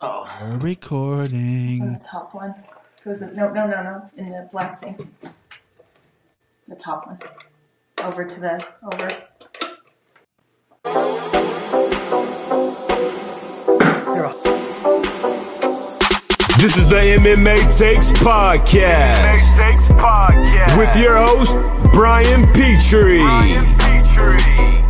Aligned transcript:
Oh. 0.00 0.28
We're 0.40 0.46
On 0.52 0.58
recording. 0.60 1.92
the 1.94 2.00
top 2.08 2.34
one. 2.34 2.54
Goes 3.04 3.22
in, 3.22 3.34
no, 3.36 3.50
no, 3.52 3.66
no, 3.66 3.82
no. 3.82 4.10
In 4.16 4.30
the 4.30 4.48
black 4.52 4.80
thing. 4.82 5.10
The 6.68 6.76
top 6.76 7.06
one. 7.06 7.18
Over 8.02 8.24
to 8.24 8.40
the 8.40 8.64
over. 8.92 9.22
This 16.58 16.76
is 16.78 16.88
the 16.88 16.96
MMA 16.96 17.56
Takes 17.78 18.08
Podcast 18.18 19.38
MMA 19.38 19.56
Takes 19.58 19.86
Podcast. 19.88 20.76
with 20.78 20.96
your 20.96 21.16
host, 21.16 21.54
Brian 21.92 22.46
Petrie. 22.52 23.18
Brian 23.18 23.64
Petrie. 23.78 24.82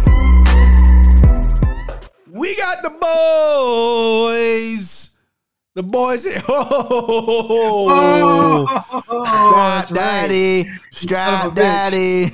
We 2.30 2.54
got 2.56 2.82
the 2.82 2.90
boys. 4.30 4.95
The 5.76 5.82
boys. 5.82 6.26
Oh, 6.48 8.66
oh, 9.08 9.24
strap 9.24 9.54
that's 9.54 9.90
right. 9.90 9.98
daddy, 9.98 10.64
son 10.64 10.80
strap 10.90 11.54
daddy. 11.54 12.30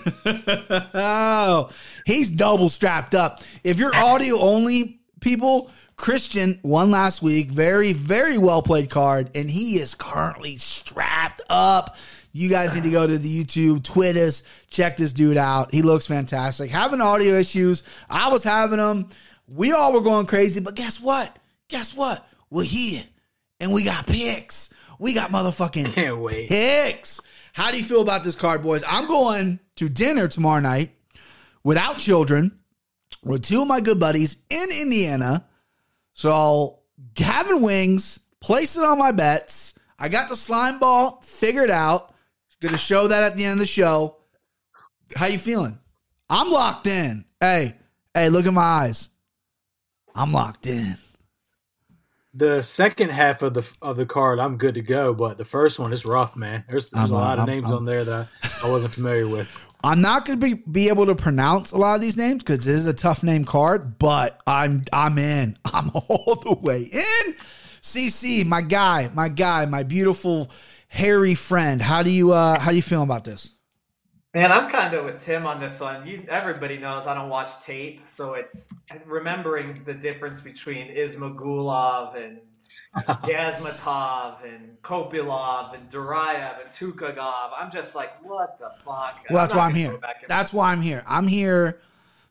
oh, 0.95 1.71
he's 2.07 2.31
double 2.31 2.69
strapped 2.69 3.17
up. 3.17 3.41
If 3.65 3.81
you're 3.81 3.95
audio 3.97 4.39
only 4.39 5.01
people, 5.21 5.73
Christian 5.97 6.61
won 6.63 6.93
last 6.93 7.21
week. 7.21 7.51
Very, 7.51 7.93
very 7.93 8.39
well 8.39 8.63
played 8.63 8.91
card, 8.91 9.31
and 9.35 9.51
he 9.51 9.81
is 9.81 9.97
currently 9.97 10.57
strapped 10.59 11.41
up. 11.51 11.97
You 12.31 12.49
guys 12.49 12.77
need 12.77 12.85
to 12.85 12.91
go 12.91 13.09
to 13.09 13.19
the 13.19 13.45
YouTube, 13.45 13.83
Twitters, 13.83 14.45
check 14.71 14.97
this 14.97 15.13
dude 15.13 15.37
out. 15.37 15.75
He 15.75 15.83
looks 15.83 16.07
fantastic. 16.07 16.71
Having 16.71 17.01
audio 17.01 17.35
issues, 17.35 17.83
I 18.09 18.29
was 18.31 18.45
having 18.45 18.79
them. 18.79 19.09
We 19.49 19.73
all 19.73 19.93
were 19.93 20.01
going 20.01 20.27
crazy, 20.27 20.61
but 20.61 20.77
guess 20.77 21.01
what? 21.01 21.37
Guess 21.69 21.97
what? 21.97 22.25
We're 22.51 22.63
here, 22.65 23.03
and 23.63 23.73
we 23.73 23.85
got 23.85 24.07
picks. 24.07 24.75
We 24.99 25.15
got 25.15 25.31
motherfucking 25.31 25.93
Can't 25.95 26.19
wait. 26.19 26.49
picks. 26.49 27.21
How 27.55 27.71
do 27.71 27.79
you 27.79 27.85
feel 27.85 28.03
about 28.03 28.25
this 28.25 28.35
card, 28.35 28.63
boys? 28.63 28.83
I'm 28.87 29.07
going 29.07 29.61
to 29.77 29.89
dinner 29.89 30.29
tomorrow 30.29 30.61
night 30.61 30.93
without 31.65 31.99
children 31.99 32.59
with 33.25 33.43
two 33.45 33.63
of 33.63 33.69
my 33.69 33.81
good 33.81 34.01
buddies 34.01 34.37
in 34.51 34.69
Indiana. 34.71 35.47
So 36.15 36.81
having 37.17 37.63
wings, 37.63 38.21
place 38.41 38.77
it 38.77 38.85
on 38.85 38.99
my 38.99 39.13
bets. 39.13 39.75
I 39.99 40.09
got 40.09 40.29
the 40.29 40.37
slime 40.37 40.79
ball 40.79 41.21
figured 41.23 41.71
out. 41.71 42.15
Gonna 42.61 42.79
show 42.79 43.09
that 43.09 43.25
at 43.25 43.35
the 43.35 43.45
end 43.45 43.55
of 43.55 43.59
the 43.59 43.67
show. 43.67 44.19
How 45.17 45.27
you 45.27 45.37
feeling? 45.39 45.81
I'm 46.31 46.49
locked 46.49 46.87
in. 46.87 47.25
Hey, 47.41 47.75
hey, 48.15 48.29
look 48.29 48.47
at 48.47 48.53
my 48.53 48.63
eyes. 48.63 49.09
I'm 50.15 50.33
locked 50.33 50.67
in. 50.69 50.95
The 52.35 52.63
second 52.63 53.11
half 53.11 53.43
of 53.43 53.53
the 53.55 53.71
of 53.83 53.97
the 53.99 54.07
card, 54.07 54.39
I'm 54.39 54.57
good 54.57 54.75
to 54.77 54.83
go, 54.83 55.13
but 55.13 55.37
the 55.37 55.45
first 55.45 55.79
one 55.79 55.93
is 55.93 56.07
rough, 56.07 56.35
man. 56.35 56.65
There's, 56.69 56.91
there's 56.91 57.11
a 57.11 57.13
lot 57.13 57.39
uh, 57.39 57.43
of 57.43 57.49
I'm- 57.49 57.49
names 57.49 57.67
I'm- 57.67 57.75
on 57.75 57.85
there 57.85 58.05
that 58.05 58.29
I 58.65 58.71
wasn't 58.71 58.95
familiar 58.95 59.29
with. 59.29 59.49
I'm 59.85 60.01
not 60.01 60.25
going 60.25 60.39
to 60.39 60.47
be, 60.57 60.63
be 60.71 60.89
able 60.89 61.07
to 61.07 61.17
pronounce 61.17 61.73
a 61.73 61.77
lot 61.77 61.97
of 61.97 62.01
these 62.01 62.17
names 62.17 62.45
because 62.45 62.69
it 62.69 62.75
is 62.77 62.87
a 62.87 62.93
tough 62.95 63.25
name 63.25 63.45
card, 63.45 63.99
but 63.99 64.41
I'm 64.47 64.85
I'm 64.93 65.19
in. 65.19 65.57
I'm 65.65 65.91
all 65.95 66.37
the 66.37 66.55
way 66.63 66.83
in. 66.85 67.35
CC, 67.83 68.47
my 68.47 68.63
guy, 68.63 69.11
my 69.13 69.29
guy, 69.29 69.67
my 69.67 69.83
beautiful 69.83 70.51
hairy 70.87 71.35
friend. 71.35 71.83
How 71.83 72.03
do 72.05 72.11
you 72.11 72.33
uh 72.33 72.59
how 72.61 72.71
do 72.71 72.77
you 72.77 72.83
feel 72.83 73.03
about 73.03 73.25
this? 73.25 73.55
Man, 74.35 74.51
I'm 74.51 74.71
kind 74.71 74.95
of 74.95 75.05
with 75.05 75.21
Tim 75.21 75.45
on 75.45 75.61
this 75.61 75.79
one. 75.79 76.07
You, 76.07 76.25
everybody 76.27 76.79
knows 76.79 77.07
I 77.07 77.13
don't 77.15 77.29
watch 77.29 77.61
tape, 77.61 78.01
so 78.07 78.33
it's 78.33 78.71
remembering 79.05 79.83
the 79.85 79.93
difference 79.93 80.41
between 80.41 80.89
Ismagulov 80.89 82.17
and 82.17 82.39
Gazmatov 82.97 84.43
and 84.43 84.81
Kopylov 84.81 85.75
and 85.75 85.91
Durayev 85.91 86.63
and 86.63 86.71
Tukhugov. 86.71 87.51
I'm 87.59 87.71
just 87.71 87.95
like, 87.95 88.25
what 88.25 88.59
the 88.59 88.71
fuck? 88.71 89.23
Well, 89.29 89.43
that's 89.43 89.53
not 89.53 89.59
why 89.59 89.67
I'm 89.67 89.75
here. 89.75 89.91
go 89.93 89.99
back 89.99 90.27
That's 90.27 90.53
why 90.53 90.73
I'm 90.73 90.81
here. 90.81 91.05
I'm 91.07 91.29
here 91.29 91.81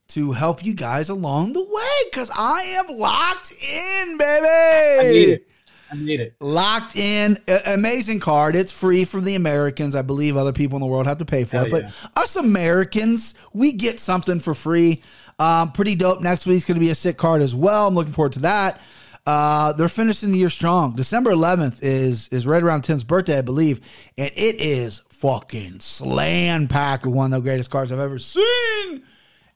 to 0.10 0.32
help 0.32 0.66
you 0.66 0.74
guys 0.74 1.08
along 1.10 1.54
the 1.54 1.64
way 1.64 2.10
because 2.10 2.32
I 2.36 2.62
am 2.64 2.98
locked 2.98 3.52
in, 3.52 4.18
baby. 4.18 5.44
I 5.92 5.96
it. 5.96 6.00
I 6.00 6.04
need 6.04 6.20
it. 6.20 6.36
Locked 6.40 6.96
in, 6.96 7.38
A- 7.48 7.74
amazing 7.74 8.20
card. 8.20 8.56
It's 8.56 8.72
free 8.72 9.06
for 9.06 9.22
the 9.22 9.36
Americans. 9.36 9.96
I 9.96 10.02
believe 10.02 10.38
other 10.38 10.54
people 10.54 10.78
in 10.78 10.82
the 10.82 10.88
world 10.88 11.06
have 11.08 11.18
to 11.20 11.26
pay 11.26 11.44
for 11.44 11.58
Hell 11.58 11.66
it, 11.66 11.72
but 11.72 11.84
yeah. 11.84 11.92
us 12.16 12.36
Americans, 12.36 13.36
we 13.54 13.74
get 13.74 14.00
something 14.00 14.40
for 14.40 14.54
free. 14.54 15.02
Um, 15.40 15.72
pretty 15.72 15.96
dope. 15.96 16.22
Next 16.22 16.46
week's 16.46 16.66
going 16.66 16.76
to 16.76 16.82
be 16.82 16.92
a 16.92 16.96
sick 16.96 17.18
card 17.18 17.42
as 17.42 17.56
well. 17.56 17.88
I'm 17.88 17.96
looking 17.96 18.14
forward 18.14 18.34
to 18.34 18.40
that. 18.42 18.80
Uh, 19.26 19.74
they're 19.74 19.88
finishing 19.88 20.32
the 20.32 20.38
year 20.40 20.50
strong. 20.50 20.96
December 20.96 21.32
11th 21.32 21.80
is 21.84 22.28
is 22.30 22.48
right 22.48 22.64
around 22.64 22.82
Tim's 22.82 23.04
birthday, 23.04 23.38
I 23.38 23.42
believe, 23.42 23.80
and 24.18 24.32
it 24.36 24.56
is 24.60 25.02
fucking 25.10 25.80
slam 25.80 26.68
packed 26.68 27.06
with 27.06 27.14
one 27.14 27.32
of 27.32 27.44
the 27.44 27.48
greatest 27.48 27.70
cards 27.70 27.92
I've 27.92 28.00
ever 28.00 28.18
seen 28.18 29.04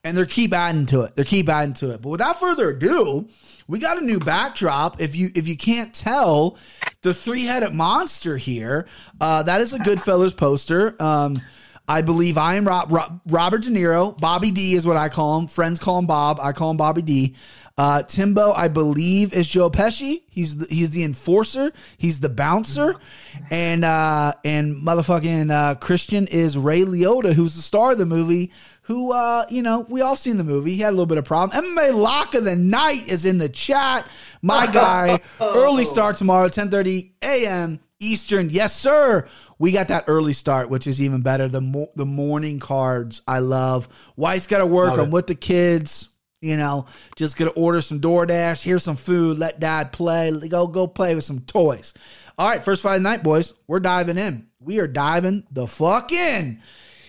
and 0.06 0.16
they're 0.16 0.26
keep 0.28 0.54
adding 0.54 0.86
to 0.86 1.02
it. 1.02 1.16
They're 1.16 1.26
keep 1.26 1.50
adding 1.50 1.74
to 1.76 1.90
it. 1.90 2.02
But 2.02 2.10
without 2.10 2.40
further 2.40 2.70
ado, 2.70 3.28
we 3.68 3.80
got 3.80 3.98
a 3.98 4.06
new 4.06 4.20
backdrop. 4.20 5.02
If 5.02 5.16
you 5.16 5.32
if 5.36 5.48
you 5.48 5.58
can't 5.58 5.94
tell, 5.94 6.58
the 7.02 7.14
three 7.14 7.46
headed 7.46 7.74
monster 7.74 8.38
here. 8.38 8.86
Uh, 9.20 9.42
that 9.44 9.62
is 9.62 9.74
a 9.74 9.80
Goodfellas 9.80 10.38
poster. 10.38 10.96
Um, 11.02 11.42
I 11.88 12.02
believe 12.02 12.38
I 12.38 12.56
am 12.56 12.68
Rob, 12.68 12.92
Rob, 12.92 13.22
Robert 13.28 13.62
De 13.64 13.70
Niro. 13.70 14.20
Bobby 14.20 14.52
D 14.52 14.74
is 14.74 14.86
what 14.88 14.98
I 14.98 15.10
call 15.10 15.40
him. 15.40 15.48
Friends 15.48 15.80
call 15.80 16.00
him 16.00 16.08
Bob. 16.08 16.40
I 16.42 16.52
call 16.52 16.72
him 16.72 16.78
Bobby 16.78 17.02
D. 17.02 17.36
Uh, 17.78 18.02
Timbo, 18.04 18.54
I 18.54 18.70
believe, 18.70 19.34
is 19.34 19.48
Joe 19.48 19.70
Pesci. 19.70 20.24
He's 20.30 20.58
the, 20.58 20.74
he's 20.74 20.92
the 20.92 21.04
enforcer. 21.04 21.74
He's 21.98 22.22
the 22.22 22.30
bouncer, 22.30 22.96
and 23.52 23.84
uh, 23.84 24.34
and 24.46 24.76
motherfucking 24.78 25.52
uh, 25.52 25.76
Christian 25.76 26.28
is 26.28 26.58
Ray 26.58 26.82
Liotta, 26.82 27.34
who's 27.34 27.56
the 27.56 27.62
star 27.62 27.92
of 27.92 27.98
the 27.98 28.06
movie. 28.06 28.52
Who 28.84 29.12
uh, 29.12 29.46
you 29.50 29.62
know, 29.62 29.86
we 29.90 30.02
all 30.02 30.16
seen 30.16 30.38
the 30.38 30.44
movie. 30.44 30.76
He 30.76 30.80
had 30.80 30.90
a 30.90 30.92
little 30.92 31.06
bit 31.06 31.18
of 31.18 31.26
problem. 31.26 31.66
MMA 31.66 31.94
Lock 31.94 32.34
of 32.34 32.46
the 32.46 32.56
Night 32.56 33.08
is 33.10 33.26
in 33.26 33.40
the 33.40 33.50
chat. 33.50 34.08
My 34.42 34.68
guy, 34.74 35.20
early 35.42 35.84
start 35.84 36.16
tomorrow, 36.16 36.48
10:30 36.48 37.12
a.m. 37.24 37.80
Eastern. 38.00 38.50
Yes, 38.50 38.76
sir. 38.76 39.28
We 39.58 39.72
got 39.72 39.88
that 39.88 40.06
early 40.08 40.34
start, 40.34 40.70
which 40.70 40.88
is 40.88 41.02
even 41.02 41.22
better. 41.22 41.48
The 41.48 41.62
mo- 41.62 41.92
the 41.96 42.06
morning 42.06 42.60
cards, 42.60 43.22
I 43.28 43.40
love. 43.40 43.88
Wife's 44.16 44.48
got 44.48 44.60
to 44.60 44.66
work. 44.66 44.92
Love 44.92 45.00
I'm 45.00 45.08
it. 45.08 45.14
with 45.14 45.28
the 45.28 45.36
kids. 45.36 46.10
You 46.42 46.58
know, 46.58 46.86
just 47.16 47.38
gonna 47.38 47.52
order 47.52 47.82
some 47.82 48.00
DoorDash. 48.00 48.62
Here's 48.62 48.84
some 48.84 48.98
food. 48.98 49.40
Let 49.40 49.60
dad 49.60 49.92
play. 49.92 50.32
Go 50.32 50.68
go 50.68 50.86
play 50.86 51.16
with 51.16 51.24
some 51.24 51.40
toys. 51.40 51.94
All 52.38 52.48
right, 52.48 52.64
first 52.64 52.84
the 52.84 53.00
night, 53.00 53.24
boys. 53.24 53.54
We're 53.66 53.80
diving 53.80 54.18
in. 54.18 54.48
We 54.60 54.80
are 54.80 54.88
diving 54.88 55.48
the 55.50 55.66
fuck 55.66 56.12
in. 56.12 56.62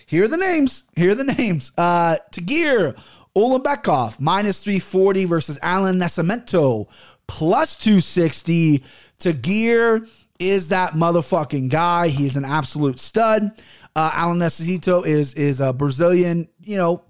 Here 0.07 0.25
are 0.25 0.29
the 0.29 0.37
names. 0.37 0.85
Here 0.95 1.11
are 1.11 1.17
the 1.17 1.25
names. 1.25 1.73
Uh, 1.77 2.17
Tagir 2.31 2.97
Ulanbekov, 3.37 4.21
minus 4.21 4.63
340 4.63 5.25
versus 5.25 5.59
Alan 5.61 5.99
Nascimento, 5.99 6.87
plus 7.27 7.77
260. 7.77 8.85
Tagir 9.19 10.09
is 10.39 10.69
that 10.69 10.93
motherfucking 10.93 11.71
guy. 11.71 12.09
He's 12.09 12.37
an 12.37 12.45
absolute 12.45 13.01
stud. 13.01 13.51
Uh, 13.95 14.11
Alan 14.13 14.39
Nascimento 14.39 15.07
is 15.07 15.35
is 15.35 15.61
a 15.61 15.73
Brazilian, 15.73 16.49
you 16.63 16.77
know, 16.77 17.03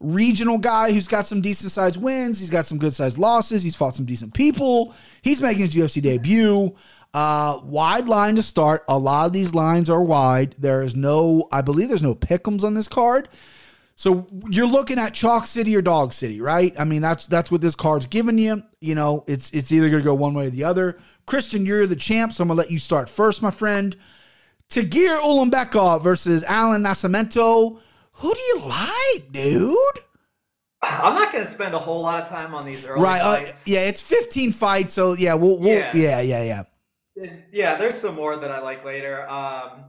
regional 0.00 0.58
guy 0.58 0.92
who's 0.92 1.08
got 1.08 1.26
some 1.26 1.40
decent 1.40 1.70
sized 1.72 2.00
wins. 2.00 2.40
He's 2.40 2.50
got 2.50 2.66
some 2.66 2.78
good 2.78 2.94
sized 2.94 3.18
losses. 3.18 3.62
He's 3.62 3.76
fought 3.76 3.94
some 3.94 4.06
decent 4.06 4.34
people. 4.34 4.94
He's 5.22 5.40
making 5.40 5.62
his 5.62 5.74
UFC 5.74 6.02
debut. 6.02 6.74
Uh, 7.14 7.60
wide 7.62 8.06
line 8.06 8.36
to 8.36 8.42
start. 8.42 8.84
A 8.88 8.98
lot 8.98 9.26
of 9.26 9.32
these 9.32 9.54
lines 9.54 9.90
are 9.90 10.02
wide. 10.02 10.54
There 10.58 10.82
is 10.82 10.96
no, 10.96 11.46
I 11.52 11.60
believe 11.60 11.88
there's 11.88 12.02
no 12.02 12.14
pickums 12.14 12.64
on 12.64 12.74
this 12.74 12.88
card. 12.88 13.28
So 13.94 14.26
you're 14.50 14.66
looking 14.66 14.98
at 14.98 15.14
chalk 15.14 15.46
city 15.46 15.76
or 15.76 15.82
dog 15.82 16.12
city, 16.12 16.40
right? 16.40 16.74
I 16.78 16.84
mean, 16.84 17.02
that's 17.02 17.26
that's 17.26 17.50
what 17.50 17.60
this 17.60 17.74
card's 17.74 18.06
giving 18.06 18.38
you. 18.38 18.62
You 18.80 18.94
know, 18.94 19.24
it's 19.26 19.50
it's 19.50 19.70
either 19.70 19.90
gonna 19.90 20.02
go 20.02 20.14
one 20.14 20.34
way 20.34 20.46
or 20.46 20.50
the 20.50 20.64
other. 20.64 20.98
Christian, 21.26 21.66
you're 21.66 21.86
the 21.86 21.96
champ, 21.96 22.32
so 22.32 22.42
I'm 22.42 22.48
gonna 22.48 22.58
let 22.58 22.70
you 22.70 22.78
start 22.78 23.08
first, 23.08 23.42
my 23.42 23.50
friend. 23.50 23.96
Tagir 24.70 25.18
Ulanbekov 25.20 26.02
versus 26.02 26.42
Alan 26.44 26.82
Nascimento. 26.82 27.78
Who 28.14 28.34
do 28.34 28.40
you 28.40 28.62
like, 28.64 29.30
dude? 29.30 29.76
I'm 30.82 31.14
not 31.14 31.32
going 31.32 31.44
to 31.44 31.50
spend 31.50 31.74
a 31.74 31.78
whole 31.78 32.02
lot 32.02 32.22
of 32.22 32.28
time 32.28 32.54
on 32.54 32.64
these 32.64 32.84
early 32.84 33.02
right. 33.02 33.20
Uh, 33.20 33.36
fights. 33.36 33.68
yeah, 33.68 33.80
it's 33.80 34.02
15 34.02 34.50
fights, 34.52 34.94
so 34.94 35.12
yeah, 35.12 35.34
we'll, 35.34 35.58
we'll 35.58 35.76
yeah. 35.76 35.94
Yeah. 35.94 36.20
yeah, 36.20 36.64
yeah, 37.14 37.32
yeah, 37.52 37.76
there's 37.76 37.94
some 37.94 38.14
more 38.14 38.36
that 38.36 38.50
I 38.50 38.60
like 38.60 38.84
later. 38.84 39.28
Um, 39.28 39.84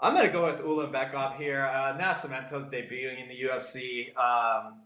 I'm 0.00 0.14
going 0.14 0.26
to 0.26 0.32
go 0.32 0.44
with 0.50 0.60
Ulan 0.60 0.92
Ulanbekov 0.92 1.36
here. 1.38 1.62
Uh, 1.62 1.96
Nascimento's 1.98 2.66
debuting 2.66 3.20
in 3.20 3.28
the 3.28 3.40
UFC. 3.40 4.14
Um, 4.16 4.82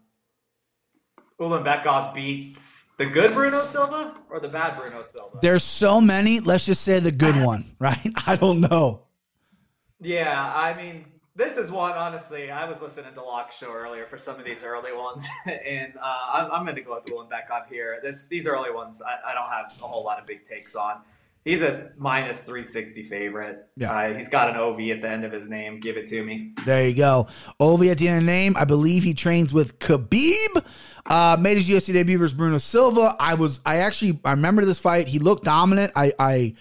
Ulanbekov 1.39 2.13
beats 2.13 2.93
the 2.97 3.05
good 3.05 3.33
Bruno 3.33 3.63
Silva 3.63 4.15
or 4.29 4.39
the 4.39 4.47
bad 4.47 4.77
Bruno 4.77 5.01
Silva? 5.01 5.39
There's 5.41 5.63
so 5.63 5.99
many. 5.99 6.39
Let's 6.39 6.65
just 6.65 6.83
say 6.83 6.99
the 6.99 7.11
good 7.11 7.35
one, 7.43 7.65
right? 7.79 8.11
I 8.25 8.35
don't 8.35 8.61
know. 8.61 9.07
Yeah, 9.99 10.51
I 10.55 10.73
mean, 10.75 11.05
This 11.35 11.57
is 11.57 11.71
one, 11.71 11.93
honestly. 11.93 12.51
I 12.51 12.65
was 12.65 12.81
listening 12.81 13.13
to 13.13 13.23
Locke's 13.23 13.57
show 13.57 13.73
earlier 13.73 14.05
for 14.05 14.17
some 14.17 14.37
of 14.37 14.45
these 14.45 14.63
early 14.63 14.93
ones, 14.93 15.27
and 15.45 15.93
uh, 15.97 16.19
I'm, 16.33 16.51
I'm 16.51 16.63
going 16.63 16.75
to 16.75 16.81
go 16.81 16.95
with 16.95 17.05
Ulanbekov 17.05 17.67
here. 17.67 17.99
This 18.03 18.27
these 18.27 18.45
early 18.47 18.71
ones, 18.71 19.01
I, 19.01 19.31
I 19.31 19.33
don't 19.33 19.49
have 19.49 19.73
a 19.81 19.87
whole 19.87 20.03
lot 20.03 20.19
of 20.19 20.25
big 20.27 20.43
takes 20.43 20.75
on. 20.75 21.01
He's 21.43 21.63
a 21.63 21.89
minus 21.97 22.39
360 22.41 23.03
favorite. 23.03 23.67
Yeah. 23.75 23.91
Uh, 23.91 24.13
he's 24.13 24.29
got 24.29 24.49
an 24.49 24.57
OV 24.57 24.79
at 24.91 25.01
the 25.01 25.09
end 25.09 25.25
of 25.25 25.31
his 25.31 25.49
name. 25.49 25.79
Give 25.79 25.97
it 25.97 26.05
to 26.07 26.23
me. 26.23 26.53
There 26.65 26.87
you 26.87 26.95
go. 26.95 27.27
OV 27.59 27.83
at 27.87 27.97
the 27.97 28.09
end 28.09 28.19
of 28.19 28.23
the 28.23 28.31
name. 28.31 28.55
I 28.55 28.65
believe 28.65 29.03
he 29.03 29.15
trains 29.15 29.51
with 29.53 29.79
Khabib. 29.79 30.63
Uh, 31.07 31.37
made 31.39 31.57
his 31.57 31.67
UFC 31.67 31.93
debut 31.93 32.19
versus 32.19 32.37
Bruno 32.37 32.59
Silva. 32.59 33.15
I 33.19 33.33
was, 33.33 33.59
I 33.65 33.77
actually, 33.77 34.19
I 34.23 34.31
remember 34.31 34.63
this 34.65 34.77
fight. 34.77 35.07
He 35.07 35.17
looked 35.17 35.43
dominant. 35.43 35.93
I, 35.95 36.13
I, 36.19 36.53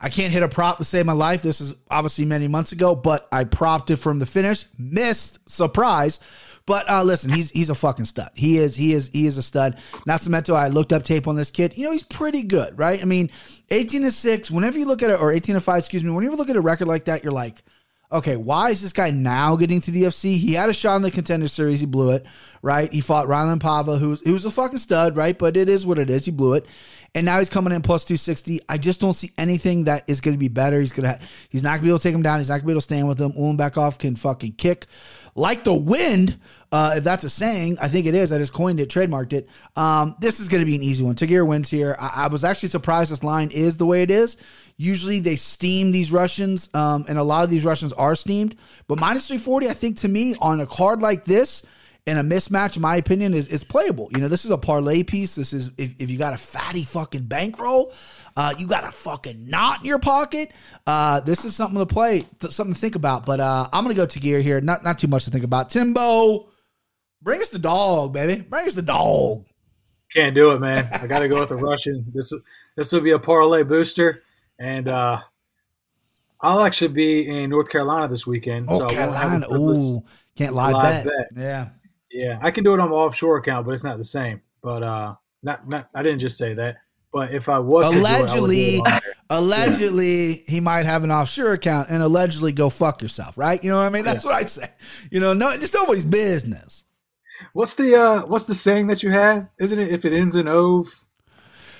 I 0.00 0.08
can't 0.08 0.32
hit 0.32 0.42
a 0.42 0.48
prop 0.48 0.78
to 0.78 0.84
save 0.84 1.04
my 1.04 1.12
life. 1.12 1.42
This 1.42 1.60
is 1.60 1.74
obviously 1.90 2.24
many 2.24 2.48
months 2.48 2.72
ago, 2.72 2.94
but 2.94 3.28
I 3.30 3.44
propped 3.44 3.90
it 3.90 3.96
from 3.96 4.20
the 4.20 4.26
finish. 4.26 4.64
Missed. 4.78 5.38
Surprise. 5.48 6.18
But 6.66 6.88
uh, 6.88 7.02
listen, 7.02 7.30
he's 7.30 7.50
he's 7.50 7.68
a 7.68 7.74
fucking 7.74 8.06
stud. 8.06 8.30
He 8.34 8.58
is 8.58 8.74
he 8.74 8.94
is 8.94 9.10
he 9.12 9.26
is 9.26 9.36
a 9.36 9.42
stud. 9.42 9.76
Nascimento, 10.08 10.54
I 10.54 10.68
looked 10.68 10.92
up 10.92 11.02
tape 11.02 11.28
on 11.28 11.36
this 11.36 11.50
kid. 11.50 11.76
You 11.76 11.84
know, 11.84 11.92
he's 11.92 12.02
pretty 12.02 12.42
good, 12.42 12.78
right? 12.78 13.00
I 13.02 13.04
mean, 13.04 13.30
18 13.70 14.02
to 14.02 14.10
6, 14.10 14.50
whenever 14.50 14.78
you 14.78 14.86
look 14.86 15.02
at 15.02 15.10
it, 15.10 15.20
or 15.20 15.30
18 15.30 15.56
to 15.56 15.60
5, 15.60 15.78
excuse 15.78 16.02
me, 16.02 16.10
whenever 16.10 16.32
you 16.32 16.38
look 16.38 16.48
at 16.48 16.56
a 16.56 16.60
record 16.62 16.88
like 16.88 17.04
that, 17.04 17.22
you're 17.22 17.32
like, 17.32 17.62
okay, 18.14 18.36
why 18.36 18.70
is 18.70 18.80
this 18.80 18.92
guy 18.92 19.10
now 19.10 19.56
getting 19.56 19.80
to 19.80 19.90
the 19.90 20.04
UFC? 20.04 20.36
He 20.36 20.54
had 20.54 20.70
a 20.70 20.72
shot 20.72 20.96
in 20.96 21.02
the 21.02 21.10
contender 21.10 21.48
series, 21.48 21.80
he 21.80 21.86
blew 21.86 22.12
it, 22.12 22.24
right? 22.62 22.90
He 22.92 23.00
fought 23.00 23.26
Raulian 23.26 23.58
Paiva, 23.58 23.98
who's 23.98 24.20
who's 24.20 24.44
a 24.44 24.50
fucking 24.50 24.78
stud, 24.78 25.16
right? 25.16 25.38
But 25.38 25.56
it 25.56 25.68
is 25.68 25.84
what 25.84 25.98
it 25.98 26.08
is. 26.08 26.24
He 26.24 26.30
blew 26.30 26.54
it. 26.54 26.66
And 27.16 27.24
now 27.24 27.38
he's 27.38 27.50
coming 27.50 27.72
in 27.72 27.82
plus 27.82 28.04
260. 28.04 28.60
I 28.68 28.76
just 28.76 29.00
don't 29.00 29.14
see 29.14 29.30
anything 29.38 29.84
that 29.84 30.02
is 30.08 30.20
going 30.20 30.34
to 30.34 30.38
be 30.38 30.48
better. 30.48 30.80
He's 30.80 30.92
going 30.92 31.08
to 31.08 31.24
he's 31.48 31.62
not 31.62 31.70
going 31.70 31.80
to 31.80 31.84
be 31.84 31.88
able 31.90 31.98
to 31.98 32.02
take 32.02 32.14
him 32.14 32.22
down. 32.22 32.38
He's 32.38 32.48
not 32.48 32.54
going 32.54 32.62
to 32.62 32.66
be 32.66 32.72
able 32.72 32.80
to 32.80 32.84
stand 32.84 33.08
with 33.08 33.20
him. 33.20 33.32
Ulanbekov 33.32 33.98
can 33.98 34.16
fucking 34.16 34.52
kick 34.54 34.86
like 35.34 35.64
the 35.64 35.74
wind, 35.74 36.38
uh, 36.70 36.94
if 36.96 37.04
that's 37.04 37.24
a 37.24 37.28
saying. 37.28 37.78
I 37.80 37.88
think 37.88 38.06
it 38.06 38.14
is. 38.14 38.32
I 38.32 38.38
just 38.38 38.52
coined 38.52 38.80
it, 38.80 38.88
trademarked 38.88 39.32
it. 39.32 39.48
Um, 39.76 40.16
this 40.20 40.40
is 40.40 40.48
going 40.48 40.60
to 40.60 40.66
be 40.66 40.76
an 40.76 40.82
easy 40.82 41.04
one. 41.04 41.14
Tagir 41.14 41.46
wins 41.46 41.68
here. 41.68 41.96
I, 41.98 42.24
I 42.24 42.26
was 42.28 42.44
actually 42.44 42.68
surprised 42.68 43.10
this 43.10 43.24
line 43.24 43.50
is 43.50 43.76
the 43.76 43.86
way 43.86 44.02
it 44.02 44.10
is. 44.10 44.36
Usually 44.76 45.20
they 45.20 45.36
steam 45.36 45.92
these 45.92 46.10
Russians, 46.10 46.68
um, 46.74 47.04
and 47.08 47.18
a 47.18 47.22
lot 47.22 47.44
of 47.44 47.50
these 47.50 47.64
Russians 47.64 47.92
are 47.92 48.14
steamed. 48.14 48.56
But 48.86 48.98
minus 48.98 49.28
340, 49.28 49.68
I 49.68 49.74
think 49.74 49.98
to 49.98 50.08
me, 50.08 50.34
on 50.40 50.60
a 50.60 50.66
card 50.66 51.00
like 51.00 51.24
this, 51.24 51.64
and 52.06 52.18
a 52.18 52.22
mismatch, 52.22 52.76
in 52.76 52.82
my 52.82 52.96
opinion, 52.96 53.32
is, 53.32 53.48
is 53.48 53.64
playable. 53.64 54.08
You 54.12 54.18
know, 54.18 54.28
this 54.28 54.44
is 54.44 54.50
a 54.50 54.58
parlay 54.58 55.02
piece. 55.02 55.34
This 55.34 55.52
is 55.52 55.70
if, 55.78 55.94
if 55.98 56.10
you 56.10 56.18
got 56.18 56.34
a 56.34 56.38
fatty 56.38 56.84
fucking 56.84 57.24
bankroll, 57.24 57.92
uh, 58.36 58.54
you 58.58 58.66
got 58.66 58.84
a 58.84 58.92
fucking 58.92 59.48
knot 59.48 59.80
in 59.80 59.86
your 59.86 59.98
pocket. 59.98 60.52
Uh, 60.86 61.20
this 61.20 61.44
is 61.44 61.56
something 61.56 61.78
to 61.78 61.86
play, 61.86 62.26
th- 62.40 62.52
something 62.52 62.74
to 62.74 62.80
think 62.80 62.94
about. 62.94 63.24
But 63.24 63.40
uh, 63.40 63.68
I'm 63.72 63.84
gonna 63.84 63.94
go 63.94 64.06
Tagir 64.06 64.42
here. 64.42 64.60
Not 64.60 64.84
not 64.84 64.98
too 64.98 65.08
much 65.08 65.24
to 65.24 65.30
think 65.30 65.44
about. 65.44 65.70
Timbo, 65.70 66.48
bring 67.22 67.40
us 67.40 67.48
the 67.48 67.58
dog, 67.58 68.12
baby. 68.12 68.42
Bring 68.42 68.66
us 68.66 68.74
the 68.74 68.82
dog. 68.82 69.46
Can't 70.12 70.34
do 70.34 70.52
it, 70.52 70.60
man. 70.60 70.88
I 70.92 71.06
got 71.06 71.20
to 71.20 71.28
go 71.28 71.40
with 71.40 71.48
the 71.48 71.56
Russian. 71.56 72.04
This 72.14 72.32
this 72.76 72.92
will 72.92 73.00
be 73.00 73.12
a 73.12 73.18
parlay 73.18 73.62
booster, 73.62 74.22
and 74.58 74.88
uh, 74.88 75.20
I'll 76.40 76.60
actually 76.60 76.88
be 76.88 77.26
in 77.26 77.50
North 77.50 77.70
Carolina 77.70 78.08
this 78.08 78.26
weekend. 78.26 78.66
Oh, 78.68 78.80
so 78.80 78.84
I 78.84 79.06
won't 79.06 79.16
have 79.16 79.40
the 79.40 79.46
Carolina. 79.46 79.72
Ooh, 79.72 80.04
can't 80.36 80.54
live, 80.54 80.74
Live 80.74 81.04
bet. 81.04 81.12
bet. 81.34 81.42
Yeah. 81.42 81.68
Yeah, 82.14 82.38
I 82.40 82.50
can 82.52 82.64
do 82.64 82.72
it 82.74 82.80
on 82.80 82.88
my 82.90 82.96
offshore 82.96 83.36
account, 83.38 83.66
but 83.66 83.72
it's 83.74 83.84
not 83.84 83.98
the 83.98 84.04
same. 84.04 84.40
But 84.62 84.82
uh, 84.82 85.14
not 85.42 85.68
not. 85.68 85.88
I 85.94 86.02
didn't 86.02 86.20
just 86.20 86.38
say 86.38 86.54
that. 86.54 86.76
But 87.12 87.32
if 87.32 87.48
I 87.48 87.58
was 87.60 87.86
to 87.88 87.92
do 87.94 88.00
it, 88.00 88.06
I 88.08 88.20
would 88.20 88.28
do 88.28 88.34
it 88.34 88.38
Allegedly, 88.38 88.78
on 88.78 88.84
there. 88.84 89.14
allegedly, 89.30 90.44
he 90.48 90.60
might 90.60 90.84
have 90.86 91.04
an 91.04 91.10
offshore 91.12 91.52
account 91.52 91.88
and 91.90 92.02
allegedly 92.02 92.52
go 92.52 92.70
fuck 92.70 93.02
yourself, 93.02 93.38
right? 93.38 93.62
You 93.62 93.70
know 93.70 93.76
what 93.76 93.84
I 93.84 93.90
mean? 93.90 94.04
That's 94.04 94.24
what 94.24 94.34
I 94.34 94.44
say. 94.46 94.68
You 95.10 95.20
know, 95.20 95.32
no, 95.32 95.56
just 95.56 95.74
nobody's 95.74 96.04
business. 96.04 96.84
what's 97.52 97.74
the 97.74 97.94
uh, 97.96 98.26
what's 98.26 98.44
the 98.44 98.54
saying 98.54 98.88
that 98.88 99.02
you 99.02 99.10
have? 99.10 99.48
Isn't 99.60 99.78
it 99.78 99.88
if 99.92 100.04
it 100.04 100.12
ends 100.12 100.34
in 100.36 100.48
ove? 100.48 100.88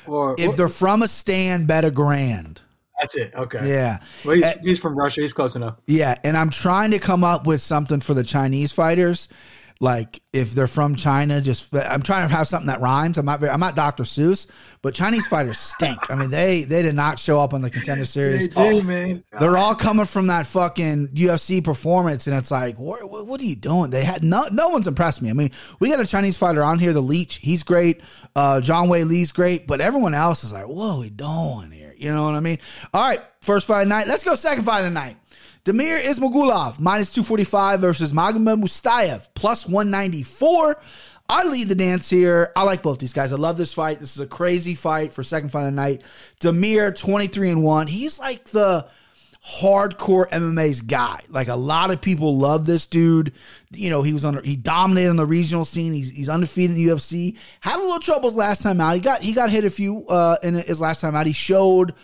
Or 0.06 0.34
If 0.38 0.56
they're 0.56 0.68
from 0.68 1.02
a 1.02 1.08
stand, 1.08 1.66
bet 1.66 1.84
a 1.84 1.90
grand. 1.90 2.60
that's 3.00 3.16
it. 3.16 3.34
Okay. 3.34 3.66
Yeah. 3.68 4.00
Well, 4.24 4.36
he's, 4.36 4.44
Uh, 4.44 4.54
he's 4.62 4.78
from 4.78 4.96
Russia. 4.96 5.22
He's 5.22 5.32
close 5.32 5.56
enough. 5.56 5.78
Yeah, 5.86 6.18
and 6.22 6.36
I'm 6.36 6.50
trying 6.50 6.90
to 6.90 6.98
come 6.98 7.24
up 7.24 7.46
with 7.46 7.60
something 7.62 8.00
for 8.00 8.12
the 8.14 8.22
Chinese 8.22 8.70
fighters. 8.70 9.28
Like 9.80 10.22
if 10.32 10.52
they're 10.52 10.66
from 10.66 10.94
China, 10.94 11.40
just 11.40 11.74
I'm 11.74 12.02
trying 12.02 12.28
to 12.28 12.34
have 12.34 12.46
something 12.46 12.68
that 12.68 12.80
rhymes. 12.80 13.18
I'm 13.18 13.26
not 13.26 13.40
very, 13.40 13.50
I'm 13.50 13.60
not 13.60 13.74
Dr. 13.74 14.04
Seuss, 14.04 14.46
but 14.82 14.94
Chinese 14.94 15.26
fighters 15.26 15.58
stink. 15.58 15.98
I 16.10 16.14
mean, 16.14 16.30
they 16.30 16.62
they 16.62 16.82
did 16.82 16.94
not 16.94 17.18
show 17.18 17.40
up 17.40 17.52
on 17.52 17.60
the 17.60 17.70
contender 17.70 18.04
series. 18.04 18.48
They 18.48 18.80
do, 18.80 18.82
man. 18.82 19.24
They're 19.38 19.56
all 19.56 19.74
coming 19.74 20.06
from 20.06 20.28
that 20.28 20.46
fucking 20.46 21.08
UFC 21.08 21.62
performance, 21.62 22.28
and 22.28 22.36
it's 22.36 22.52
like, 22.52 22.78
what, 22.78 23.08
what, 23.08 23.40
are 23.40 23.44
you 23.44 23.56
doing? 23.56 23.90
They 23.90 24.04
had 24.04 24.22
no, 24.22 24.44
no 24.52 24.68
one's 24.68 24.86
impressed 24.86 25.22
me. 25.22 25.30
I 25.30 25.32
mean, 25.32 25.50
we 25.80 25.88
got 25.88 26.00
a 26.00 26.06
Chinese 26.06 26.36
fighter 26.36 26.62
on 26.62 26.78
here, 26.78 26.92
the 26.92 27.02
Leech. 27.02 27.36
He's 27.36 27.62
great. 27.62 28.00
Uh, 28.36 28.60
Zhang 28.62 28.88
Weili's 28.88 29.32
great, 29.32 29.66
but 29.66 29.80
everyone 29.80 30.14
else 30.14 30.44
is 30.44 30.52
like, 30.52 30.68
what 30.68 30.94
are 30.94 31.00
we 31.00 31.10
doing 31.10 31.70
here? 31.72 31.94
You 31.96 32.12
know 32.12 32.24
what 32.24 32.34
I 32.34 32.40
mean? 32.40 32.58
All 32.92 33.02
right, 33.06 33.20
first 33.40 33.66
fight 33.66 33.82
of 33.82 33.88
the 33.88 33.94
night. 33.94 34.06
Let's 34.06 34.24
go 34.24 34.34
second 34.34 34.64
fight 34.64 34.80
of 34.80 34.84
the 34.84 34.90
night. 34.90 35.16
Demir 35.64 35.98
Ismagulov 35.98 36.78
minus 36.78 37.10
245 37.12 37.80
versus 37.80 38.12
Magomed 38.12 38.62
Mustayev 38.62 39.28
plus 39.34 39.66
194. 39.66 40.76
I 41.26 41.44
lead 41.44 41.68
the 41.68 41.74
dance 41.74 42.10
here. 42.10 42.52
I 42.54 42.64
like 42.64 42.82
both 42.82 42.98
these 42.98 43.14
guys. 43.14 43.32
I 43.32 43.36
love 43.36 43.56
this 43.56 43.72
fight. 43.72 43.98
This 43.98 44.14
is 44.14 44.20
a 44.20 44.26
crazy 44.26 44.74
fight 44.74 45.14
for 45.14 45.22
second 45.22 45.48
fight 45.48 45.60
of 45.60 45.66
the 45.66 45.70
night. 45.72 46.02
Demir 46.38 46.94
23 46.94 47.50
and 47.50 47.62
1. 47.64 47.86
He's 47.86 48.18
like 48.18 48.44
the 48.44 48.86
hardcore 49.42 50.28
MMA's 50.28 50.82
guy. 50.82 51.20
Like 51.30 51.48
a 51.48 51.56
lot 51.56 51.90
of 51.90 52.02
people 52.02 52.36
love 52.36 52.66
this 52.66 52.86
dude. 52.86 53.32
You 53.72 53.88
know, 53.88 54.02
he 54.02 54.12
was 54.12 54.26
under 54.26 54.42
he 54.42 54.56
dominated 54.56 55.08
on 55.08 55.16
the 55.16 55.24
regional 55.24 55.64
scene. 55.64 55.94
He's 55.94 56.10
he's 56.10 56.28
undefeated 56.28 56.76
in 56.76 56.84
the 56.84 56.92
UFC. 56.92 57.38
Had 57.60 57.76
a 57.76 57.82
little 57.82 58.00
troubles 58.00 58.36
last 58.36 58.62
time 58.62 58.82
out. 58.82 58.96
He 58.96 59.00
got 59.00 59.22
he 59.22 59.32
got 59.32 59.48
hit 59.48 59.64
a 59.64 59.70
few 59.70 60.06
uh 60.08 60.36
in 60.42 60.54
his 60.54 60.80
last 60.80 61.00
time 61.00 61.16
out. 61.16 61.26
He 61.26 61.32
showed 61.32 61.94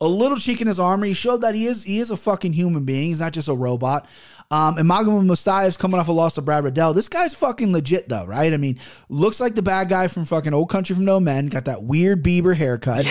a 0.00 0.06
little 0.08 0.36
cheek 0.38 0.60
in 0.60 0.66
his 0.66 0.80
armor. 0.80 1.06
He 1.06 1.14
showed 1.14 1.42
that 1.42 1.54
he 1.54 1.66
is 1.66 1.84
he 1.84 1.98
is 1.98 2.10
a 2.10 2.16
fucking 2.16 2.52
human 2.52 2.84
being. 2.84 3.08
He's 3.08 3.20
not 3.20 3.32
just 3.32 3.48
a 3.48 3.54
robot. 3.54 4.06
Um, 4.52 4.78
and 4.78 4.88
Magomed 4.88 5.26
Mustayev's 5.26 5.76
coming 5.76 6.00
off 6.00 6.08
a 6.08 6.12
loss 6.12 6.34
to 6.34 6.42
Brad 6.42 6.64
Riddell. 6.64 6.92
This 6.92 7.08
guy's 7.08 7.34
fucking 7.34 7.72
legit 7.72 8.08
though, 8.08 8.26
right? 8.26 8.52
I 8.52 8.56
mean, 8.56 8.80
looks 9.08 9.38
like 9.40 9.54
the 9.54 9.62
bad 9.62 9.88
guy 9.88 10.08
from 10.08 10.24
fucking 10.24 10.52
Old 10.52 10.70
Country 10.70 10.96
from 10.96 11.04
No 11.04 11.20
Men. 11.20 11.46
Got 11.46 11.66
that 11.66 11.84
weird 11.84 12.24
Bieber 12.24 12.56
haircut. 12.56 13.06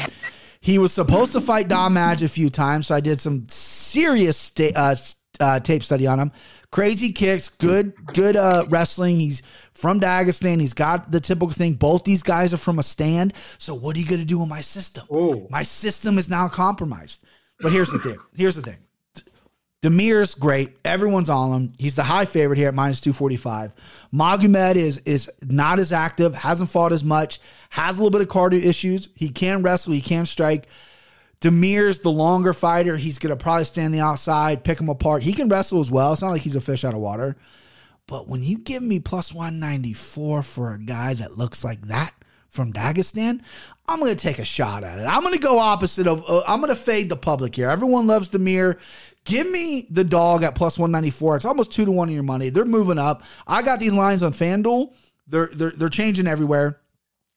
He 0.61 0.77
was 0.77 0.91
supposed 0.91 1.31
to 1.33 1.39
fight 1.39 1.69
Dom 1.69 1.93
Madge 1.93 2.21
a 2.21 2.27
few 2.27 2.49
times, 2.49 2.87
so 2.87 2.95
I 2.95 2.99
did 2.99 3.21
some 3.21 3.45
serious 3.47 4.35
sta- 4.37 4.73
uh, 4.75 4.95
uh, 5.39 5.59
tape 5.59 5.83
study 5.83 6.07
on 6.07 6.19
him. 6.19 6.31
Crazy 6.71 7.11
kicks, 7.11 7.49
good, 7.49 7.93
good 8.13 8.35
uh, 8.35 8.65
wrestling. 8.69 9.19
He's 9.19 9.41
from 9.71 9.99
Dagestan. 9.99 10.59
He's 10.59 10.73
got 10.73 11.11
the 11.11 11.19
typical 11.19 11.49
thing. 11.49 11.73
Both 11.73 12.03
these 12.03 12.23
guys 12.23 12.53
are 12.53 12.57
from 12.57 12.79
a 12.79 12.83
stand. 12.83 13.33
So 13.57 13.73
what 13.73 13.95
are 13.95 13.99
you 13.99 14.05
going 14.05 14.21
to 14.21 14.27
do 14.27 14.39
with 14.39 14.49
my 14.49 14.61
system? 14.61 15.05
Ooh. 15.11 15.47
My 15.49 15.63
system 15.63 16.17
is 16.17 16.29
now 16.29 16.47
compromised. 16.47 17.23
But 17.59 17.71
here's 17.71 17.91
the 17.91 17.99
thing. 17.99 18.17
Here's 18.35 18.55
the 18.55 18.61
thing. 18.61 18.77
Demir's 19.81 20.35
great. 20.35 20.77
Everyone's 20.83 21.29
on 21.29 21.53
him. 21.53 21.73
He's 21.77 21.95
the 21.95 22.03
high 22.03 22.25
favorite 22.25 22.57
here 22.57 22.67
at 22.67 22.73
minus 22.73 22.99
245. 22.99 23.71
Magomed 24.13 24.75
is 24.75 24.97
is 24.99 25.31
not 25.41 25.79
as 25.79 25.93
active, 25.93 26.35
hasn't 26.35 26.69
fought 26.69 26.91
as 26.91 27.03
much, 27.03 27.39
has 27.69 27.97
a 27.97 28.03
little 28.03 28.11
bit 28.11 28.21
of 28.21 28.27
cardio 28.27 28.61
issues. 28.61 29.07
He 29.15 29.29
can 29.29 29.63
wrestle, 29.63 29.93
he 29.93 30.01
can 30.01 30.25
strike. 30.25 30.67
Demir's 31.41 31.99
the 31.99 32.11
longer 32.11 32.53
fighter. 32.53 32.97
He's 32.97 33.17
going 33.17 33.29
to 33.29 33.41
probably 33.41 33.63
stand 33.63 33.93
the 33.93 34.01
outside, 34.01 34.63
pick 34.63 34.79
him 34.79 34.89
apart. 34.89 35.23
He 35.23 35.33
can 35.33 35.47
wrestle 35.47 35.79
as 35.79 35.89
well. 35.89 36.11
It's 36.13 36.21
not 36.21 36.31
like 36.31 36.41
he's 36.41 36.55
a 36.55 36.61
fish 36.61 36.83
out 36.83 36.93
of 36.93 36.99
water. 36.99 37.37
But 38.07 38.27
when 38.27 38.43
you 38.43 38.57
give 38.57 38.83
me 38.83 38.99
plus 38.99 39.33
194 39.33 40.43
for 40.43 40.73
a 40.73 40.79
guy 40.79 41.13
that 41.13 41.37
looks 41.37 41.63
like 41.63 41.81
that 41.83 42.13
from 42.49 42.73
Dagestan, 42.73 43.41
I'm 43.87 43.99
going 43.99 44.15
to 44.15 44.21
take 44.21 44.39
a 44.39 44.43
shot 44.43 44.83
at 44.83 44.99
it. 44.99 45.03
I'm 45.03 45.21
going 45.21 45.33
to 45.33 45.39
go 45.39 45.59
opposite 45.59 46.07
of, 46.07 46.23
uh, 46.27 46.41
I'm 46.47 46.59
going 46.59 46.69
to 46.69 46.75
fade 46.75 47.09
the 47.09 47.15
public 47.15 47.55
here. 47.55 47.69
Everyone 47.69 48.07
loves 48.07 48.29
Demir. 48.29 48.79
Give 49.25 49.49
me 49.49 49.87
the 49.91 50.03
dog 50.03 50.43
at 50.43 50.55
plus 50.55 50.79
194. 50.79 51.37
It's 51.37 51.45
almost 51.45 51.71
two 51.71 51.85
to 51.85 51.91
one 51.91 52.09
in 52.09 52.15
your 52.15 52.23
money. 52.23 52.49
They're 52.49 52.65
moving 52.65 52.97
up. 52.97 53.23
I 53.47 53.61
got 53.61 53.79
these 53.79 53.93
lines 53.93 54.23
on 54.23 54.33
FanDuel. 54.33 54.93
They're, 55.27 55.49
they're, 55.53 55.71
they're 55.71 55.89
changing 55.89 56.27
everywhere. 56.27 56.81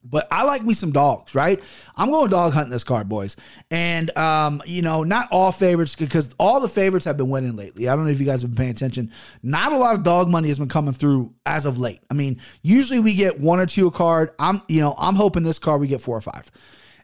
But 0.05 0.27
I 0.33 0.45
like 0.45 0.63
me 0.63 0.75
some 0.75 0.91
dogs, 0.91 1.35
right? 1.35 1.63
I'm 1.97 2.11
going 2.11 2.29
dog 2.29 2.53
hunting 2.53 2.73
this 2.73 2.85
card, 2.85 3.09
boys. 3.09 3.37
And, 3.71 4.17
um, 4.19 4.63
you 4.67 4.83
know, 4.83 5.05
not 5.05 5.29
all 5.31 5.53
favorites 5.53 5.95
because 5.95 6.35
all 6.39 6.61
the 6.61 6.69
favorites 6.69 7.05
have 7.05 7.17
been 7.17 7.29
winning 7.29 7.55
lately. 7.55 7.89
I 7.89 7.95
don't 7.95 8.05
know 8.05 8.11
if 8.11 8.19
you 8.19 8.27
guys 8.27 8.43
have 8.43 8.51
been 8.51 8.57
paying 8.57 8.73
attention. 8.73 9.13
Not 9.43 9.73
a 9.73 9.77
lot 9.77 9.95
of 9.95 10.03
dog 10.03 10.29
money 10.29 10.49
has 10.49 10.59
been 10.59 10.69
coming 10.69 10.93
through 10.93 11.33
as 11.47 11.67
of 11.67 11.79
late. 11.79 12.01
I 12.11 12.15
mean, 12.15 12.41
usually 12.63 12.99
we 12.99 13.15
get 13.15 13.39
one 13.39 13.61
or 13.61 13.67
two 13.67 13.87
a 13.87 13.91
card. 13.91 14.31
I'm, 14.39 14.61
you 14.69 14.81
know, 14.81 14.95
I'm 14.99 15.15
hoping 15.15 15.45
this 15.45 15.59
card 15.59 15.81
we 15.81 15.87
get 15.87 16.01
four 16.01 16.17
or 16.17 16.21
five. 16.21 16.51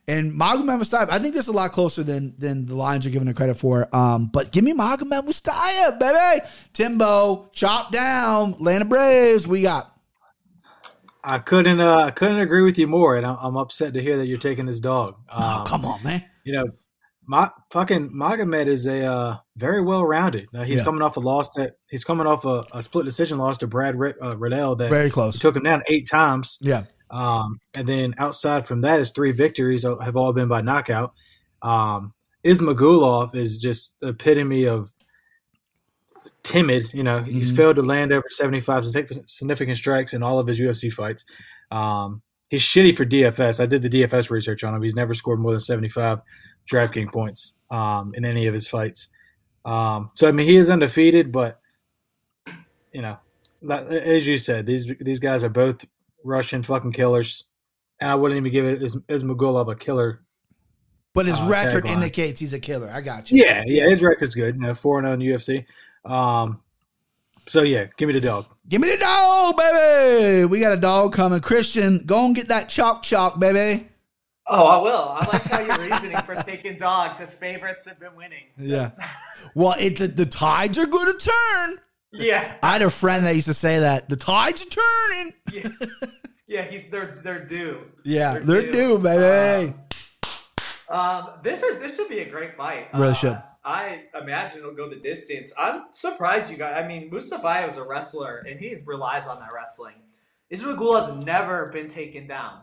And 0.09 0.33
Magomed 0.33 0.81
Mustayev, 0.81 1.11
I 1.11 1.19
think 1.19 1.35
this 1.35 1.45
is 1.45 1.49
a 1.49 1.53
lot 1.53 1.71
closer 1.73 2.03
than 2.03 2.35
than 2.39 2.65
the 2.65 2.75
lines 2.75 3.07
are 3.07 3.11
giving 3.11 3.29
it 3.29 3.37
credit 3.37 3.59
for. 3.59 3.95
Um, 3.95 4.27
but 4.27 4.53
give 4.53 4.65
me 4.65 4.73
Magomed 4.73 5.27
Mustayev, 5.27 5.99
baby. 5.99 6.47
Timbo, 6.73 7.51
chop 7.53 7.93
down, 7.93 8.55
Atlanta 8.55 8.87
Braves. 8.87 9.47
We 9.47 9.63
got. 9.63 9.95
I 11.29 11.39
couldn't 11.39 11.81
uh, 11.81 11.99
I 12.07 12.11
couldn't 12.11 12.41
agree 12.41 12.63
with 12.63 12.79
you 12.79 12.87
more, 12.87 13.17
and 13.17 13.27
I'm, 13.27 13.37
I'm 13.41 13.57
upset 13.57 13.95
to 13.95 14.03
hear 14.03 14.17
that 14.17 14.27
you're 14.27 14.39
taking 14.39 14.67
this 14.67 14.81
dog. 14.81 15.17
Oh, 15.31 15.59
Um, 15.61 15.67
come 15.67 15.85
on, 15.85 16.03
man. 16.03 16.25
you 16.45 16.53
know, 16.55 16.67
my 17.27 17.51
fucking 17.71 18.11
Magomed 18.11 18.67
is 18.67 18.87
a 18.87 19.05
uh, 19.05 19.37
very 19.57 19.83
well 19.83 20.05
rounded. 20.05 20.49
Now 20.53 20.63
he's 20.63 20.79
Yeah. 20.79 20.85
coming 20.85 21.03
off 21.03 21.17
a 21.19 21.21
loss 21.21 21.53
that 21.55 21.75
he's 21.91 22.03
coming 22.05 22.27
off 22.27 22.45
a, 22.47 22.65
a 22.73 22.83
split 22.83 23.05
decision 23.05 23.37
loss 23.39 23.59
to 23.59 23.67
Brad 23.67 23.95
Rid, 23.99 24.17
uh, 24.23 24.37
Riddell 24.39 24.77
that 24.77 24.89
Very 24.89 25.11
close. 25.11 25.39
took 25.39 25.55
him 25.55 25.65
down 25.65 25.83
eight 25.89 26.09
times. 26.09 26.57
Yeah. 26.63 26.85
Um, 27.11 27.59
and 27.75 27.87
then 27.87 28.15
outside 28.19 28.67
from 28.67 28.81
that, 28.83 28.99
his 28.99 29.13
three 29.13 29.33
victories 29.33 29.83
have 29.83 30.17
all 30.17 30.33
been 30.33 30.49
by 30.49 30.63
knockout. 30.63 31.13
Um, 31.63 32.13
Ismagulov 32.45 33.35
is 33.35 33.61
just 33.61 33.95
the 34.01 34.09
epitome 34.09 34.67
of 34.67 34.93
timid. 36.51 36.93
You 36.95 37.03
know, 37.03 37.23
he's 37.23 37.53
Mhm. 37.53 37.57
failed 37.57 37.77
to 37.77 37.83
land 37.83 38.13
over 38.13 38.27
75 38.31 38.85
significant 39.27 39.77
strikes 39.77 40.13
in 40.15 40.23
all 40.23 40.39
of 40.39 40.47
his 40.47 40.59
UFC 40.59 40.91
fights. 40.91 41.25
Um, 41.71 42.23
he's 42.49 42.63
shitty 42.63 42.97
for 42.97 43.05
DFS. 43.05 43.61
I 43.61 43.67
did 43.67 43.83
the 43.83 43.89
DFS 43.91 44.31
research 44.31 44.65
on 44.65 44.75
him. 44.75 44.83
He's 44.83 44.95
never 44.95 45.15
scored 45.15 45.39
more 45.41 45.53
than 45.53 45.61
75 45.61 46.21
DraftKings 46.71 47.13
points 47.13 47.55
um, 47.71 48.13
in 48.15 48.25
any 48.25 48.47
of 48.47 48.55
his 48.55 48.67
fights. 48.67 49.09
Um, 49.65 50.11
so, 50.15 50.29
I 50.29 50.33
mean, 50.33 50.47
he 50.47 50.57
is 50.57 50.71
undefeated, 50.71 51.31
but, 51.33 51.61
you 52.93 53.03
know, 53.03 53.19
as 53.71 54.27
you 54.27 54.37
said, 54.37 54.67
these 54.67 54.87
these 55.01 55.19
guys 55.19 55.43
are 55.45 55.49
both 55.49 55.85
Russian 56.25 56.63
fucking 56.63 56.93
killers. 56.93 57.45
And 58.01 58.09
I 58.11 58.15
wouldn't 58.15 58.39
even 58.39 58.53
give 58.53 58.65
it 58.65 58.81
Is- 58.83 58.97
Ismagulov 59.09 59.71
a 59.71 59.75
killer. 59.75 60.23
But 61.15 61.27
his 61.27 61.41
Uh, 61.41 61.49
record 61.49 61.85
indicates 61.87 62.39
he's 62.39 62.53
a 62.53 62.61
killer. 62.61 62.89
I 62.93 63.01
got 63.01 63.31
you. 63.31 63.43
Yeah, 63.45 63.65
yeah, 63.67 63.89
his 63.89 64.03
record's 64.05 64.37
good. 64.37 64.55
You 64.55 64.61
know, 64.61 64.75
4 64.75 65.03
0 65.03 65.15
in 65.15 65.21
UFC. 65.21 65.65
Um, 66.05 66.61
so, 67.47 67.63
yeah, 67.63 67.87
give 67.97 68.07
me 68.09 68.13
the 68.15 68.21
dog. 68.21 68.47
Give 68.69 68.81
me 68.81 68.91
the 68.91 68.99
dog, 68.99 69.57
baby. 69.57 70.45
We 70.45 70.61
got 70.61 70.73
a 70.73 70.81
dog 70.81 71.13
coming. 71.15 71.41
Christian, 71.41 72.03
go 72.05 72.27
and 72.27 72.35
get 72.35 72.49
that 72.49 72.69
chalk 72.69 73.03
chalk, 73.03 73.39
baby. 73.39 73.89
Oh, 74.51 74.67
I 74.67 74.79
will. 74.83 75.09
I 75.11 75.27
like 75.33 75.43
how 75.43 75.61
you're 75.61 75.91
reasoning 75.91 76.17
for 76.19 76.35
taking 76.37 76.79
dogs. 76.79 77.21
as 77.21 77.35
favorites 77.35 77.87
have 77.87 77.99
been 78.01 78.15
winning. 78.17 78.45
Yeah. 78.59 78.91
Well, 79.55 79.75
it 79.79 79.97
the, 79.99 80.09
the 80.09 80.25
tides 80.27 80.79
are 80.79 80.87
going 80.87 81.13
to 81.17 81.31
turn. 81.31 81.79
yeah. 82.13 82.55
I 82.63 82.73
had 82.75 82.83
a 82.83 82.89
friend 82.91 83.25
that 83.27 83.35
used 83.35 83.47
to 83.49 83.55
say 83.55 83.81
that 83.81 84.09
the 84.09 84.17
tides 84.17 84.65
are 84.65 84.69
turning. 84.71 85.35
Yeah. 85.53 85.87
Yeah, 86.47 86.63
he's 86.63 86.85
they're 86.91 87.21
they're 87.23 87.45
due. 87.45 87.81
Yeah, 88.05 88.39
they're 88.39 88.73
due, 88.73 88.99
baby. 88.99 89.75
Um, 90.89 91.29
this 91.43 91.63
is 91.63 91.79
this 91.79 91.97
should 91.97 92.09
be 92.09 92.21
a 92.21 92.29
great 92.31 92.57
fight. 92.57 92.89
Really 92.95 93.11
Uh, 93.11 93.15
should. 93.15 93.43
I 93.69 94.05
imagine 94.19 94.61
it'll 94.61 94.73
go 94.73 94.89
the 94.89 94.97
distance. 94.97 95.53
I'm 95.59 95.83
surprised 95.91 96.51
you 96.51 96.57
guys. 96.57 96.83
I 96.83 96.89
mean, 96.89 97.11
Mustafayev 97.11 97.69
is 97.69 97.77
a 97.77 97.85
wrestler, 97.85 98.39
and 98.49 98.59
he 98.59 98.75
relies 98.87 99.27
on 99.27 99.39
that 99.41 99.53
wrestling. 99.53 99.97
Ismagulov's 100.51 101.13
never 101.23 101.67
been 101.67 101.89
taken 101.89 102.27
down. 102.27 102.61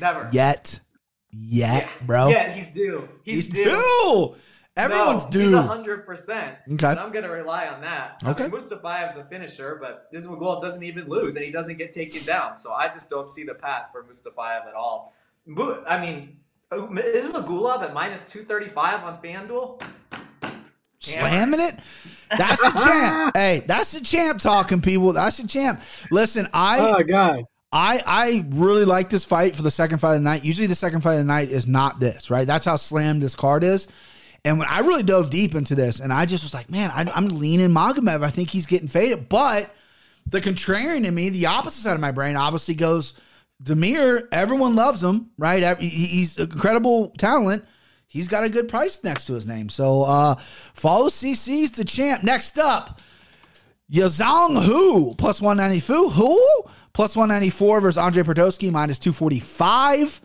Never. 0.00 0.26
Yet, 0.32 0.80
yet, 1.30 1.86
bro. 2.06 2.28
Yeah, 2.28 2.50
he's 2.50 2.70
due. 2.70 3.06
He's, 3.24 3.46
He's 3.46 3.56
due. 3.56 3.64
due. 3.64 4.34
Everyone's 4.74 5.26
no, 5.26 5.30
due. 5.32 5.48
He's 5.50 5.66
hundred 5.66 6.06
percent. 6.06 6.56
Okay. 6.72 6.86
And 6.86 6.98
I'm 6.98 7.12
gonna 7.12 7.30
rely 7.30 7.66
on 7.66 7.82
that. 7.82 8.22
Okay. 8.24 8.44
I 8.44 8.48
mean, 8.48 8.58
Mustafayev's 8.58 9.16
a 9.16 9.24
finisher, 9.24 9.76
but 9.78 10.10
Ismagulov 10.14 10.62
doesn't 10.62 10.82
even 10.82 11.04
lose, 11.04 11.36
and 11.36 11.44
he 11.44 11.50
doesn't 11.50 11.76
get 11.76 11.92
taken 11.92 12.24
down. 12.24 12.56
So 12.56 12.72
I 12.72 12.86
just 12.86 13.10
don't 13.10 13.30
see 13.30 13.44
the 13.44 13.54
path 13.54 13.90
for 13.92 14.02
Mustafayev 14.02 14.66
at 14.66 14.74
all. 14.74 15.14
I 15.86 16.00
mean, 16.00 16.38
Ismagulov 16.72 17.82
at 17.82 17.92
minus 17.92 18.24
two 18.24 18.40
thirty 18.44 18.68
five 18.68 19.04
on 19.04 19.20
FanDuel. 19.20 19.82
Slamming 21.00 21.60
it. 21.60 21.76
That's 22.36 22.62
the 22.62 22.80
champ. 22.84 23.32
Hey, 23.36 23.62
that's 23.66 23.92
the 23.92 24.00
champ 24.04 24.40
talking, 24.40 24.80
people. 24.80 25.12
That's 25.12 25.38
the 25.38 25.48
champ. 25.48 25.80
Listen, 26.10 26.48
I 26.52 26.78
Oh, 26.80 27.02
God. 27.02 27.44
I 27.70 28.02
I 28.06 28.44
really 28.48 28.84
like 28.84 29.10
this 29.10 29.24
fight 29.24 29.54
for 29.54 29.62
the 29.62 29.70
second 29.70 29.98
fight 29.98 30.14
of 30.14 30.20
the 30.20 30.24
night. 30.24 30.44
Usually 30.44 30.66
the 30.66 30.74
second 30.74 31.02
fight 31.02 31.14
of 31.14 31.18
the 31.20 31.24
night 31.24 31.50
is 31.50 31.66
not 31.66 32.00
this, 32.00 32.30
right? 32.30 32.46
That's 32.46 32.64
how 32.64 32.76
slammed 32.76 33.22
this 33.22 33.36
card 33.36 33.62
is. 33.62 33.88
And 34.44 34.58
when 34.58 34.68
I 34.68 34.80
really 34.80 35.02
dove 35.02 35.30
deep 35.30 35.54
into 35.54 35.74
this, 35.74 36.00
and 36.00 36.12
I 36.12 36.24
just 36.24 36.44
was 36.44 36.54
like, 36.54 36.70
man, 36.70 36.90
I, 36.94 37.10
I'm 37.14 37.28
leaning 37.28 37.68
Magomed. 37.70 38.22
I 38.22 38.30
think 38.30 38.50
he's 38.50 38.66
getting 38.66 38.88
faded. 38.88 39.28
But 39.28 39.74
the 40.26 40.40
contrarian 40.40 41.04
in 41.04 41.14
me, 41.14 41.28
the 41.28 41.46
opposite 41.46 41.82
side 41.82 41.94
of 41.94 42.00
my 42.00 42.12
brain, 42.12 42.36
obviously 42.36 42.74
goes 42.74 43.14
Demir. 43.62 44.28
Everyone 44.32 44.74
loves 44.74 45.02
him, 45.02 45.30
right? 45.36 45.78
He's 45.78 46.38
incredible 46.38 47.10
talent. 47.18 47.64
He's 48.08 48.26
got 48.26 48.42
a 48.42 48.48
good 48.48 48.68
price 48.68 49.04
next 49.04 49.26
to 49.26 49.34
his 49.34 49.46
name. 49.46 49.68
So 49.68 50.02
uh, 50.02 50.36
follow 50.74 51.08
CC's 51.08 51.72
the 51.72 51.84
champ. 51.84 52.24
Next 52.24 52.58
up, 52.58 53.00
Yaozong 53.92 54.64
Hu 54.64 55.14
plus 55.14 55.42
194. 55.42 56.10
Who? 56.10 56.62
Plus 56.94 57.14
194 57.14 57.80
versus 57.80 57.98
Andre 57.98 58.22
Perdoski 58.22 58.72
minus 58.72 58.98
245. 58.98 60.20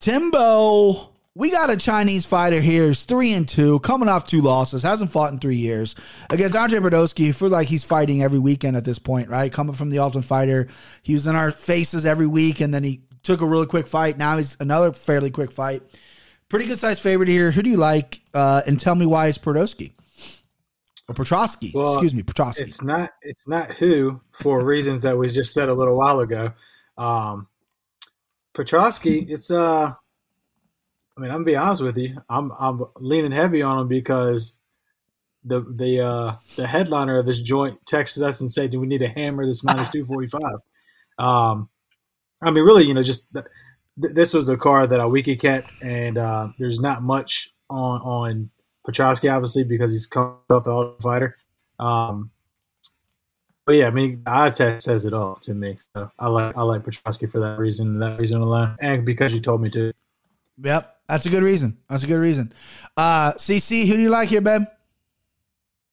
Timbo, 0.00 1.10
we 1.34 1.50
got 1.50 1.70
a 1.70 1.76
Chinese 1.76 2.24
fighter 2.24 2.60
here. 2.60 2.88
He's 2.88 3.04
three 3.04 3.34
and 3.34 3.46
two, 3.46 3.78
coming 3.80 4.08
off 4.08 4.26
two 4.26 4.40
losses, 4.40 4.82
hasn't 4.82 5.12
fought 5.12 5.32
in 5.32 5.38
three 5.38 5.56
years. 5.56 5.94
Against 6.30 6.56
Andre 6.56 6.80
I 6.80 7.32
feel 7.32 7.48
like 7.50 7.68
he's 7.68 7.84
fighting 7.84 8.22
every 8.22 8.38
weekend 8.38 8.76
at 8.76 8.84
this 8.84 8.98
point, 8.98 9.28
right? 9.28 9.52
Coming 9.52 9.74
from 9.74 9.90
the 9.90 9.98
Ultimate 9.98 10.24
Fighter. 10.24 10.68
He 11.02 11.12
was 11.12 11.26
in 11.26 11.36
our 11.36 11.50
faces 11.52 12.06
every 12.06 12.26
week, 12.26 12.60
and 12.60 12.72
then 12.72 12.84
he 12.84 13.02
took 13.22 13.42
a 13.42 13.46
really 13.46 13.66
quick 13.66 13.86
fight. 13.86 14.16
Now 14.16 14.38
he's 14.38 14.56
another 14.60 14.92
fairly 14.92 15.30
quick 15.30 15.52
fight. 15.52 15.82
Pretty 16.48 16.66
good 16.66 16.78
sized 16.78 17.02
favorite 17.02 17.28
here. 17.28 17.50
Who 17.50 17.62
do 17.62 17.70
you 17.70 17.76
like? 17.76 18.20
Uh, 18.32 18.62
and 18.66 18.78
tell 18.78 18.94
me 18.94 19.04
why 19.06 19.26
it's 19.26 19.38
Berdowski. 19.38 19.92
Or 21.08 21.14
Petrosky. 21.14 21.72
Well, 21.74 21.94
Excuse 21.94 22.14
me, 22.14 22.22
Petrosky. 22.22 22.60
It's 22.60 22.82
not. 22.82 23.10
It's 23.22 23.46
not 23.46 23.72
Hu 23.72 24.20
for 24.32 24.64
reasons 24.64 25.02
that 25.02 25.16
was 25.16 25.34
just 25.34 25.52
said 25.52 25.68
a 25.68 25.74
little 25.74 25.96
while 25.96 26.20
ago. 26.20 26.52
Um, 26.98 27.48
Petrosky. 28.54 29.28
It's 29.28 29.50
uh. 29.50 29.92
I 31.16 31.20
mean, 31.20 31.30
I'm 31.30 31.36
gonna 31.38 31.44
be 31.44 31.56
honest 31.56 31.82
with 31.82 31.96
you. 31.96 32.16
I'm 32.28 32.50
I'm 32.58 32.82
leaning 32.96 33.32
heavy 33.32 33.62
on 33.62 33.78
him 33.78 33.88
because 33.88 34.58
the 35.44 35.60
the 35.60 36.00
uh 36.00 36.36
the 36.56 36.66
headliner 36.66 37.18
of 37.18 37.26
this 37.26 37.40
joint 37.40 37.78
texted 37.86 38.22
us 38.22 38.40
and 38.40 38.50
said, 38.50 38.70
"Do 38.70 38.80
we 38.80 38.86
need 38.86 38.98
to 38.98 39.08
hammer 39.08 39.46
this 39.46 39.64
minus 39.64 39.88
two 39.88 40.04
forty 40.04 40.26
five?" 40.26 40.56
Um, 41.18 41.68
I 42.42 42.50
mean, 42.50 42.64
really, 42.64 42.84
you 42.84 42.94
know, 42.94 43.02
just 43.02 43.32
th- 43.32 43.46
th- 44.00 44.14
this 44.14 44.34
was 44.34 44.48
a 44.48 44.56
card 44.56 44.90
that 44.90 45.00
I 45.00 45.06
wiki 45.06 45.36
kept, 45.36 45.70
and 45.82 46.18
uh, 46.18 46.48
there's 46.58 46.80
not 46.80 47.02
much 47.02 47.54
on 47.68 48.00
on 48.02 48.50
Petrosky, 48.86 49.32
obviously, 49.32 49.64
because 49.64 49.92
he's 49.92 50.06
coming 50.06 50.36
off 50.50 50.64
the 50.64 50.70
Ultimate 50.70 51.02
Fighter. 51.02 51.36
Um, 51.78 52.30
but 53.64 53.74
yeah, 53.74 53.88
I 53.88 53.90
mean, 53.90 54.22
the 54.24 54.32
eye 54.34 54.50
test 54.50 54.84
says 54.84 55.04
it 55.04 55.12
all 55.12 55.36
to 55.36 55.54
me. 55.54 55.76
So 55.94 56.10
I 56.18 56.28
like 56.28 56.56
I 56.56 56.62
like 56.62 56.82
Petrosky 56.82 57.30
for 57.30 57.40
that 57.40 57.58
reason, 57.58 57.88
and 57.88 58.02
that 58.02 58.18
reason 58.18 58.40
alone, 58.40 58.76
and 58.80 59.04
because 59.04 59.32
you 59.32 59.40
told 59.40 59.60
me 59.60 59.70
to. 59.70 59.92
Yep. 60.62 60.96
That's 61.08 61.26
a 61.26 61.30
good 61.30 61.42
reason. 61.42 61.78
That's 61.88 62.02
a 62.02 62.06
good 62.06 62.18
reason. 62.18 62.52
Uh, 62.96 63.32
CC, 63.34 63.86
who 63.86 63.94
do 63.94 64.00
you 64.00 64.10
like 64.10 64.28
here, 64.28 64.40
babe? 64.40 64.62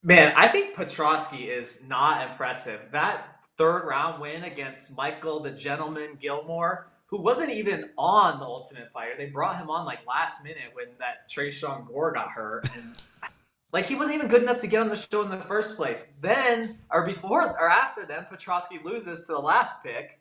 Man, 0.01 0.33
I 0.35 0.47
think 0.47 0.75
Petrosky 0.75 1.47
is 1.47 1.83
not 1.87 2.27
impressive. 2.27 2.89
That 2.91 3.25
third 3.57 3.85
round 3.85 4.21
win 4.21 4.43
against 4.43 4.95
Michael 4.97 5.39
the 5.39 5.51
Gentleman 5.51 6.17
Gilmore, 6.19 6.91
who 7.13 7.21
wasn't 7.21 7.51
even 7.51 7.91
on 7.95 8.39
the 8.39 8.45
Ultimate 8.45 8.89
Fighter. 8.89 9.13
They 9.15 9.27
brought 9.27 9.57
him 9.57 9.69
on 9.69 9.85
like 9.85 9.99
last 10.07 10.43
minute 10.43 10.71
when 10.73 10.87
that 10.97 11.29
Tresean 11.29 11.87
Gore 11.87 12.11
got 12.11 12.29
hurt. 12.29 12.67
And 12.75 12.95
like 13.71 13.85
he 13.85 13.93
wasn't 13.93 14.15
even 14.15 14.29
good 14.29 14.41
enough 14.41 14.57
to 14.61 14.67
get 14.67 14.81
on 14.81 14.89
the 14.89 14.95
show 14.95 15.21
in 15.21 15.29
the 15.29 15.37
first 15.37 15.75
place. 15.75 16.13
Then, 16.21 16.79
or 16.89 17.05
before 17.05 17.43
or 17.43 17.69
after 17.69 18.03
then, 18.03 18.25
Petrosky 18.31 18.83
loses 18.83 19.27
to 19.27 19.33
the 19.33 19.39
last 19.39 19.83
pick, 19.83 20.17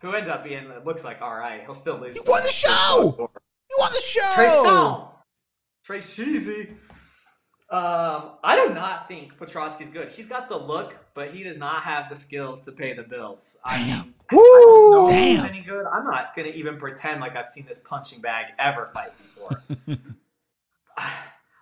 who 0.00 0.12
ended 0.12 0.30
up 0.30 0.44
being, 0.44 0.70
it 0.70 0.84
looks 0.84 1.02
like, 1.02 1.20
all 1.20 1.34
right, 1.34 1.62
he'll 1.62 1.74
still 1.74 1.98
lose. 1.98 2.14
He 2.14 2.20
won 2.30 2.44
the 2.44 2.50
show! 2.52 3.12
Gore. 3.16 3.30
You 3.68 3.82
on 3.82 3.90
the 3.92 4.00
show? 4.00 4.34
Trey 4.36 4.48
Stone. 4.48 5.08
Trey 5.82 6.00
Cheesy. 6.00 6.76
Um, 7.68 8.34
I 8.44 8.64
do 8.64 8.72
not 8.72 9.08
think 9.08 9.36
Petrosky's 9.36 9.88
good. 9.88 10.10
He's 10.10 10.26
got 10.26 10.48
the 10.48 10.56
look, 10.56 10.96
but 11.14 11.30
he 11.30 11.42
does 11.42 11.56
not 11.56 11.82
have 11.82 12.08
the 12.08 12.14
skills 12.14 12.60
to 12.62 12.70
pay 12.72 12.92
the 12.92 13.02
bills. 13.02 13.56
I 13.64 13.78
I 13.78 13.78
don't 14.90 15.04
know 15.04 15.08
if 15.10 15.24
he's 15.24 15.36
Damn. 15.40 15.46
any 15.46 15.60
good. 15.62 15.84
I'm 15.86 16.04
not 16.04 16.34
gonna 16.34 16.48
even 16.48 16.76
pretend 16.76 17.20
like 17.20 17.36
I've 17.36 17.46
seen 17.46 17.66
this 17.66 17.78
punching 17.78 18.20
bag 18.20 18.46
ever 18.58 18.86
fight 18.86 19.10
before. 19.16 19.62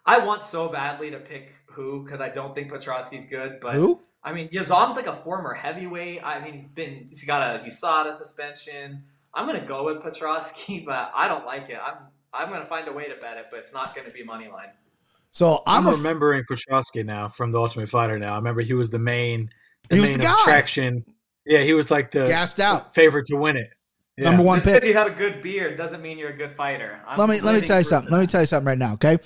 I 0.06 0.18
want 0.24 0.42
so 0.42 0.68
badly 0.68 1.10
to 1.10 1.18
pick 1.18 1.54
Hu 1.66 2.04
because 2.04 2.20
I 2.20 2.28
don't 2.28 2.54
think 2.54 2.70
Petrosky's 2.70 3.24
good, 3.24 3.58
but 3.60 3.74
Who? 3.74 4.00
I 4.22 4.32
mean 4.32 4.48
Yazom's 4.48 4.96
like 4.96 5.06
a 5.06 5.12
former 5.14 5.54
heavyweight. 5.54 6.20
I 6.22 6.40
mean 6.42 6.52
he's 6.52 6.66
been 6.66 7.06
he's 7.08 7.24
got 7.24 7.60
a 7.60 7.64
USADA 7.64 8.12
suspension. 8.14 9.02
I'm 9.32 9.46
gonna 9.46 9.64
go 9.64 9.84
with 9.84 9.98
Petrosky, 10.02 10.84
but 10.86 11.10
I 11.14 11.26
don't 11.28 11.46
like 11.46 11.70
it. 11.70 11.78
I'm 11.82 11.96
I'm 12.32 12.50
gonna 12.50 12.64
find 12.64 12.86
a 12.88 12.92
way 12.92 13.08
to 13.08 13.14
bet 13.16 13.38
it, 13.38 13.46
but 13.50 13.60
it's 13.60 13.72
not 13.72 13.94
gonna 13.94 14.10
be 14.10 14.22
money 14.22 14.48
line. 14.48 14.70
So 15.32 15.62
I'm, 15.66 15.80
I'm, 15.80 15.86
a 15.86 15.90
f- 15.90 15.96
remembering 15.98 16.44
Petrosky 16.48 17.04
now 17.04 17.26
from 17.26 17.50
the 17.50 17.58
Ultimate 17.58 17.88
Fighter. 17.88 18.18
Now 18.20 18.34
I 18.34 18.36
remember 18.36 18.60
he 18.60 18.72
was 18.74 18.90
the 18.90 19.00
main, 19.00 19.50
the 19.88 19.96
He 19.96 20.00
was 20.00 20.10
main 20.10 20.18
the 20.18 20.24
guy. 20.26 20.34
attraction. 20.40 21.04
Yeah, 21.46 21.60
he 21.60 21.72
was 21.74 21.90
like 21.90 22.10
the 22.10 22.26
gassed 22.26 22.60
out. 22.60 22.94
favorite 22.94 23.26
to 23.26 23.36
win 23.36 23.56
it. 23.56 23.70
Yeah. 24.16 24.24
Number 24.30 24.42
one 24.44 24.56
Just 24.56 24.66
pick. 24.66 24.74
because 24.76 24.88
you 24.88 24.94
have 24.96 25.08
a 25.08 25.10
good 25.10 25.42
beard 25.42 25.76
doesn't 25.76 26.00
mean 26.00 26.18
you're 26.18 26.30
a 26.30 26.36
good 26.36 26.52
fighter. 26.52 27.00
I'm 27.06 27.18
let 27.18 27.28
me 27.28 27.40
let 27.40 27.54
me 27.54 27.60
tell 27.60 27.78
you 27.78 27.84
something. 27.84 28.06
of 28.08 28.12
Let 28.12 28.20
me 28.20 28.26
tell 28.28 28.40
you 28.42 28.46
something 28.46 28.66
right 28.66 28.78
now, 28.78 28.94
okay? 28.94 29.18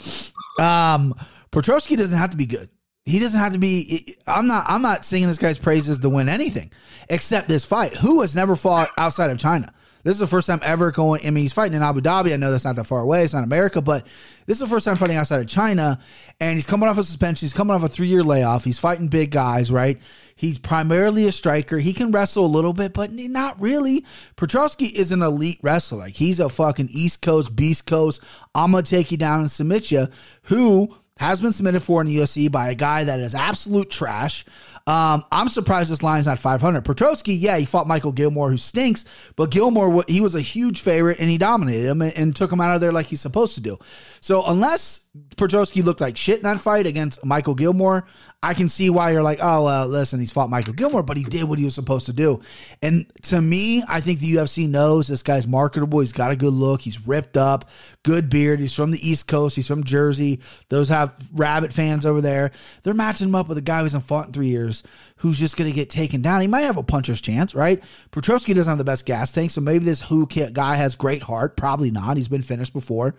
Um, 0.58 1.14
Petrosky 1.52 1.96
doesn't 1.96 2.18
have 2.18 2.30
to 2.30 2.36
be 2.36 2.46
good. 2.46 2.68
He 3.04 3.18
doesn't 3.18 3.38
have 3.38 3.52
to 3.52 3.58
be. 3.58 4.16
I'm 4.26 4.46
not. 4.46 4.64
I'm 4.68 4.82
not 4.82 5.04
singing 5.04 5.28
this 5.28 5.38
guy's 5.38 5.58
praises 5.58 5.98
to 6.00 6.08
win 6.10 6.28
anything 6.28 6.70
except 7.08 7.48
this 7.48 7.64
fight. 7.64 7.96
Hu 7.96 8.20
has 8.22 8.34
never 8.34 8.54
fought 8.56 8.90
outside 8.98 9.30
of 9.30 9.38
China? 9.38 9.72
This 10.04 10.14
is 10.14 10.20
the 10.20 10.26
first 10.26 10.46
time 10.46 10.60
ever 10.62 10.90
going. 10.90 11.26
I 11.26 11.30
mean, 11.30 11.42
he's 11.42 11.52
fighting 11.52 11.76
in 11.76 11.82
Abu 11.82 12.00
Dhabi. 12.00 12.32
I 12.32 12.36
know 12.36 12.50
that's 12.50 12.64
not 12.64 12.76
that 12.76 12.84
far 12.84 13.00
away. 13.00 13.24
It's 13.24 13.34
not 13.34 13.44
America, 13.44 13.82
but 13.82 14.06
this 14.46 14.56
is 14.56 14.60
the 14.60 14.66
first 14.66 14.84
time 14.84 14.96
fighting 14.96 15.16
outside 15.16 15.40
of 15.40 15.46
China. 15.46 15.98
And 16.40 16.54
he's 16.54 16.66
coming 16.66 16.88
off 16.88 16.98
a 16.98 17.04
suspension. 17.04 17.46
He's 17.46 17.54
coming 17.54 17.74
off 17.74 17.82
a 17.82 17.88
three 17.88 18.06
year 18.06 18.22
layoff. 18.22 18.64
He's 18.64 18.78
fighting 18.78 19.08
big 19.08 19.30
guys, 19.30 19.72
right? 19.72 20.00
He's 20.36 20.58
primarily 20.58 21.26
a 21.26 21.32
striker. 21.32 21.78
He 21.78 21.92
can 21.92 22.12
wrestle 22.12 22.44
a 22.44 22.46
little 22.46 22.72
bit, 22.72 22.92
but 22.92 23.10
not 23.12 23.60
really. 23.60 24.04
Petrosky 24.36 24.92
is 24.92 25.10
an 25.10 25.20
elite 25.20 25.58
wrestler. 25.62 25.98
Like 25.98 26.14
he's 26.14 26.38
a 26.38 26.48
fucking 26.48 26.88
East 26.92 27.22
Coast, 27.22 27.56
Beast 27.56 27.86
Coast. 27.86 28.22
I'm 28.54 28.70
gonna 28.70 28.84
take 28.84 29.10
you 29.10 29.18
down 29.18 29.40
and 29.40 29.50
submit 29.50 29.90
you. 29.90 30.06
Hu 30.42 30.94
has 31.18 31.40
been 31.40 31.52
submitted 31.52 31.80
for 31.80 32.00
in 32.00 32.06
the 32.06 32.16
UFC 32.16 32.50
by 32.50 32.70
a 32.70 32.74
guy 32.74 33.04
that 33.04 33.20
is 33.20 33.34
absolute 33.34 33.90
trash. 33.90 34.44
Um, 34.86 35.24
I'm 35.30 35.48
surprised 35.48 35.90
this 35.90 36.02
line's 36.02 36.26
not 36.26 36.38
500. 36.38 36.82
Petrosky, 36.82 37.36
yeah, 37.38 37.58
he 37.58 37.66
fought 37.66 37.86
Michael 37.86 38.12
Gilmore, 38.12 38.50
who 38.50 38.56
stinks, 38.56 39.04
but 39.36 39.50
Gilmore, 39.50 40.02
he 40.08 40.22
was 40.22 40.34
a 40.34 40.40
huge 40.40 40.80
favorite 40.80 41.20
and 41.20 41.28
he 41.28 41.36
dominated 41.36 41.86
him 41.86 42.00
and, 42.00 42.16
and 42.16 42.34
took 42.34 42.50
him 42.50 42.60
out 42.60 42.74
of 42.74 42.80
there 42.80 42.92
like 42.92 43.06
he's 43.06 43.20
supposed 43.20 43.54
to 43.56 43.60
do. 43.60 43.78
So 44.20 44.44
unless 44.46 45.06
Petrosky 45.36 45.84
looked 45.84 46.00
like 46.00 46.16
shit 46.16 46.38
in 46.38 46.44
that 46.44 46.60
fight 46.60 46.86
against 46.86 47.22
Michael 47.24 47.54
Gilmore, 47.54 48.06
I 48.40 48.54
can 48.54 48.68
see 48.68 48.88
why 48.88 49.10
you're 49.10 49.22
like, 49.22 49.40
oh, 49.42 49.64
well, 49.64 49.88
listen, 49.88 50.20
he's 50.20 50.30
fought 50.30 50.48
Michael 50.48 50.72
Gilmore, 50.72 51.02
but 51.02 51.16
he 51.16 51.24
did 51.24 51.48
what 51.48 51.58
he 51.58 51.64
was 51.64 51.74
supposed 51.74 52.06
to 52.06 52.12
do. 52.12 52.40
And 52.80 53.06
to 53.22 53.40
me, 53.40 53.82
I 53.88 54.00
think 54.00 54.20
the 54.20 54.34
UFC 54.34 54.68
knows 54.68 55.08
this 55.08 55.24
guy's 55.24 55.48
marketable. 55.48 55.98
He's 55.98 56.12
got 56.12 56.30
a 56.30 56.36
good 56.36 56.52
look. 56.52 56.82
He's 56.82 57.04
ripped 57.04 57.36
up, 57.36 57.68
good 58.04 58.30
beard. 58.30 58.60
He's 58.60 58.74
from 58.74 58.92
the 58.92 59.08
East 59.08 59.26
Coast. 59.26 59.56
He's 59.56 59.66
from 59.66 59.82
Jersey. 59.82 60.40
Those 60.68 60.88
have 60.88 61.16
rabbit 61.32 61.72
fans 61.72 62.06
over 62.06 62.20
there. 62.20 62.52
They're 62.84 62.94
matching 62.94 63.26
him 63.26 63.34
up 63.34 63.48
with 63.48 63.58
a 63.58 63.62
guy 63.62 63.78
who 63.78 63.84
hasn't 63.84 64.04
fought 64.04 64.28
in 64.28 64.32
three 64.32 64.48
years 64.48 64.84
Hu's 65.18 65.38
just 65.38 65.56
going 65.56 65.68
to 65.68 65.74
get 65.74 65.90
taken 65.90 66.22
down. 66.22 66.40
He 66.40 66.46
might 66.46 66.60
have 66.60 66.76
a 66.76 66.82
puncher's 66.82 67.20
chance, 67.20 67.54
right? 67.54 67.82
Petrosky 68.12 68.54
doesn't 68.54 68.70
have 68.70 68.78
the 68.78 68.84
best 68.84 69.04
gas 69.04 69.32
tank, 69.32 69.50
so 69.50 69.60
maybe 69.60 69.84
this 69.84 70.02
who 70.02 70.26
guy 70.26 70.76
has 70.76 70.94
great 70.94 71.22
heart. 71.22 71.56
Probably 71.56 71.90
not. 71.90 72.16
He's 72.16 72.28
been 72.28 72.42
finished 72.42 72.72
before. 72.72 73.16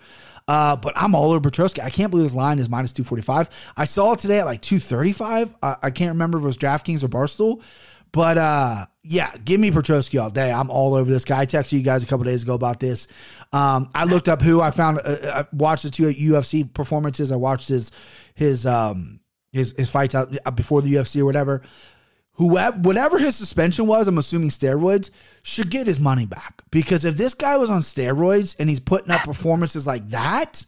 Uh, 0.50 0.76
but 0.76 0.94
I'm 0.96 1.14
all 1.14 1.32
over 1.32 1.48
Petrosky. 1.48 1.84
I 1.84 1.92
can't 1.92 2.10
believe 2.10 2.26
this 2.26 2.34
line 2.34 2.58
is 2.58 2.72
minus 2.72 2.92
245. 2.92 3.72
I 3.78 3.86
saw 3.86 4.14
it 4.14 4.20
today 4.20 4.40
at 4.40 4.48
like 4.48 4.62
235. 4.62 5.56
Uh, 5.62 5.76
I 5.84 5.92
can't 5.92 6.10
remember 6.10 6.40
if 6.40 6.44
it 6.44 6.48
was 6.48 6.58
DraftKings 6.58 7.04
or 7.04 7.08
Barstool. 7.08 7.62
But 8.12 8.40
uh, 8.40 8.88
yeah, 9.04 9.32
give 9.46 9.60
me 9.60 9.70
Petrosky 9.70 10.20
all 10.20 10.32
day. 10.32 10.52
I'm 10.52 10.72
all 10.72 10.96
over 10.96 11.12
this 11.12 11.24
guy. 11.24 11.42
I 11.42 11.46
texted 11.46 11.74
you 11.74 11.84
guys 11.84 12.02
a 12.02 12.08
couple 12.08 12.24
days 12.24 12.42
ago 12.42 12.56
about 12.56 12.80
this. 12.80 13.08
Um, 13.54 13.92
I 13.94 14.06
looked 14.06 14.28
up 14.28 14.42
who 14.42 14.60
I 14.60 14.72
found. 14.72 15.00
Uh, 15.06 15.18
I 15.32 15.56
watched 15.56 15.84
the 15.84 15.92
two 15.92 16.12
UFC 16.12 16.74
performances. 16.74 17.32
I 17.32 17.36
watched 17.36 17.70
his 17.70 17.92
his 18.34 18.66
um, 18.66 19.20
his 19.52 19.76
his 19.78 19.92
fights 19.92 20.16
out 20.16 20.36
uh, 20.44 20.50
before 20.50 20.82
the 20.82 20.92
UFC 20.92 21.22
or 21.22 21.26
whatever. 21.26 21.62
Whoever, 22.40 22.78
whatever 22.78 23.20
his 23.20 23.36
suspension 23.36 23.86
was, 23.86 24.08
I'm 24.08 24.18
assuming 24.18 24.48
steroids, 24.48 25.10
should 25.44 25.70
get 25.70 25.88
his 25.88 26.00
money 26.00 26.26
back. 26.26 26.64
Because 26.72 27.04
if 27.04 27.18
this 27.18 27.34
guy 27.34 27.58
was 27.58 27.70
on 27.70 27.82
steroids 27.82 28.56
and 28.58 28.70
he's 28.70 28.80
putting 28.80 29.12
up 29.12 29.24
performances 29.24 29.86
like 29.86 30.08
that, 30.12 30.66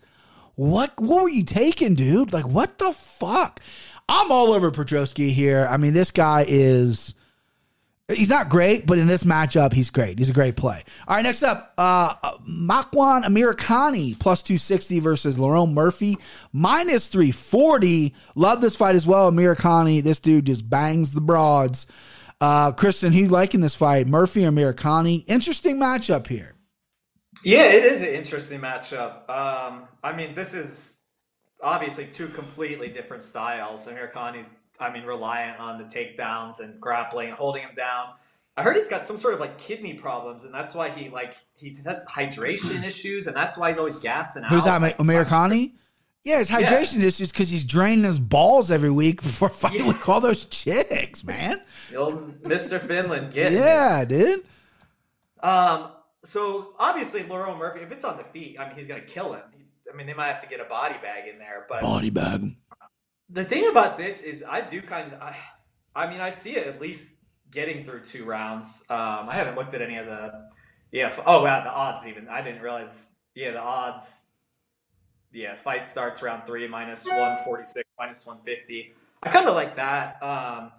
what 0.55 0.91
what 0.99 1.23
were 1.23 1.29
you 1.29 1.45
taking, 1.45 1.95
dude? 1.95 2.33
Like 2.33 2.45
what 2.45 2.77
the 2.77 2.91
fuck? 2.91 3.61
I'm 4.09 4.33
all 4.33 4.51
over 4.51 4.69
Petrosky 4.69 5.31
here. 5.31 5.65
I 5.71 5.77
mean, 5.77 5.93
this 5.93 6.11
guy 6.11 6.43
is 6.45 7.15
He's 8.15 8.29
not 8.29 8.49
great, 8.49 8.85
but 8.85 8.97
in 8.97 9.07
this 9.07 9.23
matchup, 9.23 9.73
he's 9.73 9.89
great. 9.89 10.19
He's 10.19 10.29
a 10.29 10.33
great 10.33 10.55
play. 10.55 10.83
All 11.07 11.15
right, 11.15 11.21
next 11.21 11.43
up, 11.43 11.73
uh, 11.77 12.13
Makwan 12.47 13.23
Amirkhani 13.23 14.17
plus 14.17 14.43
260 14.43 14.99
versus 14.99 15.37
Lerone 15.37 15.73
Murphy 15.73 16.17
minus 16.51 17.07
340. 17.07 18.13
Love 18.35 18.61
this 18.61 18.75
fight 18.75 18.95
as 18.95 19.07
well. 19.07 19.31
Amirkhani, 19.31 20.03
this 20.03 20.19
dude 20.19 20.45
just 20.45 20.69
bangs 20.69 21.13
the 21.13 21.21
broads. 21.21 21.87
Uh, 22.39 22.71
Kristen, 22.71 23.13
who 23.13 23.19
you 23.19 23.29
liking 23.29 23.61
this 23.61 23.75
fight? 23.75 24.07
Murphy 24.07 24.45
or 24.45 24.51
Amirkhani? 24.51 25.23
Interesting 25.27 25.77
matchup 25.77 26.27
here. 26.27 26.55
Yeah, 27.43 27.65
it 27.65 27.83
is 27.83 28.01
an 28.01 28.07
interesting 28.07 28.59
matchup. 28.59 29.29
Um, 29.29 29.87
I 30.03 30.13
mean, 30.15 30.33
this 30.33 30.53
is 30.53 31.01
obviously 31.61 32.07
two 32.07 32.27
completely 32.27 32.89
different 32.89 33.23
styles. 33.23 33.87
Amirkhani's 33.87 34.49
I 34.81 34.91
mean, 34.91 35.03
reliant 35.03 35.59
on 35.59 35.77
the 35.77 35.83
takedowns 35.85 36.59
and 36.59 36.79
grappling 36.81 37.29
and 37.29 37.38
holding 37.38 37.61
him 37.61 37.75
down. 37.75 38.13
I 38.57 38.63
heard 38.63 38.75
he's 38.75 38.89
got 38.89 39.05
some 39.05 39.17
sort 39.17 39.33
of 39.33 39.39
like 39.39 39.57
kidney 39.57 39.93
problems, 39.93 40.43
and 40.43 40.53
that's 40.53 40.75
why 40.75 40.89
he 40.89 41.09
like 41.09 41.35
he 41.55 41.75
has 41.85 42.05
hydration 42.05 42.83
issues, 42.85 43.27
and 43.27 43.35
that's 43.35 43.57
why 43.57 43.69
he's 43.69 43.77
always 43.77 43.95
gassing 43.95 44.43
out. 44.43 44.51
Who's 44.51 44.65
that, 44.65 45.00
Americani? 45.00 45.75
Yeah, 46.23 46.38
his 46.38 46.51
hydration 46.51 47.00
yeah. 47.00 47.07
issues 47.07 47.31
because 47.31 47.50
he's 47.50 47.65
draining 47.65 48.03
his 48.03 48.19
balls 48.19 48.69
every 48.69 48.91
week 48.91 49.21
before 49.23 49.50
fighting 49.50 49.81
yeah. 49.81 49.87
with 49.87 50.07
all 50.07 50.20
those 50.20 50.46
chicks, 50.46 51.24
man. 51.24 51.61
The 51.89 51.98
old 51.98 52.44
Mr. 52.44 52.79
Finland, 52.79 53.33
get 53.33 53.53
yeah, 53.53 54.05
dude. 54.05 54.44
Um, 55.39 55.91
so 56.24 56.74
obviously, 56.77 57.24
Lerone 57.24 57.57
Murphy, 57.57 57.79
if 57.79 57.91
it's 57.91 58.03
on 58.03 58.17
the 58.17 58.24
feet, 58.24 58.59
I 58.59 58.67
mean, 58.67 58.75
he's 58.75 58.87
gonna 58.87 59.01
kill 59.01 59.33
him. 59.33 59.44
I 59.91 59.96
mean, 59.96 60.07
they 60.07 60.13
might 60.13 60.27
have 60.27 60.41
to 60.41 60.48
get 60.48 60.59
a 60.59 60.65
body 60.65 60.96
bag 61.01 61.27
in 61.27 61.39
there, 61.39 61.65
but 61.67 61.81
body 61.81 62.09
bag 62.09 62.55
the 63.31 63.46
thing 63.46 63.67
about 63.70 63.98
this 63.98 64.22
is 64.22 64.44
I 64.48 64.61
do 64.61 64.81
kind 64.81 65.13
of 65.13 65.22
I, 65.22 65.37
I 65.96 66.09
mean 66.09 66.20
I 66.20 66.29
see 66.29 66.51
it 66.51 66.67
at 66.67 66.81
least 66.81 67.15
getting 67.50 67.83
through 67.83 68.01
two 68.01 68.25
rounds. 68.25 68.83
Um, 68.89 69.29
I 69.29 69.33
haven't 69.33 69.55
looked 69.55 69.74
at 69.74 69.81
any 69.81 69.98
of 69.98 70.05
the 70.05 70.50
yeah 70.91 71.13
oh 71.25 71.44
wow 71.44 71.63
the 71.63 71.70
odds 71.70 72.05
even 72.05 72.27
I 72.27 72.41
didn't 72.41 72.61
realize 72.61 73.15
yeah 73.33 73.51
the 73.51 73.61
odds 73.61 74.27
yeah 75.31 75.55
fight 75.55 75.87
starts 75.87 76.22
round 76.22 76.46
three 76.46 76.67
minus 76.67 77.07
one 77.07 77.37
forty 77.46 77.63
six 77.63 77.89
minus 77.98 78.25
one 78.25 78.39
fifty. 78.46 78.94
I 79.24 79.29
kind 79.29 79.48
of 79.48 79.55
like 79.55 79.75
that. 79.75 80.22
Um, 80.22 80.72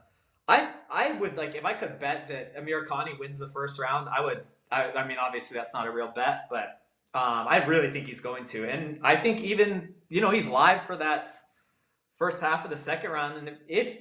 I 0.48 0.72
I 0.90 1.12
would 1.12 1.36
like 1.36 1.54
if 1.54 1.64
I 1.64 1.72
could 1.72 1.98
bet 1.98 2.28
that 2.28 2.56
Amirkhani 2.56 3.18
wins 3.18 3.38
the 3.38 3.48
first 3.48 3.80
round. 3.80 4.08
I 4.08 4.20
would. 4.20 4.42
I, 4.70 4.90
I 4.92 5.06
mean, 5.06 5.18
obviously 5.18 5.54
that's 5.56 5.74
not 5.74 5.86
a 5.86 5.90
real 5.90 6.08
bet, 6.08 6.46
but 6.48 6.80
um, 7.14 7.46
I 7.46 7.62
really 7.66 7.90
think 7.90 8.06
he's 8.06 8.20
going 8.20 8.46
to, 8.46 8.66
and 8.66 8.98
I 9.02 9.16
think 9.16 9.42
even 9.42 9.94
you 10.08 10.20
know 10.20 10.30
he's 10.30 10.46
live 10.46 10.84
for 10.84 10.96
that 10.96 11.34
first 12.22 12.40
half 12.40 12.64
of 12.64 12.70
the 12.70 12.76
second 12.76 13.10
round. 13.10 13.36
And 13.36 13.56
if, 13.66 14.00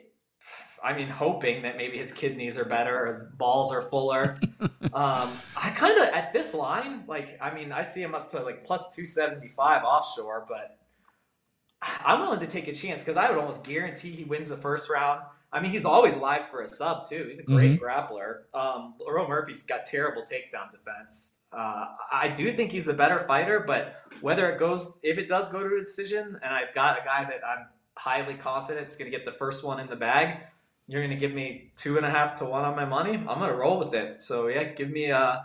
I 0.84 0.94
mean, 0.94 1.08
hoping 1.08 1.64
that 1.64 1.76
maybe 1.76 1.98
his 1.98 2.12
kidneys 2.12 2.56
are 2.56 2.66
better 2.66 2.96
or 2.96 3.08
his 3.08 3.16
balls 3.36 3.74
are 3.74 3.82
fuller. 3.82 4.40
um, 4.94 5.32
I 5.58 5.72
kind 5.74 5.98
of, 5.98 6.10
at 6.14 6.32
this 6.32 6.54
line, 6.54 7.04
like, 7.08 7.40
I 7.42 7.52
mean, 7.52 7.72
I 7.72 7.82
see 7.82 8.00
him 8.00 8.14
up 8.14 8.30
to 8.30 8.44
like 8.44 8.64
plus 8.64 8.94
275 8.96 9.84
offshore, 9.84 10.46
but 10.48 10.78
I'm 12.06 12.20
willing 12.20 12.42
to 12.42 12.48
take 12.48 12.68
a 12.68 12.74
chance 12.74 13.02
because 13.02 13.18
I 13.18 13.28
would 13.28 13.40
almost 13.40 13.64
guarantee 13.64 14.12
he 14.12 14.24
wins 14.24 14.50
the 14.50 14.56
first 14.58 14.88
round. 14.88 15.22
I 15.52 15.60
mean, 15.60 15.72
he's 15.72 15.84
always 15.84 16.16
live 16.16 16.48
for 16.48 16.62
a 16.62 16.68
sub 16.68 17.10
too. 17.10 17.26
He's 17.28 17.40
a 17.40 17.44
great 17.44 17.82
mm-hmm. 17.82 17.84
grappler. 17.84 18.54
Um, 18.54 18.94
Earl 19.10 19.28
Murphy's 19.28 19.64
got 19.64 19.84
terrible 19.84 20.22
takedown 20.22 20.72
defense. 20.72 21.40
Uh, 21.52 21.86
I 22.12 22.30
do 22.30 22.54
think 22.54 22.72
he's 22.72 22.86
the 22.86 22.94
better 22.94 23.18
fighter, 23.20 23.64
but 23.66 23.96
whether 24.22 24.48
it 24.52 24.60
goes, 24.60 25.00
if 25.02 25.18
it 25.18 25.28
does 25.28 25.50
go 25.50 25.68
to 25.68 25.76
a 25.76 25.80
decision, 25.80 26.40
and 26.44 26.54
I've 26.54 26.74
got 26.76 27.02
a 27.02 27.04
guy 27.04 27.24
that 27.24 27.42
I'm 27.46 27.66
highly 27.98 28.34
confident 28.34 28.86
it's 28.86 28.96
going 28.96 29.10
to 29.12 29.16
get 29.16 29.26
the 29.26 29.32
first 29.32 29.64
one 29.64 29.80
in 29.80 29.88
the 29.88 29.96
bag, 29.96 30.46
you're 30.88 31.02
going 31.02 31.12
to 31.12 31.20
give 31.20 31.34
me 31.34 31.72
two 31.78 31.98
and 31.98 32.06
a 32.06 32.10
half 32.10 32.34
to 32.36 32.46
one 32.46 32.64
on 32.64 32.76
my 32.76 32.86
money. 32.86 33.14
I'm 33.14 33.26
going 33.26 33.50
to 33.50 33.56
roll 33.56 33.80
with 33.80 33.94
it. 33.94 34.22
So 34.22 34.48
yeah, 34.48 34.64
give 34.64 34.90
me 34.90 35.06
a 35.06 35.18
uh, 35.18 35.42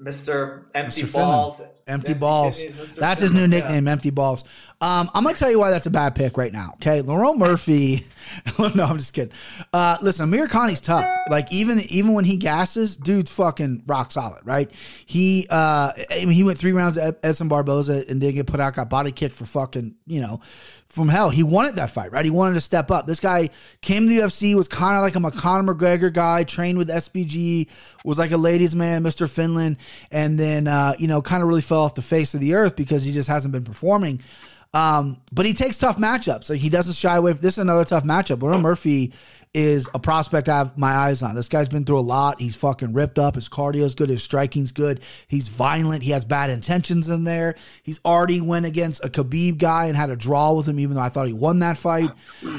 Mr. 0.00 0.64
Empty 0.74 1.04
Mr. 1.04 1.12
Balls. 1.12 1.60
Empty, 1.60 1.72
empty, 1.86 2.14
Balls. 2.14 2.96
That's 2.96 3.20
his 3.20 3.32
new 3.32 3.46
nickname, 3.46 3.86
yeah. 3.86 3.92
Empty 3.92 4.10
Balls. 4.10 4.44
Um, 4.80 5.10
I'm 5.14 5.22
gonna 5.22 5.36
tell 5.36 5.50
you 5.50 5.58
why 5.58 5.70
that's 5.70 5.86
a 5.86 5.90
bad 5.90 6.14
pick 6.14 6.36
right 6.36 6.52
now. 6.52 6.72
Okay, 6.74 7.00
Lerone 7.00 7.38
Murphy. 7.38 8.04
no, 8.58 8.84
I'm 8.84 8.98
just 8.98 9.14
kidding. 9.14 9.32
Uh, 9.72 9.96
listen, 10.02 10.28
Amirkhani's 10.28 10.80
tough. 10.80 11.06
Like 11.30 11.52
even 11.52 11.80
even 11.80 12.12
when 12.12 12.24
he 12.24 12.36
gasses, 12.36 12.96
dude's 12.96 13.30
fucking 13.30 13.84
rock 13.86 14.12
solid, 14.12 14.40
right? 14.44 14.70
He 15.06 15.46
uh, 15.48 15.92
I 16.10 16.24
mean, 16.24 16.32
he 16.32 16.42
went 16.42 16.58
three 16.58 16.72
rounds 16.72 16.98
at 16.98 17.18
Edson 17.22 17.48
Barboza 17.48 18.04
and 18.08 18.20
didn't 18.20 18.34
get 18.34 18.46
put 18.46 18.60
out. 18.60 18.74
Got 18.74 18.90
body 18.90 19.12
kicked 19.12 19.34
for 19.34 19.44
fucking 19.44 19.94
you 20.06 20.20
know 20.20 20.40
from 20.94 21.08
hell. 21.08 21.30
He 21.30 21.42
wanted 21.42 21.76
that 21.76 21.90
fight, 21.90 22.12
right? 22.12 22.24
He 22.24 22.30
wanted 22.30 22.54
to 22.54 22.60
step 22.60 22.90
up. 22.90 23.06
This 23.06 23.20
guy 23.20 23.50
came 23.80 24.06
to 24.06 24.08
the 24.08 24.20
UFC, 24.20 24.54
was 24.54 24.68
kind 24.68 24.96
of 24.96 25.02
like 25.02 25.16
a 25.16 25.36
Conor 25.36 25.74
McGregor 25.74 26.12
guy, 26.12 26.44
trained 26.44 26.78
with 26.78 26.88
SBG, 26.88 27.68
was 28.04 28.18
like 28.18 28.30
a 28.30 28.36
ladies' 28.36 28.74
man, 28.74 29.02
Mr. 29.02 29.28
Finland, 29.28 29.76
and 30.10 30.38
then, 30.38 30.68
uh, 30.68 30.94
you 30.98 31.08
know, 31.08 31.20
kind 31.20 31.42
of 31.42 31.48
really 31.48 31.60
fell 31.60 31.80
off 31.80 31.94
the 31.94 32.02
face 32.02 32.34
of 32.34 32.40
the 32.40 32.54
earth 32.54 32.76
because 32.76 33.04
he 33.04 33.12
just 33.12 33.28
hasn't 33.28 33.52
been 33.52 33.64
performing. 33.64 34.22
Um, 34.72 35.18
but 35.32 35.46
he 35.46 35.54
takes 35.54 35.78
tough 35.78 35.98
matchups. 35.98 36.50
Like 36.50 36.60
he 36.60 36.68
doesn't 36.68 36.94
shy 36.94 37.16
away. 37.16 37.32
This 37.32 37.54
is 37.54 37.58
another 37.58 37.84
tough 37.84 38.04
matchup. 38.04 38.38
Lerone 38.38 38.60
Murphy 38.60 39.12
is 39.54 39.88
a 39.94 40.00
prospect 40.00 40.48
I 40.48 40.58
have 40.58 40.76
my 40.76 40.92
eyes 40.92 41.22
on. 41.22 41.36
This 41.36 41.48
guy's 41.48 41.68
been 41.68 41.84
through 41.84 42.00
a 42.00 42.00
lot. 42.00 42.40
He's 42.40 42.56
fucking 42.56 42.92
ripped 42.92 43.20
up. 43.20 43.36
His 43.36 43.48
cardio's 43.48 43.94
good. 43.94 44.08
His 44.08 44.22
striking's 44.22 44.72
good. 44.72 45.00
He's 45.28 45.46
violent. 45.46 46.02
He 46.02 46.10
has 46.10 46.24
bad 46.24 46.50
intentions 46.50 47.08
in 47.08 47.22
there. 47.22 47.54
He's 47.82 48.00
already 48.04 48.40
went 48.40 48.66
against 48.66 49.04
a 49.04 49.08
Khabib 49.08 49.58
guy 49.58 49.86
and 49.86 49.96
had 49.96 50.10
a 50.10 50.16
draw 50.16 50.54
with 50.54 50.66
him, 50.66 50.80
even 50.80 50.96
though 50.96 51.02
I 51.02 51.08
thought 51.08 51.28
he 51.28 51.32
won 51.32 51.60
that 51.60 51.78
fight. 51.78 52.10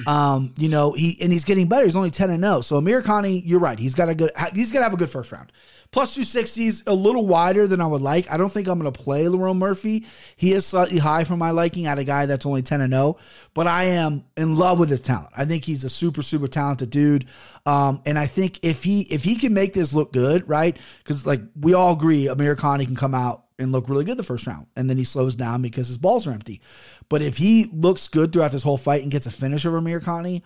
Um, 0.08 0.54
you 0.58 0.70
know, 0.70 0.94
he 0.94 1.18
and 1.22 1.32
he's 1.32 1.46
getting 1.46 1.68
better. 1.68 1.84
He's 1.84 1.96
only 1.96 2.12
10 2.12 2.30
and 2.30 2.44
0. 2.44 2.62
So 2.62 2.80
Amirkhani, 2.80 3.42
you're 3.46 3.60
right. 3.60 3.78
He's 3.78 3.96
got 3.96 4.08
a 4.08 4.16
good 4.16 4.32
he's 4.54 4.72
gonna 4.72 4.84
have 4.84 4.94
a 4.94 4.98
good 4.98 5.10
first 5.10 5.32
round. 5.32 5.52
Plus 5.92 6.14
260 6.14 6.68
is 6.68 6.84
a 6.88 6.94
little 6.94 7.26
wider 7.26 7.68
than 7.68 7.80
I 7.80 7.88
would 7.88 8.02
like. 8.02 8.30
I 8.30 8.38
don't 8.38 8.52
think 8.52 8.68
I'm 8.68 8.80
going 8.80 8.92
to 8.92 9.00
play 9.00 9.26
Lerone 9.26 9.58
Murphy. 9.58 10.06
He 10.36 10.52
is 10.52 10.66
slightly 10.66 10.98
high 10.98 11.24
for 11.24 11.38
my 11.38 11.52
liking 11.52 11.86
at 11.86 12.00
a 12.00 12.04
guy 12.04 12.26
that's 12.26 12.46
only 12.46 12.62
10 12.62 12.82
and 12.82 12.92
0, 12.92 13.18
but 13.54 13.68
I 13.68 13.86
am 13.86 14.26
in 14.36 14.58
love 14.58 14.78
with 14.80 14.90
his 14.90 15.00
talent. 15.00 15.30
I 15.38 15.46
think 15.46 15.64
he's 15.64 15.84
a 15.84 15.90
super, 15.90 16.22
super 16.22 16.48
talented 16.48 16.85
the 16.86 16.92
dude. 16.92 17.26
Um, 17.66 18.02
and 18.06 18.18
I 18.18 18.28
think 18.28 18.60
if 18.64 18.84
he 18.84 19.02
if 19.02 19.24
he 19.24 19.36
can 19.36 19.54
make 19.54 19.74
this 19.74 19.94
look 19.94 20.14
good, 20.14 20.48
right? 20.48 20.78
Because 21.00 21.26
like 21.26 21.42
we 21.60 21.74
all 21.74 21.94
agree, 21.94 22.28
Americani 22.28 22.86
can 22.86 22.96
come 22.96 23.14
out 23.14 23.44
and 23.58 23.72
look 23.72 23.90
really 23.90 24.04
good 24.04 24.18
the 24.18 24.24
first 24.24 24.48
round, 24.48 24.68
and 24.76 24.90
then 24.90 24.98
he 24.98 25.04
slows 25.04 25.36
down 25.36 25.62
because 25.62 25.88
his 25.88 25.98
balls 25.98 26.28
are 26.28 26.32
empty. 26.32 26.62
But 27.10 27.22
if 27.22 27.38
he 27.38 27.66
looks 27.72 28.08
good 28.08 28.32
throughout 28.32 28.52
this 28.52 28.64
whole 28.64 28.78
fight 28.78 29.02
and 29.02 29.12
gets 29.12 29.26
a 29.26 29.32
finish 29.32 29.66
over 29.66 29.78
Americani, 29.78 30.44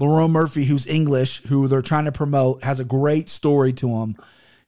Lerone 0.00 0.30
Murphy, 0.30 0.64
who's 0.64 0.86
English, 0.86 1.42
who 1.44 1.68
they're 1.68 1.82
trying 1.82 2.04
to 2.04 2.12
promote, 2.12 2.62
has 2.64 2.80
a 2.80 2.84
great 2.84 3.28
story 3.28 3.72
to 3.74 3.88
him. 3.88 4.16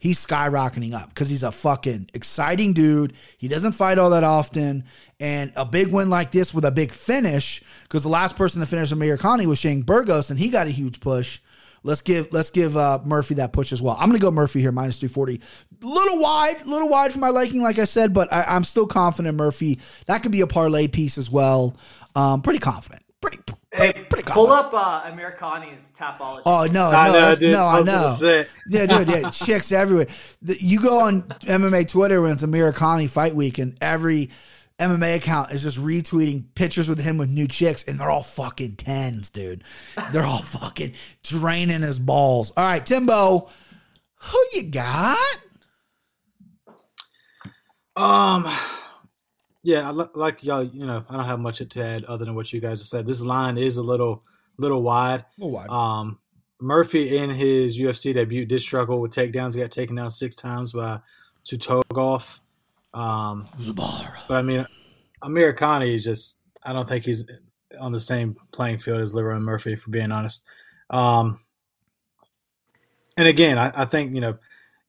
He's 0.01 0.25
skyrocketing 0.25 0.95
up 0.95 1.11
because 1.11 1.29
he's 1.29 1.43
a 1.43 1.53
fucking 1.53 2.09
exciting 2.15 2.73
dude. 2.73 3.13
He 3.37 3.49
doesn't 3.49 3.73
fight 3.73 3.99
all 3.99 4.11
that 4.11 4.25
often. 4.25 4.85
And 5.21 5.53
a 5.55 5.67
big 5.67 5.89
win 5.89 6.09
like 6.09 6.31
this 6.31 6.55
with 6.55 6.65
a 6.65 6.71
big 6.71 6.91
finish, 6.91 7.63
because 7.83 8.03
the 8.03 8.09
last 8.09 8.35
person 8.35 8.61
to 8.61 8.67
finish 8.67 8.91
Amirkhani 8.91 9.45
was 9.45 9.59
Shane 9.59 9.83
Burgos, 9.83 10.31
and 10.31 10.39
he 10.39 10.49
got 10.49 10.67
a 10.67 10.71
huge 10.71 11.01
push. 11.01 11.41
Let's 11.83 12.01
give 12.01 12.33
let's 12.33 12.49
give 12.49 12.79
uh, 12.79 13.01
Murphy 13.05 13.35
that 13.35 13.53
push 13.53 13.73
as 13.73 13.83
well. 13.83 13.95
I'm 13.99 14.09
gonna 14.09 14.19
go 14.19 14.31
Murphy 14.31 14.63
here 14.63 14.73
minus 14.73 14.99
240. 14.99 15.41
Little 15.83 16.19
wide, 16.19 16.67
little 16.67 16.89
wide 16.89 17.13
for 17.13 17.19
my 17.19 17.29
liking, 17.29 17.61
like 17.61 17.79
I 17.79 17.85
said, 17.85 18.15
but 18.15 18.33
I, 18.33 18.45
I'm 18.45 18.65
still 18.65 18.87
confident 18.87 19.37
Murphy. 19.37 19.81
That 20.07 20.23
could 20.23 20.33
be 20.33 20.41
a 20.41 20.47
parlay 20.47 20.89
piece 20.89 21.19
as 21.19 21.31
well. 21.31 21.77
Um, 22.17 22.41
pretty 22.41 22.59
confident. 22.59 23.00
Pretty 23.21 23.39
Hey, 23.73 23.93
pretty 24.09 24.29
pull 24.29 24.51
up 24.51 24.73
uh, 24.75 25.03
Amirkhani's 25.11 25.93
Tapology. 25.95 26.43
Oh 26.45 26.67
no, 26.67 26.87
I 26.89 27.07
no, 27.07 27.13
know, 27.13 27.35
dude. 27.37 27.53
no, 27.53 27.65
I 27.65 27.79
I 27.79 27.83
know. 27.83 28.17
Yeah, 28.69 28.87
dude, 28.87 29.09
yeah, 29.09 29.31
chicks 29.31 29.71
everywhere. 29.71 30.07
The- 30.43 30.61
You 30.61 30.81
go 30.81 31.01
on 31.01 31.23
MMA 31.23 31.87
Twitter 31.89 32.21
when 32.21 32.33
it's 32.33 32.43
Amirkhani 32.43 33.09
fight 33.09 33.35
week, 33.35 33.59
and 33.59 33.77
every 33.81 34.31
MMA 34.81 35.17
account 35.17 35.53
is 35.53 35.63
just 35.63 35.79
retweeting 35.79 36.45
pictures 36.57 36.89
with 36.89 36.99
him 36.99 37.17
with 37.17 37.31
new 37.31 37.47
chicks, 37.47 37.85
and 37.85 38.01
they're 38.01 38.11
all 38.11 38.23
fucking 38.25 38.75
tens, 38.77 39.31
dude. 39.31 39.63
They're 40.11 40.25
all 40.25 40.43
fucking 40.43 40.95
draining 41.23 41.83
his 41.83 41.99
balls. 42.01 42.53
All 42.57 42.65
right, 42.65 42.85
Timbo, 42.85 43.49
who 44.17 44.39
you 44.53 44.65
got? 44.65 45.17
Um, 47.97 48.45
yeah, 49.63 49.91
like 50.15 50.43
y'all. 50.43 50.63
You 50.63 50.87
know, 50.87 51.05
I 51.09 51.17
don't 51.17 51.27
have 51.27 51.41
much 51.41 51.59
to 51.59 51.83
add 51.83 52.05
other 52.05 52.25
than 52.25 52.35
what 52.35 52.53
you 52.53 52.61
guys 52.61 52.81
have 52.81 52.87
said. 52.89 53.07
This 53.07 53.21
line 53.21 53.59
is 53.59 53.77
a 53.77 53.83
little, 53.83 54.23
little 54.59 54.83
wide. 54.83 55.25
little 55.39 55.53
wide. 55.53 55.69
Um, 55.69 56.19
Murphy 56.61 57.17
in 57.17 57.31
his 57.31 57.81
UFC 57.81 58.13
debut 58.13 58.45
did 58.45 58.61
struggle 58.61 59.01
with 59.01 59.13
takedowns. 59.13 59.55
He 59.55 59.61
got 59.61 59.71
taken 59.71 59.97
down 59.97 60.11
six 60.11 60.35
times 60.37 60.73
by 60.73 61.01
Tukhugov. 61.47 62.41
Um, 62.93 63.47
but 64.29 64.37
I 64.37 64.43
mean, 64.43 64.67
Amirkhani 65.23 65.95
is 65.95 66.05
just. 66.05 66.37
I 66.63 66.73
don't 66.75 66.87
think 66.89 67.05
he's 67.07 67.25
on 67.79 67.93
the 67.93 68.01
same 68.01 68.37
playing 68.53 68.79
field 68.79 69.01
as 69.01 69.15
Lerone 69.15 69.41
Murphy, 69.43 69.77
for 69.77 69.91
being 69.91 70.13
honest. 70.13 70.45
Um, 70.91 71.41
and 73.17 73.27
again, 73.27 73.59
I, 73.59 73.73
I 73.75 73.85
think 73.87 74.15
you 74.15 74.21
know, 74.21 74.37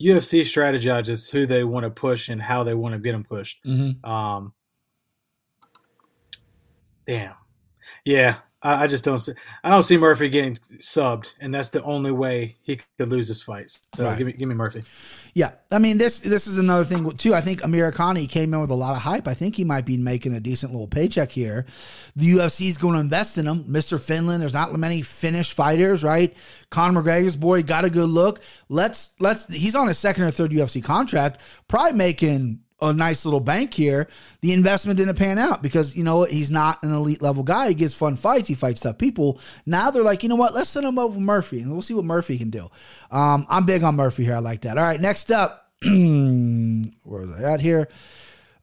UFC 0.01 0.41
strategizes 0.41 1.29
who 1.29 1.45
they 1.45 1.63
want 1.63 1.83
to 1.85 1.89
push 1.89 2.27
and 2.27 2.41
how 2.41 2.63
they 2.63 2.73
want 2.73 2.93
to 2.93 2.99
get 2.99 3.13
them 3.13 3.23
pushed. 3.23 3.63
Mhm. 3.63 4.03
Um, 4.05 4.53
damn, 7.15 7.33
yeah, 8.05 8.35
I, 8.61 8.83
I 8.83 8.87
just 8.87 9.03
don't 9.03 9.17
see. 9.17 9.33
I 9.63 9.69
don't 9.69 9.83
see 9.83 9.97
Murphy 9.97 10.29
getting 10.29 10.55
subbed, 10.77 11.33
and 11.39 11.53
that's 11.53 11.69
the 11.69 11.81
only 11.83 12.11
way 12.11 12.57
he 12.61 12.79
could 12.97 13.09
lose 13.09 13.27
this 13.27 13.41
fight. 13.41 13.71
So 13.95 14.05
Right. 14.05 14.17
give 14.17 14.27
me, 14.27 14.33
give 14.33 14.47
me 14.47 14.55
Murphy. 14.55 14.83
Yeah, 15.33 15.51
I 15.71 15.79
mean 15.79 15.97
this 15.97 16.19
this 16.19 16.45
is 16.47 16.57
another 16.57 16.83
thing 16.83 17.09
too. 17.17 17.33
I 17.33 17.41
think 17.41 17.61
Amirkhani 17.61 18.29
came 18.29 18.53
in 18.53 18.59
with 18.61 18.69
a 18.69 18.75
lot 18.75 18.95
of 18.95 19.01
hype. 19.01 19.27
I 19.27 19.33
think 19.33 19.55
he 19.55 19.63
might 19.63 19.85
be 19.85 19.97
making 19.97 20.33
a 20.33 20.39
decent 20.39 20.71
little 20.73 20.87
paycheck 20.87 21.31
here. 21.31 21.65
The 22.15 22.33
UFC 22.33 22.67
is 22.67 22.77
going 22.77 22.93
to 22.95 22.99
invest 22.99 23.37
in 23.37 23.47
him, 23.47 23.63
Mister 23.67 23.97
Finland. 23.97 24.41
There's 24.41 24.53
not 24.53 24.73
many 24.77 25.01
Finnish 25.01 25.53
fighters, 25.53 26.03
right? 26.03 26.33
Conor 26.69 27.01
McGregor's 27.01 27.37
boy 27.37 27.63
got 27.63 27.85
a 27.85 27.89
good 27.89 28.09
look. 28.09 28.41
Let's 28.69 29.15
let's. 29.19 29.51
He's 29.53 29.75
on 29.75 29.87
his 29.87 29.97
second 29.97 30.23
or 30.25 30.31
third 30.31 30.51
UFC 30.51 30.83
contract, 30.83 31.41
probably 31.67 31.93
making 31.97 32.59
a 32.81 32.93
nice 32.93 33.25
little 33.25 33.39
bank 33.39 33.73
here. 33.73 34.07
The 34.41 34.53
investment 34.53 34.97
didn't 34.97 35.15
pan 35.15 35.37
out 35.37 35.61
because 35.61 35.95
you 35.95 36.03
know? 36.03 36.23
He's 36.23 36.51
not 36.51 36.83
an 36.83 36.93
elite 36.93 37.21
level 37.21 37.43
guy. 37.43 37.69
He 37.69 37.73
gets 37.75 37.95
fun 37.95 38.15
fights. 38.15 38.47
He 38.47 38.53
fights 38.53 38.81
tough 38.81 38.97
people. 38.97 39.39
Now 39.65 39.91
they're 39.91 40.03
like, 40.03 40.23
you 40.23 40.29
know 40.29 40.35
what? 40.35 40.53
Let's 40.53 40.69
send 40.69 40.85
him 40.85 40.97
over 40.99 41.19
Murphy 41.19 41.61
and 41.61 41.71
we'll 41.71 41.81
see 41.81 41.93
what 41.93 42.05
Murphy 42.05 42.37
can 42.37 42.49
do. 42.49 42.69
Um, 43.11 43.45
I'm 43.49 43.65
big 43.65 43.83
on 43.83 43.95
Murphy 43.95 44.23
here. 44.23 44.35
I 44.35 44.39
like 44.39 44.61
that. 44.61 44.77
All 44.77 44.83
right, 44.83 44.99
next 44.99 45.31
up, 45.31 45.71
where 45.81 45.91
was 47.03 47.39
I 47.39 47.53
at 47.53 47.61
here? 47.61 47.87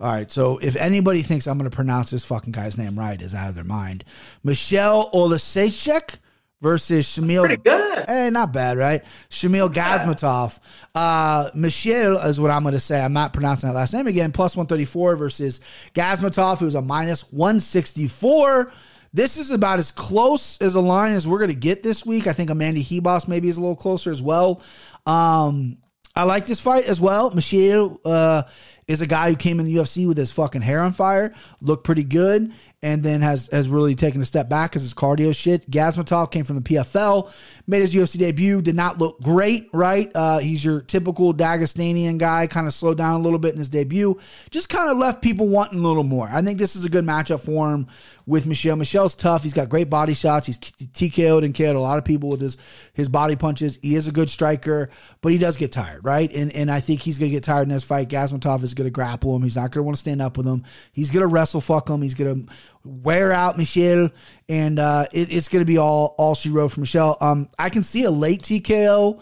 All 0.00 0.08
right, 0.08 0.30
so 0.30 0.58
if 0.58 0.76
anybody 0.76 1.22
thinks 1.22 1.48
I'm 1.48 1.58
going 1.58 1.68
to 1.68 1.74
pronounce 1.74 2.10
this 2.10 2.24
fucking 2.24 2.52
guy's 2.52 2.78
name 2.78 2.96
right, 2.96 3.20
is 3.20 3.34
out 3.34 3.48
of 3.48 3.56
their 3.56 3.64
mind. 3.64 4.04
Michelle 4.44 5.10
Olasechek 5.10 6.18
versus 6.60 7.06
Shamil. 7.06 7.46
Pretty 7.46 7.62
good. 7.62 8.04
Hey, 8.06 8.30
not 8.30 8.52
bad, 8.52 8.78
right? 8.78 9.04
Shamil 9.28 9.72
Gazmatov. 9.72 10.58
Uh, 10.94 11.50
Michelle 11.54 12.16
is 12.18 12.40
what 12.40 12.50
I'm 12.50 12.62
going 12.62 12.74
to 12.74 12.80
say. 12.80 13.00
I'm 13.00 13.12
not 13.12 13.32
pronouncing 13.32 13.68
that 13.68 13.74
last 13.74 13.92
name 13.92 14.06
again. 14.06 14.32
Plus 14.32 14.56
134 14.56 15.16
versus 15.16 15.60
Gazmatov, 15.94 16.58
who's 16.58 16.74
a 16.74 16.82
minus 16.82 17.30
164. 17.32 18.72
This 19.12 19.38
is 19.38 19.50
about 19.50 19.78
as 19.78 19.90
close 19.90 20.60
as 20.60 20.74
a 20.74 20.80
line 20.80 21.12
as 21.12 21.26
we're 21.26 21.38
going 21.38 21.50
to 21.50 21.54
get 21.54 21.82
this 21.82 22.04
week. 22.04 22.26
I 22.26 22.32
think 22.32 22.50
Amanda 22.50 22.80
Ribas 22.80 23.26
maybe 23.26 23.48
is 23.48 23.56
a 23.56 23.60
little 23.60 23.76
closer 23.76 24.10
as 24.10 24.22
well. 24.22 24.62
Um, 25.06 25.78
I 26.14 26.24
like 26.24 26.46
this 26.46 26.60
fight 26.60 26.84
as 26.84 27.00
well. 27.00 27.30
Michelle 27.30 28.00
uh, 28.04 28.42
is 28.88 29.02
a 29.02 29.06
guy 29.06 29.30
who 29.30 29.36
came 29.36 29.60
in 29.60 29.66
the 29.66 29.76
UFC 29.76 30.06
with 30.06 30.18
his 30.18 30.32
fucking 30.32 30.62
hair 30.62 30.80
on 30.80 30.92
fire, 30.92 31.32
looked 31.60 31.84
pretty 31.84 32.04
good, 32.04 32.52
and 32.80 33.02
then 33.02 33.22
has 33.22 33.48
has 33.50 33.68
really 33.68 33.94
taken 33.94 34.20
a 34.20 34.24
step 34.24 34.48
back 34.48 34.70
because 34.70 34.82
his 34.82 34.94
cardio 34.94 35.34
shit. 35.34 35.68
Gazmatov 35.68 36.30
came 36.30 36.44
from 36.44 36.56
the 36.56 36.62
PFL, 36.62 37.32
made 37.66 37.80
his 37.80 37.94
UFC 37.94 38.18
debut, 38.18 38.62
did 38.62 38.76
not 38.76 38.98
look 38.98 39.20
great, 39.20 39.68
right? 39.72 40.10
Uh, 40.14 40.38
he's 40.38 40.64
your 40.64 40.80
typical 40.80 41.34
Dagestanian 41.34 42.18
guy, 42.18 42.46
kind 42.46 42.66
of 42.66 42.74
slowed 42.74 42.98
down 42.98 43.20
a 43.20 43.22
little 43.22 43.40
bit 43.40 43.52
in 43.52 43.58
his 43.58 43.68
debut, 43.68 44.18
just 44.50 44.68
kind 44.68 44.90
of 44.90 44.96
left 44.96 45.22
people 45.22 45.48
wanting 45.48 45.80
a 45.80 45.82
little 45.82 46.04
more. 46.04 46.28
I 46.30 46.40
think 46.42 46.58
this 46.58 46.76
is 46.76 46.84
a 46.84 46.88
good 46.88 47.04
matchup 47.04 47.40
for 47.40 47.72
him 47.72 47.88
with 48.26 48.46
Michelle. 48.46 48.76
Michelle's 48.76 49.16
tough. 49.16 49.42
He's 49.42 49.54
got 49.54 49.68
great 49.68 49.90
body 49.90 50.14
shots. 50.14 50.46
He's 50.46 50.58
TKO'd 50.58 51.42
and 51.42 51.54
KO'd 51.54 51.74
a 51.74 51.80
lot 51.80 51.98
of 51.98 52.04
people 52.04 52.28
with 52.28 52.40
his 52.40 52.58
his 52.92 53.08
body 53.08 53.34
punches. 53.34 53.78
He 53.82 53.96
is 53.96 54.06
a 54.06 54.12
good 54.12 54.30
striker, 54.30 54.90
but 55.20 55.32
he 55.32 55.38
does 55.38 55.56
get 55.56 55.72
tired, 55.72 56.04
right? 56.04 56.32
And 56.32 56.52
and 56.52 56.70
I 56.70 56.78
think 56.78 57.00
he's 57.00 57.18
gonna 57.18 57.30
get 57.30 57.42
tired 57.42 57.62
in 57.62 57.70
this 57.70 57.84
fight. 57.84 58.08
Gazmatov 58.08 58.62
is 58.62 58.74
gonna 58.74 58.90
grapple 58.90 59.34
him. 59.34 59.42
He's 59.42 59.56
not 59.56 59.72
gonna 59.72 59.82
want 59.82 59.96
to 59.96 60.00
stand 60.00 60.22
up 60.22 60.36
with 60.36 60.46
him. 60.46 60.62
He's 60.92 61.10
gonna 61.10 61.26
wrestle 61.26 61.60
fuck 61.60 61.88
him. 61.88 62.02
He's 62.02 62.14
gonna 62.14 62.42
wear 62.88 63.32
out 63.32 63.56
Michelle, 63.56 64.10
and 64.48 64.78
uh, 64.78 65.06
it, 65.12 65.32
it's 65.32 65.48
gonna 65.48 65.64
be 65.64 65.78
all 65.78 66.14
all 66.18 66.34
she 66.34 66.50
wrote 66.50 66.68
for 66.72 66.80
Michelle. 66.80 67.16
Um, 67.20 67.48
I 67.58 67.70
can 67.70 67.82
see 67.82 68.04
a 68.04 68.10
late 68.10 68.42
TKO. 68.42 69.20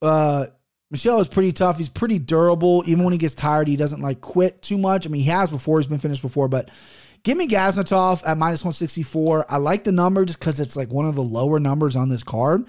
Uh, 0.00 0.46
Michelle 0.90 1.20
is 1.20 1.28
pretty 1.28 1.52
tough. 1.52 1.78
He's 1.78 1.88
pretty 1.88 2.18
durable. 2.18 2.84
Even 2.86 3.04
when 3.04 3.12
he 3.12 3.18
gets 3.18 3.34
tired, 3.34 3.66
he 3.66 3.76
doesn't 3.76 4.00
like 4.00 4.20
quit 4.20 4.60
too 4.60 4.76
much. 4.76 5.06
I 5.06 5.10
mean, 5.10 5.22
he 5.22 5.30
has 5.30 5.50
before. 5.50 5.78
He's 5.78 5.86
been 5.86 5.98
finished 5.98 6.20
before, 6.20 6.48
but 6.48 6.70
give 7.22 7.38
me 7.38 7.48
Gazmatov 7.48 8.22
at 8.26 8.36
minus 8.36 8.62
164. 8.62 9.46
I 9.48 9.56
like 9.56 9.84
the 9.84 9.92
number 9.92 10.24
just 10.26 10.38
because 10.38 10.60
it's 10.60 10.76
like 10.76 10.90
one 10.90 11.06
of 11.06 11.14
the 11.14 11.22
lower 11.22 11.58
numbers 11.58 11.96
on 11.96 12.10
this 12.10 12.22
card 12.22 12.66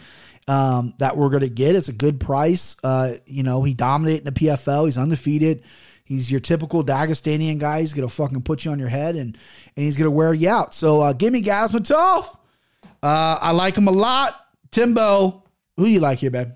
um, 0.47 0.93
that 0.99 1.17
we're 1.17 1.29
going 1.29 1.41
to 1.41 1.49
get. 1.49 1.75
It's 1.75 1.89
a 1.89 1.93
good 1.93 2.19
price. 2.19 2.77
Uh, 2.81 3.15
you 3.25 3.43
know, 3.43 3.63
he 3.63 3.73
dominated 3.73 4.27
in 4.27 4.33
the 4.33 4.39
PFL. 4.39 4.85
He's 4.85 4.97
undefeated. 4.97 5.63
He's 6.03 6.29
your 6.29 6.39
typical 6.39 6.83
Dagestanian 6.83 7.59
guy. 7.59 7.79
He's 7.81 7.93
going 7.93 8.07
to 8.07 8.13
fucking 8.13 8.41
put 8.43 8.65
you 8.65 8.71
on 8.71 8.79
your 8.79 8.89
head 8.89 9.15
and, 9.15 9.37
and 9.75 9.85
he's 9.85 9.97
going 9.97 10.05
to 10.07 10.11
wear 10.11 10.33
you 10.33 10.49
out. 10.49 10.73
So 10.73 11.01
uh, 11.01 11.13
give 11.13 11.31
me 11.31 11.41
Gazmatov. 11.41 12.37
Uh, 13.01 13.37
I 13.41 13.51
like 13.51 13.77
him 13.77 13.87
a 13.87 13.91
lot. 13.91 14.35
Timbo, 14.71 15.43
who 15.77 15.85
do 15.85 15.91
you 15.91 15.99
like 15.99 16.19
here, 16.19 16.31
babe? 16.31 16.51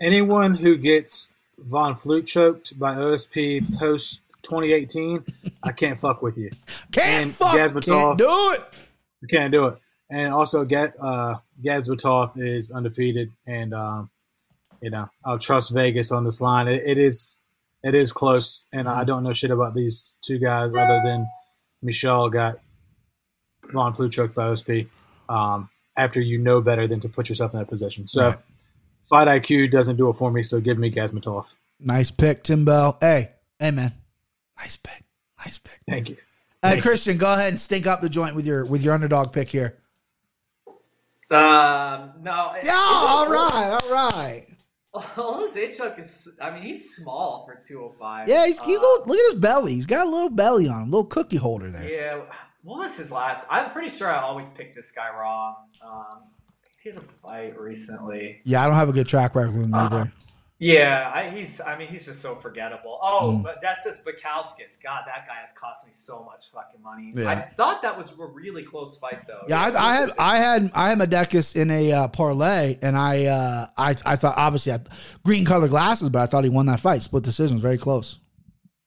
Anyone 0.00 0.54
who 0.54 0.76
gets 0.76 1.28
Von 1.58 1.94
Flue 1.94 2.22
choked 2.22 2.78
by 2.78 2.94
OSP 2.94 3.78
post 3.78 4.22
2018, 4.42 5.24
I 5.62 5.72
can't 5.72 5.98
fuck 5.98 6.22
with 6.22 6.36
you. 6.38 6.50
Can't 6.92 7.24
And 7.24 7.32
fuck. 7.32 7.54
Gazmatov. 7.58 7.84
Can't 7.84 8.18
do 8.18 8.52
it. 8.54 8.60
You 9.20 9.28
can't 9.28 9.52
do 9.52 9.66
it. 9.66 9.78
And 10.08 10.32
also, 10.32 10.64
get 10.64 10.94
uh, 11.00 11.36
Gazmatov 11.62 12.32
is 12.36 12.72
undefeated, 12.72 13.30
and 13.46 13.72
um, 13.72 14.10
you 14.82 14.90
know 14.90 15.08
I'll 15.24 15.38
trust 15.38 15.72
Vegas 15.72 16.10
on 16.12 16.24
this 16.24 16.40
line. 16.40 16.68
It, 16.68 16.82
it 16.86 16.98
is, 16.98 17.36
it 17.82 17.94
is 17.94 18.12
close, 18.12 18.66
and 18.72 18.88
I 18.88 19.04
don't 19.04 19.22
know 19.22 19.32
shit 19.32 19.50
about 19.50 19.74
these 19.74 20.14
two 20.22 20.38
guys 20.38 20.72
other 20.72 21.00
than 21.04 21.28
Michelle 21.82 22.28
got 22.28 22.58
Von 23.72 23.94
Flue 23.94 24.08
choked 24.10 24.34
by 24.34 24.44
OSP. 24.48 24.88
Um, 25.28 25.68
after 25.96 26.20
you 26.20 26.38
know 26.38 26.60
better 26.60 26.86
than 26.88 27.00
to 27.00 27.08
put 27.08 27.28
yourself 27.28 27.52
in 27.52 27.58
that 27.60 27.68
position, 27.68 28.06
so 28.06 28.28
Right. 28.28 28.38
fight 29.08 29.28
IQ 29.28 29.70
doesn't 29.70 29.96
do 29.96 30.08
it 30.08 30.14
for 30.14 30.30
me. 30.30 30.42
So 30.42 30.60
give 30.60 30.78
me 30.78 30.90
Gazmatov. 30.90 31.54
Nice 31.78 32.10
pick, 32.10 32.42
Timbo. 32.42 32.96
Hey, 33.00 33.30
hey, 33.58 33.70
man. 33.70 33.92
Nice 34.58 34.76
pick. 34.76 35.04
Nice 35.38 35.58
pick. 35.58 35.78
Thank 35.88 36.08
you. 36.10 36.16
Hey, 36.62 36.80
Christian, 36.80 37.16
go 37.16 37.32
ahead 37.32 37.48
and 37.48 37.58
stink 37.58 37.86
up 37.86 38.02
the 38.02 38.08
joint 38.10 38.34
with 38.34 38.44
your 38.46 38.64
with 38.66 38.82
your 38.82 38.92
underdog 38.92 39.32
pick 39.32 39.48
here. 39.48 39.78
Um, 41.30 42.12
no. 42.22 42.52
Yeah, 42.62 42.72
all 42.74 43.28
right, 43.28 43.78
all 43.82 43.90
right. 43.92 44.46
Olazechuk 44.94 45.98
is. 45.98 46.28
I 46.40 46.50
mean, 46.50 46.62
he's 46.62 46.96
small 46.96 47.44
for 47.46 47.54
205. 47.54 48.28
Yeah, 48.28 48.46
he's, 48.46 48.58
he's 48.60 48.76
Uh, 48.76 48.80
little, 48.80 49.06
look 49.06 49.18
at 49.18 49.32
his 49.32 49.40
belly. 49.40 49.74
He's 49.74 49.86
got 49.86 50.06
a 50.06 50.10
little 50.10 50.30
belly 50.30 50.68
on 50.68 50.82
him, 50.82 50.90
little 50.90 51.04
cookie 51.04 51.36
holder 51.36 51.70
there. 51.70 51.88
Yeah. 51.88 52.22
What 52.62 52.78
was 52.80 52.96
his 52.96 53.10
last? 53.12 53.46
I'm 53.48 53.70
pretty 53.70 53.88
sure 53.88 54.08
I 54.12 54.20
always 54.20 54.48
picked 54.48 54.74
this 54.74 54.90
guy 54.90 55.08
wrong. 55.18 55.54
Um, 55.86 56.24
he 56.82 56.90
had 56.90 56.98
a 56.98 57.02
fight 57.02 57.58
recently. 57.58 58.40
Yeah, 58.44 58.62
I 58.62 58.66
don't 58.66 58.74
have 58.74 58.88
a 58.88 58.92
good 58.92 59.06
track 59.06 59.34
record 59.34 59.54
with 59.54 59.64
him 59.66 59.74
either. 59.74 60.12
Yeah, 60.62 61.10
I, 61.14 61.30
he's. 61.30 61.58
I 61.58 61.78
mean, 61.78 61.88
he's 61.88 62.04
just 62.04 62.20
so 62.20 62.34
forgettable. 62.34 62.98
Oh, 63.02 63.32
Mm. 63.38 63.42
but 63.42 63.60
that's 63.62 63.82
just 63.82 64.04
Bukauskas. 64.04 64.76
God, 64.82 65.04
that 65.06 65.26
guy 65.26 65.36
has 65.40 65.52
cost 65.52 65.86
me 65.86 65.92
so 65.94 66.22
much 66.22 66.50
fucking 66.52 66.82
money. 66.82 67.14
Yeah. 67.16 67.30
I 67.30 67.48
thought 67.56 67.80
that 67.80 67.96
was 67.96 68.12
a 68.12 68.26
really 68.26 68.62
close 68.62 68.98
fight, 68.98 69.26
though. 69.26 69.40
Yeah, 69.48 69.58
I, 69.58 69.68
I 69.68 69.94
had 69.96 70.08
I 70.18 70.36
had 70.36 70.70
I 70.74 70.88
had 70.90 70.98
Medekis 70.98 71.56
in 71.56 71.70
a 71.70 71.92
uh, 71.92 72.08
parlay, 72.08 72.76
and 72.82 72.94
I 72.94 73.24
uh, 73.24 73.66
I 73.78 73.90
I 74.04 74.16
thought 74.16 74.34
obviously 74.36 74.72
I 74.72 74.74
had 74.74 74.88
green 75.24 75.46
color 75.46 75.66
glasses, 75.66 76.10
but 76.10 76.20
I 76.20 76.26
thought 76.26 76.44
he 76.44 76.50
won 76.50 76.66
that 76.66 76.80
fight. 76.80 77.02
Split 77.02 77.22
decision, 77.24 77.56
was 77.56 77.62
very 77.62 77.78
close. 77.78 78.18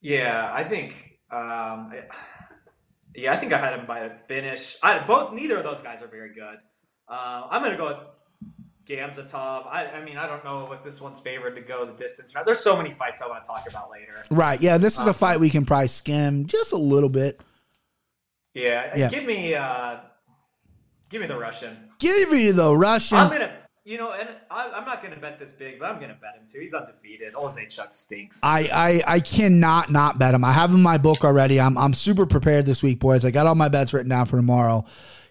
Yeah, 0.00 0.48
I 0.54 0.62
think. 0.62 1.18
Um, 1.32 1.92
yeah, 3.16 3.32
I 3.32 3.36
think 3.36 3.52
I 3.52 3.58
had 3.58 3.76
him 3.76 3.86
by 3.86 3.98
a 4.00 4.16
finish. 4.16 4.76
I 4.80 5.04
both. 5.04 5.32
Neither 5.32 5.56
of 5.58 5.64
those 5.64 5.80
guys 5.80 6.02
are 6.02 6.06
very 6.08 6.32
good. 6.34 6.58
Uh, 7.08 7.48
I'm 7.50 7.62
gonna 7.62 7.76
go 7.76 8.10
Gamzatov. 8.86 9.66
I, 9.66 9.86
I 9.96 10.04
mean, 10.04 10.16
I 10.16 10.26
don't 10.26 10.44
know 10.44 10.70
if 10.72 10.82
this 10.82 11.00
one's 11.00 11.20
favored 11.20 11.54
to 11.56 11.60
go 11.62 11.84
the 11.84 11.92
distance. 11.92 12.34
There's 12.44 12.60
so 12.60 12.76
many 12.76 12.90
fights 12.90 13.22
I 13.22 13.28
want 13.28 13.42
to 13.44 13.48
talk 13.48 13.64
about 13.68 13.90
later. 13.90 14.22
Right? 14.30 14.60
Yeah, 14.60 14.78
this 14.78 14.98
is 14.98 15.06
a 15.06 15.14
fight 15.14 15.40
we 15.40 15.50
can 15.50 15.64
probably 15.64 15.88
skim 15.88 16.46
just 16.46 16.72
a 16.72 16.76
little 16.76 17.08
bit. 17.08 17.40
Yeah, 18.52 18.92
Yeah. 18.96 19.08
give 19.08 19.24
me, 19.24 19.54
uh, 19.54 19.96
give 21.08 21.20
me 21.20 21.26
the 21.26 21.38
Russian. 21.38 21.76
Give 21.98 22.32
you 22.32 22.52
the 22.52 22.76
Russian. 22.76 23.18
I'm 23.18 23.30
gonna, 23.30 23.52
you 23.84 23.98
know, 23.98 24.12
and 24.12 24.28
I, 24.50 24.70
I'm 24.74 24.84
not 24.84 25.02
gonna 25.02 25.16
bet 25.16 25.38
this 25.38 25.52
big, 25.52 25.78
but 25.80 25.86
I'm 25.86 26.00
gonna 26.00 26.16
bet 26.20 26.36
him 26.36 26.46
too. 26.50 26.60
He's 26.60 26.74
undefeated. 26.74 27.34
Chuck 27.68 27.92
stinks. 27.92 28.40
I, 28.42 29.02
I 29.06 29.14
I 29.14 29.20
cannot 29.20 29.90
not 29.90 30.18
bet 30.18 30.34
him. 30.34 30.44
I 30.44 30.52
have 30.52 30.70
him 30.70 30.76
in 30.76 30.82
my 30.82 30.98
book 30.98 31.24
already. 31.24 31.60
I'm 31.60 31.76
I'm 31.76 31.94
super 31.94 32.26
prepared 32.26 32.66
this 32.66 32.82
week, 32.82 32.98
boys. 33.00 33.24
I 33.24 33.30
got 33.30 33.46
all 33.46 33.54
my 33.54 33.68
bets 33.68 33.92
written 33.92 34.10
down 34.10 34.26
for 34.26 34.36
tomorrow. 34.36 34.84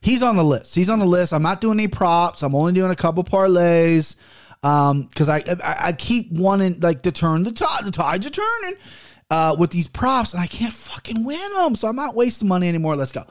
He's 0.03 0.21
on 0.21 0.35
the 0.35 0.43
list. 0.43 0.75
He's 0.75 0.89
on 0.89 0.99
the 0.99 1.05
list. 1.05 1.33
I'm 1.33 1.41
not 1.41 1.61
doing 1.61 1.79
any 1.79 1.87
props. 1.87 2.43
I'm 2.43 2.53
only 2.53 2.73
doing 2.73 2.91
a 2.91 2.95
couple 2.95 3.23
parlays. 3.23 4.15
Um, 4.61 5.03
because 5.03 5.29
I, 5.29 5.37
I 5.63 5.87
I 5.87 5.93
keep 5.93 6.31
wanting 6.31 6.79
like 6.79 7.01
to 7.01 7.11
turn 7.11 7.43
the 7.43 7.51
tide. 7.51 7.85
The 7.85 7.91
tides 7.91 8.27
are 8.27 8.29
turning. 8.29 8.77
Uh, 9.29 9.55
with 9.57 9.71
these 9.71 9.87
props, 9.87 10.33
and 10.33 10.43
I 10.43 10.45
can't 10.45 10.73
fucking 10.73 11.23
win 11.23 11.39
them, 11.57 11.73
so 11.73 11.87
I'm 11.87 11.95
not 11.95 12.13
wasting 12.13 12.47
money 12.47 12.67
anymore. 12.67 12.95
Let's 12.95 13.13
go. 13.13 13.23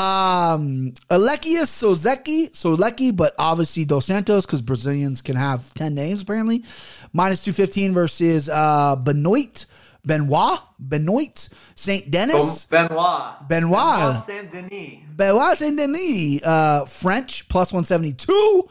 Um, 0.00 0.94
Alekius 1.10 1.70
Sozeki, 1.82 2.50
Solecki, 2.52 3.14
but 3.14 3.34
obviously 3.38 3.84
Dos 3.84 4.06
Santos 4.06 4.46
because 4.46 4.62
Brazilians 4.62 5.20
can 5.20 5.36
have 5.36 5.74
ten 5.74 5.94
names 5.94 6.22
apparently. 6.22 6.64
Minus 7.12 7.44
two 7.44 7.52
fifteen 7.52 7.92
versus 7.92 8.48
uh 8.48 8.96
Benoit, 8.96 9.66
Benoit, 10.04 10.58
Benoit, 10.78 11.48
Saint 11.74 12.10
Denis. 12.10 12.66
Benoit. 12.66 13.48
Benoit. 13.48 14.14
Saint 14.14 14.50
Denis. 14.50 15.00
Benoit 15.14 15.56
Saint 15.56 15.76
Denis, 15.76 16.42
uh, 16.42 16.84
French 16.86 17.48
plus 17.48 17.72
172, 17.72 18.68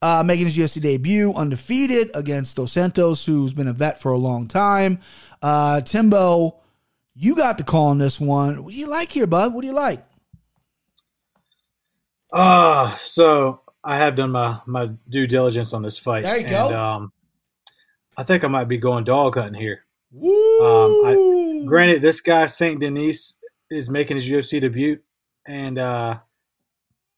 uh, 0.00 0.22
making 0.22 0.46
his 0.46 0.56
UFC 0.56 0.80
debut 0.80 1.32
undefeated 1.34 2.10
against 2.14 2.56
Dos 2.56 2.72
Santos, 2.72 3.26
who's 3.26 3.52
been 3.52 3.66
a 3.66 3.72
vet 3.72 4.00
for 4.00 4.12
a 4.12 4.18
long 4.18 4.46
time. 4.46 5.00
Uh, 5.42 5.80
Timbo, 5.80 6.56
you 7.14 7.34
got 7.34 7.58
the 7.58 7.64
call 7.64 7.86
on 7.86 7.98
this 7.98 8.20
one. 8.20 8.62
What 8.62 8.72
do 8.72 8.78
you 8.78 8.86
like 8.86 9.10
here, 9.12 9.26
bud? 9.26 9.52
What 9.52 9.62
do 9.62 9.66
you 9.66 9.74
like? 9.74 10.04
Uh, 12.32 12.94
so 12.94 13.62
I 13.82 13.96
have 13.96 14.14
done 14.14 14.30
my, 14.30 14.60
my 14.66 14.90
due 15.08 15.26
diligence 15.26 15.72
on 15.72 15.82
this 15.82 15.98
fight. 15.98 16.22
There 16.22 16.36
you 16.36 16.46
and, 16.46 16.50
go. 16.50 16.76
Um, 16.76 17.12
I 18.16 18.22
think 18.22 18.44
I 18.44 18.48
might 18.48 18.68
be 18.68 18.78
going 18.78 19.04
dog 19.04 19.36
hunting 19.36 19.60
here. 19.60 19.84
Woo! 20.12 21.64
Granted, 21.66 22.02
this 22.02 22.20
guy 22.20 22.46
Saint 22.46 22.80
Denis 22.80 23.34
is 23.70 23.90
making 23.90 24.16
his 24.16 24.28
UFC 24.28 24.60
debut, 24.60 24.98
and 25.46 25.78
uh, 25.78 26.18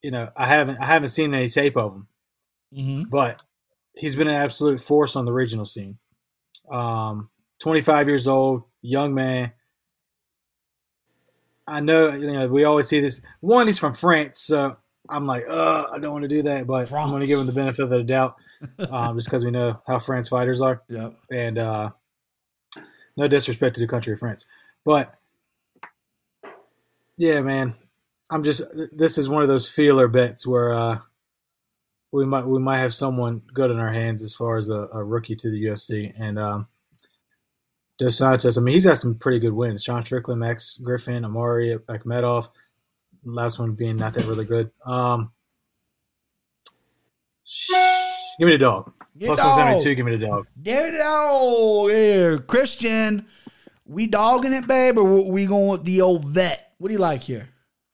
you 0.03 0.11
know 0.11 0.31
I 0.37 0.47
haven't 0.47 0.79
I 0.81 0.87
haven't 0.87 1.11
seen 1.11 1.33
any 1.35 1.49
tape 1.49 1.77
of 1.77 1.93
him, 1.95 2.09
Mhm. 2.77 3.11
but 3.11 3.43
he's 3.95 4.17
been 4.17 4.29
an 4.29 4.35
absolute 4.35 4.81
force 4.81 5.15
on 5.17 5.25
the 5.25 5.33
regional 5.33 5.67
scene. 5.67 5.99
Um, 6.71 7.31
25 7.61 8.09
years 8.09 8.27
old, 8.27 8.63
young 8.83 9.15
man. 9.15 9.53
I 11.67 11.81
know 11.81 12.09
you 12.09 12.27
know 12.33 12.49
we 12.49 12.65
always 12.65 12.89
see 12.89 13.01
this. 13.01 13.21
One, 13.41 13.67
he's 13.69 13.79
from 13.79 13.95
France, 13.95 14.41
so 14.41 14.77
I'm 15.09 15.27
like, 15.27 15.45
uh, 15.49 15.85
I 15.93 15.99
don't 15.99 16.13
want 16.13 16.23
to 16.25 16.29
do 16.29 16.43
that, 16.43 16.67
but 16.67 16.91
I'm 16.93 17.11
going 17.11 17.21
to 17.21 17.27
give 17.27 17.39
him 17.39 17.47
the 17.47 17.53
benefit 17.53 17.83
of 17.85 17.91
the 17.91 18.03
doubt, 18.03 18.35
um, 18.91 19.17
just 19.17 19.29
because 19.29 19.45
we 19.45 19.51
know 19.53 19.81
how 19.87 19.99
France 20.01 20.29
fighters 20.29 20.61
are 20.61 20.83
Yep. 20.89 21.15
and 21.31 21.59
uh, 21.59 21.91
no 23.17 23.29
disrespect 23.29 23.75
to 23.75 23.81
the 23.81 23.87
country 23.87 24.13
of 24.13 24.19
France, 24.19 24.45
but 24.85 25.15
yeah, 27.17 27.43
man, 27.43 27.75
I'm 28.31 28.45
just 28.45 28.63
this 28.93 29.19
is 29.19 29.29
one 29.29 29.43
of 29.43 29.49
those 29.49 29.69
feeler 29.69 30.09
bets 30.09 30.47
where 30.47 30.73
uh, 30.73 30.99
we 32.13 32.25
might 32.25 32.47
we 32.47 32.59
might 32.59 32.79
have 32.79 32.95
someone 32.95 33.43
good 33.53 33.71
in 33.71 33.79
our 33.79 33.93
hands 33.93 34.23
as 34.23 34.35
far 34.35 34.57
as 34.57 34.69
a, 34.69 34.89
a 34.93 35.05
rookie 35.05 35.37
to 35.37 35.51
the 35.51 35.65
UFC, 35.65 36.13
and 36.19 36.39
um, 36.39 36.69
Dos 37.99 38.17
Santos. 38.17 38.57
I 38.57 38.61
mean, 38.63 38.75
he's 38.75 38.87
got 38.87 38.97
some 38.97 39.17
pretty 39.17 39.39
good 39.39 39.53
wins. 39.53 39.85
Sean 39.85 40.03
Strickland, 40.03 40.41
Max 40.41 40.79
Griffin, 40.83 41.25
Omari 41.25 41.77
Akhmedov. 41.89 42.49
Last 43.23 43.59
one 43.59 43.73
being 43.73 43.97
not 43.97 44.15
that 44.15 44.25
really 44.25 44.47
good. 44.47 44.71
Um, 44.87 45.33
give 48.41 48.47
me 48.47 48.53
the 48.53 48.59
dog. 48.59 48.93
Get 49.17 49.27
Plus 49.27 49.39
dog. 49.39 49.57
172, 49.57 49.95
give 49.95 50.07
me 50.07 50.17
the 50.17 50.27
dog. 50.27 50.47
Get 50.63 50.95
it 50.95 51.01
out 51.01 51.89
here. 51.89 52.39
Christian, 52.39 53.27
we 53.87 54.07
dogging 54.07 54.53
it, 54.53 54.67
babe, 54.67 54.99
or 54.99 55.31
we 55.31 55.47
going 55.47 55.69
with 55.69 55.85
the 55.85 56.01
old 56.01 56.25
vet? 56.25 56.73
What 56.79 56.89
do 56.89 56.95
you 56.95 56.99
like 57.01 57.23
here? 57.23 57.51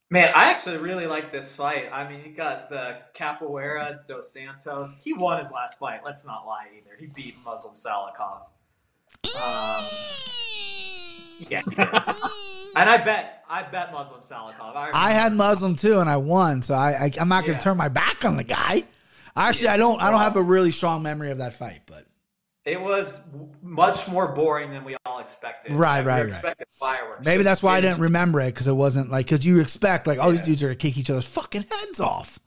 Man, 0.08 0.30
I 0.36 0.50
actually 0.50 0.76
really 0.78 1.06
like 1.08 1.32
this 1.32 1.56
fight. 1.56 1.88
I 1.92 2.08
mean, 2.08 2.20
you 2.24 2.32
got 2.32 2.70
the 2.70 2.98
Capoeira 3.12 4.06
dos 4.06 4.32
Santos. 4.32 5.02
He 5.02 5.12
won 5.12 5.40
his 5.40 5.50
last 5.50 5.80
fight. 5.80 6.02
Let's 6.04 6.24
not 6.24 6.46
lie 6.46 6.68
either. 6.78 6.96
He 6.96 7.06
beat 7.06 7.34
Muslim 7.44 7.74
Salikhov. 7.74 8.42
Um, 9.34 9.84
yeah, 11.50 11.62
and 12.76 12.88
I 12.88 12.98
bet, 13.04 13.44
I 13.50 13.64
bet 13.64 13.90
Muslim 13.92 14.20
Salikhov. 14.20 14.76
I, 14.76 14.90
I 14.94 15.10
had 15.10 15.32
Muslim 15.32 15.74
too, 15.74 15.98
and 15.98 16.08
I 16.08 16.18
won, 16.18 16.62
so 16.62 16.74
I, 16.74 16.92
I 17.06 17.10
I'm 17.20 17.28
not 17.28 17.42
gonna 17.44 17.54
Yeah. 17.54 17.64
turn 17.64 17.76
my 17.76 17.88
back 17.88 18.24
on 18.24 18.36
the 18.36 18.44
guy. 18.44 18.84
Actually, 19.36 19.68
I 19.68 19.76
don't. 19.76 20.00
I 20.02 20.10
don't 20.10 20.20
have 20.20 20.36
a 20.36 20.42
really 20.42 20.70
strong 20.70 21.02
memory 21.02 21.30
of 21.30 21.38
that 21.38 21.54
fight, 21.54 21.82
but 21.86 22.06
It 22.64 22.80
was 22.80 23.20
much 23.62 24.08
more 24.08 24.28
boring 24.32 24.70
than 24.70 24.84
we 24.84 24.96
all 25.04 25.18
expected. 25.18 25.72
Right, 25.76 26.02
We 26.02 26.08
right, 26.08 26.20
right. 26.20 26.26
expected 26.28 26.66
fireworks. 26.72 27.24
maybe 27.26 27.42
that's 27.42 27.62
why 27.62 27.76
I 27.76 27.80
didn't 27.80 28.00
remember 28.00 28.40
it 28.40 28.54
because 28.54 28.66
it 28.66 28.72
wasn't 28.72 29.10
like 29.10 29.26
because 29.26 29.44
you 29.44 29.60
expect 29.60 30.06
like 30.06 30.18
oh 30.20 30.30
these 30.30 30.42
dudes 30.42 30.62
are 30.62 30.66
gonna 30.66 30.76
kick 30.76 30.96
each 30.96 31.10
other's 31.10 31.26
fucking 31.26 31.64
heads 31.70 32.00
off. 32.00 32.38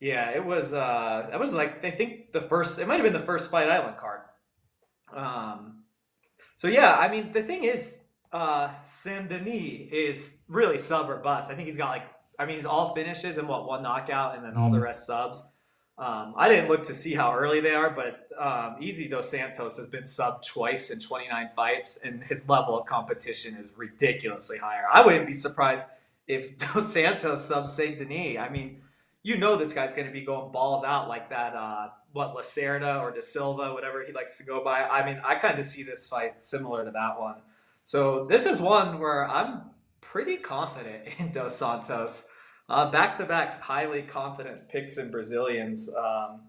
Yeah, 0.00 0.30
it 0.30 0.44
was. 0.44 0.72
Uh, 0.74 1.28
it 1.32 1.38
was 1.38 1.54
like 1.54 1.84
I 1.84 1.90
think 1.90 2.32
the 2.32 2.40
first. 2.40 2.78
It 2.78 2.86
might 2.88 2.94
have 2.94 3.04
been 3.04 3.12
the 3.12 3.18
first 3.18 3.50
Fight 3.50 3.68
Island 3.68 3.96
card. 3.96 4.20
Um, 5.12 5.84
so 6.56 6.68
yeah, 6.68 6.96
I 6.96 7.08
mean 7.08 7.32
the 7.32 7.42
thing 7.42 7.64
is, 7.64 8.02
uh, 8.32 8.72
Saint 8.82 9.28
Denis 9.28 9.88
is 9.92 10.38
really 10.48 10.78
sub 10.78 11.08
or 11.10 11.16
bust. 11.16 11.50
I 11.50 11.54
think 11.54 11.66
he's 11.68 11.76
got 11.76 11.90
like. 11.90 12.02
I 12.38 12.44
mean, 12.44 12.56
he's 12.56 12.66
all 12.66 12.94
finishes 12.94 13.38
and 13.38 13.48
what 13.48 13.66
one 13.66 13.82
knockout 13.82 14.36
and 14.36 14.44
then 14.44 14.56
all 14.56 14.70
the 14.70 14.78
rest 14.80 15.06
subs. 15.06 15.42
Um, 15.98 16.34
I 16.36 16.48
didn't 16.48 16.68
look 16.68 16.84
to 16.84 16.94
see 16.94 17.14
how 17.14 17.34
early 17.34 17.60
they 17.60 17.74
are, 17.74 17.88
but 17.88 18.28
um, 18.38 18.76
Easy 18.80 19.08
Dos 19.08 19.30
Santos 19.30 19.78
has 19.78 19.86
been 19.86 20.02
subbed 20.02 20.44
twice 20.46 20.90
in 20.90 21.00
29 21.00 21.48
fights, 21.48 21.98
and 22.04 22.22
his 22.22 22.48
level 22.48 22.78
of 22.78 22.86
competition 22.86 23.56
is 23.56 23.72
ridiculously 23.76 24.58
higher. 24.58 24.84
I 24.92 25.04
wouldn't 25.04 25.26
be 25.26 25.32
surprised 25.32 25.86
if 26.26 26.58
Dos 26.74 26.92
Santos 26.92 27.44
subs 27.44 27.72
Saint 27.72 27.98
Denis. 27.98 28.38
I 28.38 28.50
mean, 28.50 28.82
you 29.22 29.38
know 29.38 29.56
this 29.56 29.72
guy's 29.72 29.92
going 29.92 30.06
to 30.06 30.12
be 30.12 30.20
going 30.20 30.52
balls 30.52 30.84
out 30.84 31.08
like 31.08 31.30
that. 31.30 31.54
Uh, 31.54 31.88
what 32.12 32.34
Lacerda 32.34 33.02
or 33.02 33.10
De 33.10 33.20
Silva, 33.20 33.72
whatever 33.74 34.02
he 34.04 34.12
likes 34.12 34.38
to 34.38 34.44
go 34.44 34.64
by. 34.64 34.82
I 34.82 35.04
mean, 35.04 35.20
I 35.24 35.34
kind 35.34 35.58
of 35.58 35.64
see 35.64 35.82
this 35.82 36.08
fight 36.08 36.42
similar 36.42 36.84
to 36.84 36.90
that 36.90 37.20
one. 37.20 37.36
So 37.84 38.24
this 38.24 38.46
is 38.46 38.60
one 38.60 38.98
where 38.98 39.28
I'm 39.28 39.70
pretty 40.00 40.38
confident 40.38 41.08
in 41.18 41.32
Dos 41.32 41.56
Santos. 41.56 42.28
Uh, 42.68 42.90
back-to-back 42.90 43.62
highly 43.62 44.02
confident 44.02 44.68
picks 44.68 44.98
in 44.98 45.10
Brazilians. 45.10 45.88
Um, 45.94 46.40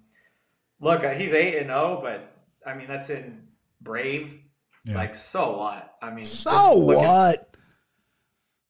look, 0.79 1.03
uh, 1.03 1.11
he's 1.11 1.31
eight 1.33 1.57
and 1.57 1.67
zero, 1.67 1.99
but 2.01 2.35
I 2.65 2.75
mean 2.75 2.87
that's 2.87 3.09
in 3.11 3.47
Brave. 3.81 4.39
Yeah. 4.83 4.95
Like 4.95 5.13
so 5.15 5.57
what? 5.57 5.95
I 6.01 6.11
mean, 6.11 6.25
So 6.25 6.75
look 6.79 6.97
at- 6.97 7.03
what? 7.07 7.57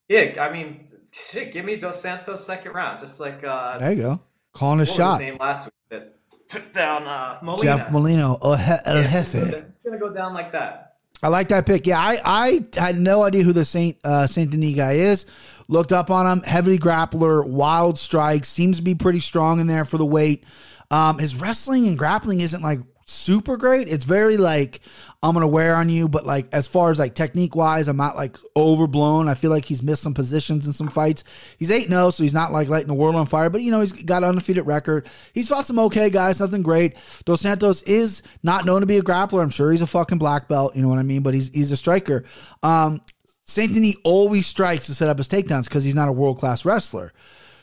yeah, 0.09 0.43
I 0.43 0.51
mean, 0.51 0.87
shit. 1.13 1.51
Give 1.53 1.63
me 1.65 1.75
Dos 1.77 2.01
Santos 2.01 2.45
second 2.45 2.73
round, 2.73 2.99
just 2.99 3.19
like 3.19 3.43
uh, 3.43 3.77
There 3.77 3.91
you 3.93 4.01
go, 4.01 4.19
calling 4.53 4.79
a 4.79 4.83
what 4.83 4.89
shot. 4.89 5.21
his 5.21 5.29
name 5.29 5.37
last 5.39 5.65
week 5.65 5.73
that 5.89 6.15
took 6.49 6.73
down 6.73 7.03
uh, 7.07 7.39
Molina. 7.43 7.77
Jeff 7.77 7.91
Molina, 7.91 8.35
El, 8.43 8.55
he- 8.55 8.71
El 8.85 8.95
Yeah, 8.97 9.01
it's 9.03 9.03
gonna 9.03 9.03
go 9.03 9.09
Jefe. 9.11 9.51
down- 9.51 9.65
It's 9.69 9.79
gonna 9.79 9.97
go 9.99 10.09
down 10.13 10.33
like 10.33 10.51
that. 10.51 10.83
I 11.23 11.29
like 11.29 11.47
that 11.47 11.65
pick. 11.65 11.87
Yeah, 11.87 11.99
I, 11.99 12.19
I 12.23 12.79
had 12.79 12.99
no 12.99 13.23
idea 13.23 13.43
who 13.43 13.51
the 13.51 13.65
Saint 13.65 13.97
uh, 14.03 14.27
Saint 14.27 14.51
Denis 14.51 14.75
guy 14.75 14.93
is. 14.93 15.25
Looked 15.67 15.91
up 15.91 16.09
on 16.09 16.25
him. 16.25 16.43
Heavy 16.43 16.77
grappler, 16.77 17.47
wild 17.47 17.99
strikes. 17.99 18.49
Seems 18.49 18.77
to 18.77 18.83
be 18.83 18.95
pretty 18.95 19.19
strong 19.19 19.59
in 19.59 19.67
there 19.67 19.85
for 19.85 19.97
the 19.97 20.05
weight. 20.05 20.45
Um, 20.89 21.19
his 21.19 21.35
wrestling 21.35 21.87
and 21.87 21.97
grappling 21.97 22.39
isn't 22.39 22.61
like 22.61 22.79
super 23.07 23.57
great. 23.57 23.87
It's 23.87 24.05
very 24.05 24.37
like 24.37 24.81
I'm 25.23 25.33
gonna 25.33 25.47
wear 25.47 25.75
on 25.75 25.89
you. 25.89 26.07
But 26.07 26.25
like 26.25 26.47
as 26.53 26.67
far 26.67 26.91
as 26.91 26.99
like 26.99 27.15
technique 27.15 27.55
wise, 27.55 27.87
I'm 27.87 27.97
not 27.97 28.15
like 28.15 28.37
overblown. 28.55 29.27
I 29.27 29.33
feel 29.33 29.51
like 29.51 29.65
he's 29.65 29.81
missed 29.81 30.03
some 30.03 30.13
positions 30.13 30.67
in 30.67 30.73
some 30.73 30.89
fights. 30.89 31.23
He's 31.57 31.71
eight 31.71 31.87
0 31.87 32.11
so 32.11 32.23
he's 32.23 32.33
not 32.33 32.51
like 32.51 32.67
lighting 32.69 32.87
the 32.87 32.93
world 32.93 33.15
on 33.15 33.25
fire. 33.25 33.49
But 33.49 33.61
you 33.61 33.71
know 33.71 33.81
he's 33.81 33.91
got 33.91 34.23
an 34.23 34.29
undefeated 34.29 34.65
record. 34.67 35.07
He's 35.33 35.47
fought 35.47 35.65
some 35.65 35.79
okay 35.79 36.09
guys, 36.09 36.39
nothing 36.39 36.61
great. 36.61 36.97
Dos 37.25 37.41
Santos 37.41 37.81
is 37.83 38.21
not 38.43 38.65
known 38.65 38.81
to 38.81 38.87
be 38.87 38.97
a 38.97 39.03
grappler. 39.03 39.41
I'm 39.41 39.49
sure 39.49 39.71
he's 39.71 39.81
a 39.81 39.87
fucking 39.87 40.17
black 40.17 40.47
belt. 40.47 40.75
You 40.75 40.81
know 40.81 40.89
what 40.89 40.99
I 40.99 41.03
mean? 41.03 41.23
But 41.23 41.33
he's 41.33 41.53
he's 41.53 41.71
a 41.71 41.77
striker. 41.77 42.25
Um, 42.63 43.01
Saint 43.47 43.73
Denis 43.73 43.95
always 44.03 44.45
strikes 44.45 44.87
to 44.87 44.95
set 44.95 45.09
up 45.09 45.17
his 45.17 45.27
takedowns 45.27 45.65
because 45.65 45.83
he's 45.83 45.95
not 45.95 46.09
a 46.09 46.11
world 46.11 46.37
class 46.37 46.65
wrestler. 46.65 47.13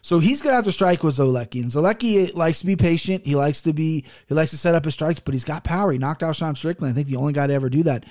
So 0.01 0.19
he's 0.19 0.43
gonna 0.43 0.57
have 0.57 0.67
to 0.67 0.73
strike 0.73 1.03
with 1.03 1.17
Zolecki, 1.17 1.63
and 1.63 1.71
Zolecki 1.71 2.35
likes 2.35 2.61
to 2.61 2.67
be 2.67 2.77
patient. 2.77 3.25
He 3.25 3.35
likes 3.35 3.63
to 3.63 3.73
be 3.73 4.05
he 4.29 4.35
likes 4.35 4.51
to 4.51 4.59
set 4.59 4.75
up 4.75 4.85
his 4.85 4.93
strikes, 4.93 5.19
but 5.21 5.33
he's 5.33 5.45
got 5.45 5.65
power. 5.65 5.93
He 5.93 5.99
knocked 5.99 6.23
out 6.23 6.37
Sean 6.37 6.55
Strickland. 6.57 6.93
I 6.93 6.95
think 6.95 7.09
the 7.09 7.17
only 7.17 7.33
guy 7.33 7.47
to 7.47 7.55
ever 7.55 7.71
do 7.71 7.83
that. 7.85 8.05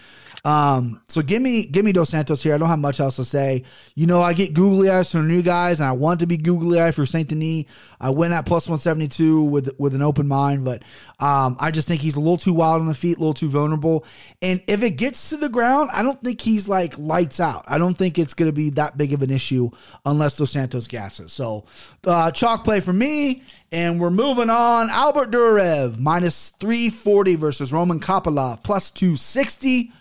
Um, 0.44 1.02
so 1.08 1.22
give 1.22 1.40
me 1.40 1.68
give 1.68 1.86
me 1.86 1.92
Dos 1.92 2.10
Santos 2.10 2.42
here. 2.42 2.56
I 2.56 2.58
don't 2.58 2.68
have 2.68 2.80
much 2.80 3.00
else 3.00 3.18
to 3.18 3.24
say. 3.24 3.64
You 3.94 4.08
know, 4.08 4.24
I 4.24 4.34
get 4.34 4.54
googly 4.54 4.90
eyes 4.90 5.12
from 5.12 5.28
new 5.28 5.44
guys, 5.44 5.80
and 5.80 5.88
I 5.88 5.92
want 5.92 6.20
to 6.22 6.26
be 6.26 6.36
googly 6.36 6.82
eye 6.82 6.90
for 6.90 7.06
Saint 7.06 7.30
Denis. 7.30 7.66
I 8.04 8.10
went 8.10 8.34
at 8.34 8.46
plus 8.46 8.68
one 8.68 8.78
seventy 8.78 9.08
two 9.08 9.42
with 9.44 9.74
with 9.80 9.96
an 9.96 10.02
open 10.02 10.28
mind, 10.28 10.66
but 10.66 10.84
um, 11.20 11.56
I 11.60 11.72
just 11.72 11.88
think 11.88 12.02
he's 12.02 12.16
a 12.16 12.20
little 12.20 12.38
too 12.38 12.54
wild 12.54 12.82
on 12.82 12.88
the 12.88 12.94
feet, 12.94 13.16
a 13.16 13.20
little 13.20 13.34
too 13.34 13.50
vulnerable. 13.50 14.06
And 14.42 14.62
if 14.68 14.84
it 14.84 14.92
gets 14.98 15.30
to 15.30 15.38
the 15.38 15.48
ground, 15.48 15.90
I 15.94 16.04
don't 16.04 16.22
think 16.22 16.42
he's 16.42 16.68
like 16.68 17.00
lights 17.00 17.40
out. 17.40 17.64
I 17.66 17.78
don't 17.78 17.98
think 17.98 18.20
it's 18.20 18.34
going 18.34 18.50
to 18.50 18.54
be 18.54 18.72
that 18.72 18.98
big 18.98 19.14
of 19.14 19.22
an 19.22 19.32
issue 19.32 19.70
unless 20.06 20.38
Dos 20.38 20.52
Santos 20.52 20.88
gasses. 20.88 21.32
So 21.32 21.64
uh, 22.06 22.32
chalk 22.32 22.66
play 22.66 22.82
for 22.82 22.94
me. 22.94 23.44
And 23.72 24.00
we're 24.00 24.12
moving 24.12 24.52
on. 24.52 24.92
Albert 24.92 25.32
Duraev, 25.32 25.98
minus 25.98 26.50
340 26.50 27.36
versus 27.36 27.74
Roman 27.74 28.00
Kopylov, 28.00 28.64
plus 28.64 28.92
260. 28.92 29.92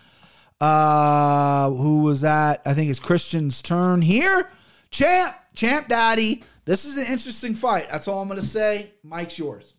Uh, 0.61 1.71
who 1.71 2.03
was 2.03 2.21
that? 2.21 2.61
I 2.65 2.73
think 2.73 2.91
it's 2.91 2.99
Christian's 2.99 3.61
turn 3.63 4.03
here. 4.03 4.51
Champ, 4.91 5.35
Champ 5.55 5.87
Daddy. 5.87 6.43
This 6.65 6.85
is 6.85 6.97
an 6.97 7.05
interesting 7.05 7.55
fight. 7.55 7.89
That's 7.89 8.07
all 8.07 8.21
I'm 8.21 8.27
going 8.27 8.39
to 8.39 8.45
say. 8.45 8.93
Mike's 9.03 9.37
yours. 9.37 9.73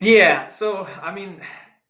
Yeah. 0.00 0.48
So, 0.48 0.88
I 1.00 1.14
mean, 1.14 1.40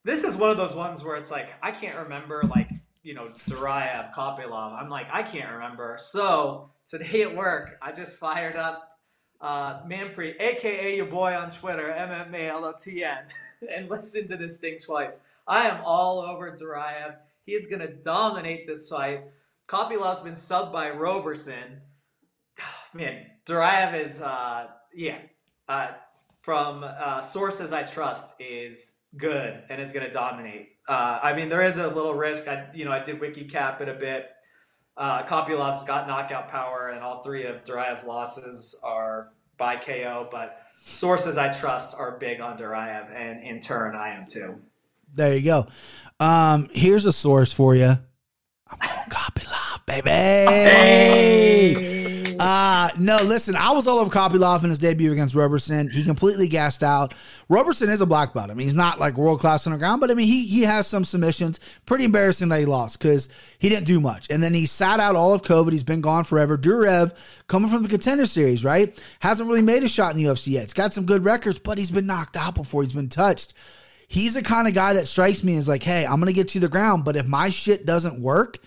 this 0.04 0.24
is 0.24 0.36
one 0.36 0.50
of 0.50 0.58
those 0.58 0.74
ones 0.74 1.02
where 1.02 1.16
it's 1.16 1.30
like, 1.30 1.48
I 1.62 1.70
can't 1.70 1.98
remember, 1.98 2.42
like, 2.44 2.70
you 3.02 3.14
know, 3.14 3.30
Duraev, 3.48 4.12
Kopylov. 4.12 4.80
I'm 4.80 4.90
like, 4.90 5.06
I 5.10 5.22
can't 5.22 5.50
remember. 5.52 5.96
So, 5.98 6.70
today 6.88 7.22
at 7.22 7.34
work, 7.34 7.78
I 7.80 7.92
just 7.92 8.20
fired 8.20 8.56
up 8.56 8.92
uh, 9.40 9.82
Manpreet, 9.84 10.40
aka 10.40 10.96
your 10.96 11.06
boy 11.06 11.34
on 11.34 11.50
Twitter, 11.50 11.94
MMALOTN, 11.98 13.24
and 13.74 13.90
listen 13.90 14.28
to 14.28 14.36
this 14.36 14.58
thing 14.58 14.78
twice. 14.78 15.18
I 15.46 15.66
am 15.68 15.80
all 15.84 16.20
over 16.20 16.52
Duraev. 16.52 17.16
He 17.44 17.52
is 17.52 17.66
going 17.66 17.80
to 17.80 17.88
dominate 17.88 18.66
this 18.66 18.88
fight. 18.88 19.24
Kopylov's 19.66 20.20
been 20.20 20.34
subbed 20.34 20.72
by 20.72 20.90
Roberson. 20.90 21.80
Man, 22.94 23.26
Duraev 23.46 24.00
is, 24.00 24.20
uh, 24.20 24.68
yeah, 24.94 25.18
uh, 25.68 25.88
from 26.40 26.84
uh, 26.84 27.20
sources 27.20 27.72
I 27.72 27.82
trust, 27.82 28.34
is 28.40 28.98
good 29.16 29.62
and 29.68 29.80
is 29.80 29.92
going 29.92 30.06
to 30.06 30.12
dominate. 30.12 30.68
Uh, 30.88 31.18
I 31.22 31.34
mean, 31.34 31.48
there 31.48 31.62
is 31.62 31.78
a 31.78 31.88
little 31.88 32.14
risk. 32.14 32.48
I, 32.48 32.68
you 32.74 32.84
know, 32.84 32.92
I 32.92 33.02
did 33.02 33.20
wiki 33.20 33.44
cap 33.44 33.80
it 33.80 33.88
a 33.88 33.94
bit. 33.94 34.28
Uh, 34.96 35.22
Kopylov's 35.24 35.84
got 35.84 36.06
knockout 36.06 36.48
power, 36.48 36.88
and 36.88 37.02
all 37.02 37.22
three 37.22 37.46
of 37.46 37.64
Duraev's 37.64 38.04
losses 38.04 38.78
are 38.82 39.30
by 39.56 39.76
KO. 39.76 40.28
But 40.30 40.58
sources 40.84 41.38
I 41.38 41.50
trust 41.50 41.96
are 41.98 42.18
big 42.18 42.40
on 42.40 42.58
Duraev, 42.58 43.10
and 43.14 43.42
in 43.42 43.60
turn, 43.60 43.94
I 43.94 44.10
am 44.16 44.26
too. 44.26 44.60
There 45.14 45.34
you 45.34 45.42
go. 45.42 45.66
Um, 46.20 46.68
here's 46.72 47.06
a 47.06 47.12
source 47.12 47.52
for 47.52 47.74
you. 47.74 47.84
I'm 48.68 48.78
on 48.80 49.10
Kopylov, 49.10 49.86
baby. 49.86 50.12
Uh, 52.38 52.90
no, 52.98 53.16
listen, 53.16 53.56
I 53.56 53.72
was 53.72 53.86
all 53.86 53.98
over 53.98 54.10
Kopylov 54.10 54.64
in 54.64 54.70
his 54.70 54.78
debut 54.78 55.12
against 55.12 55.34
Roberson. 55.34 55.90
He 55.90 56.04
completely 56.04 56.48
gassed 56.48 56.82
out. 56.82 57.14
Roberson 57.48 57.88
is 57.88 58.00
a 58.00 58.06
black 58.06 58.34
belt. 58.34 58.50
I 58.50 58.54
mean, 58.54 58.66
he's 58.66 58.74
not 58.74 58.98
like 58.98 59.16
world 59.16 59.40
class 59.40 59.66
on 59.66 59.72
the 59.72 59.78
ground, 59.78 60.00
but 60.00 60.10
I 60.10 60.14
mean, 60.14 60.26
he 60.26 60.46
he 60.46 60.62
has 60.62 60.86
some 60.86 61.04
submissions. 61.04 61.60
Pretty 61.86 62.04
embarrassing 62.04 62.48
that 62.48 62.60
he 62.60 62.64
lost 62.64 62.98
because 62.98 63.28
he 63.58 63.68
didn't 63.68 63.86
do 63.86 64.00
much. 64.00 64.26
And 64.30 64.42
then 64.42 64.54
he 64.54 64.66
sat 64.66 65.00
out 65.00 65.16
all 65.16 65.34
of 65.34 65.42
COVID. 65.42 65.72
He's 65.72 65.82
been 65.82 66.00
gone 66.00 66.24
forever. 66.24 66.58
Duraev, 66.58 67.14
coming 67.46 67.70
from 67.70 67.82
the 67.82 67.88
contender 67.88 68.26
series, 68.26 68.64
right? 68.64 68.98
Hasn't 69.20 69.48
really 69.48 69.62
made 69.62 69.82
a 69.82 69.88
shot 69.88 70.12
in 70.12 70.22
the 70.22 70.30
UFC 70.30 70.48
yet. 70.52 70.62
He's 70.62 70.72
got 70.72 70.92
some 70.92 71.06
good 71.06 71.24
records, 71.24 71.58
but 71.58 71.78
he's 71.78 71.90
been 71.90 72.06
knocked 72.06 72.36
out 72.36 72.54
before. 72.54 72.82
He's 72.82 72.92
been 72.92 73.08
touched 73.08 73.54
he's 74.12 74.34
the 74.34 74.42
kind 74.42 74.68
of 74.68 74.74
guy 74.74 74.92
that 74.92 75.08
strikes 75.08 75.42
me 75.42 75.56
as 75.56 75.66
like, 75.66 75.82
hey, 75.82 76.04
I'm 76.04 76.20
gonna 76.20 76.34
get 76.34 76.54
you 76.54 76.60
to 76.60 76.66
the 76.66 76.70
ground, 76.70 77.02
but 77.02 77.16
if 77.16 77.26
my 77.26 77.48
shit 77.48 77.86
doesn't 77.86 78.20
work, 78.20 78.58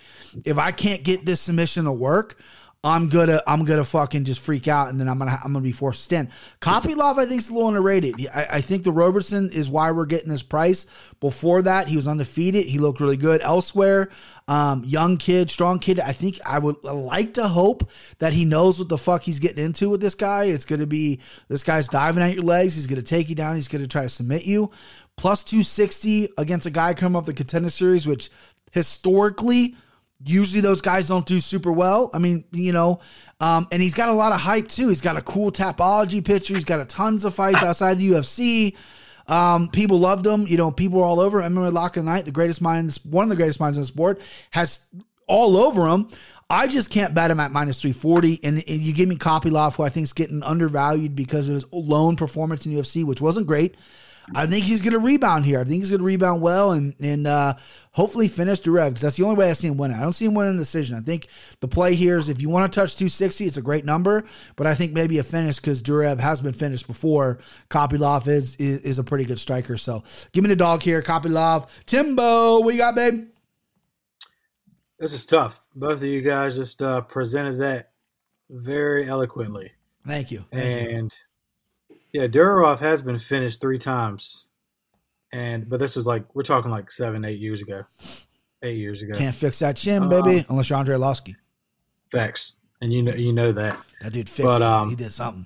if 0.43 0.57
I 0.57 0.71
can't 0.71 1.03
get 1.03 1.23
this 1.23 1.39
submission 1.39 1.85
to 1.85 1.91
work, 1.91 2.39
I'm 2.85 3.09
gonna 3.09 3.41
I'm 3.47 3.65
gonna 3.65 3.83
fucking 3.83 4.25
just 4.25 4.39
freak 4.39 4.67
out 4.67 4.89
and 4.89 4.99
then 5.01 5.09
I'm 5.09 5.17
gonna 5.17 5.39
I'm 5.43 5.53
gonna 5.53 5.63
be 5.63 5.71
forced 5.71 6.01
to 6.01 6.03
stand. 6.03 6.29
Kopylov 6.61 7.17
I 7.17 7.25
think 7.25 7.41
is 7.41 7.49
a 7.49 7.53
little 7.53 7.67
underrated. 7.67 8.15
I, 8.33 8.47
I 8.51 8.61
think 8.61 8.83
the 8.83 8.91
Roberson 8.91 9.49
is 9.49 9.67
why 9.67 9.89
we're 9.89 10.05
getting 10.05 10.29
this 10.29 10.43
price. 10.43 10.85
Before 11.19 11.63
that, 11.63 11.87
he 11.87 11.95
was 11.95 12.07
undefeated. 12.07 12.67
He 12.67 12.77
looked 12.77 13.01
really 13.01 13.17
good 13.17 13.41
elsewhere. 13.41 14.11
Um, 14.47 14.83
young 14.85 15.17
kid, 15.17 15.49
strong 15.49 15.79
kid. 15.79 15.99
I 15.99 16.11
think 16.11 16.39
I 16.45 16.59
would 16.59 16.83
like 16.83 17.33
to 17.33 17.47
hope 17.47 17.89
that 18.19 18.33
he 18.33 18.45
knows 18.45 18.77
what 18.77 18.89
the 18.89 18.99
fuck 18.99 19.23
he's 19.23 19.39
getting 19.39 19.65
into 19.65 19.89
with 19.89 19.99
this 19.99 20.13
guy. 20.13 20.45
It's 20.45 20.65
gonna 20.65 20.85
be 20.85 21.21
this 21.47 21.63
guy's 21.63 21.89
diving 21.89 22.21
at 22.21 22.35
your 22.35 22.43
legs. 22.43 22.75
He's 22.75 22.85
gonna 22.85 23.01
take 23.01 23.29
you 23.29 23.35
down. 23.35 23.55
He's 23.55 23.67
gonna 23.67 23.87
try 23.87 24.03
to 24.03 24.09
submit 24.09 24.45
you 24.45 24.71
plus 25.17 25.43
260 25.43 26.29
against 26.37 26.67
a 26.67 26.71
guy 26.71 26.93
coming 26.93 27.15
off 27.15 27.25
the 27.25 27.33
contender 27.33 27.69
series, 27.69 28.05
which 28.05 28.29
historically, 28.71 29.75
usually 30.25 30.61
those 30.61 30.81
guys 30.81 31.07
don't 31.07 31.25
do 31.25 31.39
super 31.39 31.71
well. 31.71 32.09
I 32.13 32.19
mean, 32.19 32.45
you 32.51 32.71
know, 32.71 32.99
um, 33.39 33.67
and 33.71 33.81
he's 33.81 33.93
got 33.93 34.09
a 34.09 34.13
lot 34.13 34.31
of 34.31 34.39
hype 34.39 34.67
too. 34.67 34.89
He's 34.89 35.01
got 35.01 35.17
a 35.17 35.21
cool 35.21 35.51
Tapology 35.51 36.23
picture. 36.23 36.55
He's 36.55 36.65
got 36.65 36.79
a 36.79 36.85
tons 36.85 37.25
of 37.25 37.33
fights 37.33 37.63
outside 37.63 37.97
the 37.97 38.11
UFC. 38.11 38.75
Um, 39.27 39.69
people 39.69 39.99
loved 39.99 40.25
him. 40.25 40.47
You 40.47 40.57
know, 40.57 40.71
people 40.71 40.99
were 40.99 41.05
all 41.05 41.19
over. 41.19 41.41
him. 41.41 41.53
MMA 41.53 41.71
Lock 41.71 41.93
the 41.93 42.03
Night, 42.03 42.25
the 42.25 42.31
greatest 42.31 42.61
minds, 42.61 43.03
one 43.05 43.23
of 43.23 43.29
the 43.29 43.35
greatest 43.35 43.59
minds 43.59 43.77
in 43.77 43.81
the 43.81 43.87
sport, 43.87 44.21
has 44.51 44.87
all 45.27 45.57
over 45.57 45.87
him. 45.87 46.09
I 46.47 46.67
just 46.67 46.91
can't 46.91 47.15
bet 47.15 47.31
him 47.31 47.39
at 47.39 47.51
minus 47.51 47.81
340. 47.81 48.39
And, 48.43 48.57
and 48.67 48.81
you 48.81 48.93
give 48.93 49.09
me 49.09 49.15
Kopylov, 49.15 49.75
who 49.75 49.83
I 49.83 49.89
think 49.89 50.03
is 50.03 50.13
getting 50.13 50.43
undervalued 50.43 51.15
because 51.15 51.47
of 51.47 51.55
his 51.55 51.65
lone 51.71 52.15
performance 52.15 52.65
in 52.65 52.71
UFC, 52.71 53.03
which 53.03 53.21
wasn't 53.21 53.47
great. 53.47 53.75
I 54.33 54.47
think 54.47 54.65
he's 54.65 54.81
going 54.81 54.93
to 54.93 54.99
rebound 54.99 55.45
here. 55.45 55.59
I 55.59 55.63
think 55.63 55.81
he's 55.81 55.91
going 55.91 55.99
to 55.99 56.05
rebound 56.05 56.41
well 56.41 56.71
and 56.71 56.95
and 56.99 57.27
uh, 57.27 57.55
hopefully 57.91 58.27
finish 58.27 58.61
Duraev 58.61 58.89
because 58.89 59.01
that's 59.01 59.17
the 59.17 59.23
only 59.23 59.35
way 59.35 59.49
I 59.49 59.53
see 59.53 59.67
him 59.67 59.77
winning. 59.77 59.97
I 59.97 60.01
don't 60.01 60.13
see 60.13 60.25
him 60.25 60.33
winning 60.33 60.55
a 60.55 60.57
decision. 60.57 60.97
I 60.97 61.01
think 61.01 61.27
the 61.59 61.67
play 61.67 61.95
here 61.95 62.17
is 62.17 62.29
if 62.29 62.41
you 62.41 62.49
want 62.49 62.71
to 62.71 62.79
touch 62.79 62.95
260, 62.95 63.45
it's 63.45 63.57
a 63.57 63.61
great 63.61 63.85
number, 63.85 64.23
but 64.55 64.65
I 64.65 64.73
think 64.73 64.93
maybe 64.93 65.17
a 65.19 65.23
finish 65.23 65.57
because 65.57 65.83
Duraev 65.83 66.19
has 66.19 66.41
been 66.41 66.53
finished 66.53 66.87
before. 66.87 67.39
Kopylov 67.69 68.27
is, 68.27 68.55
is 68.55 68.79
is 68.81 68.99
a 68.99 69.03
pretty 69.03 69.25
good 69.25 69.39
striker. 69.39 69.77
So 69.77 70.03
give 70.31 70.43
me 70.43 70.49
the 70.49 70.55
dog 70.55 70.81
here, 70.81 71.01
Kopylov. 71.01 71.67
Timbo, 71.85 72.61
what 72.61 72.73
you 72.73 72.79
got, 72.79 72.95
babe? 72.95 73.27
This 74.99 75.13
is 75.13 75.25
tough. 75.25 75.67
Both 75.75 75.97
of 75.97 76.05
you 76.05 76.21
guys 76.21 76.55
just 76.55 76.81
uh, 76.81 77.01
presented 77.01 77.59
that 77.59 77.91
very 78.49 79.07
eloquently. 79.07 79.71
Thank 80.05 80.31
you. 80.31 80.45
Thank 80.51 80.89
and 80.91 81.11
you. 81.11 81.34
Yeah, 82.15 82.27
Duraev 82.27 82.79
has 82.79 83.01
been 83.01 83.17
finished 83.19 83.59
three 83.59 83.77
times, 83.77 84.47
and 85.33 85.67
but 85.67 85.79
this 85.81 85.97
was 85.97 86.07
like 86.07 86.33
we're 86.33 86.43
talking 86.43 86.71
like 86.71 86.89
seven, 86.89 87.25
eight 87.25 87.39
years 87.41 87.61
ago, 87.61 87.83
eight 88.63 88.77
years 88.77 89.01
ago. 89.01 89.13
Can't 89.15 89.35
fix 89.35 89.59
that 89.59 89.75
chin, 89.75 90.07
baby, 90.07 90.39
Um, 90.39 90.45
unless 90.49 90.69
you're 90.69 90.79
Andrei 90.79 90.95
Arlovski. 90.95 91.35
Facts, 92.09 92.53
and 92.79 92.93
you 92.93 93.03
know 93.03 93.13
you 93.13 93.33
know 93.33 93.51
that. 93.51 93.77
That 94.01 94.13
dude 94.13 94.29
fixed 94.29 94.43
but, 94.43 94.61
it. 94.61 94.65
um, 94.65 94.89
he 94.89 94.95
did 94.95 95.11
something. 95.11 95.45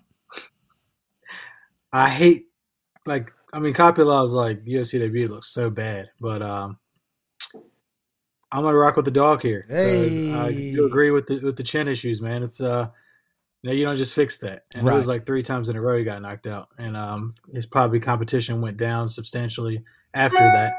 I 1.92 2.08
hate 2.08 2.46
like 3.08 3.32
I 3.52 3.58
mean 3.58 3.74
Kopylov's 3.74 4.34
like 4.34 4.64
UFC 4.64 5.00
debut 5.00 5.28
looks 5.28 5.48
so 5.48 5.72
bad, 5.72 6.10
but 6.22 6.44
um 6.44 6.78
I'm 8.52 8.62
gonna 8.64 8.78
rock 8.78 8.96
with 8.96 9.06
the 9.06 9.12
dog 9.12 9.42
here. 9.42 9.64
'cause 9.68 9.76
I 9.76 10.52
Hey. 10.52 10.74
do 10.76 10.86
agree 10.86 11.10
with 11.10 11.26
the 11.26 11.40
with 11.40 11.56
the 11.56 11.64
chin 11.64 11.88
issues, 11.88 12.22
man. 12.22 12.44
It's 12.44 12.62
uh 12.62 12.90
you 13.62 13.70
know, 13.70 13.76
you 13.76 13.86
don't 13.86 13.98
just 13.98 14.16
fix 14.16 14.38
that. 14.40 14.66
And 14.74 14.88
it 14.88 14.92
was 14.92 15.08
like 15.08 15.26
three 15.26 15.44
times 15.44 15.70
in 15.70 15.76
a 15.76 15.82
row 15.82 15.98
he 15.98 16.04
got 16.04 16.22
knocked 16.22 16.48
out. 16.48 16.70
And 16.78 16.96
um 16.96 17.36
his 17.54 17.66
probably 17.66 18.00
competition 18.00 18.62
went 18.62 18.78
down 18.78 19.08
substantially 19.08 19.84
after 20.14 20.38
that. 20.38 20.74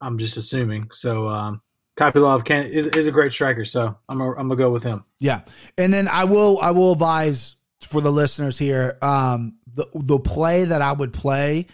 I'm 0.00 0.18
just 0.18 0.36
assuming. 0.36 0.90
So 0.92 1.28
um 1.28 1.62
Kopylov 1.96 2.44
can 2.44 2.66
is, 2.66 2.86
is 2.86 3.06
a 3.06 3.12
great 3.12 3.32
striker, 3.32 3.64
so 3.64 3.96
I'm 4.08 4.18
gonna, 4.18 4.30
I'm 4.30 4.48
gonna 4.48 4.56
go 4.56 4.70
with 4.70 4.82
him. 4.82 5.04
Yeah, 5.18 5.42
and 5.76 5.92
then 5.92 6.08
I 6.08 6.24
will 6.24 6.58
I 6.60 6.70
will 6.70 6.92
advise 6.92 7.56
for 7.80 8.00
the 8.00 8.10
listeners 8.10 8.58
here 8.58 8.96
um, 9.02 9.56
the 9.74 9.86
the 9.94 10.18
play 10.18 10.64
that 10.64 10.80
I 10.80 10.92
would 10.92 11.12
play 11.12 11.66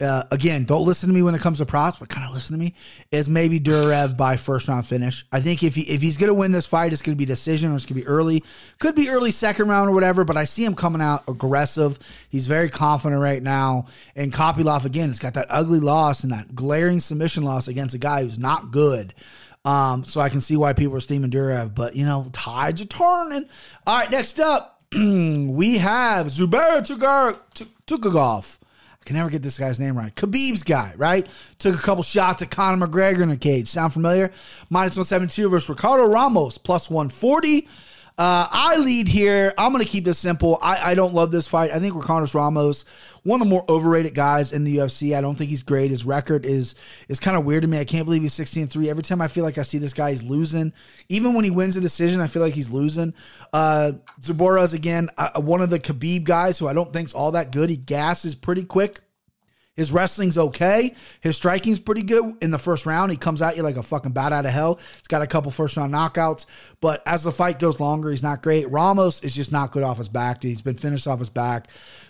uh, 0.00 0.24
again, 0.30 0.64
don't 0.64 0.84
listen 0.84 1.08
to 1.08 1.14
me 1.14 1.22
when 1.22 1.34
it 1.34 1.40
comes 1.40 1.58
to 1.58 1.66
props, 1.66 1.96
but 1.96 2.08
kind 2.10 2.26
of 2.26 2.34
listen 2.34 2.52
to 2.52 2.58
me, 2.58 2.74
is 3.10 3.30
maybe 3.30 3.58
Duraev 3.58 4.16
by 4.16 4.36
first 4.36 4.68
round 4.68 4.86
finish. 4.86 5.24
I 5.32 5.40
think 5.40 5.62
if 5.62 5.74
he 5.74 5.82
if 5.82 6.02
he's 6.02 6.18
gonna 6.18 6.34
win 6.34 6.52
this 6.52 6.66
fight, 6.66 6.92
it's 6.92 7.00
gonna 7.00 7.16
be 7.16 7.24
decision 7.24 7.72
or 7.72 7.76
it's 7.76 7.86
gonna 7.86 8.00
be 8.00 8.06
early. 8.06 8.44
Could 8.78 8.94
be 8.94 9.08
early 9.08 9.30
second 9.30 9.68
round 9.68 9.88
or 9.88 9.92
whatever, 9.92 10.24
but 10.24 10.36
I 10.36 10.44
see 10.44 10.64
him 10.64 10.74
coming 10.74 11.00
out 11.00 11.24
aggressive. 11.28 11.98
He's 12.28 12.46
very 12.46 12.68
confident 12.68 13.22
right 13.22 13.42
now. 13.42 13.86
And 14.14 14.32
Kopylov 14.32 14.84
again, 14.84 15.08
it's 15.08 15.18
got 15.18 15.34
that 15.34 15.46
ugly 15.48 15.80
loss 15.80 16.24
and 16.24 16.32
that 16.32 16.54
glaring 16.54 17.00
submission 17.00 17.44
loss 17.44 17.66
against 17.66 17.94
a 17.94 17.98
guy 17.98 18.22
who's 18.22 18.38
not 18.38 18.70
good. 18.70 19.14
Um, 19.64 20.04
so 20.04 20.20
I 20.20 20.28
can 20.28 20.42
see 20.42 20.56
why 20.56 20.74
people 20.74 20.96
are 20.96 21.00
steaming 21.00 21.30
Duraev, 21.30 21.74
but 21.74 21.96
you 21.96 22.04
know, 22.04 22.28
tides 22.32 22.82
are 22.82 22.86
turning. 22.86 23.46
All 23.86 23.98
right, 23.98 24.10
next 24.10 24.38
up, 24.38 24.82
we 24.92 25.78
have 25.78 26.26
Zubair. 26.26 26.82
I 27.88 28.56
can 29.06 29.16
never 29.16 29.30
get 29.30 29.42
this 29.42 29.58
guy's 29.58 29.80
name 29.80 29.96
right. 29.96 30.14
Khabib's 30.14 30.62
guy, 30.62 30.92
right? 30.96 31.26
Took 31.58 31.76
a 31.76 31.78
couple 31.78 32.02
shots 32.02 32.42
at 32.42 32.50
Conor 32.50 32.86
McGregor 32.86 33.22
in 33.22 33.30
a 33.30 33.36
cage. 33.36 33.68
Sound 33.68 33.92
familiar? 33.92 34.32
Minus 34.68 34.96
172 34.96 35.48
versus 35.48 35.68
Ricardo 35.68 36.06
Ramos, 36.06 36.58
plus 36.58 36.90
140. 36.90 37.68
Uh, 38.18 38.48
I 38.50 38.76
lead 38.76 39.08
here. 39.08 39.52
I'm 39.58 39.72
going 39.72 39.84
to 39.84 39.90
keep 39.90 40.04
this 40.04 40.18
simple. 40.18 40.58
I, 40.62 40.92
I 40.92 40.94
don't 40.94 41.12
love 41.12 41.30
this 41.30 41.46
fight. 41.46 41.70
I 41.70 41.78
think 41.78 41.94
Ricardo 41.94 42.26
Ramos, 42.32 42.86
one 43.24 43.42
of 43.42 43.46
the 43.46 43.50
more 43.50 43.62
overrated 43.68 44.14
guys 44.14 44.52
in 44.52 44.64
the 44.64 44.78
UFC. 44.78 45.14
I 45.14 45.20
don't 45.20 45.36
think 45.36 45.50
he's 45.50 45.62
great. 45.62 45.90
His 45.90 46.06
record 46.06 46.46
is 46.46 46.74
is 47.08 47.20
kind 47.20 47.36
of 47.36 47.44
weird 47.44 47.62
to 47.62 47.68
me. 47.68 47.78
I 47.78 47.84
can't 47.84 48.06
believe 48.06 48.22
he's 48.22 48.32
16 48.32 48.68
3. 48.68 48.88
Every 48.88 49.02
time 49.02 49.20
I 49.20 49.28
feel 49.28 49.44
like 49.44 49.58
I 49.58 49.62
see 49.62 49.76
this 49.76 49.92
guy, 49.92 50.12
he's 50.12 50.22
losing. 50.22 50.72
Even 51.10 51.34
when 51.34 51.44
he 51.44 51.50
wins 51.50 51.76
a 51.76 51.80
decision, 51.82 52.22
I 52.22 52.26
feel 52.26 52.40
like 52.40 52.54
he's 52.54 52.70
losing. 52.70 53.12
Uh, 53.52 53.92
Zubaira's 54.22 54.72
again 54.72 55.10
uh, 55.18 55.38
one 55.42 55.60
of 55.60 55.68
the 55.68 55.78
Khabib 55.78 56.24
guys 56.24 56.58
who 56.58 56.68
I 56.68 56.72
don't 56.72 56.94
think's 56.94 57.12
all 57.12 57.32
that 57.32 57.52
good. 57.52 57.68
He 57.68 57.76
gasses 57.76 58.34
pretty 58.34 58.64
quick. 58.64 59.00
His 59.76 59.92
wrestling's 59.92 60.38
okay. 60.38 60.94
His 61.20 61.36
striking's 61.36 61.80
pretty 61.80 62.02
good 62.02 62.36
in 62.40 62.50
the 62.50 62.58
first 62.58 62.86
round. 62.86 63.10
He 63.10 63.18
comes 63.18 63.42
at 63.42 63.56
you 63.56 63.62
like 63.62 63.76
a 63.76 63.82
fucking 63.82 64.12
bat 64.12 64.32
out 64.32 64.46
of 64.46 64.52
hell. 64.52 64.80
He's 64.96 65.08
got 65.08 65.22
a 65.22 65.26
couple 65.26 65.50
first 65.50 65.76
round 65.76 65.92
knockouts, 65.92 66.46
but 66.80 67.02
as 67.06 67.24
the 67.24 67.30
fight 67.30 67.58
goes 67.58 67.78
longer, 67.78 68.10
he's 68.10 68.22
not 68.22 68.42
great. 68.42 68.70
Ramos 68.70 69.22
is 69.22 69.34
just 69.34 69.52
not 69.52 69.72
good 69.72 69.82
off 69.82 69.98
his 69.98 70.08
back. 70.08 70.42
He's 70.42 70.62
been 70.62 70.76
finished 70.76 71.06
off 71.06 71.18
his 71.18 71.30
back. 71.30 71.68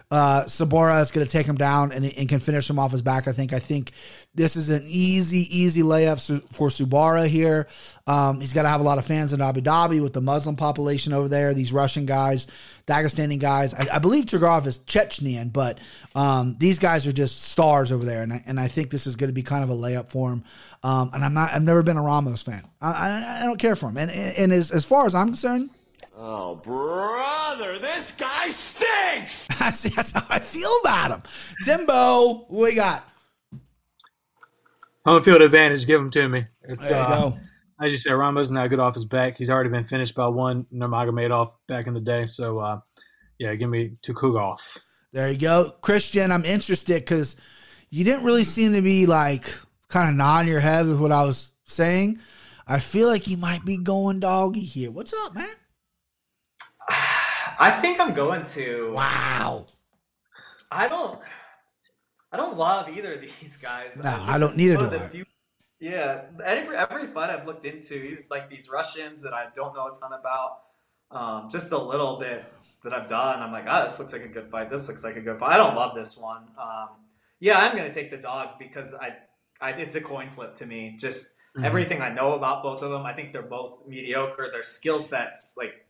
Uh, 0.09 0.45
Zubaira 0.45 1.03
is 1.03 1.11
going 1.11 1.27
to 1.27 1.31
take 1.31 1.47
him 1.47 1.57
down 1.57 1.91
and, 1.91 2.05
and 2.05 2.29
can 2.29 2.39
finish 2.39 2.71
him 2.71 2.79
off 2.79 2.93
his 2.93 3.03
back. 3.03 3.27
I 3.27 3.33
think. 3.33 3.53
I 3.53 3.59
think 3.59 3.91
this 4.37 4.55
is 4.55 4.71
an 4.71 4.85
easy, 4.87 5.49
easy 5.51 5.83
layup 5.83 6.21
for 6.53 6.69
Zubaira 6.69 7.27
here. 7.27 7.67
Um, 8.07 8.41
he's 8.41 8.53
got 8.53 8.63
to 8.63 8.69
have 8.69 8.81
a 8.81 8.85
lot 8.85 8.99
of 8.99 9.05
fans 9.05 9.33
in 9.33 9.41
Abu 9.41 9.63
Dhabi 9.63 10.01
with 10.01 10.13
the 10.13 10.21
Muslim 10.21 10.55
population 10.55 11.13
over 11.13 11.27
there. 11.27 11.55
These 11.55 11.73
Russian 11.73 12.07
guys, 12.07 12.47
Dagestani 12.87 13.41
guys. 13.41 13.75
I, 13.75 13.97
I 13.97 13.99
believe 13.99 14.27
Tukhugov 14.27 14.67
is 14.67 14.79
Chechnyan, 14.79 15.53
but 15.53 15.79
um, 16.15 16.55
these 16.59 16.79
guys 16.79 17.07
are 17.09 17.13
just 17.13 17.43
stars 17.43 17.91
over 17.91 18.05
there, 18.05 18.23
and 18.23 18.33
I, 18.33 18.45
and 18.47 18.61
I 18.61 18.69
think 18.69 18.91
this 18.91 19.09
is 19.09 19.17
going 19.17 19.29
to 19.29 19.35
be 19.35 19.43
kind 19.43 19.65
of 19.65 19.71
a 19.71 19.75
layup 19.75 20.09
for 20.09 20.31
him. 20.31 20.45
Um, 20.85 21.11
and 21.15 21.25
I'm 21.25 21.35
not. 21.35 21.53
I've 21.53 21.65
never 21.65 21.83
been 21.83 21.97
a 21.97 22.03
Ramos 22.03 22.45
fan. 22.45 22.65
I, 22.81 22.93
I, 22.93 23.41
I 23.41 23.45
don't 23.45 23.59
care 23.59 23.75
for 23.75 23.89
him. 23.89 23.97
And 23.97 24.13
and 24.13 24.53
as 24.53 24.71
as 24.71 24.85
far 24.85 25.07
as 25.07 25.17
I'm 25.17 25.29
concerned. 25.29 25.71
Oh, 26.19 26.55
brother, 26.55 27.79
this 27.79 28.11
guy 28.13 28.49
stinks! 28.49 29.49
That's, 29.59 29.83
that's 29.83 30.13
how 30.13 30.25
I 30.31 30.39
feel 30.39 30.71
about 30.83 31.11
him. 31.11 31.23
Timbo, 31.65 32.47
what 32.49 32.69
we 32.71 32.75
got? 32.75 33.07
Home 35.05 35.23
field 35.23 35.43
advantage, 35.43 35.87
give 35.87 36.01
him 36.01 36.11
to 36.11 36.29
me. 36.29 36.47
It's 36.63 36.89
There 36.89 36.97
you 36.97 37.05
uh, 37.05 37.31
go. 37.31 37.39
as 37.81 37.93
you 37.93 37.99
said, 37.99 38.13
Ramos 38.15 38.51
not 38.51 38.71
good 38.71 38.79
off 38.79 38.95
his 38.95 39.05
back. 39.05 39.37
He's 39.37 39.51
already 39.51 39.69
been 39.69 39.85
finished 39.85 40.15
by 40.15 40.29
one 40.29 40.67
Nurmagomedov 40.73 41.51
back 41.67 41.87
in 41.87 41.95
the 41.95 42.01
day. 42.01 42.27
So 42.27 42.61
uh, 42.61 42.81
yeah, 43.39 43.55
give 43.55 43.69
me 43.69 43.97
Tukhugov. 44.03 44.79
There 45.13 45.31
you 45.31 45.39
go. 45.39 45.71
Christian, 45.81 46.33
I'm 46.33 46.45
interested 46.45 47.03
because 47.03 47.37
you 47.91 48.05
didn't 48.05 48.25
really 48.25 48.45
seem 48.45 48.73
to 48.73 48.83
be 48.83 49.07
like 49.07 49.45
kind 49.89 50.09
of 50.09 50.15
nodding 50.15 50.51
your 50.51 50.61
head 50.61 50.87
with 50.87 50.99
what 50.99 51.13
I 51.13 51.25
was 51.25 51.53
saying. 51.65 52.21
I 52.67 52.79
feel 52.79 53.09
like 53.09 53.29
you 53.29 53.37
might 53.37 53.65
be 53.65 53.79
going 53.79 54.21
doggy 54.21 54.61
here. 54.61 54.91
What's 54.91 55.13
up, 55.13 55.35
man? 55.35 55.49
I 57.59 57.71
think 57.71 58.01
I'm 58.01 58.13
going 58.15 58.45
to. 58.45 58.93
Wow. 58.93 59.67
I 60.71 60.89
don't. 60.89 61.21
I 62.33 62.37
don't 62.37 62.57
love 62.57 62.89
either 62.97 63.15
of 63.15 63.21
these 63.41 63.57
guys. 63.57 63.97
No, 63.97 64.03
this 64.03 64.13
I 64.13 64.39
don't- 64.39 64.57
neither 64.57 64.77
do 64.77 64.97
I. 64.97 64.99
few- 64.99 65.25
yeah, 65.79 66.23
every 66.43 66.75
every 66.75 67.07
fight 67.07 67.29
I've 67.29 67.47
looked 67.47 67.67
into, 67.67 68.19
like 68.31 68.49
these 68.49 68.71
Russians 68.71 69.23
that 69.23 69.35
I 69.35 69.49
don't 69.55 69.75
know 69.75 69.89
a 69.89 69.95
ton 69.95 70.13
about, 70.19 70.61
um, 71.11 71.51
just 71.51 71.71
a 71.71 71.77
little 71.79 72.19
bit 72.19 72.45
that 72.83 72.95
I've 72.95 73.09
done. 73.09 73.43
I'm 73.43 73.53
like, 73.53 73.67
ah, 73.69 73.85
this 73.85 73.99
looks 73.99 74.15
like 74.15 74.23
a 74.25 74.29
good 74.29 74.47
fight. 74.47 74.71
This 74.71 74.89
looks 74.89 75.05
like 75.05 75.17
a 75.17 75.21
good 75.21 75.39
fight. 75.39 75.51
I 75.53 75.59
don't 75.59 75.75
love 75.75 75.95
this 75.95 76.17
one. 76.17 76.45
Um, 76.59 76.89
yeah, 77.41 77.59
I'm 77.59 77.77
gonna 77.77 77.93
take 77.93 78.11
the 78.11 78.17
dog 78.17 78.59
because 78.59 78.95
I, 78.95 79.17
I 79.61 79.73
it's 79.73 79.97
a 79.97 80.01
coin 80.01 80.31
flip 80.31 80.55
to 80.57 80.67
me. 80.67 80.97
Just 80.99 81.29
everything 81.63 82.01
I 82.01 82.09
know 82.11 82.33
about 82.33 82.63
both 82.63 82.83
of 82.83 82.91
them. 82.91 83.05
I 83.05 83.13
think 83.13 83.35
they're 83.35 83.43
both 83.43 83.87
mediocre. 83.87 84.49
Their 84.51 84.63
skill 84.63 85.01
sets, 85.01 85.57
like 85.59 85.86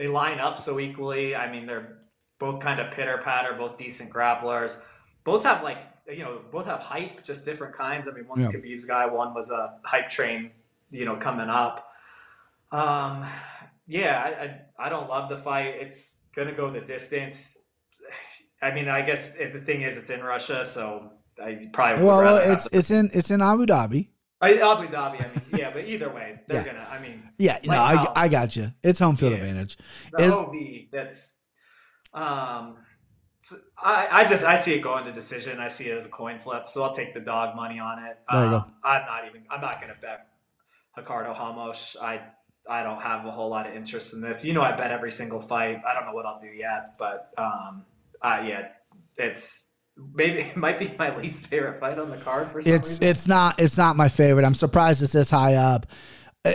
they 0.00 0.08
line 0.08 0.40
up 0.40 0.58
so 0.58 0.80
equally. 0.80 1.36
I 1.36 1.52
mean, 1.52 1.66
they're 1.66 1.98
both 2.38 2.58
kind 2.58 2.80
of 2.80 2.90
pitter 2.90 3.20
patter, 3.22 3.52
both 3.52 3.76
decent 3.76 4.10
grapplers. 4.10 4.80
Both 5.24 5.44
have 5.44 5.62
like 5.62 5.82
you 6.08 6.24
know, 6.24 6.40
both 6.50 6.64
have 6.66 6.80
hype, 6.80 7.22
just 7.22 7.44
different 7.44 7.74
kinds. 7.74 8.08
I 8.08 8.12
mean, 8.12 8.26
one's 8.26 8.46
Yeah. 8.46 8.52
Khabib's 8.52 8.86
guy, 8.86 9.04
one 9.04 9.34
was 9.34 9.50
a 9.50 9.74
hype 9.84 10.08
train, 10.08 10.52
you 10.90 11.04
know, 11.04 11.16
coming 11.16 11.50
up. 11.50 11.86
Um, 12.72 13.26
yeah, 13.86 14.22
I, 14.24 14.44
I 14.44 14.86
I 14.86 14.88
don't 14.88 15.08
love 15.10 15.28
the 15.28 15.36
fight. 15.36 15.74
It's 15.78 16.16
gonna 16.34 16.54
go 16.54 16.70
the 16.70 16.80
distance. 16.80 17.58
I 18.62 18.70
mean, 18.72 18.88
I 18.88 19.02
guess 19.02 19.36
if 19.36 19.52
the 19.52 19.60
thing 19.60 19.82
is, 19.82 19.98
it's 19.98 20.08
in 20.08 20.22
Russia, 20.22 20.64
so 20.64 21.12
I 21.42 21.68
probably 21.74 22.02
would 22.02 22.08
Well, 22.08 22.22
rather 22.22 22.40
have 22.40 22.52
it's 22.52 22.68
it's 22.72 22.90
in 22.90 23.10
it's 23.12 23.30
in 23.30 23.42
Abu 23.42 23.66
Dhabi. 23.66 24.08
I, 24.40 24.54
Abu 24.54 24.88
Dhabi. 24.88 25.20
I 25.22 25.28
mean, 25.34 25.42
yeah, 25.60 25.70
but 25.72 25.84
either 25.86 26.08
way, 26.10 26.40
they're 26.46 26.60
Yeah. 26.64 26.72
gonna. 26.72 26.88
I 26.90 26.98
mean, 26.98 27.28
Yeah, 27.38 27.58
no, 27.64 27.74
I, 27.74 28.06
I 28.16 28.28
got 28.28 28.56
you. 28.56 28.72
It's 28.82 28.98
home 28.98 29.16
field 29.16 29.32
Yeah. 29.32 29.38
advantage. 29.38 29.76
the 30.12 30.22
Is- 30.24 30.32
OV. 30.32 30.88
That's. 30.90 31.36
Um, 32.14 32.78
I 33.82 34.08
I 34.10 34.24
just 34.26 34.44
I 34.44 34.58
see 34.58 34.74
it 34.74 34.80
going 34.80 35.04
to 35.04 35.12
decision. 35.12 35.60
I 35.60 35.68
see 35.68 35.88
it 35.88 35.96
as 35.96 36.04
a 36.04 36.08
coin 36.08 36.38
flip, 36.38 36.68
so 36.68 36.82
I'll 36.82 36.92
take 36.92 37.14
the 37.14 37.20
dog 37.20 37.56
money 37.56 37.78
on 37.78 37.98
it. 38.04 38.18
There 38.30 38.40
you 38.40 38.46
um, 38.46 38.50
go. 38.50 38.64
I'm 38.84 39.06
not 39.06 39.26
even. 39.28 39.42
I'm 39.50 39.60
not 39.60 39.80
gonna 39.80 39.96
bet 40.00 40.26
Ricardo 40.96 41.32
Ramos. 41.32 41.96
I 42.00 42.20
I 42.68 42.82
don't 42.82 43.00
have 43.00 43.24
a 43.24 43.30
whole 43.30 43.48
lot 43.48 43.66
of 43.66 43.74
interest 43.74 44.12
in 44.14 44.20
this. 44.20 44.44
You 44.44 44.52
know, 44.52 44.60
I 44.62 44.72
bet 44.72 44.90
every 44.90 45.10
single 45.10 45.40
fight. 45.40 45.82
I 45.86 45.94
don't 45.94 46.04
know 46.06 46.12
what 46.12 46.26
I'll 46.26 46.38
do 46.38 46.48
yet, 46.48 46.96
but 46.98 47.32
um, 47.38 47.84
uh, 48.20 48.42
yeah, 48.46 48.68
it's 49.16 49.69
maybe 50.14 50.40
it 50.40 50.56
might 50.56 50.78
be 50.78 50.90
my 50.98 51.14
least 51.16 51.46
favorite 51.46 51.78
fight 51.80 51.98
on 51.98 52.10
the 52.10 52.16
card 52.18 52.50
for 52.50 52.60
some 52.62 52.72
It's 52.74 52.88
reason. 52.90 53.06
it's 53.08 53.26
not 53.28 53.60
it's 53.60 53.76
not 53.78 53.96
my 53.96 54.08
favorite. 54.08 54.44
I'm 54.44 54.54
surprised 54.54 55.02
it's 55.02 55.12
this 55.12 55.30
high 55.30 55.54
up. 55.54 55.86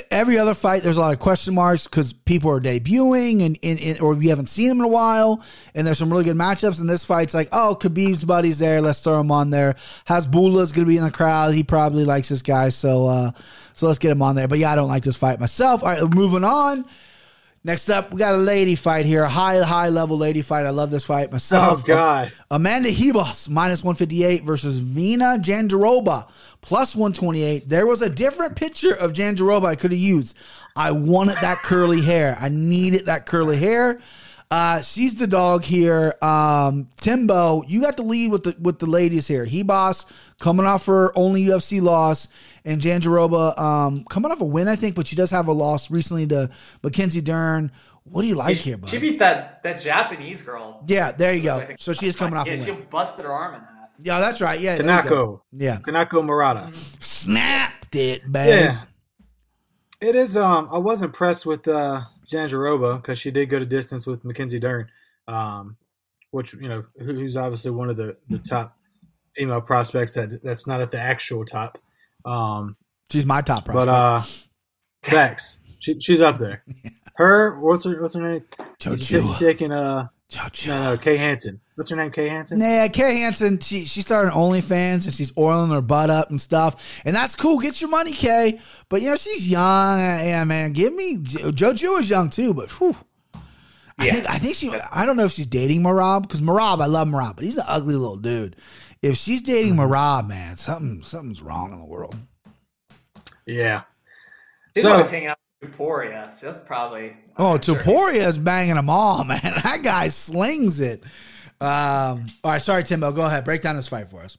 Every 0.09 0.39
other 0.39 0.55
fight, 0.55 0.81
there's 0.81 0.97
a 0.97 0.99
lot 0.99 1.13
of 1.13 1.19
question 1.19 1.53
marks 1.53 1.85
because 1.85 2.11
people 2.11 2.49
are 2.49 2.59
debuting 2.59 3.45
and, 3.45 3.59
and, 3.61 3.79
and 3.79 4.01
or 4.01 4.15
we 4.15 4.29
haven't 4.29 4.49
seen 4.49 4.67
them 4.67 4.79
in 4.79 4.85
a 4.85 4.87
while, 4.87 5.43
and 5.75 5.85
there's 5.85 5.99
some 5.99 6.11
really 6.11 6.23
good 6.23 6.35
matchups. 6.35 6.79
And 6.79 6.89
this 6.89 7.05
fight's 7.05 7.35
like, 7.35 7.49
oh, 7.51 7.77
Khabib's 7.79 8.25
buddy's 8.25 8.57
there, 8.57 8.81
let's 8.81 9.01
throw 9.01 9.19
him 9.19 9.29
on 9.29 9.51
there. 9.51 9.75
Hasbullah's 10.07 10.71
gonna 10.71 10.87
be 10.87 10.97
in 10.97 11.03
the 11.03 11.11
crowd. 11.11 11.53
He 11.53 11.61
probably 11.63 12.03
likes 12.03 12.29
this 12.29 12.41
guy, 12.41 12.69
so 12.69 13.05
uh, 13.05 13.31
so 13.73 13.85
let's 13.85 13.99
get 13.99 14.09
him 14.09 14.23
on 14.23 14.33
there. 14.35 14.47
But 14.47 14.57
yeah, 14.57 14.71
I 14.71 14.75
don't 14.75 14.87
like 14.87 15.03
this 15.03 15.17
fight 15.17 15.39
myself. 15.39 15.83
All 15.83 15.89
right, 15.89 16.01
moving 16.15 16.43
on. 16.43 16.85
Next 17.65 17.89
up, 17.89 18.13
we 18.13 18.19
got 18.19 18.35
a 18.35 18.37
lady 18.37 18.75
fight 18.75 19.07
here, 19.07 19.23
a 19.23 19.27
high 19.27 19.57
high 19.63 19.89
level 19.89 20.19
lady 20.19 20.43
fight. 20.43 20.67
I 20.67 20.69
love 20.69 20.91
this 20.91 21.03
fight 21.03 21.31
myself. 21.31 21.81
Oh. 21.81 21.87
God, 21.87 22.31
Amanda 22.51 22.91
Ribas 22.91 23.49
minus 23.49 23.83
158 23.83 24.43
versus 24.43 24.79
Virna 24.79 25.43
Jandiroba 25.43 26.29
plus 26.61 26.95
128. 26.95 27.67
There 27.67 27.87
was 27.87 28.03
a 28.03 28.09
different 28.09 28.55
picture 28.55 28.93
of 28.93 29.13
Jandaroba 29.13 29.65
I 29.65 29.75
could 29.75 29.91
have 29.91 29.99
used. 29.99 30.37
I 30.75 30.91
wanted 30.91 31.37
that 31.41 31.57
curly 31.63 32.01
hair. 32.01 32.37
I 32.39 32.49
needed 32.49 33.07
that 33.07 33.25
curly 33.25 33.57
hair. 33.57 33.99
Uh, 34.55 34.81
she's 34.81 35.15
the 35.15 35.27
dog 35.27 35.65
here. 35.65 36.15
Um, 36.21 36.87
Timbo, 36.95 37.61
you 37.67 37.81
got 37.81 37.97
the 37.97 38.03
lead 38.03 38.31
with 38.31 38.45
the 38.45 38.55
with 38.57 38.79
the 38.79 38.85
ladies 38.85 39.27
here. 39.27 39.45
Ribas 39.45 40.05
coming 40.39 40.65
off 40.65 40.85
her 40.85 41.11
only 41.17 41.43
UFC 41.43 41.81
loss, 41.81 42.29
and 42.63 42.79
Jandiroba 42.81 43.59
um, 43.59 44.05
coming 44.09 44.31
off 44.31 44.39
a 44.39 44.45
win, 44.45 44.69
I 44.69 44.77
think, 44.77 44.95
but 44.95 45.07
she 45.07 45.17
does 45.17 45.29
have 45.31 45.49
a 45.49 45.51
loss 45.51 45.91
recently 45.91 46.25
to 46.27 46.49
Mackenzie 46.81 47.19
Dern. 47.19 47.69
What 48.05 48.21
do 48.21 48.29
you 48.29 48.35
like 48.35 48.55
here, 48.55 48.77
bud? 48.77 48.87
she 48.89 48.97
beat 48.97 49.19
that 49.19 49.61
that 49.63 49.77
Japanese 49.81 50.41
girl. 50.41 50.85
yeah, 50.87 51.11
there 51.11 51.33
you 51.33 51.41
go. 51.43 51.57
I 51.57 51.75
So 51.77 51.91
she 51.91 52.07
is 52.07 52.15
coming 52.15 52.37
off 52.37 52.47
Yeah, 52.47 52.53
a 52.53 52.57
she 52.57 52.71
busted 52.71 53.25
her 53.25 53.33
arm 53.33 53.55
in 53.55 53.59
half. 53.59 53.89
Yeah, 54.01 54.21
that's 54.21 54.39
right. 54.39 54.57
Yeah, 54.57 54.77
there 54.77 55.03
you 55.03 55.09
go. 55.09 55.43
Kanako, 55.51 55.61
Yeah, 55.61 55.77
Kanako 55.79 56.23
Murata. 56.25 56.71
snapped 57.01 57.93
it, 57.97 58.25
man. 58.29 58.47
Yeah, 58.47 58.81
it 60.07 60.15
is. 60.15 60.37
Um, 60.37 60.69
I 60.71 60.77
was 60.77 61.01
impressed 61.01 61.45
with 61.45 61.67
uh, 61.67 62.03
Jandiroba 62.31 62.97
because 62.97 63.19
she 63.19 63.31
did 63.31 63.49
go 63.49 63.59
to 63.59 63.65
distance 63.65 64.05
with 64.07 64.23
Mackenzie 64.25 64.59
Dern, 64.59 64.87
um, 65.27 65.77
which 66.31 66.53
you 66.53 66.67
know 66.69 66.83
who- 66.99 67.13
who's 67.13 67.37
obviously 67.37 67.71
one 67.71 67.89
of 67.89 67.97
the, 67.97 68.17
the 68.29 68.39
top 68.39 68.77
female 69.35 69.61
prospects 69.61 70.13
that 70.13 70.41
that's 70.43 70.65
not 70.67 70.81
at 70.81 70.91
the 70.91 70.99
actual 70.99 71.45
top. 71.45 71.77
Um, 72.25 72.77
She's 73.11 73.25
my 73.25 73.41
top 73.41 73.65
prospect. 73.65 73.85
but 73.87 73.89
uh, 73.89 74.21
facts, 75.03 75.59
she, 75.79 75.99
she's 75.99 76.21
up 76.21 76.37
there. 76.37 76.63
Her 77.17 77.57
what's 77.61 77.85
her 77.85 78.01
what's 78.01 78.13
her 78.13 78.21
name? 78.21 78.43
Joshua. 78.77 79.35
taking 79.39 79.71
uh 79.71 80.07
No, 80.67 80.83
no, 80.91 80.97
Kay 80.97 81.15
Hansen. 81.15 81.61
What's 81.75 81.89
her 81.89 81.95
name? 81.97 82.09
Kay 82.11 82.29
Hansen. 82.29 82.57
Nah, 82.59 82.87
Kay 82.87 83.19
Hansen, 83.19 83.59
she 83.59 83.83
she 83.85 84.01
started 84.01 84.31
OnlyFans 84.31 85.05
and 85.05 85.13
she's 85.13 85.33
oiling 85.37 85.71
her 85.71 85.81
butt 85.81 86.09
up 86.09 86.29
and 86.29 86.39
stuff, 86.39 87.01
and 87.03 87.13
that's 87.15 87.35
cool. 87.35 87.59
Get 87.59 87.81
your 87.81 87.89
money, 87.89 88.13
Kay. 88.13 88.59
But 88.87 89.01
you 89.01 89.09
know 89.09 89.17
she's 89.17 89.49
young. 89.49 89.99
Yeah, 89.99 90.43
man. 90.45 90.71
Give 90.71 90.93
me 90.95 91.17
Joe 91.17 91.51
JoJo 91.51 91.99
is 91.99 92.09
young 92.09 92.29
too, 92.29 92.53
but 92.53 92.69
whew. 92.71 92.95
I 93.97 94.05
Yeah. 94.05 94.13
think 94.13 94.29
I 94.29 94.37
think 94.37 94.55
she. 94.55 94.73
I 94.91 95.05
don't 95.05 95.17
know 95.17 95.25
if 95.25 95.33
she's 95.33 95.47
dating 95.47 95.81
Merab 95.81 96.21
because 96.23 96.41
Merab, 96.41 96.81
I 96.81 96.85
love 96.85 97.09
Merab, 97.09 97.35
but 97.35 97.43
he's 97.45 97.57
an 97.57 97.65
ugly 97.67 97.95
little 97.95 98.17
dude. 98.17 98.55
If 99.01 99.17
she's 99.17 99.41
dating 99.41 99.73
mm-hmm. 99.75 99.91
Merab, 99.93 100.27
man, 100.29 100.55
something 100.57 101.03
something's 101.03 101.41
wrong 101.41 101.73
in 101.73 101.79
the 101.79 101.85
world. 101.85 102.15
Yeah. 103.45 103.81
He's 104.73 104.83
So- 104.83 104.91
always 104.91 105.09
hanging 105.09 105.27
out 105.27 105.37
with 105.61 105.77
Topuria, 105.77 106.31
so 106.31 106.47
that's 106.47 106.59
probably. 106.59 107.17
Oh, 107.37 107.55
I'm 107.55 107.61
sure 107.61 107.75
Topuria 107.75 108.25
is 108.27 108.37
banging 108.37 108.75
them 108.75 108.89
all, 108.89 109.23
man. 109.25 109.41
That 109.43 109.81
guy 109.83 110.07
slings 110.07 110.79
it. 110.79 111.03
Um, 111.61 112.27
all 112.43 112.51
right, 112.51 112.61
sorry, 112.61 112.83
Timbo. 112.83 113.11
Go 113.11 113.23
ahead. 113.23 113.45
Break 113.45 113.61
down 113.61 113.75
this 113.75 113.87
fight 113.87 114.09
for 114.09 114.21
us. 114.21 114.37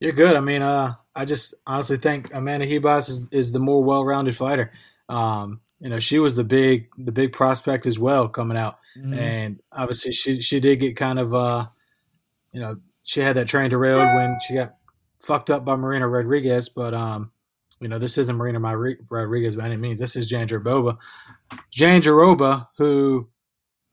You're 0.00 0.12
good. 0.12 0.36
I 0.36 0.40
mean, 0.40 0.62
uh, 0.62 0.94
I 1.14 1.24
just 1.24 1.54
honestly 1.66 1.96
think 1.96 2.32
Amanda 2.32 2.66
Ribas 2.66 3.08
is, 3.08 3.28
is 3.32 3.52
the 3.52 3.58
more 3.58 3.82
well-rounded 3.82 4.36
fighter. 4.36 4.70
Um, 5.08 5.60
you 5.80 5.88
know, 5.88 5.98
she 5.98 6.18
was 6.18 6.36
the 6.36 6.44
big 6.44 6.88
the 6.96 7.12
big 7.12 7.32
prospect 7.32 7.86
as 7.86 7.98
well 7.98 8.28
coming 8.28 8.56
out, 8.56 8.78
and 9.14 9.60
obviously 9.72 10.12
she 10.12 10.40
she 10.40 10.60
did 10.60 10.80
get 10.80 10.96
kind 10.96 11.18
of 11.18 11.34
uh, 11.34 11.66
you 12.52 12.60
know, 12.60 12.76
she 13.04 13.20
had 13.20 13.36
that 13.36 13.48
train 13.48 13.70
derailed 13.70 14.06
when 14.16 14.38
she 14.46 14.54
got 14.54 14.76
fucked 15.20 15.50
up 15.50 15.64
by 15.64 15.76
Marina 15.76 16.08
Rodriguez, 16.08 16.68
but 16.68 16.94
um, 16.94 17.30
you 17.80 17.88
know, 17.88 17.98
this 17.98 18.18
isn't 18.18 18.36
Marina 18.36 18.60
Mari- 18.60 18.98
Rodriguez 19.10 19.56
by 19.56 19.66
any 19.66 19.76
means. 19.76 19.98
This 19.98 20.16
is 20.16 20.30
Jandiroba, 20.30 20.98
Jan 21.70 22.02
Jaroba, 22.02 22.68
who, 22.76 23.28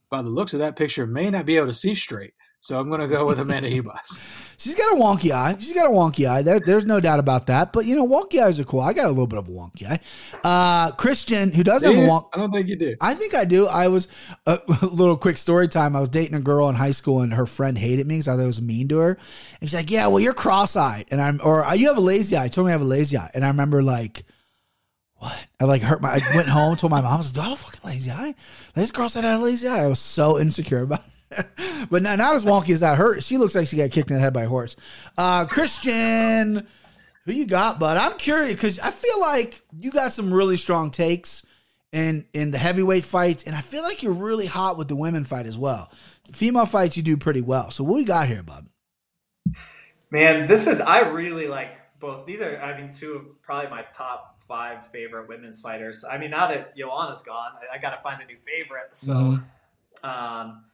by 0.10 0.22
the 0.22 0.30
looks 0.30 0.54
of 0.54 0.60
that 0.60 0.76
picture, 0.76 1.06
may 1.08 1.30
not 1.30 1.46
be 1.46 1.58
able 1.58 1.68
to 1.68 1.74
see 1.74 1.96
straight. 1.96 2.34
So 2.62 2.80
I'm 2.80 2.90
going 2.90 3.02
to 3.02 3.08
go 3.08 3.28
with 3.28 3.38
Amanda 3.38 3.70
Ribas. 3.70 4.24
She's 4.58 4.74
got 4.74 4.92
a 4.92 4.96
wonky 5.00 5.30
eye. 5.30 5.56
She's 5.60 5.74
got 5.74 5.86
a 5.86 5.90
wonky 5.92 6.28
eye. 6.28 6.42
There, 6.42 6.60
there's 6.60 6.86
no 6.86 7.00
doubt 7.00 7.20
about 7.20 7.46
that. 7.46 7.72
But 7.72 7.86
you 7.86 7.96
know, 7.96 8.08
wonky 8.08 8.42
eyes 8.42 8.60
are 8.60 8.64
cool. 8.64 8.80
I 8.80 8.94
got 8.94 9.06
a 9.06 9.10
little 9.10 9.28
bit 9.28 9.38
of 9.38 9.48
a 9.48 9.52
wonky 9.52 9.84
eye. 9.88 10.00
Uh, 10.44 10.90
Christian, 10.94 11.52
who 11.52 11.64
does 11.64 11.84
have 11.84 11.92
a 11.92 11.96
Do 11.96 12.02
you? 12.02 12.08
wonk. 12.08 12.30
I 12.34 12.38
don't 12.38 12.52
think 12.52 12.68
you 12.68 12.76
do. 12.76 12.96
I 13.00 13.14
think 13.14 13.36
I 13.36 13.46
do. 13.46 13.68
I 13.68 13.88
was 13.90 14.08
a 14.48 14.60
little 14.82 15.16
quick 15.16 15.38
story 15.38 15.68
time. 15.68 15.96
I 15.96 16.00
was 16.00 16.10
dating 16.10 16.34
a 16.34 16.42
girl 16.42 16.68
in 16.68 16.74
high 16.74 16.90
school, 16.92 17.22
and 17.22 17.36
her 17.36 17.46
friend 17.46 17.78
hated 17.78 18.08
me 18.08 18.16
because 18.16 18.30
I 18.30 18.36
thought 18.36 18.44
I 18.44 18.48
was 18.48 18.62
mean 18.64 18.88
to 18.88 18.98
her. 18.98 19.18
And 19.62 19.70
she's 19.70 19.76
like, 19.76 19.92
"Yeah, 19.92 20.08
well, 20.08 20.20
you're 20.20 20.34
cross-eyed, 20.34 21.06
and 21.12 21.22
I'm, 21.22 21.42
or 21.44 21.64
you 21.76 21.88
have 21.90 21.98
a 21.98 22.02
lazy 22.02 22.36
eye." 22.36 22.46
She 22.46 22.50
Told 22.50 22.66
me 22.66 22.72
I 22.72 22.74
have 22.74 22.82
a 22.82 22.86
lazy 22.86 23.16
eye, 23.16 23.30
and 23.36 23.46
I 23.46 23.50
remember 23.50 23.84
like, 23.84 24.24
what? 25.26 25.48
I 25.60 25.66
like 25.66 25.82
hurt 25.82 26.02
my. 26.02 26.14
I 26.14 26.36
went 26.36 26.48
home, 26.48 26.76
told 26.76 26.92
my 26.92 27.02
mom, 27.02 27.14
I 27.14 27.18
was 27.18 27.28
like, 27.28 27.34
"Do 27.36 27.42
I 27.42 27.50
have 27.50 27.60
a 27.60 27.64
fucking 27.64 27.90
lazy 27.90 28.12
eye?" 28.12 28.36
This 28.76 28.92
girl 28.92 29.10
said 29.10 29.26
I 29.26 29.32
had 29.32 29.40
a 29.40 29.44
lazy 29.44 29.68
eye. 29.68 29.84
I 29.84 29.88
was 29.88 30.00
so 30.00 30.40
insecure 30.40 30.82
about 30.82 31.00
it. 31.32 31.46
but 31.90 32.04
not, 32.04 32.18
not 32.18 32.36
as 32.36 32.46
wonky 32.46 32.70
as 32.70 32.82
that. 32.82 32.98
hurt. 32.98 33.24
she 33.24 33.38
looks 33.38 33.56
like 33.56 33.68
she 33.68 33.78
got 33.78 33.92
kicked 33.92 34.10
in 34.10 34.16
the 34.16 34.22
head 34.22 34.34
by 34.34 34.44
a 34.44 34.48
horse. 34.48 34.76
Uh, 35.18 35.46
Christian, 35.46 36.68
who 37.26 37.34
you 37.34 37.48
got, 37.48 37.80
bud? 37.80 37.98
I'm 37.98 38.18
curious 38.18 38.54
because 38.54 38.80
I 38.80 38.92
feel 38.92 39.20
like 39.20 39.62
you 39.74 39.92
got 39.92 40.12
some 40.12 40.34
really 40.34 40.58
strong 40.58 40.92
takes 40.92 41.46
in 41.92 42.26
in 42.34 42.52
the 42.52 42.58
heavyweight 42.58 43.04
fights, 43.04 43.44
and 43.44 43.56
I 43.56 43.62
feel 43.62 43.84
like 43.84 44.04
you're 44.04 44.14
really 44.14 44.46
hot 44.46 44.78
with 44.78 44.88
the 44.88 44.96
women 44.96 45.24
fight 45.24 45.48
as 45.48 45.58
well. 45.58 45.92
Female 46.32 46.66
fights 46.66 46.96
you 46.98 47.04
do 47.04 47.18
pretty 47.18 47.42
well. 47.42 47.72
So 47.72 47.84
what 47.84 47.96
we 47.96 48.04
got 48.04 48.28
here, 48.28 48.44
bud? 48.44 48.68
Man, 50.12 50.48
this 50.48 50.68
is 50.68 50.80
I 50.80 51.00
really 51.00 51.48
like 51.48 52.00
both. 52.00 52.26
These 52.26 52.42
are, 52.42 52.60
I 52.60 52.80
mean, 52.80 52.92
two 52.92 53.14
of 53.14 53.42
probably 53.42 53.70
my 53.70 53.84
top 53.94 54.35
five 54.48 54.86
favorite 54.88 55.28
women's 55.28 55.62
fighters. 55.62 56.04
I 56.10 56.18
mean, 56.18 56.32
now 56.32 56.48
that 56.48 56.76
Joanna's 56.78 57.22
gone, 57.22 57.52
I, 57.72 57.76
I 57.76 57.80
got 57.80 57.92
to 57.92 57.98
find 57.98 58.22
a 58.22 58.26
new 58.26 58.38
favorite. 58.38 58.96
So, 58.96 59.14
Mm-hmm. 59.14 60.10
um, 60.10 60.66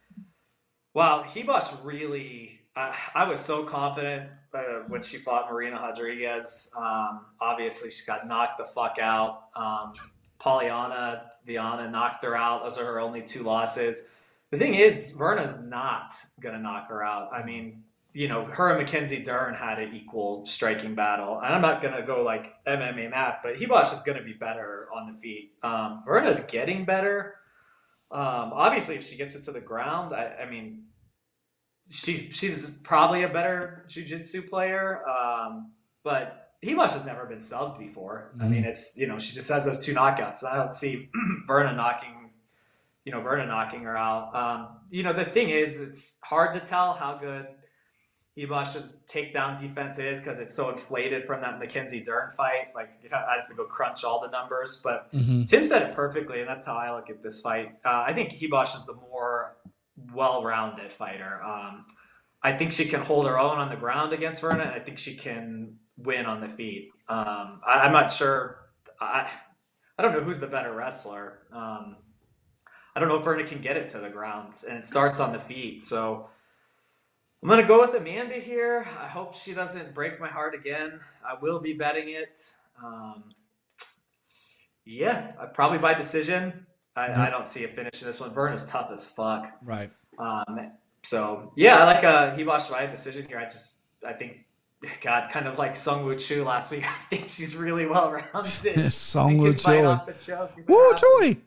wow, 0.94 1.24
Ribas 1.26 1.74
really. 1.84 2.60
I, 2.74 2.96
I 3.14 3.24
was 3.28 3.38
so 3.38 3.64
confident 3.64 4.30
uh, 4.54 4.84
when 4.88 5.02
she 5.02 5.18
fought 5.18 5.50
Marina 5.52 5.76
Rodriguez. 5.76 6.70
Um, 6.76 7.26
obviously, 7.40 7.90
she 7.90 8.04
got 8.06 8.26
knocked 8.26 8.58
the 8.58 8.64
fuck 8.64 8.98
out. 9.00 9.44
Um, 9.54 9.92
Polyana, 10.40 11.22
Viana 11.46 11.90
knocked 11.90 12.24
her 12.24 12.34
out. 12.36 12.64
Those 12.64 12.78
are 12.78 12.84
her 12.86 13.00
only 13.00 13.22
two 13.22 13.42
losses. 13.42 14.08
The 14.50 14.58
thing 14.58 14.74
is, 14.74 15.12
Virna's 15.12 15.66
not 15.66 16.12
gonna 16.40 16.58
knock 16.58 16.88
her 16.88 17.02
out. 17.02 17.30
I 17.32 17.44
mean, 17.44 17.84
you 18.12 18.28
know, 18.28 18.44
her 18.44 18.68
and 18.68 18.78
Mackenzie 18.78 19.22
Dern 19.22 19.54
had 19.54 19.78
an 19.78 19.94
equal 19.94 20.44
striking 20.44 20.94
battle. 20.94 21.40
And 21.42 21.54
I'm 21.54 21.62
not 21.62 21.80
going 21.80 21.94
to 21.94 22.02
go 22.02 22.22
like 22.22 22.54
MMA 22.66 23.10
math, 23.10 23.40
but 23.42 23.56
Ribas 23.56 23.92
is 23.92 24.00
going 24.00 24.18
to 24.18 24.24
be 24.24 24.34
better 24.34 24.88
on 24.94 25.10
the 25.10 25.18
feet. 25.18 25.52
Um, 25.62 26.02
Virna's 26.06 26.40
getting 26.40 26.84
better. 26.84 27.36
Um, 28.10 28.52
obviously, 28.52 28.96
if 28.96 29.04
she 29.04 29.16
gets 29.16 29.34
it 29.34 29.44
to 29.44 29.52
the 29.52 29.60
ground, 29.60 30.14
I, 30.14 30.42
I 30.42 30.50
mean, 30.50 30.84
she's 31.90 32.20
she's 32.36 32.70
probably 32.82 33.22
a 33.22 33.28
better 33.28 33.86
jiu-jitsu 33.88 34.42
player. 34.42 35.02
Um, 35.08 35.72
but 36.04 36.50
Ribas 36.62 36.92
has 36.92 37.06
never 37.06 37.24
been 37.24 37.38
subbed 37.38 37.78
before. 37.78 38.34
I 38.38 38.46
mean, 38.46 38.64
it's, 38.64 38.96
you 38.96 39.06
know, 39.06 39.18
she 39.18 39.32
just 39.32 39.48
has 39.48 39.64
those 39.64 39.78
two 39.78 39.94
knockouts. 39.94 40.44
I 40.44 40.56
don't 40.56 40.74
see 40.74 41.08
Virna 41.48 41.74
knocking 41.74 42.22
you 43.04 43.10
know, 43.10 43.20
Verna 43.20 43.46
knocking 43.46 43.82
her 43.82 43.96
out. 43.96 44.34
Um, 44.34 44.68
you 44.90 45.02
know, 45.02 45.12
the 45.12 45.24
thing 45.24 45.48
is, 45.50 45.80
it's 45.80 46.18
hard 46.22 46.54
to 46.54 46.60
tell 46.60 46.92
how 46.92 47.16
good 47.16 47.46
Ribas's 48.38 49.02
takedown 49.06 49.60
defense 49.60 49.98
is 49.98 50.18
because 50.18 50.38
it's 50.38 50.54
so 50.54 50.70
inflated 50.70 51.24
from 51.24 51.42
that 51.42 51.58
Mackenzie 51.58 52.00
Dern 52.00 52.30
fight. 52.30 52.68
Like, 52.74 52.92
I 53.12 53.36
have 53.36 53.46
to 53.48 53.54
go 53.54 53.64
crunch 53.64 54.04
all 54.04 54.20
the 54.20 54.30
numbers, 54.30 54.80
but 54.82 55.10
Tim 55.46 55.62
said 55.64 55.82
it 55.82 55.94
perfectly, 55.94 56.40
and 56.40 56.48
that's 56.48 56.66
how 56.66 56.76
I 56.76 56.94
look 56.94 57.10
at 57.10 57.22
this 57.22 57.42
fight. 57.42 57.74
Uh, 57.84 58.04
I 58.06 58.14
think 58.14 58.32
Ribas 58.32 58.74
is 58.74 58.86
the 58.86 58.94
more 58.94 59.56
well-rounded 60.14 60.90
fighter. 60.90 61.42
Um, 61.42 61.84
I 62.42 62.54
think 62.54 62.72
she 62.72 62.86
can 62.86 63.02
hold 63.02 63.26
her 63.26 63.38
own 63.38 63.58
on 63.58 63.68
the 63.68 63.76
ground 63.76 64.12
against 64.14 64.42
Virna, 64.42 64.62
and 64.62 64.70
I 64.70 64.78
think 64.78 64.98
she 64.98 65.14
can 65.14 65.76
win 65.98 66.24
on 66.24 66.40
the 66.40 66.48
feet. 66.48 66.88
Um, 67.08 67.60
I, 67.66 67.80
I'm 67.84 67.92
not 67.92 68.10
sure. 68.10 68.60
I, 68.98 69.30
I 69.98 70.02
don't 70.02 70.12
know 70.12 70.22
who's 70.24 70.40
the 70.40 70.46
better 70.46 70.72
wrestler. 70.72 71.40
Um, 71.52 71.96
I 72.96 73.00
don't 73.00 73.08
know 73.08 73.18
if 73.18 73.24
Virna 73.24 73.46
can 73.46 73.60
get 73.60 73.76
it 73.76 73.90
to 73.90 73.98
the 73.98 74.08
ground, 74.08 74.54
and 74.66 74.78
it 74.78 74.86
starts 74.86 75.20
on 75.20 75.32
the 75.32 75.38
feet. 75.38 75.82
So 75.82 76.28
I'm 77.42 77.48
gonna 77.48 77.66
go 77.66 77.80
with 77.80 77.94
Amanda 77.94 78.34
here. 78.34 78.86
I 79.00 79.08
hope 79.08 79.34
she 79.34 79.52
doesn't 79.52 79.94
break 79.94 80.20
my 80.20 80.28
heart 80.28 80.54
again. 80.54 81.00
I 81.26 81.34
will 81.40 81.58
be 81.58 81.72
betting 81.72 82.10
it. 82.10 82.38
Um, 82.82 83.24
yeah, 84.84 85.32
probably 85.52 85.78
by 85.78 85.94
decision. 85.94 86.66
I, 86.94 87.26
I 87.26 87.30
don't 87.30 87.48
see 87.48 87.64
a 87.64 87.68
finish 87.68 88.00
in 88.00 88.06
this 88.06 88.20
one. 88.20 88.32
Vern 88.32 88.52
is 88.52 88.64
tough 88.66 88.90
as 88.92 89.04
fuck. 89.04 89.50
Right. 89.62 89.90
Um, 90.18 90.70
so 91.02 91.52
yeah, 91.56 91.78
I 91.78 91.84
like 91.84 92.04
a 92.04 92.36
Ribas 92.38 92.70
by 92.70 92.86
decision 92.86 93.26
here. 93.26 93.38
I 93.38 93.44
just 93.44 93.74
I 94.06 94.12
think 94.12 94.44
God 95.02 95.28
kind 95.30 95.48
of 95.48 95.58
like 95.58 95.74
Sung 95.74 96.04
Woo 96.04 96.14
Chu 96.14 96.44
last 96.44 96.70
week. 96.70 96.84
I 96.86 96.92
think 97.10 97.28
she's 97.28 97.56
really 97.56 97.86
well 97.86 98.12
rounded. 98.12 98.92
Sung 98.92 99.38
Woo 99.38 99.52
fight 99.54 99.80
Choi. 99.80 99.86
off 99.86 100.06
the 100.06 100.12
choke 100.12 100.52
if 100.56 100.60
it 100.60 100.68
Woo 100.68 100.92
happens. 100.92 101.00
Choi. 101.36 101.42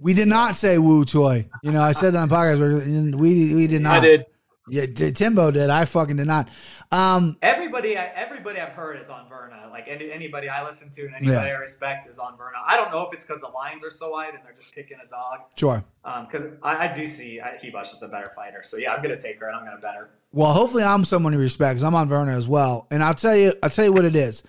We 0.00 0.14
did 0.14 0.28
not 0.28 0.54
say 0.54 0.78
Woo 0.78 1.04
Choi. 1.04 1.48
You 1.62 1.72
know, 1.72 1.82
I 1.82 1.90
said 1.90 2.12
that 2.12 2.18
on 2.18 2.28
the 2.28 2.34
podcast. 2.34 3.14
We 3.16 3.54
we 3.54 3.66
did 3.66 3.82
not. 3.82 3.98
I 3.98 4.00
did. 4.00 4.26
Yeah, 4.68 4.86
Timbo 4.86 5.50
did. 5.50 5.68
I 5.68 5.84
fucking 5.84 6.16
did 6.16 6.26
not. 6.26 6.48
Um, 6.90 7.36
Everybody, 7.42 7.96
everybody 7.96 8.60
I've 8.60 8.72
heard 8.72 8.98
is 8.98 9.10
on 9.10 9.28
Virna. 9.28 9.70
Like 9.70 9.88
any, 9.88 10.10
anybody 10.10 10.48
I 10.48 10.64
listen 10.64 10.90
to 10.92 11.02
and 11.02 11.14
anybody 11.14 11.48
Yeah. 11.48 11.54
I 11.56 11.58
respect 11.58 12.08
is 12.08 12.18
on 12.18 12.32
Virna. 12.38 12.62
I 12.66 12.76
don't 12.76 12.90
know 12.90 13.02
if 13.06 13.12
it's 13.12 13.24
because 13.26 13.42
the 13.42 13.48
lines 13.48 13.84
are 13.84 13.90
so 13.90 14.10
wide 14.12 14.34
and 14.34 14.42
they're 14.44 14.54
just 14.54 14.72
picking 14.74 14.96
a 15.04 15.08
dog. 15.10 15.40
sure. 15.56 15.84
Because 16.02 16.52
I, 16.62 16.88
I 16.88 16.92
do 16.92 17.06
see 17.06 17.40
I, 17.40 17.56
Ribas 17.62 17.92
is 17.94 18.00
the 18.00 18.08
better 18.08 18.30
fighter. 18.34 18.62
So 18.62 18.76
yeah, 18.78 18.94
I'm 18.94 19.02
gonna 19.02 19.18
take 19.20 19.38
her 19.40 19.48
and 19.48 19.56
I'm 19.56 19.64
gonna 19.64 19.80
bet 19.80 19.96
her. 19.96 20.10
Well, 20.32 20.52
hopefully 20.52 20.82
I'm 20.82 21.04
someone 21.04 21.32
you 21.34 21.38
respect 21.38 21.72
because 21.74 21.84
I'm 21.84 21.94
on 21.94 22.08
Virna 22.08 22.34
as 22.36 22.48
well. 22.48 22.86
And 22.90 23.02
I'll 23.04 23.14
tell 23.14 23.36
you, 23.36 23.52
I'll 23.62 23.70
tell 23.70 23.84
you 23.84 23.92
what 23.92 24.04
it 24.04 24.16
is. 24.16 24.42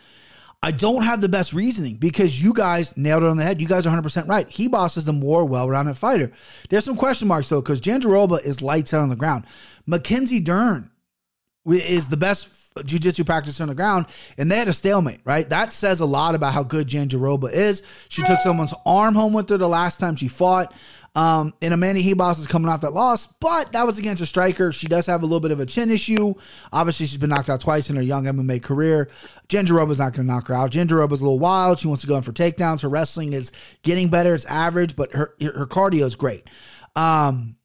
I 0.64 0.72
don't 0.72 1.04
have 1.04 1.22
the 1.22 1.30
best 1.30 1.54
reasoning 1.54 1.98
because 1.98 2.44
you 2.44 2.52
guys 2.52 2.98
nailed 2.98 3.22
it 3.22 3.30
on 3.30 3.38
the 3.38 3.44
head. 3.44 3.62
You 3.62 3.68
guys 3.68 3.86
are 3.86 3.96
100% 3.96 4.28
right. 4.28 4.48
Ribas 4.50 4.98
is 4.98 5.06
the 5.06 5.14
more 5.14 5.46
well-rounded 5.46 5.96
fighter. 5.96 6.32
There's 6.70 6.86
some 6.86 6.96
question 6.96 7.28
marks 7.28 7.50
though 7.50 7.62
because 7.62 7.80
Jandiroba 7.82 8.42
is 8.44 8.62
lights 8.64 8.92
out 8.94 9.02
on 9.02 9.10
the 9.10 9.16
ground. 9.16 9.46
Mackenzie 9.86 10.40
Dern 10.40 10.92
is 11.68 12.10
the 12.10 12.18
best 12.18 12.50
jiu-jitsu 12.84 13.24
practicer 13.24 13.62
on 13.62 13.70
the 13.70 13.76
ground 13.76 14.06
and 14.38 14.52
they 14.52 14.58
had 14.58 14.68
a 14.68 14.74
stalemate 14.74 15.22
right? 15.24 15.48
That 15.48 15.72
says 15.72 16.00
a 16.00 16.06
lot 16.06 16.36
about 16.36 16.54
how 16.54 16.64
good 16.64 16.88
Jandiroba 16.88 17.52
is. 17.52 17.82
She 18.10 18.22
took 18.22 18.40
someone's 18.42 18.74
arm 18.86 19.16
home 19.16 19.34
with 19.34 19.50
her 19.50 19.58
the 19.58 19.68
last 19.68 20.00
time 20.00 20.16
she 20.16 20.28
fought. 20.28 20.74
Um, 21.16 21.54
and 21.62 21.74
Amanda 21.74 22.02
Ribas 22.02 22.40
is 22.40 22.48
coming 22.48 22.68
off 22.68 22.82
that 22.82 22.92
loss 22.92 23.28
but 23.28 23.72
that 23.72 23.86
was 23.86 23.98
against 23.98 24.22
a 24.22 24.26
striker. 24.26 24.74
She 24.74 24.88
does 24.88 25.06
have 25.06 25.24
a 25.24 25.26
little 25.26 25.40
bit 25.40 25.52
of 25.52 25.62
a 25.62 25.66
chin 25.66 25.90
issue. 25.90 26.34
Obviously 26.74 27.06
she's 27.06 27.18
been 27.18 27.30
knocked 27.30 27.50
out 27.50 27.62
twice 27.62 27.90
in 27.90 27.96
her 27.96 28.02
young 28.02 28.26
MMA 28.26 28.62
career. 28.62 29.10
Jandiroba's 29.48 30.00
not 30.00 30.14
going 30.14 30.28
to 30.28 30.34
knock 30.34 30.48
her 30.48 30.54
out. 30.54 30.72
Jandiroba's 30.72 31.22
a 31.22 31.24
little 31.24 31.40
wild. 31.40 31.80
She 31.80 31.88
wants 31.88 32.02
to 32.02 32.08
go 32.08 32.18
in 32.18 32.24
for 32.24 32.34
takedowns. 32.34 32.82
Her 32.82 32.90
wrestling 32.90 33.32
is 33.32 33.52
getting 33.84 34.10
better. 34.10 34.36
It's 34.36 34.46
average 34.46 34.96
but 34.98 35.14
her 35.14 35.34
her 35.42 35.66
cardio 35.66 36.06
is 36.06 36.16
great. 36.16 36.50
Um, 36.98 37.56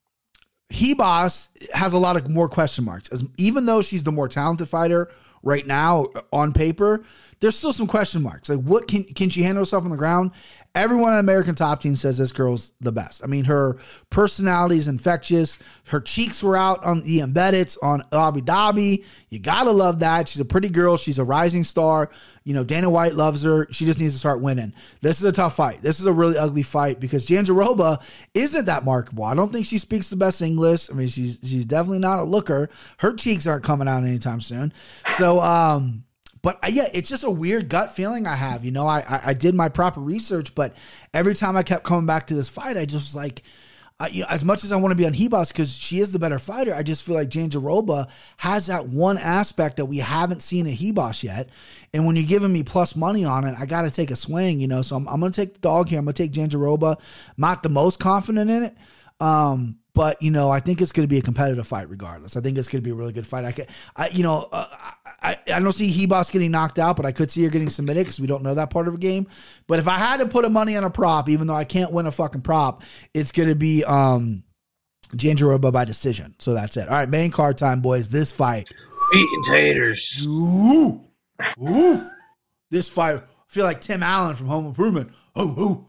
Ribas 0.70 1.48
has 1.74 1.92
a 1.92 1.98
lot 1.98 2.16
of 2.16 2.28
more 2.30 2.48
question 2.48 2.84
marks. 2.84 3.08
As 3.10 3.24
even 3.36 3.66
though 3.66 3.82
she's 3.82 4.02
the 4.02 4.12
more 4.12 4.28
talented 4.28 4.68
fighter 4.68 5.10
right 5.42 5.66
now 5.66 6.06
on 6.32 6.52
paper, 6.52 7.04
there's 7.40 7.56
still 7.56 7.72
some 7.72 7.86
question 7.86 8.22
marks. 8.22 8.48
Like 8.48 8.60
what 8.60 8.86
can 8.86 9.04
can 9.04 9.30
she 9.30 9.42
handle 9.42 9.62
herself 9.62 9.84
on 9.84 9.90
the 9.90 9.96
ground? 9.96 10.30
Everyone 10.72 11.12
on 11.12 11.18
American 11.18 11.56
Top 11.56 11.80
Team 11.80 11.96
says 11.96 12.16
this 12.16 12.30
girl's 12.30 12.72
the 12.80 12.92
best. 12.92 13.24
I 13.24 13.26
mean, 13.26 13.44
her 13.46 13.76
personality 14.08 14.76
is 14.76 14.86
infectious. 14.86 15.58
Her 15.86 16.00
cheeks 16.00 16.44
were 16.44 16.56
out 16.56 16.84
on 16.84 17.02
the 17.02 17.20
embedded 17.20 17.74
on 17.82 18.04
Abu 18.12 18.40
Dhabi. 18.40 19.04
You 19.30 19.40
gotta 19.40 19.72
love 19.72 19.98
that. 19.98 20.28
She's 20.28 20.38
a 20.38 20.44
pretty 20.44 20.68
girl. 20.68 20.96
She's 20.96 21.18
a 21.18 21.24
rising 21.24 21.64
star. 21.64 22.10
You 22.44 22.54
know, 22.54 22.62
Dana 22.62 22.88
White 22.88 23.14
loves 23.14 23.42
her. 23.42 23.66
She 23.72 23.84
just 23.84 23.98
needs 23.98 24.12
to 24.12 24.18
start 24.18 24.40
winning. 24.40 24.72
This 25.00 25.18
is 25.18 25.24
a 25.24 25.32
tough 25.32 25.56
fight. 25.56 25.82
This 25.82 25.98
is 25.98 26.06
a 26.06 26.12
really 26.12 26.38
ugly 26.38 26.62
fight 26.62 27.00
because 27.00 27.26
Jandiroba 27.26 28.00
isn't 28.34 28.66
that 28.66 28.84
markable. 28.84 29.24
I 29.24 29.34
don't 29.34 29.50
think 29.50 29.66
she 29.66 29.78
speaks 29.78 30.08
the 30.08 30.16
best 30.16 30.40
English. 30.40 30.88
I 30.88 30.94
mean, 30.94 31.08
she's 31.08 31.40
she's 31.42 31.66
definitely 31.66 31.98
not 31.98 32.20
a 32.20 32.24
looker. 32.24 32.70
Her 32.98 33.12
cheeks 33.12 33.46
aren't 33.46 33.64
coming 33.64 33.88
out 33.88 34.04
anytime 34.04 34.40
soon. 34.40 34.72
So, 35.16 35.40
um, 35.40 36.04
but 36.42 36.58
uh, 36.64 36.68
yeah, 36.70 36.88
it's 36.92 37.08
just 37.08 37.24
a 37.24 37.30
weird 37.30 37.68
gut 37.68 37.90
feeling 37.90 38.26
I 38.26 38.34
have. 38.34 38.64
You 38.64 38.70
know, 38.70 38.86
I, 38.86 39.00
I, 39.00 39.20
I 39.26 39.34
did 39.34 39.54
my 39.54 39.68
proper 39.68 40.00
research, 40.00 40.54
but 40.54 40.74
every 41.12 41.34
time 41.34 41.56
I 41.56 41.62
kept 41.62 41.84
coming 41.84 42.06
back 42.06 42.26
to 42.28 42.34
this 42.34 42.48
fight, 42.48 42.76
I 42.76 42.84
just 42.86 43.14
like, 43.14 43.42
uh, 43.98 44.08
you 44.10 44.22
know, 44.22 44.26
as 44.30 44.42
much 44.42 44.64
as 44.64 44.72
I 44.72 44.76
want 44.76 44.92
to 44.92 44.96
be 44.96 45.04
on 45.04 45.12
Ribas 45.12 45.48
because 45.52 45.74
she 45.76 45.98
is 45.98 46.12
the 46.12 46.18
better 46.18 46.38
fighter, 46.38 46.74
I 46.74 46.82
just 46.82 47.04
feel 47.04 47.14
like 47.14 47.28
Jandiroba 47.28 48.08
has 48.38 48.66
that 48.68 48.86
one 48.86 49.18
aspect 49.18 49.76
that 49.76 49.84
we 49.84 49.98
haven't 49.98 50.40
seen 50.40 50.66
at 50.66 50.78
Ribas 50.78 51.22
yet. 51.22 51.50
And 51.92 52.06
when 52.06 52.16
you're 52.16 52.24
giving 52.24 52.52
me 52.52 52.62
plus 52.62 52.96
money 52.96 53.26
on 53.26 53.44
it, 53.44 53.56
I 53.58 53.66
got 53.66 53.82
to 53.82 53.90
take 53.90 54.10
a 54.10 54.16
swing, 54.16 54.58
you 54.58 54.68
know. 54.68 54.80
So 54.80 54.96
I'm, 54.96 55.06
I'm 55.06 55.20
going 55.20 55.32
to 55.32 55.36
take 55.38 55.54
the 55.54 55.60
dog 55.60 55.90
here. 55.90 55.98
I'm 55.98 56.06
going 56.06 56.14
to 56.14 56.22
take 56.22 56.32
Jandiroba. 56.32 56.98
Not 57.36 57.62
the 57.62 57.68
most 57.68 57.98
confident 57.98 58.48
in 58.50 58.62
it. 58.62 58.76
Um, 59.20 59.76
but 59.92 60.22
you 60.22 60.30
know, 60.30 60.50
I 60.50 60.60
think 60.60 60.80
it's 60.80 60.92
going 60.92 61.06
to 61.06 61.10
be 61.10 61.18
a 61.18 61.22
competitive 61.22 61.66
fight 61.66 61.90
regardless. 61.90 62.36
I 62.36 62.40
think 62.40 62.56
it's 62.56 62.68
going 62.68 62.82
to 62.82 62.84
be 62.84 62.90
a 62.90 62.94
really 62.94 63.12
good 63.12 63.26
fight. 63.26 63.44
I 63.44 63.52
can, 63.52 63.66
I, 63.96 64.08
you 64.08 64.22
know, 64.22 64.48
uh, 64.50 64.66
I, 65.22 65.36
I 65.52 65.60
don't 65.60 65.72
see 65.72 65.90
Ribas 66.06 66.32
getting 66.32 66.50
knocked 66.50 66.78
out, 66.78 66.96
but 66.96 67.04
I 67.04 67.12
could 67.12 67.30
see 67.30 67.44
her 67.44 67.50
getting 67.50 67.68
submitted 67.68 68.04
because 68.04 68.20
we 68.20 68.26
don't 68.26 68.42
know 68.42 68.54
that 68.54 68.70
part 68.70 68.88
of 68.88 68.94
the 68.94 68.98
game. 68.98 69.26
But 69.66 69.78
if 69.78 69.86
I 69.86 69.98
had 69.98 70.20
to 70.20 70.26
put 70.26 70.44
a 70.44 70.48
money 70.48 70.76
on 70.76 70.84
a 70.84 70.90
prop, 70.90 71.28
even 71.28 71.46
though 71.46 71.54
I 71.54 71.64
can't 71.64 71.92
win 71.92 72.06
a 72.06 72.12
fucking 72.12 72.40
prop, 72.40 72.82
it's 73.12 73.30
going 73.30 73.50
to 73.50 73.54
be 73.54 73.84
um, 73.84 74.44
Jandiroba 75.14 75.72
by 75.72 75.84
decision. 75.84 76.34
So 76.38 76.54
that's 76.54 76.76
it. 76.76 76.88
All 76.88 76.94
right, 76.94 77.08
main 77.08 77.30
card 77.30 77.58
time, 77.58 77.80
boys. 77.80 78.08
This 78.08 78.32
fight. 78.32 78.68
Eating 79.14 79.42
taters. 79.46 80.26
Ooh, 80.26 81.04
ooh. 81.62 82.08
This 82.70 82.88
fight. 82.88 83.16
I 83.16 83.22
feel 83.48 83.64
like 83.64 83.80
Tim 83.80 84.02
Allen 84.02 84.36
from 84.36 84.46
Home 84.46 84.66
Improvement. 84.66 85.12
Oh, 85.36 85.54
oh. 85.58 85.86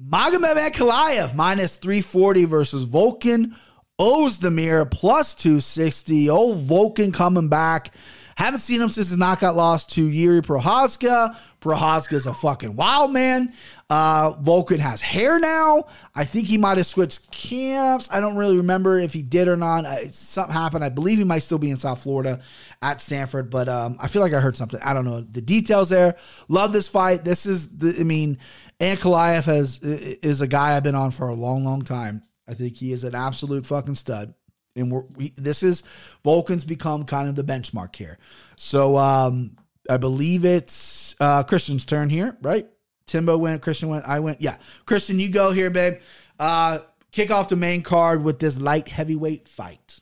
Magomed 0.00 0.56
Ankalaev 0.56 1.34
minus 1.34 1.76
340 1.78 2.44
versus 2.44 2.86
Volkan 2.86 3.56
Ozdemir 4.00 4.88
plus 4.88 5.34
260. 5.34 6.30
Old 6.30 6.58
Volkan 6.58 7.12
coming 7.12 7.48
back. 7.48 7.92
Haven't 8.38 8.60
seen 8.60 8.80
him 8.80 8.88
since 8.88 9.08
his 9.08 9.18
knockout 9.18 9.56
loss 9.56 9.84
to 9.86 10.08
Yuri 10.08 10.42
Prochazka. 10.42 11.36
Prochazka's 11.60 12.24
a 12.24 12.32
fucking 12.32 12.76
wild 12.76 13.12
man. 13.12 13.52
Uh, 13.90 14.34
Volkan 14.34 14.78
has 14.78 15.00
hair 15.00 15.40
now. 15.40 15.88
I 16.14 16.24
think 16.24 16.46
he 16.46 16.56
might 16.56 16.76
have 16.76 16.86
switched 16.86 17.32
camps. 17.32 18.08
I 18.12 18.20
don't 18.20 18.36
really 18.36 18.58
remember 18.58 18.96
if 18.96 19.12
he 19.12 19.22
did 19.22 19.48
or 19.48 19.56
not. 19.56 19.86
I, 19.86 20.06
something 20.06 20.54
happened. 20.54 20.84
I 20.84 20.88
believe 20.88 21.18
he 21.18 21.24
might 21.24 21.40
still 21.40 21.58
be 21.58 21.68
in 21.68 21.74
South 21.74 22.00
Florida 22.00 22.40
at 22.80 23.00
Sanford, 23.00 23.50
but 23.50 23.68
um, 23.68 23.96
I 24.00 24.06
feel 24.06 24.22
like 24.22 24.32
I 24.32 24.38
heard 24.38 24.56
something. 24.56 24.80
I 24.84 24.94
don't 24.94 25.04
know 25.04 25.20
the 25.20 25.42
details 25.42 25.88
there. 25.88 26.16
Love 26.46 26.72
this 26.72 26.86
fight. 26.86 27.24
This 27.24 27.44
is 27.44 27.76
the. 27.76 27.96
I 27.98 28.04
mean, 28.04 28.38
Ankalaev 28.78 29.46
has 29.46 29.80
is 29.80 30.42
a 30.42 30.46
guy 30.46 30.76
I've 30.76 30.84
been 30.84 30.94
on 30.94 31.10
for 31.10 31.26
a 31.26 31.34
long, 31.34 31.64
long 31.64 31.82
time. 31.82 32.22
I 32.46 32.54
think 32.54 32.76
he 32.76 32.92
is 32.92 33.02
an 33.02 33.16
absolute 33.16 33.66
fucking 33.66 33.96
stud. 33.96 34.32
And 34.76 34.92
we're, 34.92 35.04
we, 35.16 35.32
this 35.36 35.62
is 35.62 35.82
Volkan's 36.24 36.64
become 36.64 37.04
kind 37.04 37.28
of 37.28 37.34
the 37.34 37.44
benchmark 37.44 37.96
here. 37.96 38.18
So 38.56 38.96
um, 38.96 39.56
I 39.88 39.96
believe 39.96 40.44
it's 40.44 41.16
uh, 41.20 41.42
Christian's 41.42 41.84
turn 41.84 42.10
here, 42.10 42.36
right? 42.42 42.68
Timbo 43.06 43.38
went, 43.38 43.62
Christian 43.62 43.88
went, 43.88 44.04
I 44.06 44.20
went. 44.20 44.40
Yeah, 44.40 44.56
Christian, 44.84 45.18
you 45.18 45.30
go 45.30 45.50
here, 45.50 45.70
babe. 45.70 45.98
Uh, 46.38 46.80
kick 47.10 47.30
off 47.30 47.48
the 47.48 47.56
main 47.56 47.82
card 47.82 48.22
with 48.22 48.38
this 48.38 48.60
light 48.60 48.88
heavyweight 48.88 49.48
fight. 49.48 50.00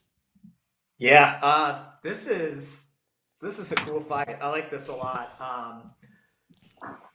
Yeah, 0.99 1.39
uh, 1.43 1.85
this 2.03 2.27
is 2.27 2.91
this 3.41 3.59
is 3.59 3.71
a 3.73 3.75
cool 3.77 4.01
fight. 4.01 4.39
I 4.41 4.49
like 4.49 4.71
this 4.71 4.89
a 4.89 4.95
lot. 4.95 5.35
Um, 5.39 5.91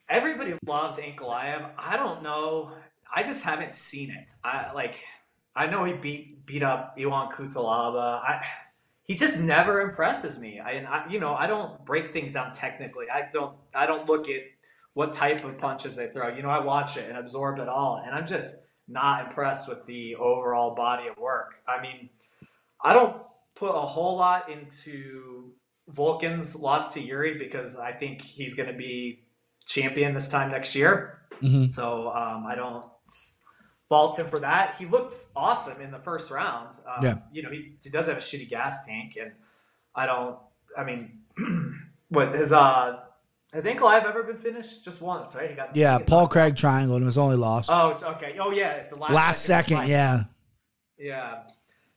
everybody 0.08 0.54
loves 0.66 0.98
Ankalaev. 0.98 1.72
I 1.78 1.98
don't 1.98 2.22
know. 2.22 2.72
I 3.14 3.24
just 3.24 3.44
haven't 3.44 3.76
seen 3.76 4.12
it. 4.12 4.32
I 4.44 4.72
like. 4.74 5.04
I 5.56 5.68
know 5.68 5.84
he 5.84 5.94
beat 5.94 6.46
beat 6.46 6.64
up 6.64 6.96
Ion 6.98 7.30
Cutelaba. 7.32 8.22
I 8.22 8.46
he 9.04 9.16
just 9.16 9.40
never 9.40 9.82
impresses 9.82 10.40
me. 10.40 10.60
I, 10.60 10.86
I, 10.88 11.10
you 11.10 11.20
know 11.20 11.34
I 11.34 11.48
don't 11.48 11.84
break 11.86 12.14
things 12.14 12.34
down 12.34 12.54
technically. 12.54 13.08
I 13.10 13.28
don't 13.32 13.56
I 13.76 13.86
don't 13.86 14.08
look 14.08 14.30
at 14.30 14.42
what 14.94 15.14
type 15.14 15.44
of 15.44 15.58
punches 15.58 15.96
they 15.96 16.08
throw. 16.08 16.30
You 16.30 16.44
know 16.44 16.50
I 16.50 16.60
watch 16.60 16.98
it 16.98 17.10
and 17.10 17.18
absorb 17.18 17.60
it 17.60 17.68
all, 17.68 18.02
and 18.06 18.16
I'm 18.16 18.26
just 18.26 18.56
not 18.88 19.26
impressed 19.26 19.68
with 19.68 19.86
the 19.86 20.16
overall 20.16 20.76
body 20.76 21.08
of 21.08 21.18
work. 21.18 21.62
I 21.68 21.82
mean, 21.82 22.10
I 22.84 22.94
don't 22.94 23.22
put 23.56 23.72
a 23.72 23.82
whole 23.82 24.18
lot 24.18 24.50
into 24.50 25.52
Volkan's 25.90 26.56
loss 26.56 26.94
to 26.94 27.02
Yuri 27.02 27.38
because 27.38 27.76
I 27.76 27.92
think 27.92 28.22
he's 28.22 28.54
going 28.54 28.70
to 28.70 28.78
be 28.78 29.24
champion 29.66 30.14
this 30.14 30.28
time 30.28 30.52
next 30.52 30.76
year. 30.76 31.22
Mm-hmm. 31.42 31.68
So 31.68 32.14
um, 32.14 32.46
I 32.46 32.56
don't 32.56 32.86
fault 33.92 34.18
him 34.18 34.26
for 34.26 34.40
that. 34.40 34.76
He 34.80 34.86
looked 34.86 35.14
awesome 35.36 35.82
in 35.82 35.92
the 35.92 36.00
first 36.00 36.32
round. 36.32 36.78
Um, 36.88 37.04
Yeah. 37.04 37.16
You 37.34 37.44
know, 37.44 37.50
he, 37.50 37.74
he 37.84 37.90
does 37.90 38.08
have 38.08 38.18
a 38.18 38.22
shitty 38.22 38.48
gas 38.50 38.86
tank, 38.86 39.18
and 39.22 39.34
I 39.94 40.06
don't. 40.06 40.38
I 40.78 40.86
mean, 40.86 41.20
what 42.10 42.34
his 42.34 42.54
uh 42.54 43.02
has 43.54 43.66
Ankalaev 43.66 44.06
ever 44.06 44.24
been 44.24 44.38
finished? 44.38 44.86
Just 44.86 45.02
once, 45.02 45.36
right? 45.36 45.50
He 45.50 45.56
got 45.58 45.76
Yeah, 45.76 46.00
Paul 46.00 46.22
knocked 46.22 46.32
Craig 46.32 46.56
triangle 46.56 46.96
and 46.96 47.06
was 47.06 47.18
only 47.18 47.36
lost. 47.36 47.70
Oh, 47.70 47.92
okay. 48.16 48.38
Oh, 48.40 48.52
yeah. 48.52 48.84
The 48.90 48.98
last, 48.98 49.12
Last 49.12 49.42
second, 49.42 49.78
fight. 49.80 49.90
yeah. 49.90 50.24
Yeah. 50.98 51.40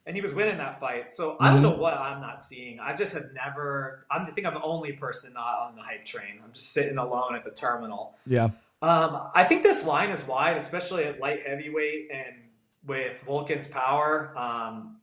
And 0.06 0.16
he 0.16 0.20
was 0.20 0.34
winning 0.34 0.58
that 0.58 0.80
fight. 0.80 1.12
So 1.12 1.36
I 1.38 1.50
don't 1.50 1.62
Mm-hmm. 1.62 1.62
know 1.76 1.76
what 1.76 1.94
I'm 1.96 2.20
not 2.20 2.40
seeing. 2.40 2.80
I 2.80 2.92
just 2.96 3.14
have 3.14 3.26
never. 3.32 4.04
I'm, 4.10 4.22
I 4.22 4.30
think 4.32 4.48
I'm 4.48 4.54
the 4.54 4.62
only 4.62 4.92
person 4.94 5.32
not 5.34 5.60
on 5.60 5.76
the 5.76 5.82
hype 5.82 6.04
train. 6.04 6.40
I'm 6.44 6.52
just 6.52 6.72
sitting 6.72 6.98
alone 6.98 7.36
at 7.36 7.44
the 7.44 7.52
terminal. 7.52 8.16
Yeah. 8.26 8.48
Um, 8.84 9.30
I 9.34 9.44
think 9.44 9.62
this 9.62 9.84
line 9.84 10.10
is 10.10 10.26
wide, 10.26 10.56
especially 10.58 11.04
at 11.04 11.18
light 11.20 11.40
heavyweight 11.46 12.08
and 12.12 12.34
with 12.86 13.24
Volkan's 13.26 13.66
power. 13.66 14.34
Um, 14.36 14.98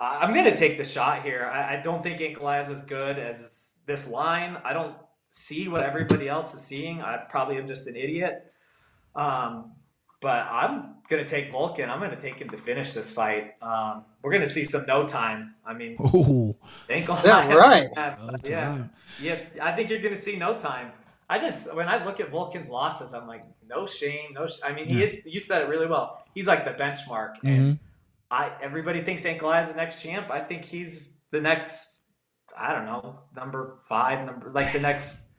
I- 0.00 0.18
I'm 0.22 0.32
going 0.34 0.46
to 0.46 0.56
take 0.56 0.78
the 0.78 0.84
shot 0.84 1.22
here. 1.22 1.48
I, 1.52 1.74
I 1.78 1.80
don't 1.80 2.02
think 2.02 2.18
Ankalaev's 2.20 2.70
as 2.70 2.82
good 2.82 3.18
as 3.18 3.76
this 3.86 4.08
line. 4.08 4.56
I 4.64 4.72
don't 4.72 4.96
see 5.30 5.68
what 5.68 5.82
everybody 5.84 6.28
else 6.28 6.54
is 6.54 6.60
seeing. 6.60 7.02
I 7.02 7.18
probably 7.28 7.56
am 7.56 7.66
just 7.66 7.86
an 7.86 7.94
idiot. 7.94 8.50
Um, 9.14 9.72
but 10.20 10.46
I'm 10.50 10.96
going 11.08 11.22
to 11.22 11.28
take 11.28 11.52
Vulcan. 11.52 11.90
I'm 11.90 11.98
going 12.00 12.10
to 12.10 12.16
take 12.20 12.38
him 12.40 12.48
to 12.50 12.56
finish 12.56 12.94
this 12.94 13.12
fight. 13.12 13.52
Um, 13.62 14.06
we're 14.22 14.30
going 14.32 14.40
to 14.42 14.48
see 14.48 14.64
some 14.64 14.86
no 14.86 15.06
time. 15.06 15.54
I 15.64 15.74
mean, 15.74 15.96
Ooh. 16.00 16.54
Ankalaev. 16.88 17.24
Yeah, 17.24 17.54
right. 17.54 17.90
Yeah, 17.96 18.16
No 18.26 18.34
yeah. 18.44 18.64
time. 18.66 18.90
Yeah, 19.20 19.38
I 19.62 19.72
think 19.72 19.90
you're 19.90 20.00
going 20.00 20.14
to 20.14 20.20
see 20.20 20.36
no 20.36 20.56
time. 20.56 20.90
I 21.28 21.38
just 21.38 21.74
when 21.74 21.88
I 21.88 22.04
look 22.04 22.20
at 22.20 22.30
Volkan's 22.30 22.68
losses, 22.68 23.14
I'm 23.14 23.26
like, 23.26 23.44
no 23.66 23.86
shame, 23.86 24.34
no. 24.34 24.46
Sh-. 24.46 24.60
I 24.64 24.72
mean, 24.72 24.86
he 24.86 25.02
is. 25.02 25.22
You 25.24 25.40
said 25.40 25.62
it 25.62 25.68
really 25.68 25.86
well. 25.86 26.22
He's 26.34 26.46
like 26.46 26.64
the 26.64 26.72
benchmark, 26.72 27.34
and 27.42 27.58
mm-hmm. 27.58 27.84
I 28.30 28.52
everybody 28.62 29.02
thinks 29.02 29.24
Ankalaev's 29.24 29.68
the 29.68 29.76
next 29.76 30.02
champ. 30.02 30.30
I 30.30 30.40
think 30.40 30.64
he's 30.64 31.14
the 31.30 31.40
next. 31.40 32.02
I 32.56 32.72
don't 32.72 32.84
know, 32.84 33.18
number 33.34 33.76
five, 33.88 34.24
number 34.24 34.50
like 34.50 34.72
the 34.72 34.78
next 34.80 35.30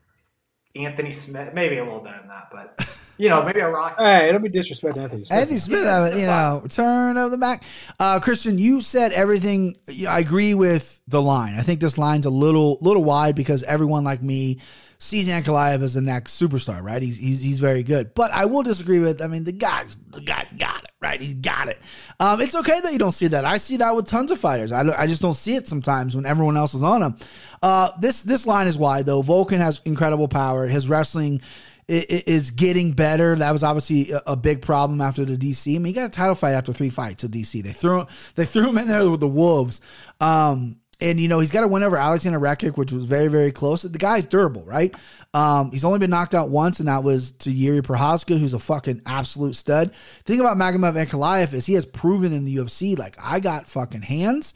Anthony 0.74 1.12
Smith, 1.12 1.54
maybe 1.54 1.78
a 1.78 1.84
little 1.84 2.00
better 2.00 2.18
than 2.18 2.28
that, 2.28 2.48
but 2.50 3.00
you 3.18 3.28
know, 3.28 3.42
maybe 3.44 3.60
a 3.60 3.68
Rock. 3.68 3.96
Hey, 3.98 4.30
don't 4.32 4.42
be 4.42 4.48
disrespecting 4.50 4.98
Anthony 4.98 5.24
Smith. 5.24 5.38
Anthony 5.38 5.58
Smith, 5.58 5.86
uh, 5.86 6.10
you 6.14 6.26
know, 6.26 6.60
return 6.62 7.16
of 7.16 7.30
the 7.30 7.36
Mac. 7.38 7.62
Uh, 7.98 8.20
Christian, 8.20 8.58
you 8.58 8.80
said 8.80 9.12
everything. 9.12 9.76
I 10.08 10.20
agree 10.20 10.54
with 10.54 11.00
the 11.08 11.22
line. 11.22 11.54
I 11.58 11.62
think 11.62 11.80
this 11.80 11.98
line's 11.98 12.26
a 12.26 12.30
little 12.30 12.78
little 12.80 13.04
wide 13.04 13.34
because 13.34 13.62
everyone 13.62 14.04
like 14.04 14.22
me 14.22 14.60
sees 14.98 15.28
Ankalaev 15.28 15.82
as 15.82 15.92
the 15.92 16.00
next 16.00 16.40
superstar, 16.40 16.82
right? 16.82 17.02
He's, 17.02 17.18
he's 17.18 17.42
he's 17.42 17.60
very 17.60 17.82
good. 17.82 18.14
But 18.14 18.30
I 18.32 18.46
will 18.46 18.62
disagree 18.62 18.98
with. 18.98 19.20
I 19.20 19.26
mean, 19.26 19.44
the 19.44 19.52
guy's 19.52 19.96
the 20.10 20.20
guy's 20.22 20.50
got 20.52 20.84
it, 20.84 20.90
right? 21.00 21.20
He's 21.20 21.34
got 21.34 21.68
it. 21.68 21.78
Um, 22.18 22.40
it's 22.40 22.54
okay 22.54 22.80
that 22.80 22.92
you 22.92 22.98
don't 22.98 23.12
see 23.12 23.26
that. 23.28 23.44
I 23.44 23.58
see 23.58 23.76
that 23.78 23.94
with 23.94 24.06
tons 24.06 24.30
of 24.30 24.38
fighters. 24.38 24.72
I, 24.72 24.80
I 25.02 25.06
just 25.06 25.20
don't 25.22 25.34
see 25.34 25.54
it 25.54 25.68
sometimes 25.68 26.16
when 26.16 26.24
everyone 26.26 26.56
else 26.56 26.72
is 26.74 26.82
on 26.82 27.02
him. 27.02 27.16
Uh, 27.62 27.90
this 28.00 28.22
this 28.22 28.46
line 28.46 28.66
is 28.66 28.78
wide 28.78 29.04
though. 29.06 29.22
Volkan 29.22 29.58
has 29.58 29.82
incredible 29.84 30.28
power. 30.28 30.66
His 30.66 30.88
wrestling 30.88 31.40
i- 31.42 31.42
i- 31.42 31.75
is 31.88 32.50
getting 32.50 32.92
better. 32.92 33.36
That 33.36 33.52
was 33.52 33.62
obviously 33.62 34.12
a, 34.12 34.22
a 34.28 34.36
big 34.36 34.62
problem 34.62 35.00
after 35.00 35.24
the 35.24 35.36
DC. 35.36 35.74
I 35.74 35.78
mean, 35.78 35.86
he 35.86 35.92
got 35.92 36.06
a 36.06 36.10
title 36.10 36.34
fight 36.34 36.52
after 36.52 36.72
three 36.72 36.90
fights 36.90 37.24
at 37.24 37.30
DC. 37.30 37.62
They 37.62 37.72
threw 37.72 38.06
they 38.34 38.44
threw 38.44 38.70
him 38.70 38.78
in 38.78 38.88
there 38.88 39.08
with 39.08 39.20
the 39.20 39.28
Wolves. 39.28 39.80
Um, 40.20 40.80
and 41.00 41.20
you 41.20 41.28
know 41.28 41.40
he's 41.40 41.52
got 41.52 41.60
to 41.60 41.68
win 41.68 41.82
over 41.82 41.96
Alexander 41.96 42.40
Rakic, 42.40 42.76
which 42.76 42.90
was 42.90 43.04
very 43.04 43.28
very 43.28 43.52
close. 43.52 43.82
The 43.82 43.98
guy's 43.98 44.26
durable, 44.26 44.64
right? 44.64 44.94
Um, 45.34 45.70
he's 45.70 45.84
only 45.84 45.98
been 45.98 46.10
knocked 46.10 46.34
out 46.34 46.48
once, 46.48 46.80
and 46.80 46.88
that 46.88 47.04
was 47.04 47.32
to 47.32 47.50
Yuri 47.50 47.82
Prochazka, 47.82 48.38
who's 48.38 48.54
a 48.54 48.58
fucking 48.58 49.02
absolute 49.04 49.56
stud. 49.56 49.94
Thing 49.94 50.40
about 50.40 50.56
Magomed 50.56 50.94
Ankalaev 50.94 51.52
is 51.52 51.66
he 51.66 51.74
has 51.74 51.84
proven 51.84 52.32
in 52.32 52.44
the 52.44 52.56
UFC 52.56 52.98
like 52.98 53.16
I 53.22 53.40
got 53.40 53.66
fucking 53.66 54.02
hands, 54.02 54.54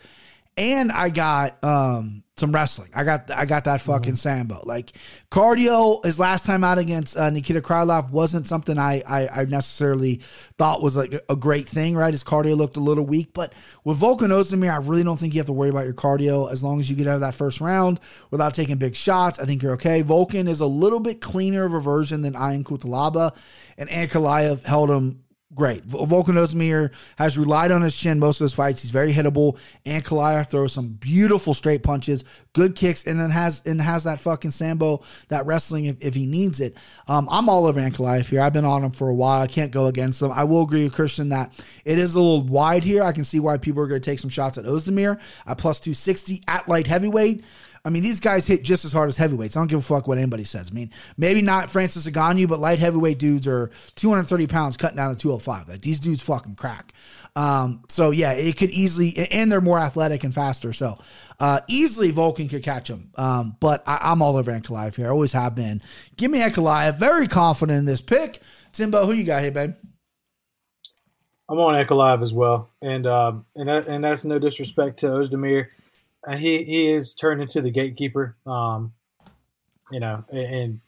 and 0.57 0.91
I 0.91 1.11
got 1.11 1.62
um, 1.62 2.22
some 2.41 2.53
wrestling. 2.53 2.91
I 2.95 3.05
got 3.05 3.30
I 3.30 3.45
got 3.45 3.64
that 3.64 3.80
fucking 3.80 4.16
Sambo. 4.16 4.62
Like 4.64 4.93
cardio, 5.30 6.05
his 6.05 6.18
last 6.18 6.45
time 6.45 6.64
out 6.64 6.78
against 6.78 7.16
uh, 7.16 7.30
Nikita 7.30 7.61
Krylov 7.61 8.11
wasn't 8.11 8.49
something 8.49 8.78
I, 8.78 9.03
I 9.07 9.28
I 9.28 9.45
necessarily 9.45 10.16
thought 10.59 10.82
was 10.82 10.97
like 10.97 11.14
a 11.28 11.36
great 11.36 11.68
thing. 11.68 11.95
Right, 11.95 12.12
his 12.12 12.24
cardio 12.24 12.57
looked 12.57 12.76
a 12.76 12.80
little 12.80 13.07
weak, 13.07 13.32
but 13.32 13.53
with 13.84 14.01
Volkan 14.01 14.30
Ozdemir, 14.30 14.72
I 14.72 14.78
really 14.78 15.05
don't 15.05 15.18
think 15.18 15.34
you 15.34 15.38
have 15.38 15.47
to 15.47 15.53
worry 15.53 15.70
about 15.70 15.84
your 15.84 15.95
cardio 15.95 16.51
as 16.51 16.64
long 16.64 16.80
as 16.80 16.91
you 16.91 16.97
get 16.97 17.07
out 17.07 17.14
of 17.14 17.20
that 17.20 17.34
first 17.34 17.61
round 17.61 18.01
without 18.30 18.55
taking 18.55 18.76
big 18.76 18.97
shots. 18.97 19.38
I 19.38 19.45
think 19.45 19.62
you're 19.62 19.74
okay. 19.74 20.03
Volkan 20.03 20.49
is 20.49 20.61
a 20.61 20.66
little 20.66 21.01
bit 21.01 21.20
cleaner 21.20 21.64
of 21.64 21.74
a 21.74 21.80
version 21.80 22.22
than 22.22 22.34
Ion 22.34 22.64
Cutelaba, 22.64 23.36
and 23.78 23.88
Ankalaev 23.91 24.64
held 24.64 24.91
him 24.91 25.22
great. 25.55 25.87
Volkan 25.87 26.37
Ozdemir 26.37 26.93
has 27.17 27.37
relied 27.37 27.71
on 27.71 27.83
his 27.83 27.97
chin 27.97 28.19
most 28.19 28.41
of 28.41 28.45
his 28.45 28.55
fights. 28.55 28.83
He's 28.83 28.91
very 28.91 29.13
hittable. 29.13 29.59
Ankalaev 29.85 30.49
throws 30.49 30.73
some 30.73 30.89
beautiful 30.89 31.55
straight 31.55 31.83
punches, 31.83 32.25
good 32.53 32.77
kicks, 32.77 33.05
and 33.05 33.19
then 33.19 33.31
has 33.31 33.63
and 33.67 33.81
has 33.81 34.05
that 34.05 34.21
fucking 34.21 34.53
sambo, 34.53 35.03
that 35.29 35.47
wrestling 35.47 35.87
if, 35.87 35.97
if 36.01 36.15
he 36.15 36.27
needs 36.27 36.61
it. 36.61 36.77
Um, 37.09 37.29
I'm 37.31 37.49
all 37.49 37.67
over 37.67 37.81
Ankalaev 37.81 38.29
here. 38.29 38.41
I've 38.41 38.53
been 38.53 38.65
on 38.65 38.85
him 38.85 38.93
for 38.93 39.09
a 39.09 39.15
while. 39.15 39.43
I 39.43 39.47
can't 39.47 39.73
go 39.73 39.87
against 39.87 40.23
him. 40.23 40.31
I 40.31 40.45
will 40.45 40.63
agree 40.63 40.85
with 40.85 40.95
Christian 40.95 41.31
that 41.31 41.53
it 41.85 41.99
is 41.99 42.15
a 42.15 42.21
little 42.21 42.45
wide 42.45 42.85
here. 42.85 43.03
I 43.03 43.13
can 43.13 43.25
see 43.25 43.41
why 43.41 43.59
people 43.59 43.83
are 43.83 43.87
going 43.87 44.01
to 44.01 44.11
take 44.11 44.19
some 44.19 44.31
shots 44.31 44.57
at 44.59 44.65
Ozdemir 44.65 45.19
at 45.47 45.59
plus 45.59 45.81
260 45.81 46.43
at 46.47 46.69
light 46.69 46.87
heavyweight. 46.87 47.45
I 47.85 47.91
mean, 47.91 48.03
these 48.03 48.20
guys 48.20 48.47
hit 48.47 48.62
just 48.62 48.85
as 48.85 48.93
hard 48.93 49.09
as 49.09 49.16
heavyweights. 49.16 49.57
I 49.57 49.61
don't 49.61 49.68
give 49.68 49.78
a 49.78 49.83
fuck 49.83 50.07
what 50.07 50.18
anybody 50.18 50.45
says. 50.45 50.70
I 50.70 50.74
mean, 50.74 50.91
maybe 51.16 51.41
not 51.41 51.70
Francis 51.70 52.07
Ngannou, 52.07 52.47
but 52.47 52.61
light 52.61 52.78
heavyweight 52.78 53.18
dudes 53.18 53.47
are 53.47 53.70
230 53.95 54.47
pounds 54.47 54.76
cutting 54.76 54.97
down 54.97 55.14
to 55.14 55.20
205. 55.20 55.68
Like 55.68 55.81
these 55.81 55.99
dudes 55.99 56.20
fucking 56.22 56.57
crack. 56.57 56.93
Um, 57.37 57.83
so 57.89 58.11
yeah, 58.11 58.33
it 58.33 58.57
could 58.57 58.70
easily, 58.70 59.16
and 59.31 59.51
they're 59.51 59.61
more 59.62 59.78
athletic 59.78 60.24
and 60.24 60.35
faster. 60.35 60.72
So 60.72 60.99
uh, 61.39 61.61
easily 61.68 62.12
Volkan 62.12 62.51
could 62.51 62.62
catch 62.62 62.89
him. 62.89 63.11
Um, 63.14 63.57
but 63.61 63.83
I, 63.87 64.12
am 64.12 64.20
all 64.20 64.37
over 64.37 64.53
Ankalaev 64.53 64.97
here. 64.97 65.07
I 65.07 65.11
always 65.11 65.33
have 65.33 65.55
been. 65.55 65.81
Give 66.16 66.31
me 66.31 66.41
Ankalaev. 66.41 66.99
Very 66.99 67.28
confident 67.28 67.78
in 67.78 67.85
this 67.87 68.03
pick. 68.03 68.41
Timbo, 68.72 69.07
who 69.07 69.12
you 69.12 69.24
got 69.24 69.43
here, 69.43 69.53
babe? 69.53 69.74
I'm 71.49 71.59
on 71.59 71.74
Ankalaev 71.74 72.22
as 72.22 72.33
well, 72.33 72.70
and 72.81 73.09
um, 73.09 73.45
and 73.57 73.68
that, 73.68 73.89
and 73.89 74.05
that's 74.05 74.24
no 74.24 74.39
disrespect 74.39 75.01
to 75.01 75.07
Ozdemir 75.07 75.66
he 76.29 76.64
he 76.64 76.91
is 76.91 77.14
turned 77.14 77.43
into 77.43 77.61
the 77.61 77.71
gatekeeper. 77.71 78.37
Um, 78.47 78.93
you 79.91 80.01
know, 80.01 80.25
and, 80.31 80.55
and 80.55 80.81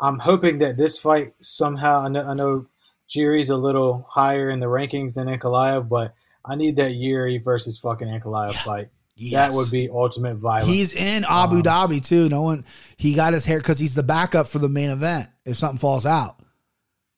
I'm 0.00 0.18
hoping 0.18 0.58
that 0.58 0.76
this 0.76 0.98
fight 0.98 1.34
somehow. 1.40 2.00
I 2.00 2.08
know, 2.08 2.24
I 2.24 2.34
know 2.34 2.66
Jiri's 3.08 3.50
a 3.50 3.56
little 3.56 4.06
higher 4.08 4.50
in 4.50 4.60
the 4.60 4.66
rankings 4.66 5.14
than 5.14 5.28
Ankalaev, 5.28 5.88
but 5.88 6.14
I 6.44 6.56
need 6.56 6.76
that 6.76 6.92
Yuri 6.92 7.38
versus 7.38 7.78
fucking 7.78 8.08
Ankalaev 8.08 8.54
fight. 8.54 8.88
Yes. 9.14 9.52
That 9.52 9.56
would 9.56 9.70
be 9.70 9.88
ultimate 9.90 10.36
violence. 10.36 10.68
He's 10.72 10.96
in 10.96 11.24
Abu 11.28 11.56
um, 11.56 11.62
Dhabi 11.62 12.04
too. 12.04 12.28
No 12.28 12.42
one. 12.42 12.64
He 12.96 13.14
got 13.14 13.34
his 13.34 13.44
hair 13.44 13.58
because 13.58 13.78
he's 13.78 13.94
the 13.94 14.02
backup 14.02 14.46
for 14.46 14.58
the 14.58 14.68
main 14.68 14.90
event 14.90 15.28
if 15.44 15.56
something 15.56 15.78
falls 15.78 16.06
out. 16.06 16.40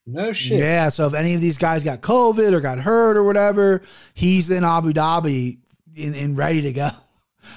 No 0.06 0.32
shit. 0.32 0.58
Yeah. 0.58 0.88
So 0.90 1.06
if 1.06 1.14
any 1.14 1.34
of 1.34 1.40
these 1.40 1.56
guys 1.56 1.84
got 1.84 2.02
COVID 2.02 2.52
or 2.52 2.60
got 2.60 2.78
hurt 2.78 3.16
or 3.16 3.24
whatever, 3.24 3.82
he's 4.12 4.50
in 4.50 4.64
Abu 4.64 4.92
Dhabi 4.92 5.58
and 5.96 6.36
ready 6.36 6.62
to 6.62 6.72
go. 6.72 6.90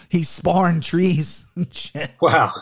He's 0.10 0.30
sparring 0.30 0.82
trees. 0.82 1.46
Wow. 2.22 2.54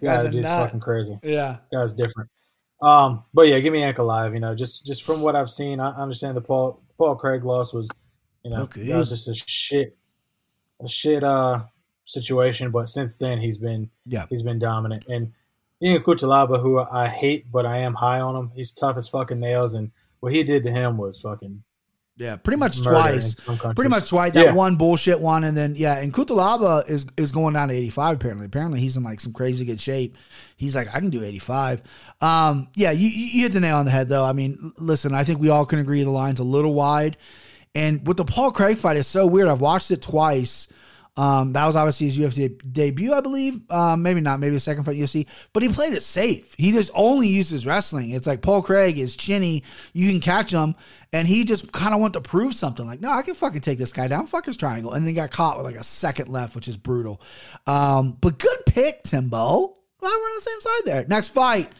Yeah, 0.00 0.28
just 0.28 0.48
fucking 0.48 0.80
crazy. 0.80 1.16
Yeah. 1.22 1.58
Guy's 1.72 1.92
different. 1.92 2.28
Um, 2.82 3.22
but 3.32 3.42
yeah, 3.42 3.60
give 3.60 3.72
me 3.72 3.82
Ankalaev. 3.82 4.34
You 4.34 4.40
know, 4.40 4.56
just 4.56 4.84
just 4.84 5.04
from 5.04 5.20
what 5.20 5.36
I've 5.36 5.50
seen, 5.50 5.78
I 5.78 5.90
understand 5.90 6.36
the 6.36 6.40
Paul 6.40 6.82
Paul 6.98 7.14
Craig 7.14 7.44
loss 7.44 7.72
was, 7.72 7.88
you 8.42 8.50
know, 8.50 8.62
okay. 8.62 8.88
that 8.88 8.96
was 8.96 9.10
just 9.10 9.28
a 9.28 9.34
shit, 9.34 9.96
a 10.82 10.88
shit 10.88 11.22
uh 11.22 11.62
situation. 12.02 12.72
But 12.72 12.86
since 12.86 13.16
then, 13.16 13.38
he's 13.38 13.58
been 13.58 13.90
yeah 14.04 14.26
he's 14.28 14.42
been 14.42 14.58
dominant. 14.58 15.04
And 15.08 15.32
Ion 15.80 16.02
Cutelaba, 16.02 16.60
who 16.60 16.80
I 16.80 17.06
hate, 17.06 17.50
but 17.52 17.64
I 17.64 17.78
am 17.78 17.94
high 17.94 18.20
on 18.20 18.34
him. 18.34 18.50
He's 18.56 18.72
tough 18.72 18.96
as 18.96 19.08
fucking 19.08 19.38
nails, 19.38 19.74
and 19.74 19.92
what 20.18 20.32
he 20.32 20.42
did 20.42 20.64
to 20.64 20.72
him 20.72 20.96
was 20.96 21.20
fucking 21.20 21.62
yeah, 22.22 22.36
pretty 22.36 22.58
much 22.58 22.80
twice. 22.82 23.40
Pretty 23.40 23.88
much 23.88 24.08
twice. 24.08 24.32
That 24.32 24.44
yeah. 24.46 24.52
one 24.52 24.76
bullshit 24.76 25.20
one, 25.20 25.42
and 25.42 25.56
then 25.56 25.74
yeah, 25.74 25.98
and 25.98 26.14
Cutelaba 26.14 26.88
is 26.88 27.04
is 27.16 27.32
going 27.32 27.54
down 27.54 27.68
to 27.68 27.74
eighty 27.74 27.90
five. 27.90 28.16
Apparently, 28.16 28.46
apparently 28.46 28.78
he's 28.78 28.96
in 28.96 29.02
like 29.02 29.18
some 29.18 29.32
crazy 29.32 29.64
good 29.64 29.80
shape. 29.80 30.16
He's 30.56 30.76
like, 30.76 30.86
I 30.94 31.00
can 31.00 31.10
do 31.10 31.24
eighty 31.24 31.40
five. 31.40 31.82
Um, 32.20 32.68
yeah, 32.76 32.92
you 32.92 33.08
you 33.08 33.42
hit 33.42 33.52
the 33.52 33.60
nail 33.60 33.76
on 33.76 33.86
the 33.86 33.90
head 33.90 34.08
though. 34.08 34.24
I 34.24 34.32
mean, 34.32 34.72
listen, 34.78 35.14
I 35.14 35.24
think 35.24 35.40
we 35.40 35.48
all 35.48 35.66
can 35.66 35.80
agree 35.80 36.04
the 36.04 36.10
line's 36.10 36.38
a 36.38 36.44
little 36.44 36.74
wide, 36.74 37.16
and 37.74 38.06
with 38.06 38.18
the 38.18 38.24
Paul 38.24 38.52
Craig 38.52 38.78
fight, 38.78 38.96
it's 38.96 39.08
so 39.08 39.26
weird. 39.26 39.48
I've 39.48 39.60
watched 39.60 39.90
it 39.90 40.00
twice. 40.00 40.68
Um, 41.16 41.52
that 41.52 41.66
was 41.66 41.76
obviously 41.76 42.08
his 42.08 42.18
UFC 42.18 42.58
debut, 42.72 43.12
I 43.12 43.20
believe. 43.20 43.70
Um, 43.70 44.02
maybe 44.02 44.20
not, 44.20 44.40
maybe 44.40 44.56
a 44.56 44.60
second 44.60 44.84
fight 44.84 44.96
UFC, 44.96 45.26
but 45.52 45.62
he 45.62 45.68
played 45.68 45.92
it 45.92 46.02
safe. 46.02 46.54
He 46.56 46.72
just 46.72 46.90
only 46.94 47.28
uses 47.28 47.66
wrestling. 47.66 48.10
It's 48.10 48.26
like 48.26 48.40
Paul 48.40 48.62
Craig 48.62 48.98
is 48.98 49.14
chinny. 49.14 49.62
You 49.92 50.10
can 50.10 50.20
catch 50.20 50.52
him. 50.52 50.74
And 51.12 51.28
he 51.28 51.44
just 51.44 51.70
kind 51.72 51.94
of 51.94 52.00
went 52.00 52.14
to 52.14 52.22
prove 52.22 52.54
something 52.54 52.86
like, 52.86 53.02
no, 53.02 53.10
I 53.10 53.20
can 53.20 53.34
fucking 53.34 53.60
take 53.60 53.76
this 53.76 53.92
guy 53.92 54.08
down. 54.08 54.26
Fuck 54.26 54.46
his 54.46 54.56
triangle. 54.56 54.92
And 54.94 55.06
then 55.06 55.12
got 55.12 55.30
caught 55.30 55.58
with 55.58 55.66
like 55.66 55.76
a 55.76 55.84
second 55.84 56.28
left, 56.28 56.54
which 56.54 56.68
is 56.68 56.78
brutal. 56.78 57.20
Um, 57.66 58.16
but 58.18 58.38
good 58.38 58.58
pick, 58.64 59.02
Timbo. 59.02 59.76
Glad 59.98 60.10
we're 60.10 60.28
on 60.28 60.36
the 60.36 60.40
same 60.40 60.60
side 60.60 60.80
there. 60.86 61.04
Next 61.06 61.28
fight. 61.28 61.70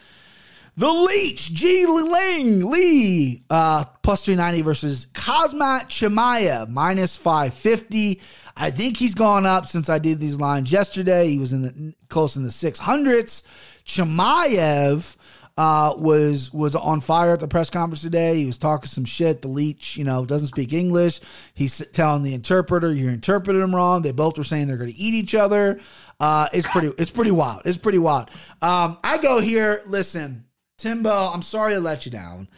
The 0.74 0.90
Leech, 0.90 1.52
Jingliang 1.52 2.64
Li, 2.64 3.44
uh, 3.50 3.84
plus 4.02 4.24
390 4.24 4.62
versus 4.62 5.06
Khamzat 5.12 5.88
Chimaev, 5.88 6.70
minus 6.70 7.14
550. 7.14 8.22
I 8.56 8.70
think 8.70 8.96
he's 8.96 9.14
gone 9.14 9.44
up 9.44 9.66
since 9.66 9.90
I 9.90 9.98
did 9.98 10.18
these 10.18 10.40
lines 10.40 10.72
yesterday. 10.72 11.28
He 11.28 11.38
was 11.38 11.52
in 11.52 11.62
the 11.62 11.94
close 12.08 12.36
in 12.36 12.42
the 12.42 12.48
600s. 12.48 13.42
Chimaev 13.84 15.16
uh, 15.58 15.94
was 15.98 16.50
was 16.54 16.74
on 16.74 17.02
fire 17.02 17.34
at 17.34 17.40
the 17.40 17.48
press 17.48 17.68
conference 17.68 18.00
today. 18.00 18.38
He 18.38 18.46
was 18.46 18.56
talking 18.56 18.88
some 18.88 19.04
shit. 19.04 19.42
The 19.42 19.48
leech, 19.48 19.98
you 19.98 20.04
know, 20.04 20.24
doesn't 20.24 20.48
speak 20.48 20.72
English. 20.72 21.20
He's 21.52 21.86
telling 21.92 22.22
the 22.22 22.32
interpreter, 22.32 22.90
"You're 22.90 23.12
interpreting 23.12 23.60
him 23.60 23.76
wrong." 23.76 24.00
They 24.00 24.12
both 24.12 24.38
were 24.38 24.44
saying 24.44 24.68
they're 24.68 24.78
going 24.78 24.92
to 24.92 24.98
eat 24.98 25.12
each 25.12 25.34
other. 25.34 25.80
Uh, 26.18 26.48
it's 26.54 26.66
pretty. 26.66 26.92
It's 26.96 27.10
pretty 27.10 27.30
wild. 27.30 27.60
It's 27.66 27.76
pretty 27.76 27.98
wild. 27.98 28.30
Um, 28.62 28.96
I 29.04 29.18
go 29.18 29.40
here. 29.40 29.82
Listen, 29.84 30.46
Timbo. 30.82 31.30
I'm 31.32 31.42
sorry 31.42 31.74
to 31.74 31.80
let 31.80 32.04
you 32.04 32.10
down. 32.10 32.48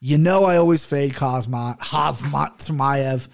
You 0.00 0.16
know 0.16 0.44
I 0.44 0.56
always 0.56 0.86
fade 0.86 1.12
Khamzat 1.12 1.80
Khamzat 1.80 2.58
Chimaev. 2.58 3.28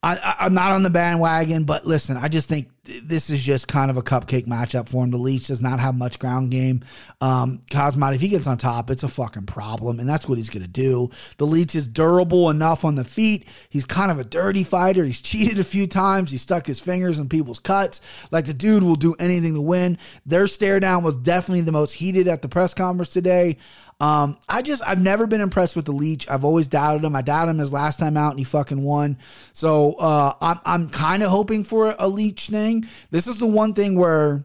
I, 0.00 0.46
am 0.46 0.54
not 0.54 0.70
on 0.70 0.84
the 0.84 0.90
bandwagon, 0.90 1.64
but 1.64 1.84
listen, 1.84 2.16
I 2.16 2.28
just 2.28 2.48
think 2.48 2.68
this 2.84 3.30
is 3.30 3.42
just 3.42 3.66
kind 3.66 3.90
of 3.90 3.96
a 3.96 4.02
cupcake 4.02 4.46
matchup 4.46 4.88
for 4.88 5.02
him. 5.02 5.10
The 5.10 5.18
Leech 5.18 5.48
does 5.48 5.60
not 5.60 5.80
have 5.80 5.96
much 5.96 6.20
ground 6.20 6.52
game. 6.52 6.84
Um, 7.20 7.60
if 7.72 8.20
he 8.20 8.28
gets 8.28 8.46
on 8.46 8.58
top, 8.58 8.90
it's 8.90 9.02
a 9.02 9.08
fucking 9.08 9.46
problem, 9.46 9.98
and 9.98 10.08
that's 10.08 10.28
what 10.28 10.38
he's 10.38 10.50
going 10.50 10.62
to 10.62 10.68
do. 10.68 11.10
The 11.38 11.46
Leech 11.46 11.74
is 11.74 11.88
durable 11.88 12.48
enough 12.48 12.84
on 12.84 12.94
the 12.94 13.04
feet. 13.04 13.46
He's 13.70 13.84
kind 13.84 14.12
of 14.12 14.20
a 14.20 14.24
dirty 14.24 14.62
fighter. 14.62 15.04
He's 15.04 15.20
cheated 15.28 15.58
a 15.58 15.64
few 15.64 15.88
times. 15.88 16.30
He 16.30 16.38
stuck 16.38 16.66
his 16.66 16.78
fingers 16.78 17.18
in 17.18 17.28
people's 17.28 17.58
cuts. 17.58 18.00
Like 18.30 18.44
the 18.44 18.54
dude 18.54 18.84
will 18.84 18.94
do 18.94 19.16
anything 19.18 19.54
to 19.54 19.60
win. 19.60 19.98
Their 20.24 20.46
stare 20.46 20.78
down 20.78 21.02
was 21.02 21.16
definitely 21.16 21.62
the 21.62 21.72
most 21.72 21.94
heated 21.94 22.28
at 22.28 22.42
the 22.42 22.48
press 22.48 22.72
conference 22.72 23.10
today. 23.10 23.56
Um, 24.00 24.38
I 24.48 24.62
just 24.62 24.82
I've 24.86 25.02
never 25.02 25.26
been 25.26 25.40
impressed 25.40 25.74
with 25.74 25.84
the 25.84 25.92
leech. 25.92 26.28
I've 26.30 26.44
always 26.44 26.68
doubted 26.68 27.04
him. 27.04 27.16
I 27.16 27.22
doubted 27.22 27.50
him 27.50 27.58
his 27.58 27.72
last 27.72 27.98
time 27.98 28.16
out, 28.16 28.30
and 28.30 28.38
he 28.38 28.44
fucking 28.44 28.82
won. 28.82 29.18
So 29.52 29.94
uh, 29.94 30.34
I'm 30.40 30.60
I'm 30.64 30.88
kind 30.88 31.22
of 31.22 31.30
hoping 31.30 31.64
for 31.64 31.96
a 31.98 32.08
leech 32.08 32.46
thing. 32.48 32.84
This 33.10 33.26
is 33.26 33.38
the 33.38 33.46
one 33.46 33.74
thing 33.74 33.96
where 33.96 34.44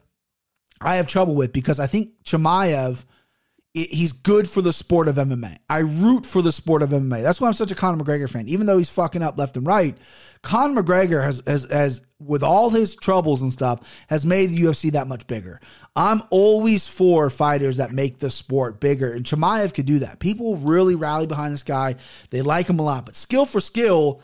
I 0.81 0.95
have 0.95 1.07
trouble 1.07 1.35
with 1.35 1.53
because 1.53 1.79
I 1.79 1.87
think 1.87 2.23
Chimaev 2.23 3.05
he's 3.73 4.11
good 4.11 4.47
for 4.47 4.61
the 4.61 4.71
sport 4.71 5.07
of 5.07 5.15
MMA. 5.15 5.57
I 5.67 5.79
root 5.79 6.25
for 6.25 6.43
the 6.43 6.51
sport 6.51 6.83
of 6.83 6.91
MMA. 6.91 7.23
That's 7.23 7.41
why 7.41 7.47
I'm 7.47 7.53
such 7.53 7.71
a 7.71 7.75
Conor 7.75 8.03
McGregor 8.03 8.29
fan. 8.29 8.47
Even 8.47 8.67
though 8.67 8.77
he's 8.77 8.91
fucking 8.91 9.23
up 9.23 9.37
left 9.37 9.57
and 9.57 9.65
right, 9.65 9.97
Conor 10.43 10.83
McGregor 10.83 11.23
has, 11.23 11.41
has, 11.47 11.65
has 11.71 12.01
with 12.19 12.43
all 12.43 12.69
his 12.69 12.93
troubles 12.93 13.41
and 13.41 13.51
stuff, 13.51 14.05
has 14.09 14.27
made 14.27 14.51
the 14.51 14.57
UFC 14.57 14.91
that 14.91 15.07
much 15.07 15.25
bigger. 15.25 15.59
I'm 15.95 16.21
always 16.29 16.87
for 16.87 17.31
fighters 17.31 17.77
that 17.77 17.91
make 17.91 18.19
the 18.19 18.29
sport 18.29 18.79
bigger, 18.79 19.11
and 19.11 19.25
Chimaev 19.25 19.73
could 19.73 19.87
do 19.87 19.99
that. 19.99 20.19
People 20.19 20.55
really 20.57 20.93
rally 20.93 21.25
behind 21.25 21.51
this 21.51 21.63
guy. 21.63 21.95
They 22.29 22.43
like 22.43 22.69
him 22.69 22.77
a 22.77 22.83
lot, 22.83 23.05
but 23.05 23.15
skill 23.15 23.45
for 23.45 23.59
skill, 23.59 24.21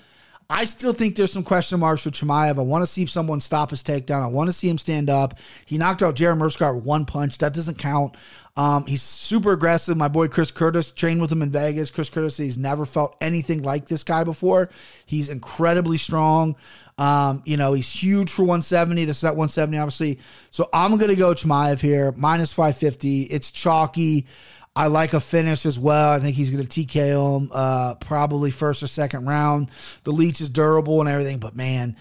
I 0.51 0.65
still 0.65 0.93
think 0.93 1.15
there's 1.15 1.31
some 1.31 1.43
question 1.43 1.79
marks 1.79 2.01
for 2.01 2.09
Chimaev. 2.09 2.57
I 2.57 2.63
want 2.63 2.81
to 2.81 2.87
see 2.87 3.05
someone 3.05 3.39
stop 3.39 3.69
his 3.69 3.83
takedown. 3.83 4.23
I 4.23 4.27
want 4.27 4.47
to 4.47 4.53
see 4.53 4.67
him 4.67 4.79
stand 4.79 5.07
up. 5.07 5.37
He 5.65 5.77
knocked 5.77 6.01
out 6.01 6.15
Gerald 6.15 6.39
Meerschaert 6.39 6.73
with 6.73 6.85
one 6.85 7.05
punch. 7.05 7.37
That 7.37 7.53
doesn't 7.53 7.77
count. 7.77 8.15
Um, 8.59 8.85
he's 8.87 9.01
super 9.01 9.53
aggressive. 9.53 9.95
My 9.95 10.09
boy 10.09 10.27
Chris 10.27 10.51
Curtis 10.51 10.91
trained 10.91 11.21
with 11.21 11.31
him 11.31 11.41
in 11.41 11.49
Vegas. 11.49 11.91
Chris 11.91 12.09
Curtis 12.09 12.35
he's 12.35 12.57
never 12.57 12.85
felt 12.85 13.15
anything 13.21 13.61
like 13.61 13.85
this 13.85 14.03
guy 14.03 14.25
before. 14.25 14.69
He's 15.05 15.29
incredibly 15.29 15.95
strong. 15.95 16.57
Um, 16.97 17.41
you 17.45 17.55
know, 17.55 17.71
he's 17.71 17.89
huge 17.89 18.29
for 18.29 18.43
170. 18.43 19.05
This 19.05 19.19
is 19.19 19.23
at 19.23 19.37
170, 19.37 19.77
obviously. 19.77 20.19
So 20.51 20.67
I'm 20.73 20.97
gonna 20.97 21.15
go 21.15 21.33
Chimaev 21.33 21.79
here, 21.79 22.11
minus 22.17 22.51
550. 22.51 23.23
It's 23.23 23.49
chalky. 23.49 24.27
I 24.75 24.87
like 24.87 25.13
a 25.13 25.21
finish 25.21 25.65
as 25.65 25.79
well. 25.79 26.11
I 26.11 26.19
think 26.19 26.35
he's 26.35 26.51
going 26.51 26.65
to 26.65 26.85
TKO 26.85 27.41
him 27.41 27.51
uh, 27.51 27.95
probably 27.95 28.51
first 28.51 28.83
or 28.83 28.87
second 28.87 29.25
round. 29.25 29.71
The 30.03 30.11
leech 30.11 30.41
is 30.41 30.49
durable 30.49 30.99
and 30.99 31.09
everything, 31.09 31.39
but 31.39 31.55
man, 31.55 31.97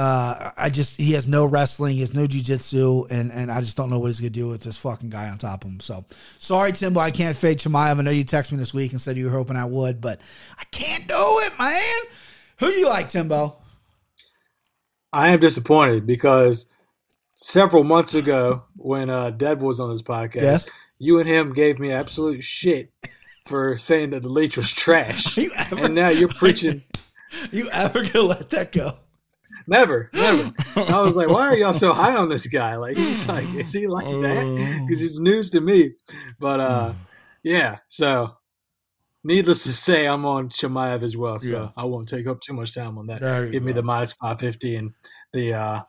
Uh, 0.00 0.50
I 0.56 0.70
just 0.70 0.96
he 0.96 1.12
has 1.12 1.28
no 1.28 1.44
wrestling, 1.44 1.92
he 1.96 2.00
has 2.00 2.14
no 2.14 2.26
jujitsu, 2.26 3.10
and 3.10 3.30
and 3.30 3.52
I 3.52 3.60
just 3.60 3.76
don't 3.76 3.90
know 3.90 3.98
what 3.98 4.06
he's 4.06 4.18
gonna 4.18 4.30
do 4.30 4.48
with 4.48 4.62
this 4.62 4.78
fucking 4.78 5.10
guy 5.10 5.28
on 5.28 5.36
top 5.36 5.62
of 5.62 5.70
him. 5.70 5.80
So 5.80 6.06
sorry, 6.38 6.72
Timbo, 6.72 7.00
I 7.00 7.10
can't 7.10 7.36
fade 7.36 7.58
Chimaev. 7.58 7.98
I 7.98 8.00
know 8.00 8.10
you 8.10 8.24
texted 8.24 8.52
me 8.52 8.58
this 8.58 8.72
week 8.72 8.92
and 8.92 9.00
said 9.00 9.18
you 9.18 9.26
were 9.26 9.30
hoping 9.30 9.56
I 9.56 9.66
would, 9.66 10.00
but 10.00 10.22
I 10.58 10.64
can't 10.70 11.06
do 11.06 11.14
it, 11.40 11.52
man. 11.58 12.00
Who 12.60 12.68
you 12.68 12.88
like, 12.88 13.10
Timbo? 13.10 13.58
I 15.12 15.28
am 15.28 15.40
disappointed 15.40 16.06
because 16.06 16.64
several 17.34 17.84
months 17.84 18.14
ago, 18.14 18.64
when 18.76 19.10
uh, 19.10 19.28
Dev 19.32 19.60
was 19.60 19.80
on 19.80 19.90
this 19.92 20.00
podcast, 20.00 20.34
Yes. 20.42 20.66
you 20.98 21.18
and 21.18 21.28
him 21.28 21.52
gave 21.52 21.78
me 21.78 21.92
absolute 21.92 22.42
shit 22.42 22.90
for 23.44 23.76
saying 23.76 24.10
that 24.10 24.22
the 24.22 24.30
leech 24.30 24.56
was 24.56 24.70
trash, 24.70 25.36
You 25.36 25.52
ever, 25.54 25.84
and 25.84 25.94
now 25.94 26.08
you're 26.08 26.28
preaching. 26.28 26.84
you 27.50 27.68
ever 27.70 28.02
gonna 28.02 28.22
let 28.28 28.48
that 28.48 28.72
go? 28.72 28.96
Never, 29.70 30.10
never. 30.12 30.52
I 30.76 31.00
was 31.00 31.14
like, 31.16 31.28
why 31.28 31.46
are 31.46 31.56
y'all 31.56 31.72
so 31.72 31.92
high 31.92 32.16
on 32.16 32.28
this 32.28 32.46
guy? 32.46 32.74
Like, 32.76 32.96
he's 32.96 33.26
like, 33.28 33.48
is 33.54 33.72
he 33.72 33.86
like 33.86 34.04
that? 34.04 34.84
Because 34.86 35.02
it's 35.02 35.18
news 35.20 35.48
to 35.50 35.60
me. 35.60 35.92
But 36.38 36.60
uh, 36.60 36.92
yeah. 37.44 37.78
So, 37.88 38.32
needless 39.24 39.62
to 39.64 39.72
say, 39.72 40.06
I'm 40.06 40.24
on 40.26 40.48
Chimaev 40.48 41.02
as 41.02 41.16
well. 41.16 41.38
So 41.38 41.48
Yeah. 41.48 41.68
I 41.76 41.84
won't 41.84 42.08
take 42.08 42.26
up 42.26 42.40
too 42.40 42.52
much 42.52 42.74
time 42.74 42.98
on 42.98 43.06
that. 43.06 43.22
You 43.46 43.52
Give 43.52 43.62
me 43.62 43.72
the 43.72 43.82
minus 43.82 44.12
five 44.14 44.40
fifty 44.40 44.76
and 44.76 44.92
the. 45.32 45.54
uh 45.54 45.80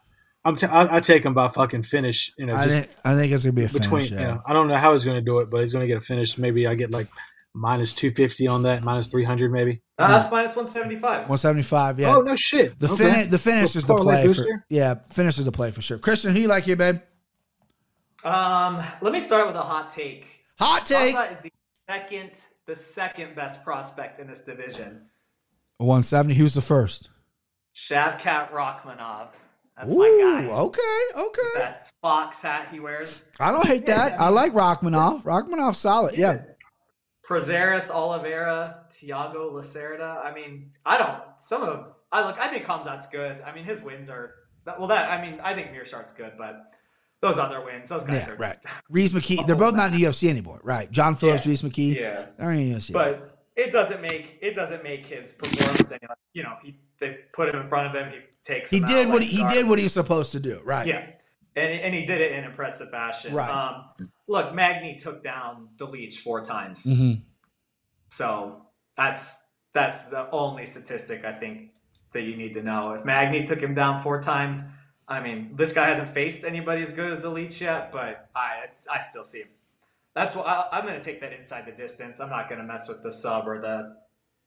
I'm 0.44 0.56
t- 0.56 0.66
I, 0.66 0.98
I 0.98 1.00
take 1.02 1.24
him 1.24 1.36
by 1.36 1.50
fucking 1.50 1.84
finish. 1.84 2.34
You 2.38 2.48
know, 2.48 2.56
I 2.56 2.68
think 2.68 2.90
I 3.06 3.14
think 3.16 3.32
it's 3.32 3.44
gonna 3.44 3.54
be 3.54 3.66
a 3.66 3.68
between. 3.70 4.02
finish. 4.02 4.12
you 4.12 4.18
Yeah. 4.18 4.28
know, 4.36 4.42
I 4.48 4.54
don't 4.54 4.68
know 4.68 4.76
how 4.76 4.94
he's 4.94 5.06
going 5.06 5.18
to 5.18 5.22
do 5.22 5.38
it, 5.40 5.50
but 5.52 5.62
he's 5.62 5.72
going 5.72 5.84
to 5.84 5.88
get 5.88 5.98
a 5.98 6.02
finish. 6.02 6.36
Maybe 6.38 6.66
I 6.66 6.74
get 6.74 6.90
like 6.90 7.08
minus 7.54 7.94
two 7.94 8.10
fifty 8.12 8.48
on 8.48 8.64
that, 8.64 8.84
minus 8.84 9.08
three 9.08 9.24
hundred, 9.24 9.52
maybe. 9.52 9.82
Uh, 10.04 10.08
that's 10.10 10.32
minus 10.32 10.56
175. 10.56 11.02
175. 11.30 12.00
Yeah. 12.00 12.16
Oh 12.16 12.22
no, 12.22 12.36
shit. 12.36 12.80
The 12.80 12.88
Okay. 12.92 13.12
fin- 13.12 13.30
the 13.30 13.38
finish 13.38 13.76
is 13.76 13.86
the 13.86 13.96
Parlay 13.96 14.26
play. 14.26 14.34
For, 14.34 14.66
yeah, 14.70 14.96
finish 15.10 15.38
is 15.38 15.46
the 15.46 15.52
play 15.52 15.72
for 15.72 15.82
sure. 15.82 15.98
Christian, 15.98 16.34
who 16.36 16.42
you 16.42 16.48
like 16.48 16.64
here, 16.66 16.76
babe? 16.76 17.00
Um, 18.24 18.84
let 19.02 19.14
me 19.14 19.20
start 19.20 19.48
with 19.48 19.56
a 19.56 19.62
hot 19.62 19.90
take. 19.90 20.28
Hot 20.60 20.86
take. 20.86 21.14
Zaza 21.16 21.32
is 21.32 21.42
the 21.42 21.52
second, 21.90 22.46
the 22.68 22.76
second 22.76 23.36
best 23.36 23.64
prospect 23.64 24.20
in 24.20 24.28
this 24.28 24.42
division. 24.42 25.08
170. 25.78 26.36
Who's 26.36 26.54
the 26.54 26.62
first? 26.62 27.10
Shavkat 27.76 28.52
Rakhmonov. 28.52 29.30
That's 29.78 29.94
Ooh, 29.94 29.98
my 29.98 30.44
guy. 30.46 30.52
okay, 30.54 31.02
okay. 31.16 31.42
That 31.56 31.90
fox 32.02 32.42
hat 32.42 32.68
he 32.72 32.80
wears. 32.80 33.26
I 33.40 33.52
don't 33.52 33.66
hate 33.66 33.88
that. 33.88 34.20
I 34.20 34.30
like 34.30 34.54
Rakhmonov. 34.54 35.24
Rakhmonov's 35.24 35.80
solid. 35.80 36.16
Yeah. 36.18 36.42
Prazeres, 37.32 37.90
Oliveira, 37.90 38.84
Tiago 38.90 39.52
Lacerda. 39.52 40.24
I 40.26 40.34
mean, 40.34 40.72
I 40.86 40.98
don't. 40.98 41.22
Some 41.38 41.62
of 41.64 41.94
I 42.12 42.26
look. 42.26 42.38
I 42.40 42.48
think 42.48 42.66
Khamzat's 42.66 43.08
good. 43.08 43.42
I 43.42 43.54
mean, 43.54 43.64
his 43.64 43.82
wins 43.82 44.10
are 44.10 44.36
well. 44.66 44.88
That 44.88 45.10
I 45.12 45.22
mean, 45.26 45.40
I 45.42 45.54
think 45.54 45.72
Meerschaert's 45.72 46.12
good, 46.14 46.34
but 46.38 46.72
those 47.22 47.38
other 47.40 47.64
wins, 47.64 47.90
those 47.90 48.04
guys 48.04 48.26
Yeah, 48.28 48.34
are 48.34 48.38
right. 48.38 48.58
Rhys 48.90 49.14
McKee. 49.14 49.46
They're 49.46 49.56
both 49.56 49.76
not 49.76 49.94
in 49.94 50.00
the 50.00 50.04
UFC 50.08 50.28
anymore. 50.30 50.60
Right. 50.64 50.92
John 50.92 51.16
Phillips, 51.16 51.46
Yeah. 51.46 51.52
Rhys 51.52 51.62
McKee. 51.62 51.96
Yeah, 51.96 52.26
They're 52.38 52.52
in 52.52 52.72
the 52.72 52.78
UFC. 52.78 52.92
but 52.94 53.38
it 53.56 53.72
doesn't 53.72 54.02
make 54.02 54.38
it 54.42 54.56
doesn't 54.56 54.84
make 54.84 55.06
his 55.06 55.32
performance 55.34 55.92
any. 55.92 56.02
You 56.34 56.44
know, 56.44 56.56
he 56.64 56.80
they 57.00 57.18
put 57.34 57.48
him 57.50 57.62
in 57.62 57.68
front 57.68 57.88
of 57.88 58.02
him. 58.02 58.12
He 58.12 58.20
takes. 58.44 58.72
he 58.72 58.78
him 58.78 58.84
out 58.86 58.88
did 58.90 59.08
what 59.10 59.22
like 59.22 59.30
he, 59.30 59.38
he 59.38 59.48
did 59.48 59.68
what 59.70 59.80
he's 59.80 59.94
supposed 59.94 60.32
to 60.34 60.40
do. 60.40 60.62
Right. 60.66 60.88
Yeah. 60.88 61.12
And, 61.56 61.82
and 61.82 61.94
he 61.94 62.06
did 62.06 62.22
it 62.22 62.32
in 62.32 62.44
impressive 62.46 62.90
fashion. 62.92 63.34
Right. 63.34 63.50
Um, 63.50 63.86
look, 64.28 64.54
Magny 64.54 64.96
took 64.96 65.22
down 65.24 65.70
the 65.78 65.86
Leech 65.86 66.20
four 66.20 66.42
times. 66.44 66.86
Mhm. 66.86 67.24
So 68.10 68.66
that's 68.96 69.46
that's 69.74 70.04
the 70.04 70.30
only 70.32 70.66
statistic 70.66 71.24
I 71.26 71.34
think 71.34 71.72
that 72.14 72.22
you 72.24 72.36
need 72.36 72.54
to 72.54 72.64
know. 72.64 72.94
If 72.94 73.06
Magny 73.06 73.46
took 73.46 73.60
him 73.62 73.74
down 73.74 74.02
four 74.02 74.22
times, 74.22 74.64
I 75.08 75.22
mean, 75.22 75.56
this 75.56 75.72
guy 75.74 75.88
hasn't 75.88 76.10
faced 76.10 76.44
anybody 76.44 76.82
as 76.84 76.92
good 76.92 77.12
as 77.12 77.20
the 77.22 77.30
Leech 77.30 77.62
yet, 77.62 77.92
but 77.92 78.30
I 78.36 78.66
I 78.92 79.00
still 79.00 79.24
see 79.24 79.40
him. 79.40 79.50
That's 80.14 80.36
why 80.36 80.44
I, 80.44 80.78
I'm 80.78 80.86
going 80.86 81.00
to 81.00 81.04
take 81.04 81.22
that 81.22 81.32
inside 81.34 81.66
the 81.66 81.72
distance. 81.72 82.20
I'm 82.20 82.30
not 82.30 82.50
going 82.50 82.60
to 82.60 82.68
mess 82.68 82.88
with 82.90 83.02
the 83.04 83.12
sub 83.12 83.48
or 83.48 83.60
the 83.60 83.96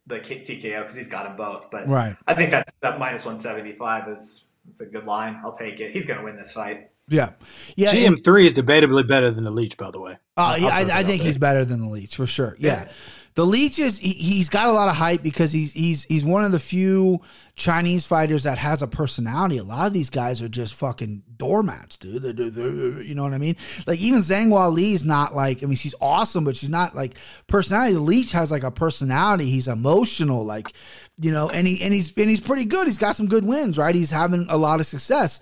the 0.07 0.20
TKO 0.20 0.82
because 0.82 0.94
he's 0.96 1.09
got 1.09 1.24
them 1.24 1.36
both. 1.36 1.70
But 1.70 1.88
Right. 1.88 2.14
I 2.26 2.34
think 2.34 2.50
that's 2.50 2.72
that 2.82 2.98
minus 2.98 3.24
175 3.24 4.09
is 4.09 4.50
it's 4.70 4.80
a 4.80 4.86
good 4.86 5.05
line. 5.07 5.40
I'll 5.44 5.52
take 5.52 5.80
it. 5.80 5.92
He's 5.92 6.05
going 6.07 6.18
to 6.18 6.24
win 6.24 6.36
this 6.36 6.52
fight. 6.52 6.90
Yeah. 7.09 7.30
Yeah. 7.76 7.92
GM 7.92 8.24
three 8.24 8.46
is 8.46 8.52
debatably 8.55 9.07
better 9.07 9.30
than 9.30 9.44
the 9.44 9.50
leech, 9.50 9.76
by 9.76 9.90
the 9.90 10.00
way. 10.00 10.16
Uh, 10.36 10.57
yeah, 10.59 10.68
I, 10.68 10.80
I 11.00 11.05
think 11.05 11.22
he's 11.22 11.38
better 11.38 11.64
than 11.64 11.80
the 11.82 11.88
Leech 11.88 12.16
for 12.16 12.26
sure. 12.26 12.57
Yeah. 12.59 12.88
The 13.36 13.46
Leech 13.46 13.78
is 13.78 13.98
he, 13.98 14.11
he's 14.11 14.48
got 14.48 14.66
a 14.68 14.72
lot 14.72 14.88
of 14.88 14.96
hype 14.96 15.22
because 15.22 15.52
he's 15.52 15.72
he's 15.72 16.02
he's 16.05 16.24
one 16.24 16.44
of 16.44 16.50
the 16.52 16.59
few 16.59 17.20
Chinese 17.57 18.05
fighters 18.07 18.42
that 18.44 18.59
has 18.59 18.82
a 18.82 18.86
personality. 18.88 19.59
A 19.59 19.64
lot 19.64 19.86
of 19.88 19.92
these 19.92 20.11
guys 20.11 20.40
are 20.42 20.48
just 20.48 20.74
fucking 20.74 21.22
doormats, 21.36 21.98
dude. 21.98 22.22
They're, 22.22 22.32
they're- 22.32 22.50
they're- 22.50 23.02
you 23.02 23.14
know 23.14 23.22
what 23.24 23.32
I 23.34 23.38
mean? 23.38 23.57
Like 23.86 24.00
even 24.00 24.20
Zhang 24.20 24.48
Weili's 24.50 25.05
not 25.05 25.34
like 25.36 25.62
I 25.62 25.66
mean 25.66 25.76
she's 25.76 25.94
awesome, 26.00 26.44
but 26.44 26.57
she's 26.57 26.70
not 26.70 26.96
like 26.96 27.14
personality. 27.48 27.94
The 27.94 28.00
Leech 28.00 28.32
has 28.32 28.50
like 28.50 28.64
a 28.64 28.70
personality. 28.72 29.50
He's 29.50 29.68
emotional, 29.68 30.44
like 30.44 30.72
you 31.20 31.30
know, 31.32 31.48
and 31.48 31.66
he 31.66 31.82
and 31.84 31.92
he's 31.94 32.12
and 32.16 32.28
he's 32.28 32.40
pretty 32.40 32.64
good. 32.64 32.86
He's 32.88 32.98
got 32.98 33.14
some 33.14 33.26
good 33.26 33.44
wins, 33.44 33.78
right? 33.78 33.94
He's 33.94 34.11
having 34.11 34.46
a 34.48 34.57
lot 34.57 34.80
of 34.80 34.86
success. 34.86 35.38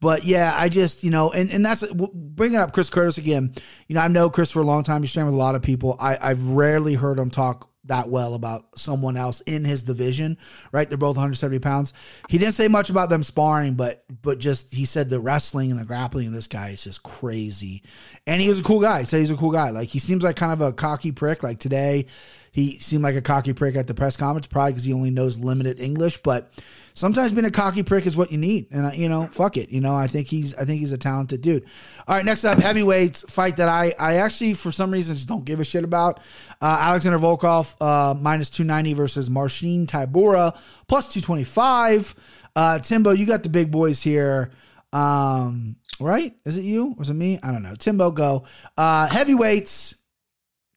But 0.00 0.24
yeah, 0.24 0.54
I 0.56 0.68
just 0.68 1.04
you 1.04 1.10
know, 1.10 1.30
and 1.30 1.50
and 1.50 1.64
that's 1.64 1.84
bringing 1.92 2.58
up 2.58 2.72
Chris 2.72 2.90
Curtis 2.90 3.18
again. 3.18 3.54
You 3.88 3.94
know, 3.94 4.00
I 4.00 4.08
know 4.08 4.30
Chris 4.30 4.50
for 4.50 4.60
a 4.60 4.66
long 4.66 4.82
time. 4.82 5.02
He's 5.02 5.12
trained 5.12 5.28
with 5.28 5.34
a 5.34 5.38
lot 5.38 5.54
of 5.54 5.62
people. 5.62 5.96
I 5.98 6.18
I've 6.20 6.48
rarely 6.48 6.94
heard 6.94 7.18
him 7.18 7.30
talk 7.30 7.70
that 7.86 8.08
well 8.08 8.34
about 8.34 8.78
someone 8.78 9.16
else 9.16 9.40
in 9.42 9.64
his 9.64 9.82
division. 9.82 10.36
Right? 10.72 10.88
They're 10.88 10.98
both 10.98 11.16
170 11.16 11.58
pounds. 11.60 11.92
He 12.28 12.38
didn't 12.38 12.54
say 12.54 12.68
much 12.68 12.90
about 12.90 13.08
them 13.08 13.22
sparring, 13.22 13.74
but 13.74 14.04
but 14.22 14.38
just 14.38 14.74
he 14.74 14.84
said 14.84 15.08
the 15.08 15.20
wrestling 15.20 15.70
and 15.70 15.80
the 15.80 15.84
grappling 15.84 16.26
of 16.26 16.32
this 16.32 16.46
guy 16.46 16.70
is 16.70 16.84
just 16.84 17.02
crazy. 17.02 17.82
And 18.26 18.40
he 18.40 18.48
was 18.48 18.60
a 18.60 18.64
cool 18.64 18.80
guy. 18.80 19.00
He 19.00 19.06
said 19.06 19.20
he's 19.20 19.30
a 19.30 19.36
cool 19.36 19.52
guy. 19.52 19.70
Like 19.70 19.88
he 19.88 19.98
seems 19.98 20.22
like 20.22 20.36
kind 20.36 20.52
of 20.52 20.60
a 20.60 20.72
cocky 20.72 21.12
prick. 21.12 21.42
Like 21.42 21.58
today, 21.58 22.06
he 22.52 22.78
seemed 22.78 23.02
like 23.02 23.16
a 23.16 23.22
cocky 23.22 23.52
prick 23.52 23.76
at 23.76 23.86
the 23.86 23.94
press 23.94 24.16
conference, 24.16 24.46
probably 24.46 24.72
because 24.72 24.84
he 24.84 24.92
only 24.92 25.10
knows 25.10 25.38
limited 25.38 25.80
English, 25.80 26.18
but 26.18 26.52
sometimes 26.96 27.30
being 27.30 27.44
a 27.44 27.50
cocky 27.50 27.82
prick 27.84 28.06
is 28.06 28.16
what 28.16 28.32
you 28.32 28.38
need. 28.38 28.66
And 28.72 28.86
I, 28.86 28.94
you 28.94 29.08
know, 29.08 29.28
fuck 29.30 29.56
it. 29.56 29.68
You 29.68 29.80
know, 29.80 29.94
I 29.94 30.08
think 30.08 30.26
he's 30.26 30.54
I 30.54 30.64
think 30.64 30.80
he's 30.80 30.92
a 30.92 30.98
talented 30.98 31.42
dude. 31.42 31.64
All 32.08 32.16
right, 32.16 32.24
next 32.24 32.44
up, 32.44 32.58
heavyweights 32.58 33.22
fight 33.28 33.58
that 33.58 33.68
I 33.68 33.94
I 33.98 34.16
actually 34.16 34.54
for 34.54 34.72
some 34.72 34.90
reason 34.90 35.14
just 35.14 35.28
don't 35.28 35.44
give 35.44 35.60
a 35.60 35.64
shit 35.64 35.84
about. 35.84 36.18
Uh, 36.60 36.78
Alexander 36.80 37.18
Volkov 37.18 37.76
uh, 37.80 38.14
minus 38.14 38.50
two 38.50 38.64
ninety 38.64 38.94
versus 38.94 39.30
Marcin 39.30 39.86
Tybura 39.86 40.58
plus 40.88 41.12
two 41.12 41.20
twenty 41.20 41.44
five. 41.44 42.14
Uh, 42.56 42.78
Timbo, 42.78 43.10
you 43.10 43.26
got 43.26 43.42
the 43.42 43.50
big 43.50 43.70
boys 43.70 44.02
here. 44.02 44.50
Um, 44.92 45.76
right? 46.00 46.34
Is 46.46 46.56
it 46.56 46.62
you 46.62 46.96
or 46.98 47.02
it 47.02 47.14
me? 47.14 47.38
I 47.42 47.52
don't 47.52 47.62
know. 47.62 47.74
Timbo, 47.74 48.10
go. 48.10 48.44
Uh, 48.76 49.06
heavyweights. 49.06 49.94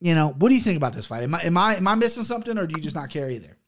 You 0.02 0.16
know, 0.16 0.30
what 0.30 0.50
do 0.50 0.56
you 0.56 0.62
think 0.62 0.78
about 0.78 0.94
this 0.94 1.06
fight? 1.08 1.24
Am 1.24 1.36
I 1.36 1.42
am 1.44 1.58
I 1.58 1.76
am 1.76 1.88
I 1.88 1.96
missing 1.96 2.24
something, 2.24 2.58
or 2.58 2.68
do 2.68 2.76
you 2.76 2.82
just 2.82 2.96
not 2.96 3.10
care 3.10 3.30
either? 3.30 3.59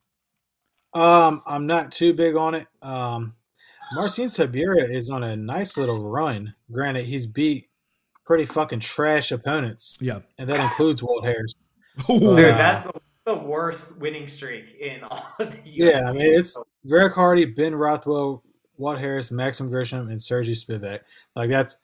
Um, 0.93 1.41
I'm 1.47 1.65
not 1.67 1.91
too 1.91 2.13
big 2.13 2.35
on 2.35 2.55
it. 2.55 2.67
Um, 2.81 3.33
Marcin 3.93 4.29
Tybura 4.29 4.89
is 4.89 5.09
on 5.09 5.23
a 5.23 5.35
nice 5.35 5.77
little 5.77 6.03
run. 6.09 6.53
Granted, 6.71 7.05
he's 7.05 7.25
beat 7.25 7.69
pretty 8.25 8.45
fucking 8.45 8.79
trash 8.79 9.31
opponents, 9.31 9.97
Yeah. 9.99 10.19
and 10.37 10.49
that 10.49 10.59
includes 10.59 11.01
Walt 11.03 11.23
Harris. 11.25 11.53
Dude, 12.07 12.23
Uh, 12.23 12.33
that's 12.57 12.85
the, 12.85 12.93
the 13.25 13.35
worst 13.35 13.99
winning 13.99 14.27
streak 14.27 14.75
in 14.79 15.03
all 15.09 15.25
of 15.39 15.51
the 15.51 15.57
UFC. 15.57 15.71
Yeah, 15.75 16.09
I 16.09 16.13
mean 16.13 16.21
it's 16.39 16.57
Greg 16.87 17.11
Hardy, 17.11 17.45
Ben 17.45 17.75
Rothwell, 17.75 18.43
Walt 18.77 18.97
Harris, 18.99 19.29
Maxim 19.31 19.69
Grishin, 19.69 20.09
and 20.09 20.21
Sergey 20.21 20.53
Spivak. 20.53 21.01
Like 21.35 21.49
that's 21.49 21.75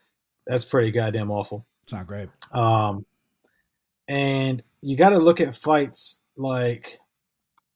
that's 0.45 0.63
pretty 0.63 0.91
goddamn 0.91 1.29
awful. 1.29 1.65
It's 1.83 1.91
not 1.93 2.07
great. 2.07 2.29
Um, 2.53 3.05
and 4.07 4.63
you 4.81 4.95
got 4.95 5.09
to 5.09 5.19
look 5.19 5.41
at 5.41 5.55
fights 5.55 6.21
like, 6.37 6.99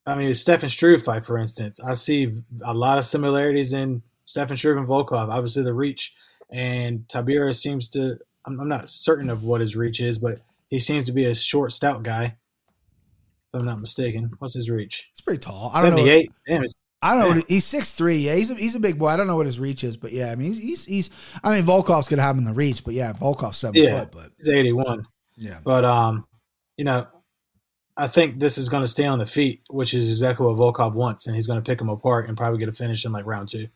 I 0.05 0.15
mean, 0.15 0.33
Stefan 0.33 0.69
Struve 0.69 1.03
fight, 1.03 1.25
for 1.25 1.37
instance. 1.37 1.79
I 1.79 1.93
see 1.93 2.33
a 2.65 2.73
lot 2.73 2.97
of 2.97 3.05
similarities 3.05 3.73
in 3.73 4.01
Stefan 4.25 4.57
Struve 4.57 4.77
and 4.77 4.87
Volkov. 4.87 5.29
Obviously, 5.29 5.63
the 5.63 5.73
reach, 5.73 6.15
and 6.49 7.07
Tybura 7.07 7.55
seems 7.55 7.87
to. 7.89 8.17
I'm, 8.45 8.59
I'm 8.59 8.67
not 8.67 8.89
certain 8.89 9.29
of 9.29 9.43
what 9.43 9.61
his 9.61 9.75
reach 9.75 9.99
is, 9.99 10.17
but 10.17 10.39
he 10.69 10.79
seems 10.79 11.05
to 11.05 11.11
be 11.11 11.25
a 11.25 11.35
short, 11.35 11.73
stout 11.73 12.01
guy. 12.01 12.35
If 13.53 13.59
I'm 13.59 13.65
not 13.65 13.79
mistaken. 13.81 14.31
What's 14.39 14.53
his 14.55 14.69
reach? 14.69 15.09
It's 15.11 15.21
pretty 15.21 15.39
tall. 15.39 15.69
I 15.73 15.81
don't 15.81 15.91
know. 15.91 15.97
78. 15.97 16.31
Damn, 16.47 16.63
it's, 16.63 16.73
I 17.03 17.15
don't 17.15 17.19
know. 17.29 17.35
What, 17.41 17.49
he's 17.49 17.65
six 17.65 17.91
three. 17.91 18.17
Yeah, 18.17 18.35
he's 18.35 18.49
a, 18.49 18.55
he's 18.55 18.75
a 18.75 18.79
big 18.79 18.97
boy. 18.97 19.07
I 19.07 19.17
don't 19.17 19.27
know 19.27 19.35
what 19.35 19.45
his 19.45 19.59
reach 19.59 19.83
is, 19.83 19.97
but 19.97 20.11
yeah, 20.11 20.31
I 20.31 20.35
mean, 20.35 20.53
he's 20.53 20.61
he's, 20.63 20.85
he's 20.85 21.09
I 21.43 21.55
mean, 21.55 21.65
Volkov's 21.65 22.07
gonna 22.07 22.21
have 22.21 22.35
him 22.35 22.39
in 22.39 22.45
the 22.45 22.53
reach, 22.53 22.83
but 22.83 22.93
yeah, 22.93 23.11
Volkov's 23.13 23.57
seven 23.57 23.81
Yeah. 23.81 23.99
foot, 23.99 24.11
but 24.11 24.31
he's 24.37 24.49
81. 24.49 25.05
yeah, 25.37 25.59
But 25.63 25.83
um, 25.85 26.25
you 26.77 26.85
know, 26.85 27.07
I 27.97 28.07
think 28.07 28.39
this 28.39 28.57
is 28.57 28.69
going 28.69 28.83
to 28.83 28.87
stay 28.87 29.05
on 29.05 29.19
the 29.19 29.25
feet, 29.25 29.61
which 29.69 29.93
is 29.93 30.09
exactly 30.09 30.45
what 30.45 30.55
Volkov 30.55 30.93
wants, 30.93 31.27
and 31.27 31.35
he's 31.35 31.47
going 31.47 31.61
to 31.61 31.69
pick 31.69 31.79
him 31.81 31.89
apart 31.89 32.27
and 32.27 32.37
probably 32.37 32.59
get 32.59 32.69
a 32.69 32.71
finish 32.71 33.05
in 33.05 33.11
like 33.11 33.25
round 33.25 33.49
two. 33.49 33.67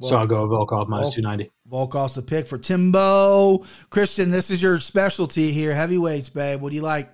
so 0.00 0.16
I'll 0.16 0.26
go 0.26 0.42
with 0.42 0.50
Volkov 0.50 0.88
minus 0.88 1.06
Vol- 1.06 1.12
two 1.12 1.22
ninety. 1.22 1.50
Volkov's 1.70 2.14
the 2.14 2.22
pick 2.22 2.46
for 2.48 2.58
Timbo. 2.58 3.58
Christian, 3.90 4.30
this 4.30 4.50
is 4.50 4.62
your 4.62 4.80
specialty 4.80 5.52
here, 5.52 5.74
heavyweights, 5.74 6.28
babe. 6.28 6.60
What 6.60 6.70
do 6.70 6.76
you 6.76 6.82
like? 6.82 7.10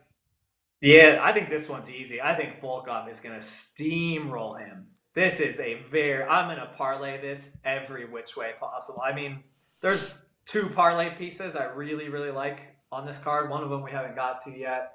Yeah, 0.80 1.20
I 1.22 1.32
think 1.32 1.50
this 1.50 1.68
one's 1.68 1.90
easy. 1.90 2.22
I 2.22 2.34
think 2.34 2.60
Volkov 2.62 3.10
is 3.10 3.20
going 3.20 3.34
to 3.38 3.44
steamroll 3.44 4.58
him. 4.58 4.86
this 5.14 5.38
is 5.40 5.60
a 5.60 5.82
very. 5.90 6.24
I'm 6.24 6.48
gonna 6.48 6.70
parlay 6.74 7.20
this 7.20 7.58
every 7.64 8.06
which 8.06 8.36
way 8.36 8.52
possible. 8.58 9.02
I 9.04 9.12
mean, 9.12 9.44
there's 9.82 10.26
two 10.46 10.70
parlay 10.74 11.10
pieces 11.10 11.54
I 11.54 11.64
really 11.64 12.08
really 12.08 12.30
like 12.30 12.76
on 12.90 13.06
this 13.06 13.18
card. 13.18 13.50
One 13.50 13.62
of 13.62 13.68
them 13.70 13.82
we 13.82 13.90
haven't 13.90 14.16
got 14.16 14.40
to 14.44 14.50
yet. 14.56 14.92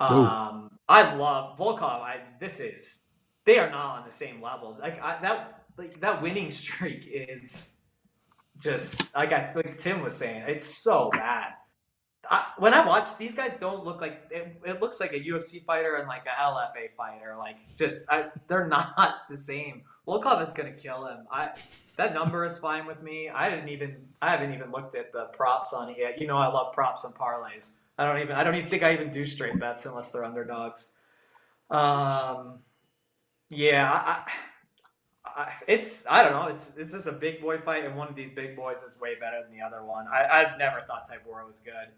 Um, 0.00 0.70
I 0.88 1.14
love 1.14 1.58
Volkov. 1.58 2.00
I 2.00 2.20
this 2.40 2.58
is 2.58 3.04
they 3.44 3.58
are 3.58 3.70
not 3.70 3.98
on 3.98 4.04
the 4.04 4.10
same 4.10 4.40
level. 4.40 4.76
Like 4.80 5.02
I, 5.02 5.20
that 5.22 5.64
like 5.76 6.00
that 6.00 6.22
winning 6.22 6.50
streak 6.62 7.06
is 7.06 7.78
just 8.58 9.14
like 9.14 9.32
I 9.32 9.50
like 9.54 9.78
Tim 9.78 10.02
was 10.02 10.16
saying. 10.16 10.44
It's 10.46 10.66
so 10.66 11.10
bad. 11.12 11.54
I, 12.28 12.46
when 12.58 12.74
I 12.74 12.86
watch 12.86 13.16
these 13.16 13.34
guys, 13.34 13.54
don't 13.54 13.84
look 13.84 14.00
like 14.00 14.26
it, 14.30 14.60
it 14.64 14.80
looks 14.80 15.00
like 15.00 15.12
a 15.12 15.20
UFC 15.20 15.64
fighter 15.64 15.96
and 15.96 16.06
like 16.06 16.26
a 16.26 16.40
LFA 16.40 16.92
fighter. 16.96 17.34
Like 17.38 17.58
just 17.76 18.02
I, 18.08 18.26
they're 18.46 18.66
not 18.68 19.14
the 19.28 19.36
same. 19.36 19.82
Volkov 20.06 20.46
is 20.46 20.52
gonna 20.52 20.72
kill 20.72 21.06
him. 21.06 21.26
I 21.30 21.50
that 21.96 22.14
number 22.14 22.44
is 22.44 22.58
fine 22.58 22.86
with 22.86 23.02
me. 23.02 23.28
I 23.28 23.50
didn't 23.50 23.68
even 23.68 23.96
I 24.22 24.30
haven't 24.30 24.54
even 24.54 24.70
looked 24.70 24.94
at 24.94 25.12
the 25.12 25.26
props 25.26 25.72
on 25.72 25.90
it 25.90 25.96
yet. 25.98 26.20
You 26.20 26.26
know 26.26 26.36
I 26.36 26.46
love 26.46 26.72
props 26.72 27.04
and 27.04 27.14
parlays. 27.14 27.70
I 28.00 28.06
don't 28.06 28.22
even 28.22 28.34
I 28.34 28.42
don't 28.42 28.54
even 28.54 28.70
think 28.70 28.82
I 28.82 28.94
even 28.94 29.10
do 29.10 29.26
straight 29.26 29.58
bets 29.58 29.84
unless 29.84 30.10
they're 30.10 30.24
underdogs. 30.24 30.92
Um, 31.70 32.60
yeah, 33.50 33.92
I, 33.92 34.24
I, 35.26 35.52
it's 35.68 36.06
I 36.08 36.22
don't 36.22 36.32
know. 36.32 36.46
It's 36.48 36.74
it's 36.78 36.92
just 36.92 37.06
a 37.06 37.12
big 37.12 37.42
boy 37.42 37.58
fight, 37.58 37.84
and 37.84 37.94
one 37.94 38.08
of 38.08 38.14
these 38.14 38.30
big 38.30 38.56
boys 38.56 38.82
is 38.82 38.98
way 38.98 39.16
better 39.20 39.42
than 39.42 39.54
the 39.54 39.62
other 39.62 39.84
one. 39.84 40.06
I 40.10 40.26
I've 40.30 40.58
never 40.58 40.80
thought 40.80 41.06
Tybura 41.06 41.46
was 41.46 41.58
good. 41.58 41.92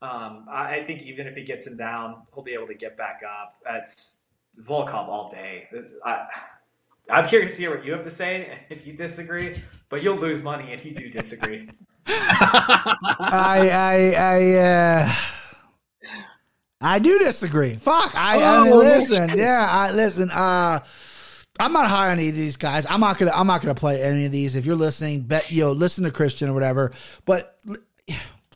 Um, 0.00 0.46
I, 0.48 0.76
I 0.76 0.84
think 0.84 1.02
even 1.02 1.26
if 1.26 1.34
he 1.34 1.42
gets 1.42 1.66
him 1.66 1.76
down, 1.76 2.22
he'll 2.32 2.44
be 2.44 2.54
able 2.54 2.68
to 2.68 2.74
get 2.74 2.96
back 2.96 3.22
up. 3.28 3.56
That's 3.64 4.20
Volkov 4.62 5.08
all 5.08 5.30
day. 5.30 5.66
It's, 5.72 5.94
I, 6.04 6.28
I'm 7.10 7.26
curious 7.26 7.56
to 7.56 7.62
hear 7.62 7.76
what 7.76 7.84
you 7.84 7.90
have 7.90 8.02
to 8.02 8.10
say 8.10 8.66
if 8.70 8.86
you 8.86 8.92
disagree, 8.92 9.56
but 9.88 10.00
you'll 10.00 10.16
lose 10.16 10.42
money 10.42 10.72
if 10.72 10.84
you 10.84 10.92
do 10.92 11.10
disagree. 11.10 11.68
I 12.06 13.68
I 13.72 14.14
I 14.16 14.54
uh 14.54 15.14
I 16.80 16.98
do 16.98 17.18
disagree. 17.18 17.74
Fuck. 17.74 18.14
I, 18.16 18.42
I 18.42 18.64
mean, 18.64 18.72
Oh, 18.72 18.78
listen. 18.78 19.36
Yeah, 19.36 19.66
I 19.68 19.92
listen. 19.92 20.30
Uh 20.30 20.80
I'm 21.60 21.74
not 21.74 21.88
high 21.88 22.10
on 22.10 22.18
any 22.18 22.30
of 22.30 22.34
these 22.34 22.56
guys. 22.56 22.86
I'm 22.86 23.00
not 23.00 23.18
gonna. 23.18 23.32
I'm 23.32 23.46
not 23.46 23.60
gonna 23.60 23.74
play 23.74 24.02
any 24.02 24.24
of 24.24 24.32
these. 24.32 24.56
If 24.56 24.64
you're 24.64 24.76
listening, 24.76 25.22
bet 25.22 25.52
you 25.52 25.64
know, 25.64 25.72
listen 25.72 26.04
to 26.04 26.10
Christian 26.10 26.48
or 26.48 26.54
whatever. 26.54 26.92
But 27.26 27.58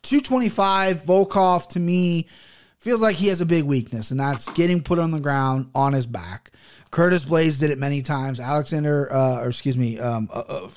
225 0.03 1.03
Volkov 1.03 1.68
to 1.70 1.81
me 1.81 2.29
feels 2.79 3.03
like 3.03 3.16
he 3.16 3.29
has 3.29 3.43
a 3.43 3.47
big 3.47 3.64
weakness, 3.64 4.11
and 4.11 4.18
that's 4.18 4.51
getting 4.53 4.83
put 4.83 4.99
on 4.99 5.11
the 5.11 5.20
ground 5.20 5.70
on 5.75 5.93
his 5.93 6.07
back. 6.07 6.51
Curtis 6.91 7.25
Blaydes 7.25 7.61
did 7.61 7.70
it 7.70 7.79
many 7.79 8.01
times. 8.01 8.41
Alexander, 8.41 9.12
uh, 9.12 9.43
or 9.43 9.49
excuse 9.49 9.77
me, 9.77 9.99
um, 9.99 10.31
uh, 10.33 10.68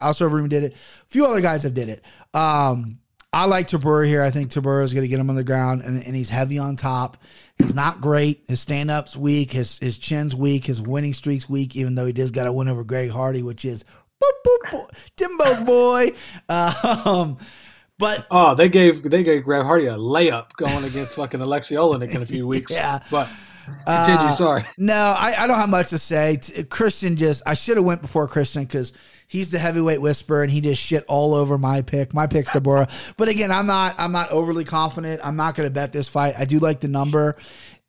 uh, 0.00 0.12
did 0.48 0.64
it. 0.64 0.72
A 0.74 0.76
few 1.08 1.24
other 1.24 1.40
guys 1.40 1.62
have 1.62 1.74
did 1.74 1.88
it. 1.88 2.04
Um, 2.34 2.98
I 3.32 3.46
like 3.46 3.66
Tybura 3.68 4.06
here. 4.06 4.22
I 4.22 4.30
think 4.30 4.50
Tybura 4.50 4.84
is 4.84 4.92
going 4.92 5.02
to 5.04 5.08
get 5.08 5.18
him 5.18 5.30
on 5.30 5.36
the 5.36 5.44
ground, 5.44 5.82
and, 5.82 6.04
and 6.04 6.14
he's 6.14 6.28
heavy 6.28 6.58
on 6.58 6.76
top. 6.76 7.16
He's 7.56 7.74
not 7.74 8.00
great. 8.00 8.44
His 8.46 8.60
stand 8.60 8.90
up's 8.90 9.16
weak. 9.16 9.52
His 9.52 9.78
his 9.78 9.96
chin's 9.98 10.34
weak. 10.36 10.66
His 10.66 10.82
winning 10.82 11.14
streak's 11.14 11.48
weak. 11.48 11.74
Even 11.74 11.94
though 11.94 12.04
he 12.04 12.12
does 12.12 12.30
got 12.30 12.46
a 12.46 12.52
win 12.52 12.68
over 12.68 12.84
Greg 12.84 13.10
Hardy, 13.10 13.42
which 13.42 13.64
is 13.64 13.84
boop, 14.22 14.30
boop, 14.46 14.70
boop, 14.70 14.90
Timbo's 15.16 15.62
boy. 15.64 16.12
Um, 16.48 17.38
but 17.98 18.26
Oh, 18.30 18.54
they 18.54 18.68
gave 18.68 19.02
they 19.08 19.22
gave 19.22 19.44
Greg 19.44 19.62
Hardy 19.64 19.86
a 19.86 19.94
layup 19.96 20.52
going 20.56 20.84
against 20.84 21.14
fucking 21.14 21.40
Alexei 21.40 21.76
Oleinik 21.76 22.14
in 22.14 22.20
a 22.22 22.26
few 22.26 22.46
weeks. 22.48 22.72
Yeah. 22.72 22.98
but 23.10 23.28
continue. 23.86 24.20
Uh, 24.20 24.32
sorry. 24.32 24.64
No, 24.76 24.94
I, 24.94 25.44
I 25.44 25.46
don't 25.46 25.58
have 25.58 25.70
much 25.70 25.90
to 25.90 25.98
say. 25.98 26.38
Christian 26.68 27.16
just 27.16 27.42
I 27.46 27.54
should 27.54 27.76
have 27.78 27.86
went 27.86 28.02
before 28.02 28.28
Christian 28.28 28.64
because 28.64 28.92
he's 29.32 29.48
the 29.48 29.58
heavyweight 29.58 29.98
whisperer 30.02 30.42
and 30.42 30.52
he 30.52 30.60
just 30.60 30.82
shit 30.82 31.06
all 31.08 31.34
over 31.34 31.56
my 31.56 31.80
pick. 31.80 32.12
My 32.12 32.26
pick's 32.26 32.52
Deborah. 32.52 32.86
but 33.16 33.28
again, 33.28 33.50
I'm 33.50 33.66
not 33.66 33.94
I'm 33.96 34.12
not 34.12 34.30
overly 34.30 34.64
confident. 34.64 35.22
I'm 35.24 35.36
not 35.36 35.54
going 35.54 35.66
to 35.66 35.70
bet 35.70 35.90
this 35.90 36.06
fight. 36.06 36.34
I 36.38 36.44
do 36.44 36.58
like 36.58 36.80
the 36.80 36.88
number. 36.88 37.36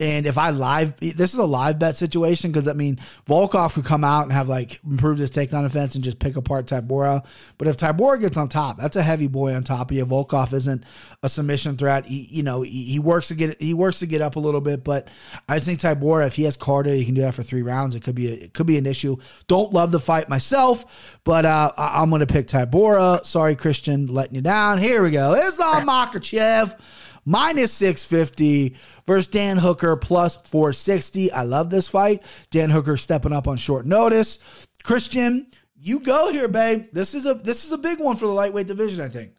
And 0.03 0.25
if 0.25 0.37
I 0.37 0.49
live, 0.49 0.99
this 0.99 1.33
is 1.33 1.39
a 1.39 1.45
live 1.45 1.79
bet 1.79 1.95
situation 1.95 2.51
because 2.51 2.67
I 2.67 2.73
mean, 2.73 2.99
Volkov 3.25 3.73
could 3.73 3.85
come 3.85 4.03
out 4.03 4.23
and 4.23 4.33
have 4.33 4.49
like 4.49 4.81
improved 4.83 5.21
his 5.21 5.31
takedown 5.31 5.63
defense 5.63 5.95
and 5.95 6.03
just 6.03 6.19
pick 6.19 6.35
apart 6.35 6.65
Tybura. 6.65 7.25
But 7.57 7.69
if 7.69 7.77
Tybura 7.77 8.19
gets 8.19 8.35
on 8.35 8.49
top, 8.49 8.77
that's 8.77 8.97
a 8.97 9.01
heavy 9.01 9.27
boy 9.27 9.55
on 9.55 9.63
top 9.63 9.91
of 9.91 9.95
you. 9.95 10.05
Volkov 10.05 10.51
isn't 10.51 10.83
a 11.23 11.29
submission 11.29 11.77
threat. 11.77 12.05
He, 12.05 12.27
you 12.29 12.43
know, 12.43 12.63
he, 12.63 12.83
he 12.83 12.99
works 12.99 13.29
to 13.29 13.35
get 13.35 13.61
he 13.61 13.73
works 13.73 13.99
to 13.99 14.05
get 14.05 14.21
up 14.21 14.35
a 14.35 14.41
little 14.41 14.59
bit. 14.59 14.83
But 14.83 15.07
I 15.47 15.55
just 15.55 15.67
think 15.67 15.79
Tybura, 15.79 16.27
if 16.27 16.35
he 16.35 16.43
has 16.43 16.57
cardio, 16.57 16.97
he 16.97 17.05
can 17.05 17.15
do 17.15 17.21
that 17.21 17.33
for 17.33 17.43
three 17.43 17.61
rounds. 17.61 17.95
It 17.95 18.03
could 18.03 18.15
be 18.15 18.27
a, 18.27 18.35
it 18.35 18.53
could 18.53 18.67
be 18.67 18.77
an 18.77 18.85
issue. 18.85 19.15
Don't 19.47 19.71
love 19.71 19.91
the 19.91 20.01
fight 20.01 20.27
myself, 20.27 21.17
but 21.23 21.45
uh, 21.45 21.71
I, 21.77 22.01
I'm 22.01 22.09
going 22.09 22.19
to 22.19 22.27
pick 22.27 22.47
Tybura. 22.47 23.25
Sorry, 23.25 23.55
Christian, 23.55 24.07
letting 24.07 24.35
you 24.35 24.41
down. 24.41 24.79
Here 24.79 25.01
we 25.01 25.11
go. 25.11 25.33
Islam 25.33 25.87
Makhachev 25.87 26.77
minus 27.25 27.71
650 27.73 28.75
versus 29.05 29.27
Dan 29.27 29.57
Hooker 29.57 29.95
plus 29.95 30.37
460. 30.37 31.31
I 31.31 31.43
love 31.43 31.69
this 31.69 31.89
fight. 31.89 32.23
Dan 32.51 32.69
Hooker 32.69 32.97
stepping 32.97 33.33
up 33.33 33.47
on 33.47 33.57
short 33.57 33.85
notice. 33.85 34.39
Christian, 34.83 35.47
you 35.75 35.99
go 35.99 36.31
here, 36.31 36.47
babe. 36.47 36.87
This 36.93 37.13
is 37.13 37.25
a 37.25 37.33
this 37.33 37.65
is 37.65 37.71
a 37.71 37.77
big 37.77 37.99
one 37.99 38.15
for 38.15 38.27
the 38.27 38.33
lightweight 38.33 38.67
division, 38.67 39.03
I 39.03 39.09
think. 39.09 39.31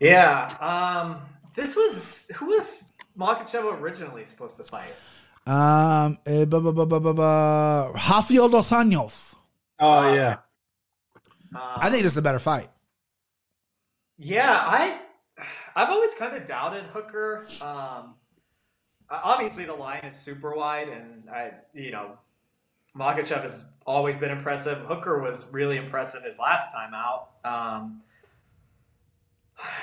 Yeah. 0.00 0.54
Um, 0.60 1.20
this 1.54 1.76
was 1.76 2.30
who 2.36 2.46
was 2.46 2.92
Makhachev 3.18 3.80
originally 3.80 4.24
supposed 4.24 4.56
to 4.56 4.64
fight? 4.64 4.92
Um, 5.46 6.18
eh, 6.26 6.44
bu- 6.44 6.60
bu- 6.60 6.72
bu- 6.72 6.86
bu- 6.86 7.00
bu- 7.00 7.14
bu- 7.14 7.92
Rafael 7.92 8.48
dos 8.48 8.70
Anjos. 8.70 9.34
Oh 9.78 10.12
yeah. 10.14 10.36
Um, 11.54 11.60
I 11.76 11.90
think 11.90 12.04
this 12.04 12.12
is 12.12 12.18
a 12.18 12.22
better 12.22 12.38
fight. 12.38 12.68
Yeah, 14.18 14.52
I 14.62 15.00
I've 15.74 15.90
always 15.90 16.14
kind 16.14 16.36
of 16.36 16.46
doubted 16.46 16.84
Hooker. 16.84 17.46
Um, 17.62 18.14
obviously, 19.10 19.64
the 19.64 19.74
line 19.74 20.04
is 20.04 20.16
super 20.16 20.54
wide, 20.54 20.88
and 20.88 21.28
I 21.28 21.52
you 21.74 21.90
know 21.90 22.18
Makhachev 22.96 23.42
has 23.42 23.64
always 23.86 24.16
been 24.16 24.30
impressive. 24.30 24.78
Hooker 24.78 25.20
was 25.20 25.46
really 25.52 25.76
impressive 25.76 26.24
his 26.24 26.38
last 26.38 26.72
time 26.72 26.92
out. 26.94 27.30
Um, 27.44 28.02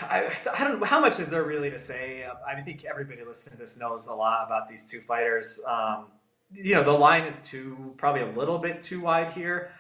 I, 0.02 0.32
I 0.58 0.64
don't 0.64 0.84
how 0.86 1.00
much 1.00 1.20
is 1.20 1.30
there 1.30 1.44
really 1.44 1.70
to 1.70 1.80
say. 1.80 2.26
I 2.48 2.62
think 2.62 2.86
everybody 2.86 3.24
listening 3.24 3.54
to 3.54 3.60
this 3.60 3.80
knows 3.80 4.08
a 4.08 4.14
lot 4.14 4.46
about 4.46 4.68
these 4.68 4.90
two 4.90 5.00
fighters. 5.00 5.60
Um, 5.68 6.08
you 6.54 6.76
know, 6.76 6.84
the 6.84 6.92
line 6.92 7.24
is 7.24 7.40
too 7.40 7.94
probably 7.98 8.22
a 8.22 8.32
little 8.32 8.58
bit 8.58 8.82
too 8.82 9.02
wide 9.02 9.34
here. 9.34 9.72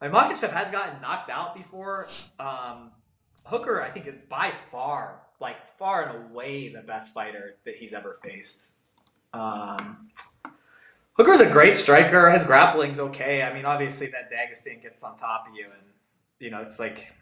Like, 0.00 0.12
Makhachev 0.12 0.50
has 0.52 0.70
gotten 0.70 1.00
knocked 1.00 1.30
out 1.30 1.54
before. 1.54 2.08
Um, 2.38 2.90
Hooker, 3.44 3.82
I 3.82 3.90
think, 3.90 4.06
is 4.06 4.14
by 4.28 4.50
far, 4.50 5.20
like 5.40 5.66
far 5.78 6.08
and 6.08 6.30
away, 6.30 6.68
the 6.68 6.82
best 6.82 7.12
fighter 7.12 7.56
that 7.64 7.76
he's 7.76 7.92
ever 7.92 8.16
faced. 8.22 8.74
Um, 9.32 10.08
Hooker's 11.14 11.40
a 11.40 11.50
great 11.50 11.76
striker. 11.76 12.30
His 12.30 12.44
grappling's 12.44 12.98
okay. 12.98 13.42
I 13.42 13.52
mean, 13.52 13.64
obviously 13.64 14.08
that 14.08 14.30
Dagestan 14.30 14.82
gets 14.82 15.02
on 15.02 15.16
top 15.16 15.46
of 15.48 15.54
you, 15.54 15.64
and 15.64 15.82
you 16.40 16.50
know 16.50 16.60
it's 16.60 16.78
like 16.80 17.12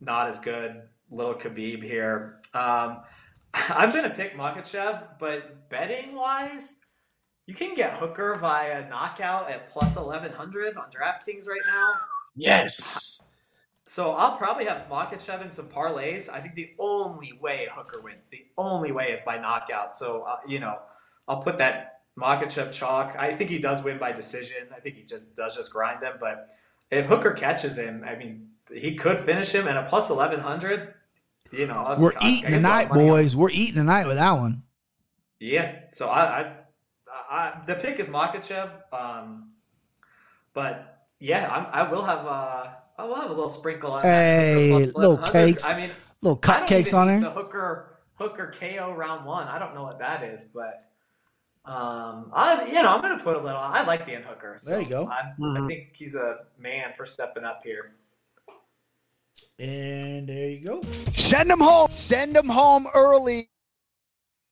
not 0.00 0.28
as 0.28 0.38
good. 0.38 0.82
Little 1.10 1.34
Khabib 1.34 1.82
here. 1.82 2.40
Um, 2.54 3.02
I'm 3.54 3.92
gonna 3.92 4.10
pick 4.10 4.36
Makhachev, 4.36 5.18
but 5.18 5.68
betting 5.68 6.16
wise, 6.16 6.78
you 7.46 7.54
can 7.54 7.74
get 7.74 7.92
Hooker 7.94 8.36
via 8.40 8.88
knockout 8.88 9.50
at 9.50 9.70
plus 9.70 9.96
eleven 9.96 10.32
hundred 10.32 10.76
on 10.76 10.86
DraftKings 10.90 11.48
right 11.48 11.60
now. 11.68 11.94
Yes. 12.34 13.22
So 13.88 14.12
I'll 14.12 14.36
probably 14.36 14.64
have 14.64 14.88
Makhachev 14.88 15.42
in 15.42 15.50
some 15.52 15.68
parlays. 15.68 16.28
I 16.28 16.40
think 16.40 16.56
the 16.56 16.74
only 16.78 17.32
way 17.40 17.68
Hooker 17.70 18.00
wins, 18.00 18.28
the 18.28 18.44
only 18.58 18.90
way 18.90 19.06
is 19.12 19.20
by 19.24 19.38
knockout. 19.38 19.94
So 19.94 20.22
uh, 20.22 20.38
you 20.46 20.58
know, 20.58 20.78
I'll 21.28 21.40
put 21.40 21.58
that 21.58 22.00
Makhachev 22.18 22.72
chalk. 22.72 23.14
I 23.16 23.32
think 23.32 23.48
he 23.48 23.60
does 23.60 23.82
win 23.84 23.98
by 23.98 24.10
decision. 24.12 24.68
I 24.74 24.80
think 24.80 24.96
he 24.96 25.04
just 25.04 25.36
does 25.36 25.54
just 25.54 25.72
grind 25.72 26.02
him. 26.02 26.14
But 26.18 26.50
if 26.90 27.06
Hooker 27.06 27.32
catches 27.32 27.78
him, 27.78 28.04
I 28.04 28.16
mean, 28.16 28.48
he 28.74 28.96
could 28.96 29.18
finish 29.20 29.52
him. 29.54 29.68
And 29.68 29.78
a 29.78 29.84
plus 29.84 30.10
eleven 30.10 30.40
hundred, 30.40 30.94
you 31.52 31.68
know, 31.68 31.94
We're 31.96 32.12
I- 32.14 32.26
I 32.26 32.28
eating 32.28 32.54
I'll 32.54 32.60
tonight, 32.60 32.92
boys. 32.92 33.36
We're 33.36 33.50
eating 33.50 33.76
tonight 33.76 34.06
with 34.08 34.16
that 34.16 34.32
one. 34.32 34.64
Yeah. 35.38 35.80
So 35.92 36.08
I, 36.08 36.40
I, 36.40 36.52
I 37.30 37.62
the 37.66 37.76
pick 37.76 38.00
is 38.00 38.08
Makhachev. 38.08 38.70
Um, 38.92 39.52
but 40.54 41.06
yeah, 41.20 41.48
I'm, 41.48 41.66
I 41.72 41.88
will 41.88 42.02
have. 42.02 42.26
Uh, 42.26 42.66
I 42.98 43.04
will 43.04 43.14
have 43.16 43.30
a 43.30 43.34
little 43.34 43.48
sprinkle 43.48 43.92
on 43.92 44.02
that 44.02 44.08
Hey, 44.08 44.70
Hooker 44.86 44.92
little 44.98 45.16
1100. 45.16 45.32
cakes. 45.32 45.64
I 45.64 45.76
mean. 45.76 45.90
Little 46.22 46.40
I 46.44 46.58
don't 46.60 46.68
cupcakes 46.68 46.86
even 46.88 46.94
on 46.94 47.06
need 47.08 47.12
there. 47.14 47.20
The 47.20 47.30
Hooker 47.30 47.98
Hooker 48.14 48.52
KO 48.58 48.94
round 48.94 49.26
one. 49.26 49.46
I 49.48 49.58
don't 49.58 49.74
know 49.74 49.82
what 49.82 49.98
that 49.98 50.22
is, 50.24 50.44
but 50.44 50.82
um, 51.64 52.30
I 52.32 52.66
you 52.66 52.82
know 52.82 52.88
I'm 52.88 53.02
gonna 53.02 53.22
put 53.22 53.36
a 53.36 53.40
little. 53.40 53.60
I 53.60 53.84
like 53.84 54.06
Dan 54.06 54.22
Hooker. 54.22 54.56
So 54.58 54.70
There 54.70 54.80
you 54.80 54.88
go. 54.88 55.06
I, 55.06 55.32
I 55.58 55.66
think 55.68 55.90
he's 55.94 56.14
a 56.14 56.38
man 56.58 56.94
for 56.96 57.04
stepping 57.04 57.44
up 57.44 57.60
here. 57.62 57.92
And 59.58 60.28
there 60.28 60.48
you 60.50 60.64
go. 60.64 60.82
Send 61.12 61.50
him 61.50 61.60
home. 61.60 61.88
Send 61.90 62.36
him 62.36 62.48
home 62.48 62.86
early. 62.94 63.48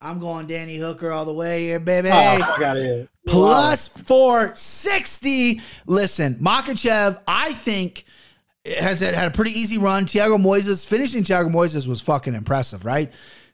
I'm 0.01 0.19
going 0.19 0.47
Danny 0.47 0.77
Hooker 0.77 1.11
all 1.13 1.25
the 1.25 1.33
way 1.33 1.65
here, 1.65 1.81
baby. 1.81 2.11
Oh, 2.13 2.39
fuck 2.39 2.61
out 2.63 2.77
of 2.77 2.83
here. 2.83 3.09
Plus 3.27 3.89
460. 3.89 5.63
Listen, 5.87 6.35
Makhachev, 6.37 7.21
I 7.27 7.53
think 7.55 8.05
has 8.65 9.01
had 9.01 9.15
had 9.15 9.29
a 9.29 9.31
pretty 9.31 9.59
easy 9.59 9.79
run. 9.79 10.07
Thiago 10.07 10.41
Moises 10.41 10.87
finishing 10.87 11.23
Thiago 11.23 11.51
Moises 11.51 11.87
was 11.87 12.01
fucking 12.01 12.35
impressive, 12.35 12.85
right? 12.85 13.13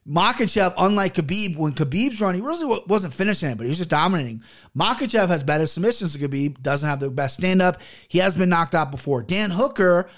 Makhachev, 0.08 0.72
unlike 0.78 1.14
Khabib, 1.14 1.56
when 1.56 1.74
Khabib's 1.74 2.20
run, 2.20 2.34
he 2.34 2.40
really 2.40 2.82
wasn't 2.86 3.12
finishing 3.12 3.54
but 3.54 3.64
he 3.64 3.68
was 3.68 3.78
just 3.78 3.90
dominating. 3.90 4.42
Makhachev 4.76 5.28
has 5.28 5.42
better 5.42 5.66
submissions 5.66 6.14
than 6.14 6.30
Khabib, 6.30 6.62
doesn't 6.62 6.88
have 6.88 7.00
the 7.00 7.10
best 7.10 7.36
stand 7.36 7.60
up. 7.60 7.80
He 8.08 8.18
has 8.18 8.34
been 8.34 8.48
knocked 8.48 8.74
out 8.74 8.90
before. 8.90 9.22
Dan 9.22 9.50
Hooker, 9.50 10.08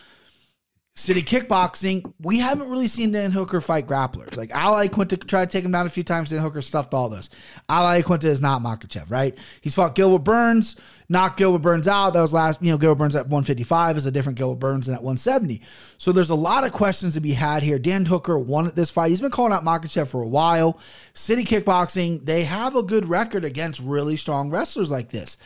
City 0.95 1.22
Kickboxing, 1.22 2.12
we 2.20 2.38
haven't 2.38 2.68
really 2.68 2.86
seen 2.86 3.12
Dan 3.12 3.30
Hooker 3.30 3.62
fight 3.62 3.86
grapplers. 3.86 4.36
Like 4.36 4.51
Al 4.51 4.74
Iaquinta 4.74 5.26
tried 5.26 5.51
to 5.51 5.57
take 5.57 5.64
him 5.64 5.72
down 5.72 5.86
a 5.86 5.90
few 5.90 6.03
times. 6.03 6.28
Dan 6.28 6.40
Hooker 6.40 6.61
stuffed 6.61 6.93
all 6.93 7.09
those. 7.09 7.30
Al 7.66 7.84
Iaquinta 7.84 8.24
is 8.24 8.43
not 8.43 8.61
Makhachev, 8.61 9.11
right? 9.11 9.36
He's 9.62 9.74
fought 9.74 9.95
Gilbert 9.95 10.24
Burns, 10.24 10.78
knocked 11.09 11.38
Gilbert 11.38 11.62
Burns 11.62 11.88
out. 11.88 12.11
That 12.11 12.20
was 12.20 12.34
last, 12.34 12.61
you 12.62 12.70
know, 12.70 12.76
Gilbert 12.76 12.99
Burns 12.99 13.16
at 13.16 13.24
155 13.24 13.97
is 13.97 14.05
a 14.05 14.11
different 14.11 14.36
Gilbert 14.36 14.59
Burns 14.61 14.84
than 14.84 14.95
at 14.95 15.03
170. 15.03 15.62
So 15.97 16.12
there's 16.12 16.28
a 16.28 16.34
lot 16.34 16.64
of 16.64 16.72
questions 16.72 17.14
to 17.14 17.20
be 17.20 17.32
had 17.32 17.62
here. 17.62 17.78
Dan 17.78 18.05
Hooker 18.05 18.38
won 18.38 18.70
this 18.74 18.90
fight. 18.90 19.09
He's 19.09 19.22
been 19.22 19.30
calling 19.30 19.55
out 19.55 19.64
Makhachev 19.64 20.09
for 20.09 20.22
a 20.22 20.28
while. 20.28 20.78
City 21.14 21.45
Kickboxing, 21.45 22.26
they 22.26 22.45
have 22.45 22.76
a 22.76 22.82
good 22.82 23.07
record 23.07 23.47
against 23.47 23.80
really 23.80 24.18
strong 24.18 24.51
wrestlers 24.51 24.90
like 24.90 25.09
this. 25.09 25.38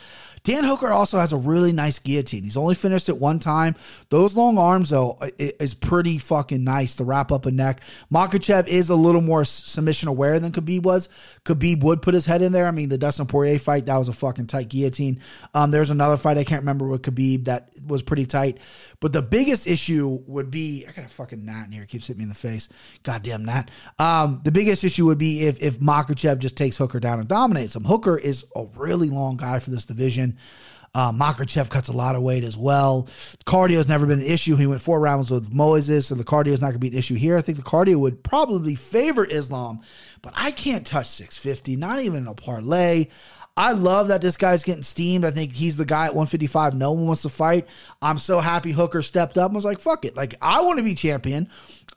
Dan 0.47 0.63
Hooker 0.63 0.87
also 0.87 1.19
has 1.19 1.33
a 1.33 1.37
really 1.37 1.73
nice 1.73 1.99
guillotine. 1.99 2.41
He's 2.41 2.55
only 2.55 2.73
finished 2.73 3.09
it 3.09 3.17
one 3.17 3.37
time. 3.37 3.75
Those 4.07 4.37
long 4.37 4.57
arms, 4.57 4.91
though, 4.91 5.19
is 5.37 5.73
pretty 5.73 6.19
fucking 6.19 6.63
nice 6.63 6.95
to 6.95 7.03
wrap 7.03 7.33
up 7.33 7.45
a 7.45 7.51
neck. 7.51 7.81
Makhachev 8.09 8.65
is 8.69 8.89
a 8.89 8.95
little 8.95 9.19
more 9.19 9.43
submission 9.43 10.07
aware 10.07 10.39
than 10.39 10.53
Khabib 10.53 10.83
was. 10.83 11.09
Khabib 11.43 11.83
would 11.83 12.01
put 12.01 12.13
his 12.13 12.25
head 12.25 12.41
in 12.41 12.53
there. 12.53 12.65
I 12.65 12.71
mean, 12.71 12.87
the 12.87 12.97
Dustin 12.97 13.25
Poirier 13.25 13.59
fight, 13.59 13.87
that 13.87 13.97
was 13.97 14.07
a 14.07 14.13
fucking 14.13 14.47
tight 14.47 14.69
guillotine. 14.69 15.19
Um, 15.53 15.69
there's 15.69 15.89
another 15.89 16.15
fight 16.15 16.37
I 16.37 16.45
can't 16.45 16.61
remember 16.61 16.87
with 16.87 17.01
Khabib 17.01 17.43
that 17.43 17.71
was 17.85 18.01
pretty 18.01 18.25
tight. 18.25 18.59
But 19.01 19.11
the 19.11 19.21
biggest 19.21 19.67
issue 19.67 20.23
would 20.27 20.49
be 20.49 20.85
I 20.87 20.93
got 20.93 21.03
a 21.03 21.09
fucking 21.09 21.43
gnat 21.43 21.65
in 21.65 21.73
here. 21.73 21.83
It 21.83 21.89
keeps 21.89 22.07
hitting 22.07 22.19
me 22.19 22.23
in 22.23 22.29
the 22.29 22.35
face. 22.35 22.69
Goddamn 23.03 23.43
gnat. 23.43 23.69
Um, 23.99 24.39
the 24.45 24.51
biggest 24.53 24.85
issue 24.85 25.07
would 25.07 25.17
be 25.17 25.45
if 25.45 25.61
if 25.61 25.81
Makhachev 25.81 26.39
just 26.39 26.55
takes 26.55 26.77
Hooker 26.77 27.01
down 27.01 27.19
and 27.19 27.27
dominates 27.27 27.75
him. 27.75 27.83
Hooker 27.83 28.17
is 28.17 28.45
a 28.55 28.65
really 28.77 29.09
long 29.09 29.35
guy 29.35 29.59
for 29.59 29.71
this 29.71 29.85
division. 29.85 30.36
Uh, 30.95 31.11
Makhachev 31.11 31.69
cuts 31.69 31.89
a 31.89 31.93
lot 31.93 32.15
of 32.15 32.23
weight 32.23 32.43
as 32.43 32.57
well. 32.57 33.07
Cardio 33.45 33.75
has 33.75 33.87
never 33.87 34.05
been 34.05 34.19
an 34.19 34.25
issue. 34.25 34.55
He 34.55 34.65
went 34.65 34.81
four 34.81 34.99
rounds 34.99 35.29
with 35.29 35.53
Moises, 35.53 36.05
so 36.05 36.15
the 36.15 36.23
cardio 36.23 36.47
is 36.47 36.61
not 36.61 36.67
going 36.67 36.75
to 36.75 36.79
be 36.79 36.87
an 36.87 36.95
issue 36.95 37.15
here. 37.15 37.37
I 37.37 37.41
think 37.41 37.57
the 37.57 37.63
cardio 37.63 37.97
would 37.97 38.23
probably 38.23 38.73
favor 38.73 39.23
Islam, 39.25 39.81
but 40.23 40.33
I 40.35 40.49
can't 40.51 40.87
touch 40.87 41.07
650, 41.07 41.75
not 41.75 41.99
even 41.99 42.23
in 42.23 42.27
a 42.27 42.33
parlay. 42.33 43.07
I 43.57 43.71
love 43.71 44.09
that 44.09 44.21
this 44.21 44.37
guy's 44.37 44.63
getting 44.63 44.83
steamed. 44.83 45.25
I 45.25 45.31
think 45.31 45.51
he's 45.53 45.77
the 45.77 45.85
guy 45.85 46.05
at 46.05 46.13
155 46.13 46.75
no 46.75 46.91
one 46.91 47.07
wants 47.07 47.23
to 47.23 47.29
fight. 47.29 47.67
I'm 48.01 48.19
so 48.19 48.39
happy 48.39 48.71
Hooker 48.71 49.01
stepped 49.01 49.37
up 49.37 49.47
and 49.47 49.55
was 49.55 49.65
like, 49.65 49.79
fuck 49.79 50.05
it. 50.05 50.15
Like, 50.15 50.35
I 50.43 50.61
want 50.61 50.77
to 50.77 50.83
be 50.83 50.93
champion. 50.93 51.49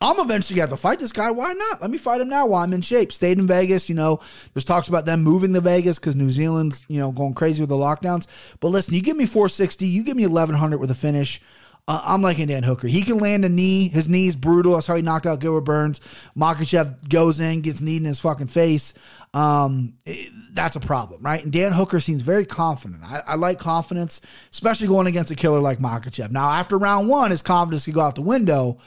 I'm 0.02 0.18
eventually 0.18 0.54
to 0.54 0.60
have 0.62 0.70
to 0.70 0.76
fight 0.76 0.98
this 0.98 1.12
guy. 1.12 1.30
Why 1.30 1.52
not? 1.52 1.82
Let 1.82 1.90
me 1.90 1.98
fight 1.98 2.22
him 2.22 2.28
now 2.30 2.46
while 2.46 2.64
I'm 2.64 2.72
in 2.72 2.80
shape. 2.80 3.12
Stayed 3.12 3.38
in 3.38 3.46
Vegas. 3.46 3.88
You 3.90 3.94
know, 3.94 4.20
there's 4.54 4.64
talks 4.64 4.88
about 4.88 5.04
them 5.04 5.22
moving 5.22 5.52
to 5.52 5.60
Vegas 5.60 5.98
because 5.98 6.16
New 6.16 6.30
Zealand's, 6.30 6.84
you 6.88 6.98
know, 6.98 7.12
going 7.12 7.34
crazy 7.34 7.62
with 7.62 7.68
the 7.68 7.76
lockdowns. 7.76 8.26
But 8.60 8.68
listen, 8.68 8.94
you 8.94 9.02
give 9.02 9.16
me 9.18 9.26
460, 9.26 9.86
you 9.86 10.02
give 10.02 10.16
me 10.16 10.26
1100 10.26 10.78
with 10.78 10.90
a 10.90 10.94
finish. 10.94 11.40
Uh, 11.86 12.00
I'm 12.04 12.22
liking 12.22 12.46
Dan 12.46 12.62
Hooker. 12.62 12.88
He 12.88 13.02
can 13.02 13.18
land 13.18 13.44
a 13.44 13.48
knee. 13.48 13.88
His 13.88 14.08
knee's 14.08 14.36
brutal. 14.36 14.74
That's 14.74 14.86
how 14.86 14.94
he 14.96 15.02
knocked 15.02 15.26
out 15.26 15.40
Gilbert 15.40 15.62
Burns. 15.62 16.00
Makhachev 16.36 17.08
goes 17.08 17.40
in, 17.40 17.60
gets 17.62 17.80
kneed 17.80 17.96
in 17.98 18.04
his 18.04 18.20
fucking 18.20 18.46
face. 18.46 18.94
Um, 19.34 19.94
it- 20.06 20.30
that's 20.52 20.76
a 20.76 20.80
problem, 20.80 21.22
right? 21.22 21.42
And 21.44 21.52
Dan 21.52 21.72
Hooker 21.72 22.00
seems 22.00 22.22
very 22.22 22.44
confident. 22.44 23.02
I, 23.04 23.22
I 23.26 23.34
like 23.36 23.58
confidence, 23.58 24.20
especially 24.50 24.88
going 24.88 25.06
against 25.06 25.30
a 25.30 25.36
killer 25.36 25.60
like 25.60 25.78
Makhachev. 25.78 26.30
Now, 26.30 26.50
after 26.50 26.76
round 26.78 27.08
one, 27.08 27.30
his 27.30 27.42
confidence 27.42 27.84
could 27.84 27.94
go 27.94 28.00
out 28.00 28.14
the 28.14 28.22
window. 28.22 28.78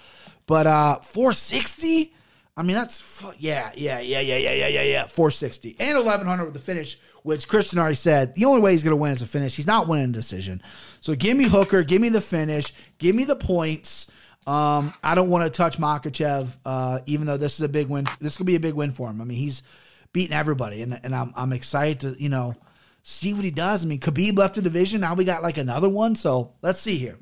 But 0.46 0.68
uh, 0.68 1.00
460. 1.00 2.14
I 2.56 2.62
mean, 2.62 2.76
that's 2.76 3.02
fu- 3.02 3.34
yeah, 3.40 3.72
yeah, 3.76 4.00
yeah, 4.00 4.20
yeah, 4.20 4.38
yeah, 4.38 4.54
yeah, 4.54 4.68
yeah, 4.68 4.84
yeah. 4.84 5.08
460 5.08 5.76
and 5.80 5.98
1100 5.98 6.46
with 6.46 6.54
the 6.54 6.60
finish, 6.60 7.00
which 7.24 7.48
Christian 7.48 7.80
already 7.80 7.96
said 7.96 8.36
the 8.36 8.46
only 8.46 8.62
way 8.62 8.72
he's 8.74 8.84
going 8.84 8.92
to 8.92 9.02
win 9.02 9.12
is 9.12 9.24
a 9.24 9.28
finish. 9.28 9.56
He's 9.56 9.66
not 9.66 9.88
winning 9.88 10.10
a 10.10 10.14
decision. 10.14 10.62
So 11.02 11.16
give 11.16 11.36
me 11.36 11.46
Hooker, 11.46 11.84
give 11.84 12.02
me 12.02 12.10
the 12.10 12.22
finish, 12.22 12.72
give 13.00 13.16
me 13.16 13.24
the 13.24 13.36
points. 13.36 14.12
Um, 14.46 14.94
I 15.04 15.16
don't 15.16 15.30
want 15.30 15.46
to 15.46 15.50
touch 15.50 15.78
Makhachev, 15.80 16.58
uh, 16.66 17.00
even 17.06 17.26
though 17.26 17.38
this 17.38 17.56
is 17.56 17.62
a 17.62 17.70
big 17.70 17.88
win. 17.88 18.06
This 18.20 18.38
could 18.38 18.46
be 18.46 18.56
a 18.56 18.60
big 18.60 18.74
win 18.74 18.92
for 18.92 19.10
him. 19.10 19.22
I 19.22 19.24
mean, 19.24 19.38
he's 19.38 19.64
beating 20.12 20.36
everybody, 20.36 20.82
and 20.84 21.00
and 21.04 21.16
I'm 21.16 21.34
I'm 21.36 21.54
excited 21.54 22.02
to 22.02 22.22
you 22.22 22.30
know 22.30 22.56
see 23.02 23.34
what 23.34 23.44
he 23.44 23.52
does. 23.52 23.84
I 23.84 23.88
mean, 23.88 24.00
Khabib 24.00 24.38
left 24.38 24.56
the 24.56 24.62
division. 24.62 25.02
Now 25.02 25.14
we 25.14 25.24
got 25.24 25.44
like 25.44 25.58
another 25.58 25.90
one. 25.90 26.16
So 26.16 26.54
let's 26.62 26.80
see 26.80 26.98
here. 26.98 27.18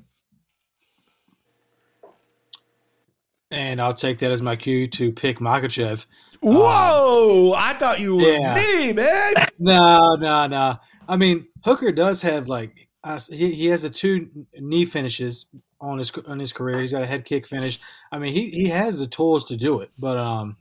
And 3.52 3.82
I'll 3.82 3.93
take 3.93 4.20
that 4.20 4.32
as 4.32 4.41
my 4.41 4.56
cue 4.56 4.88
to 4.88 5.12
pick 5.12 5.39
Makhachev. 5.39 6.06
Whoa! 6.41 7.54
I 7.56 7.74
thought 7.74 7.99
you 7.99 8.16
were 8.16 8.24
yeah. 8.24 8.56
me, 8.56 8.93
man. 8.93 9.34
No, 9.60 10.16
no, 10.16 10.47
no. 10.47 10.78
I 11.08 11.18
mean, 11.18 11.45
Hooker 11.64 11.91
does 11.91 12.24
have 12.24 12.47
like 12.47 12.89
uh, 13.04 13.20
he 13.30 13.54
he 13.54 13.68
has 13.68 13.84
the 13.84 13.91
two 13.91 14.30
knee 14.56 14.86
finishes 14.86 15.45
on 15.80 15.99
his 15.99 16.12
on 16.26 16.39
his 16.39 16.54
career. 16.54 16.80
He's 16.80 16.91
got 16.91 17.04
a 17.04 17.08
head 17.08 17.26
kick 17.26 17.47
finish. 17.47 17.80
I 18.12 18.18
mean, 18.18 18.34
he 18.34 18.49
he 18.49 18.70
has 18.70 18.97
the 18.97 19.06
tools 19.06 19.45
to 19.45 19.58
do 19.58 19.82
it, 19.82 19.91
but 19.99 20.18
um, 20.18 20.58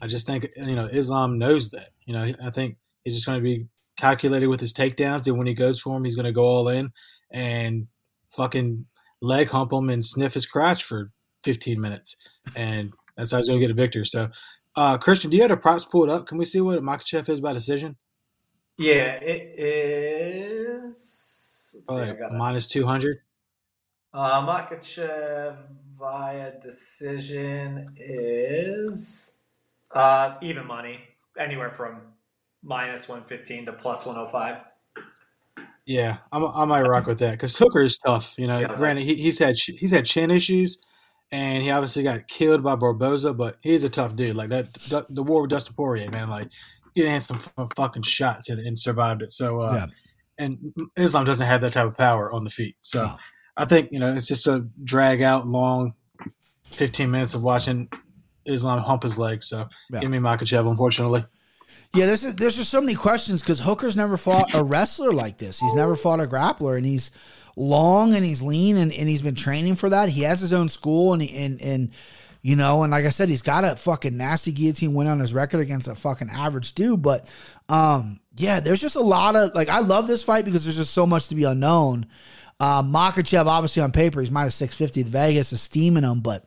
I 0.00 0.08
just 0.08 0.26
think 0.26 0.48
you 0.56 0.74
know 0.74 0.86
Islam 0.86 1.38
knows 1.38 1.70
that. 1.70 1.90
You 2.04 2.14
know, 2.14 2.32
I 2.44 2.50
think 2.50 2.76
he's 3.04 3.14
just 3.14 3.26
going 3.26 3.38
to 3.38 3.42
be 3.42 3.66
calculated 3.96 4.48
with 4.48 4.60
his 4.60 4.72
takedowns, 4.72 5.26
and 5.26 5.38
when 5.38 5.46
he 5.46 5.54
goes 5.54 5.80
for 5.80 5.96
him, 5.96 6.04
he's 6.04 6.16
going 6.16 6.26
to 6.26 6.32
go 6.32 6.44
all 6.44 6.68
in 6.68 6.90
and 7.32 7.86
fucking 8.36 8.86
leg 9.20 9.50
hump 9.50 9.72
him 9.72 9.88
and 9.88 10.04
sniff 10.04 10.34
his 10.34 10.46
crotch 10.46 10.82
for 10.82 11.10
15 11.44 11.80
minutes, 11.80 12.16
and 12.56 12.92
that's 13.16 13.30
how 13.30 13.38
he's 13.38 13.48
going 13.48 13.60
to 13.60 13.66
get 13.66 13.70
a 13.70 13.74
victory. 13.74 14.06
So. 14.06 14.30
Uh, 14.76 14.98
Christian, 14.98 15.30
do 15.30 15.36
you 15.36 15.42
have 15.44 15.50
the 15.50 15.56
props 15.56 15.84
pulled 15.84 16.10
up? 16.10 16.26
Can 16.26 16.36
we 16.36 16.44
see 16.44 16.60
what 16.60 16.82
Makhachev 16.82 17.28
is 17.28 17.40
by 17.40 17.52
decision? 17.52 17.94
Yeah, 18.76 19.20
it 19.22 19.54
is. 20.84 21.76
Let's 21.76 21.94
see, 21.94 21.94
I 21.94 22.06
Like 22.06 22.32
minus 22.32 22.66
200. 22.66 23.18
Uh, 24.12 24.44
Makhachev 24.44 25.56
via 25.96 26.58
decision 26.60 27.86
is 27.96 29.38
uh, 29.92 30.34
even 30.42 30.66
money, 30.66 31.00
anywhere 31.38 31.70
from 31.70 32.00
minus 32.62 33.08
115 33.08 33.66
to 33.66 33.72
plus 33.74 34.04
105. 34.04 34.56
Yeah, 35.86 36.16
I'm, 36.32 36.44
I 36.44 36.64
might 36.64 36.82
rock 36.82 37.06
with 37.06 37.18
that 37.20 37.32
because 37.32 37.56
Hooker 37.56 37.82
is 37.84 37.98
tough. 37.98 38.34
You 38.38 38.46
know, 38.46 38.58
Yeah. 38.58 38.74
granted 38.74 39.04
he, 39.04 39.16
he's 39.16 39.38
had 39.38 39.56
he's 39.56 39.90
had 39.90 40.04
chin 40.06 40.30
issues, 40.30 40.78
and 41.34 41.62
he 41.64 41.70
obviously 41.70 42.04
got 42.04 42.28
killed 42.28 42.62
by 42.62 42.76
Barboza, 42.76 43.32
but 43.34 43.56
he's 43.60 43.82
a 43.82 43.88
tough 43.88 44.14
dude. 44.14 44.36
Like 44.36 44.50
that, 44.50 44.72
the, 44.74 45.04
the 45.10 45.22
war 45.22 45.42
with 45.42 45.50
Dustin 45.50 45.74
Poirier, 45.74 46.08
man. 46.10 46.28
Like 46.30 46.48
getting 46.94 47.12
in 47.14 47.20
some 47.20 47.38
fu- 47.38 47.68
fucking 47.74 48.02
shots 48.02 48.50
and, 48.50 48.60
and 48.64 48.78
survived 48.78 49.20
it. 49.22 49.32
So, 49.32 49.60
uh, 49.60 49.72
Yeah. 49.74 49.86
and 50.44 50.58
Islam 50.96 51.24
doesn't 51.24 51.46
have 51.46 51.60
that 51.62 51.72
type 51.72 51.86
of 51.86 51.96
power 51.96 52.32
on 52.32 52.44
the 52.44 52.50
feet. 52.50 52.76
So, 52.80 53.02
No. 53.06 53.16
I 53.56 53.64
think 53.64 53.88
you 53.92 53.98
know 53.98 54.14
it's 54.14 54.26
just 54.28 54.46
a 54.46 54.64
drag 54.84 55.22
out 55.22 55.46
long, 55.46 55.94
15 56.72 57.10
minutes 57.10 57.34
of 57.34 57.42
watching 57.42 57.88
Islam 58.46 58.78
hump 58.82 59.02
his 59.02 59.18
leg. 59.18 59.42
So, 59.42 59.68
Yeah. 59.90 60.00
give 60.00 60.10
me 60.10 60.18
Makhachev, 60.18 60.68
unfortunately. 60.70 61.24
Yeah, 61.94 62.06
there's 62.06 62.22
there's 62.22 62.56
just 62.56 62.70
so 62.70 62.80
many 62.80 62.94
questions 62.94 63.40
because 63.40 63.60
Hooker's 63.60 63.96
never 63.96 64.16
fought 64.16 64.54
a 64.54 64.62
wrestler 64.64 65.12
like 65.12 65.38
this. 65.38 65.60
He's 65.60 65.74
never 65.74 65.94
fought 65.94 66.20
a 66.20 66.26
grappler, 66.26 66.76
and 66.76 66.84
he's 66.86 67.10
long 67.56 68.14
and 68.14 68.24
he's 68.24 68.42
lean 68.42 68.76
and, 68.76 68.92
and 68.92 69.08
he's 69.08 69.22
been 69.22 69.34
training 69.34 69.76
for 69.76 69.90
that. 69.90 70.08
He 70.08 70.22
has 70.22 70.40
his 70.40 70.52
own 70.52 70.68
school 70.68 71.12
and 71.12 71.22
and 71.22 71.60
and 71.60 71.90
you 72.42 72.56
know, 72.56 72.82
and 72.82 72.90
like 72.90 73.06
I 73.06 73.08
said, 73.08 73.30
he's 73.30 73.40
got 73.40 73.64
a 73.64 73.74
fucking 73.74 74.18
nasty 74.18 74.52
guillotine 74.52 74.92
win 74.92 75.06
on 75.06 75.18
his 75.18 75.32
record 75.32 75.60
against 75.60 75.88
a 75.88 75.94
fucking 75.94 76.28
average 76.28 76.74
dude. 76.74 77.00
But 77.00 77.32
um, 77.70 78.20
yeah, 78.36 78.60
there's 78.60 78.82
just 78.82 78.96
a 78.96 79.00
lot 79.00 79.34
of 79.34 79.54
like 79.54 79.70
I 79.70 79.78
love 79.78 80.06
this 80.06 80.22
fight 80.22 80.44
because 80.44 80.64
there's 80.64 80.76
just 80.76 80.92
so 80.92 81.06
much 81.06 81.28
to 81.28 81.34
be 81.34 81.44
unknown. 81.44 82.06
Uh, 82.60 82.82
Makhachev, 82.82 83.46
obviously 83.46 83.82
on 83.82 83.92
paper, 83.92 84.20
he's 84.20 84.30
minus 84.30 84.54
650. 84.56 85.10
Vegas 85.10 85.52
is 85.52 85.62
steaming 85.62 86.04
him, 86.04 86.20
but 86.20 86.44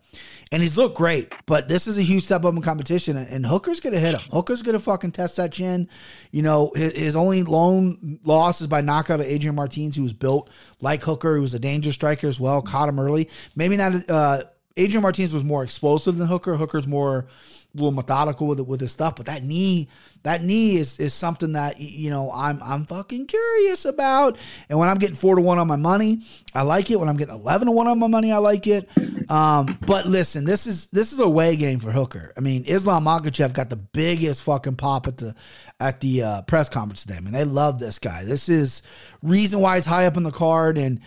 and 0.52 0.62
he's 0.62 0.78
looked 0.78 0.98
great. 0.98 1.34
But 1.46 1.68
this 1.68 1.88
is 1.88 1.98
a 1.98 2.02
huge 2.02 2.24
step 2.24 2.46
up 2.46 2.56
in 2.56 2.62
competition, 2.62 3.18
and, 3.18 3.46
Hooker's 3.46 3.80
gonna 3.80 4.00
hit 4.00 4.14
him. 4.16 4.30
Hooker's 4.32 4.62
gonna 4.62 4.80
fucking 4.80 5.12
test 5.12 5.38
that 5.38 5.52
chin. 5.52 5.90
You 6.32 6.42
know, 6.42 6.72
his, 6.76 6.94
his 6.94 7.16
only 7.16 7.44
lone 7.44 8.20
loss 8.24 8.62
is 8.62 8.68
by 8.68 8.82
knockout 8.82 9.20
of 9.20 9.26
Adriano 9.26 9.56
Martins, 9.56 9.96
who 9.96 10.04
was 10.04 10.14
built 10.14 10.50
like 10.82 11.04
Hooker, 11.04 11.36
who 11.36 11.42
was 11.42 11.54
a 11.54 11.60
danger 11.60 11.92
striker 11.92 12.28
as 12.28 12.40
well. 12.40 12.62
Caught 12.62 12.90
him 12.90 13.00
early. 13.00 13.30
Maybe 13.56 13.78
not 13.78 14.10
uh, 14.10 14.44
Adriano 14.78 15.02
Martins 15.02 15.34
was 15.34 15.44
more 15.44 15.64
explosive 15.64 16.18
than 16.18 16.28
Hooker. 16.28 16.56
Hooker's 16.56 16.88
more 16.88 17.28
little 17.74 17.92
methodical 17.92 18.48
with 18.48 18.60
it 18.60 18.68
with 18.68 18.82
his 18.82 18.92
stuff, 18.92 19.16
but 19.16 19.26
that 19.28 19.44
knee, 19.44 19.88
that 20.24 20.44
knee 20.44 20.78
is 20.78 21.00
is 21.00 21.14
something 21.14 21.54
that 21.54 21.80
you 21.80 22.10
know 22.10 22.32
I'm 22.34 22.62
I'm 22.64 22.86
fucking 22.86 23.28
curious 23.28 23.86
about. 23.86 24.38
And 24.70 24.80
when 24.80 24.90
I'm 24.90 24.98
getting 24.98 25.16
four 25.16 25.36
to 25.36 25.42
one 25.42 25.60
on 25.60 25.68
my 25.68 25.76
money, 25.76 26.22
I 26.54 26.64
like 26.64 26.90
it. 26.92 27.00
When 27.00 27.10
I'm 27.10 27.18
getting 27.18 27.36
eleven 27.36 27.68
to 27.68 27.72
one 27.72 27.88
on 27.88 28.00
my 28.00 28.08
money, 28.08 28.32
I 28.32 28.38
like 28.38 28.68
it. 28.68 28.90
Um, 29.30 29.78
but 29.86 30.06
listen, 30.06 30.46
this 30.46 30.68
is 30.68 30.88
this 30.88 31.14
is 31.14 31.20
a 31.20 31.30
way 31.30 31.56
game 31.56 31.80
for 31.80 31.92
Hooker. 31.92 32.34
I 32.38 32.40
mean, 32.40 32.64
Islam 32.66 33.06
Makhachev 33.06 33.54
got 33.54 33.70
the 33.70 33.76
biggest 33.76 34.44
fucking 34.44 34.76
pop 34.76 35.08
at 35.08 35.18
the 35.18 35.36
at 35.80 36.00
the 36.00 36.24
uh, 36.24 36.42
press 36.44 36.70
conference 36.70 37.04
today. 37.04 37.18
I 37.18 37.20
mean, 37.22 37.34
they 37.34 37.46
love 37.46 37.80
this 37.80 38.00
guy. 38.00 38.24
This 38.24 38.50
is 38.50 38.82
reason 39.22 39.60
why 39.60 39.76
he's 39.76 39.86
high 39.86 40.06
up 40.06 40.18
in 40.18 40.24
the 40.24 40.32
card 40.32 40.78
and 40.78 41.00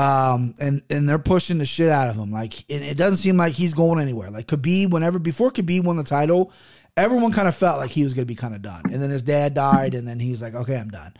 um, 0.00 0.54
and 0.58 0.82
and 0.88 1.06
they're 1.06 1.18
pushing 1.18 1.58
the 1.58 1.66
shit 1.66 1.90
out 1.90 2.08
of 2.08 2.16
him. 2.16 2.32
Like, 2.32 2.64
and 2.70 2.82
it 2.82 2.96
doesn't 2.96 3.18
seem 3.18 3.36
like 3.36 3.52
he's 3.52 3.74
going 3.74 4.00
anywhere. 4.00 4.30
Like 4.30 4.46
Khabib, 4.46 4.90
whenever 4.90 5.18
before 5.18 5.50
Khabib 5.50 5.84
won 5.84 5.98
the 5.98 6.04
title, 6.04 6.52
everyone 6.96 7.32
kind 7.32 7.46
of 7.46 7.54
felt 7.54 7.78
like 7.78 7.90
he 7.90 8.02
was 8.02 8.14
going 8.14 8.22
to 8.22 8.26
be 8.26 8.34
kind 8.34 8.54
of 8.54 8.62
done. 8.62 8.82
And 8.90 9.02
then 9.02 9.10
his 9.10 9.20
dad 9.20 9.52
died, 9.52 9.94
and 9.94 10.08
then 10.08 10.18
he's 10.18 10.40
like, 10.40 10.54
okay, 10.54 10.76
I'm 10.76 10.88
done. 10.88 11.12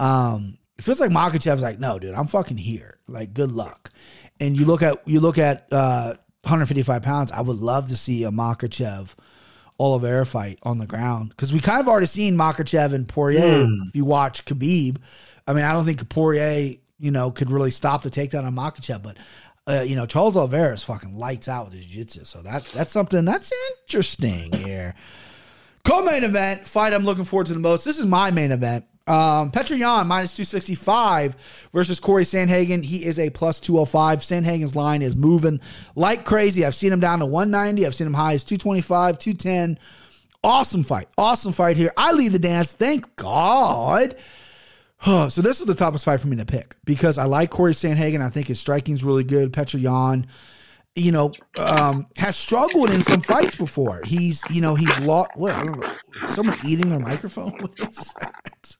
Um, 0.00 0.58
it 0.76 0.82
feels 0.82 0.98
like 0.98 1.12
Makhachev's 1.12 1.62
like, 1.62 1.78
no, 1.78 2.00
dude, 2.00 2.14
I'm 2.14 2.26
fucking 2.26 2.56
here. 2.56 2.98
Like, 3.06 3.34
good 3.34 3.52
luck. 3.52 3.92
And 4.40 4.58
you 4.58 4.64
look 4.64 4.82
at 4.82 5.06
you 5.06 5.20
look 5.20 5.38
at 5.38 5.68
uh, 5.70 6.14
155 6.42 7.02
pounds. 7.02 7.30
I 7.30 7.40
would 7.40 7.58
love 7.58 7.88
to 7.90 7.96
see 7.96 8.24
a 8.24 8.30
Makhachev. 8.30 9.14
Oliveira 9.80 10.24
fight 10.24 10.60
on 10.62 10.78
the 10.78 10.86
ground 10.86 11.30
because 11.30 11.52
we 11.52 11.58
kind 11.58 11.80
of 11.80 11.88
already 11.88 12.06
seen 12.06 12.36
Makhachev 12.36 12.92
and 12.92 13.08
Poirier. 13.08 13.66
If 13.88 13.96
you 13.96 14.04
watch 14.04 14.44
Khabib, 14.44 14.98
I 15.48 15.52
mean, 15.52 15.64
I 15.64 15.72
don't 15.72 15.84
think 15.84 16.08
Poirier 16.08 16.76
you 17.04 17.10
know, 17.10 17.30
could 17.30 17.50
really 17.50 17.70
stop 17.70 18.02
the 18.02 18.10
takedown 18.10 18.44
on 18.44 18.54
Makhachev. 18.54 19.02
But 19.02 19.18
uh, 19.66 19.84
you 19.86 19.94
know, 19.94 20.06
Charles 20.06 20.36
Oliveira 20.36 20.72
is 20.72 20.82
fucking 20.82 21.18
lights 21.18 21.48
out 21.48 21.66
with 21.66 21.74
his 21.74 21.86
jiu-jitsu. 21.86 22.24
So 22.24 22.42
that 22.42 22.64
that's 22.66 22.92
something 22.92 23.24
that's 23.24 23.52
interesting 23.82 24.52
here. 24.52 24.94
Co-main 25.84 26.24
event 26.24 26.66
fight 26.66 26.94
I'm 26.94 27.04
looking 27.04 27.24
forward 27.24 27.46
to 27.48 27.52
the 27.52 27.58
most. 27.58 27.84
This 27.84 27.98
is 27.98 28.06
my 28.06 28.30
main 28.30 28.52
event. 28.52 28.86
Um, 29.06 29.52
minus 29.54 30.34
265 30.34 31.68
versus 31.74 32.00
Corey 32.00 32.24
Sandhagen. 32.24 32.82
He 32.82 33.04
is 33.04 33.18
a 33.18 33.28
plus 33.28 33.60
205. 33.60 34.20
Sandhagen's 34.20 34.74
line 34.74 35.02
is 35.02 35.14
moving 35.14 35.60
like 35.94 36.24
crazy. 36.24 36.64
I've 36.64 36.74
seen 36.74 36.90
him 36.90 37.00
down 37.00 37.18
to 37.18 37.26
190. 37.26 37.84
I've 37.84 37.94
seen 37.94 38.06
him 38.06 38.14
high 38.14 38.32
as 38.32 38.44
225, 38.44 39.18
210. 39.18 39.78
Awesome 40.42 40.84
fight. 40.84 41.08
Awesome 41.18 41.52
fight 41.52 41.76
here. 41.76 41.92
I 41.98 42.12
lead 42.12 42.32
the 42.32 42.38
dance. 42.38 42.72
Thank 42.72 43.14
God. 43.16 44.14
So 45.04 45.42
this 45.42 45.60
is 45.60 45.66
the 45.66 45.74
toughest 45.74 46.04
fight 46.04 46.20
for 46.20 46.28
me 46.28 46.36
to 46.36 46.46
pick 46.46 46.76
because 46.84 47.18
I 47.18 47.24
like 47.24 47.50
Corey 47.50 47.72
Sandhagen. 47.72 48.20
I 48.22 48.30
think 48.30 48.46
his 48.46 48.58
striking's 48.58 49.04
really 49.04 49.24
good. 49.24 49.52
Petr 49.52 49.80
Yan, 49.80 50.26
you 50.94 51.12
know, 51.12 51.32
um, 51.58 52.06
has 52.16 52.36
struggled 52.36 52.90
in 52.90 53.02
some 53.02 53.20
fights 53.20 53.56
before. 53.56 54.00
He's, 54.04 54.42
you 54.50 54.60
know, 54.60 54.74
he's 54.74 54.98
lost. 55.00 55.30
What? 55.34 55.54
I 55.54 55.64
don't 55.64 55.80
know. 55.80 56.28
Someone 56.28 56.56
eating 56.64 56.88
their 56.88 57.00
microphone? 57.00 57.52
What 57.60 57.78
is 57.80 58.14
that? 58.20 58.76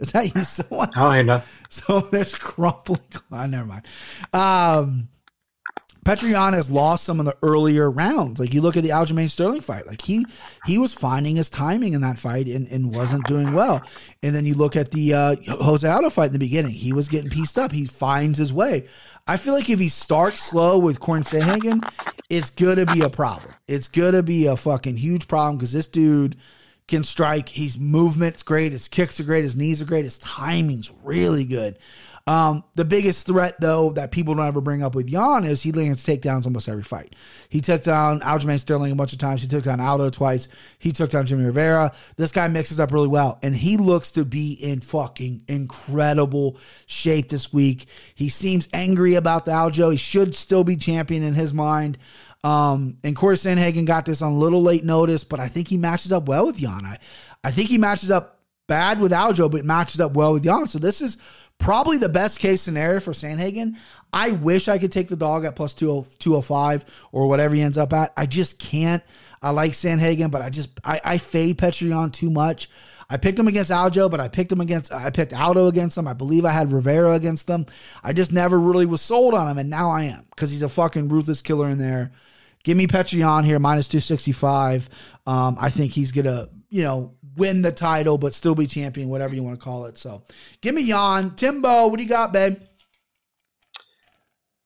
Is 0.00 0.12
that 0.12 0.34
you? 0.34 0.44
Someone? 0.44 0.90
I 0.96 1.22
don't 1.22 1.28
hear. 1.28 1.44
So 1.70 2.00
there's 2.00 2.34
crumpling. 2.34 3.00
Oh, 3.30 3.46
never 3.46 3.66
mind. 3.66 3.86
Um, 4.32 5.08
Petr 6.08 6.30
Yan 6.30 6.54
has 6.54 6.70
lost 6.70 7.04
some 7.04 7.20
of 7.20 7.26
the 7.26 7.36
earlier 7.42 7.90
rounds. 7.90 8.40
Like 8.40 8.54
you 8.54 8.62
look 8.62 8.78
at 8.78 8.82
the 8.82 8.88
Aljamain 8.88 9.28
Sterling 9.28 9.60
fight, 9.60 9.86
like 9.86 10.00
he 10.00 10.24
he 10.64 10.78
was 10.78 10.94
finding 10.94 11.36
his 11.36 11.50
timing 11.50 11.92
in 11.92 12.00
that 12.00 12.18
fight 12.18 12.46
and, 12.46 12.66
and 12.68 12.94
wasn't 12.94 13.26
doing 13.26 13.52
well. 13.52 13.82
And 14.22 14.34
then 14.34 14.46
you 14.46 14.54
look 14.54 14.74
at 14.74 14.90
the 14.90 15.12
uh, 15.12 15.36
Jose 15.46 15.86
Aldo 15.86 16.08
fight 16.08 16.28
in 16.28 16.32
the 16.32 16.38
beginning, 16.38 16.72
he 16.72 16.94
was 16.94 17.08
getting 17.08 17.28
pieced 17.28 17.58
up. 17.58 17.72
He 17.72 17.84
finds 17.84 18.38
his 18.38 18.54
way. 18.54 18.88
I 19.26 19.36
feel 19.36 19.52
like 19.52 19.68
if 19.68 19.78
he 19.78 19.90
starts 19.90 20.40
slow 20.40 20.78
with 20.78 20.98
Corey 20.98 21.20
Sandhagen, 21.20 21.86
it's 22.30 22.48
gonna 22.48 22.86
be 22.86 23.02
a 23.02 23.10
problem. 23.10 23.52
It's 23.66 23.86
gonna 23.86 24.22
be 24.22 24.46
a 24.46 24.56
fucking 24.56 24.96
huge 24.96 25.28
problem 25.28 25.58
because 25.58 25.74
this 25.74 25.88
dude 25.88 26.36
can 26.86 27.04
strike. 27.04 27.50
His 27.50 27.78
movement's 27.78 28.42
great. 28.42 28.72
His 28.72 28.88
kicks 28.88 29.20
are 29.20 29.24
great. 29.24 29.42
His 29.42 29.56
knees 29.56 29.82
are 29.82 29.84
great. 29.84 30.06
His 30.06 30.18
timing's 30.18 30.90
really 31.04 31.44
good. 31.44 31.78
Um, 32.28 32.62
the 32.74 32.84
biggest 32.84 33.26
threat, 33.26 33.58
though, 33.58 33.88
that 33.92 34.10
people 34.10 34.34
don't 34.34 34.46
ever 34.46 34.60
bring 34.60 34.82
up 34.82 34.94
with 34.94 35.08
Yan 35.08 35.44
is 35.44 35.62
he 35.62 35.72
lands 35.72 36.04
takedowns 36.04 36.44
almost 36.44 36.68
every 36.68 36.82
fight. 36.82 37.16
He 37.48 37.62
took 37.62 37.82
down 37.82 38.20
Aljamain 38.20 38.60
Sterling 38.60 38.92
a 38.92 38.94
bunch 38.94 39.14
of 39.14 39.18
times. 39.18 39.40
He 39.40 39.48
took 39.48 39.64
down 39.64 39.80
Aldo 39.80 40.10
twice. 40.10 40.46
He 40.78 40.92
took 40.92 41.08
down 41.08 41.24
Jimmy 41.24 41.46
Rivera. 41.46 41.90
This 42.16 42.30
guy 42.30 42.46
mixes 42.48 42.80
up 42.80 42.92
really 42.92 43.08
well, 43.08 43.38
and 43.42 43.54
he 43.54 43.78
looks 43.78 44.10
to 44.10 44.26
be 44.26 44.52
in 44.52 44.82
fucking 44.82 45.44
incredible 45.48 46.58
shape 46.84 47.30
this 47.30 47.50
week. 47.50 47.88
He 48.14 48.28
seems 48.28 48.68
angry 48.74 49.14
about 49.14 49.46
the 49.46 49.54
Aldo. 49.54 49.88
He 49.88 49.96
should 49.96 50.34
still 50.34 50.64
be 50.64 50.76
champion 50.76 51.22
in 51.22 51.32
his 51.32 51.54
mind. 51.54 51.96
Um, 52.44 52.98
and 53.04 53.16
Corey 53.16 53.36
Sandhagen 53.36 53.86
got 53.86 54.04
this 54.04 54.20
on 54.20 54.32
a 54.32 54.38
little 54.38 54.60
late 54.60 54.84
notice, 54.84 55.24
but 55.24 55.40
I 55.40 55.48
think 55.48 55.68
he 55.68 55.78
matches 55.78 56.12
up 56.12 56.28
well 56.28 56.44
with 56.44 56.60
Yan. 56.60 56.84
I, 56.84 56.98
I 57.42 57.52
think 57.52 57.70
he 57.70 57.78
matches 57.78 58.10
up 58.10 58.40
bad 58.66 59.00
with 59.00 59.14
Aldo, 59.14 59.48
but 59.48 59.64
matches 59.64 59.98
up 59.98 60.12
well 60.12 60.34
with 60.34 60.44
Yan. 60.44 60.68
So 60.68 60.78
this 60.78 61.00
is 61.00 61.16
probably 61.58 61.98
the 61.98 62.08
best 62.08 62.38
case 62.38 62.62
scenario 62.62 63.00
for 63.00 63.12
Sandhagen. 63.12 63.76
I 64.12 64.30
wish 64.32 64.68
I 64.68 64.78
could 64.78 64.92
take 64.92 65.08
the 65.08 65.16
dog 65.16 65.44
at 65.44 65.56
plus 65.56 65.74
205 65.74 66.84
or 67.12 67.28
whatever 67.28 67.54
he 67.54 67.62
ends 67.62 67.78
up 67.78 67.92
at. 67.92 68.12
I 68.16 68.26
just 68.26 68.58
can't. 68.58 69.02
I 69.42 69.50
like 69.50 69.72
Sandhagen, 69.72 70.30
but 70.30 70.42
I 70.42 70.50
just 70.50 70.70
I, 70.84 71.00
I 71.04 71.18
fade 71.18 71.58
Petr 71.58 71.88
Yan 71.88 72.10
too 72.10 72.30
much. 72.30 72.68
I 73.10 73.16
picked 73.16 73.38
him 73.38 73.48
against 73.48 73.70
Aldo, 73.70 74.08
but 74.10 74.20
I 74.20 74.28
picked 74.28 74.52
him 74.52 74.60
against 74.60 74.92
I 74.92 75.10
picked 75.10 75.32
Aldo 75.32 75.66
against 75.66 75.96
him. 75.96 76.06
I 76.06 76.12
believe 76.12 76.44
I 76.44 76.50
had 76.52 76.72
Rivera 76.72 77.12
against 77.12 77.46
them. 77.46 77.66
I 78.02 78.12
just 78.12 78.32
never 78.32 78.58
really 78.58 78.86
was 78.86 79.00
sold 79.00 79.34
on 79.34 79.50
him, 79.50 79.58
and 79.58 79.70
now 79.70 79.90
I 79.90 80.04
am 80.04 80.24
because 80.30 80.50
he's 80.50 80.62
a 80.62 80.68
fucking 80.68 81.08
ruthless 81.08 81.40
killer 81.42 81.68
in 81.68 81.78
there. 81.78 82.12
Give 82.64 82.76
me 82.76 82.86
Petr 82.86 83.14
Yan 83.14 83.44
here 83.44 83.58
minus 83.58 83.88
two 83.88 84.00
sixty 84.00 84.32
five. 84.32 84.88
Um, 85.26 85.56
I 85.58 85.70
think 85.70 85.92
he's 85.92 86.12
gonna 86.12 86.48
you 86.68 86.82
know 86.82 87.14
win 87.36 87.62
the 87.62 87.72
title, 87.72 88.18
but 88.18 88.34
still 88.34 88.54
be 88.54 88.66
champion, 88.66 89.08
whatever 89.08 89.34
you 89.34 89.42
want 89.42 89.58
to 89.58 89.64
call 89.64 89.84
it. 89.86 89.98
So 89.98 90.22
give 90.60 90.74
me 90.74 90.82
Yan. 90.82 91.34
Timbo, 91.36 91.88
what 91.88 91.96
do 91.96 92.02
you 92.02 92.08
got, 92.08 92.32
babe? 92.32 92.58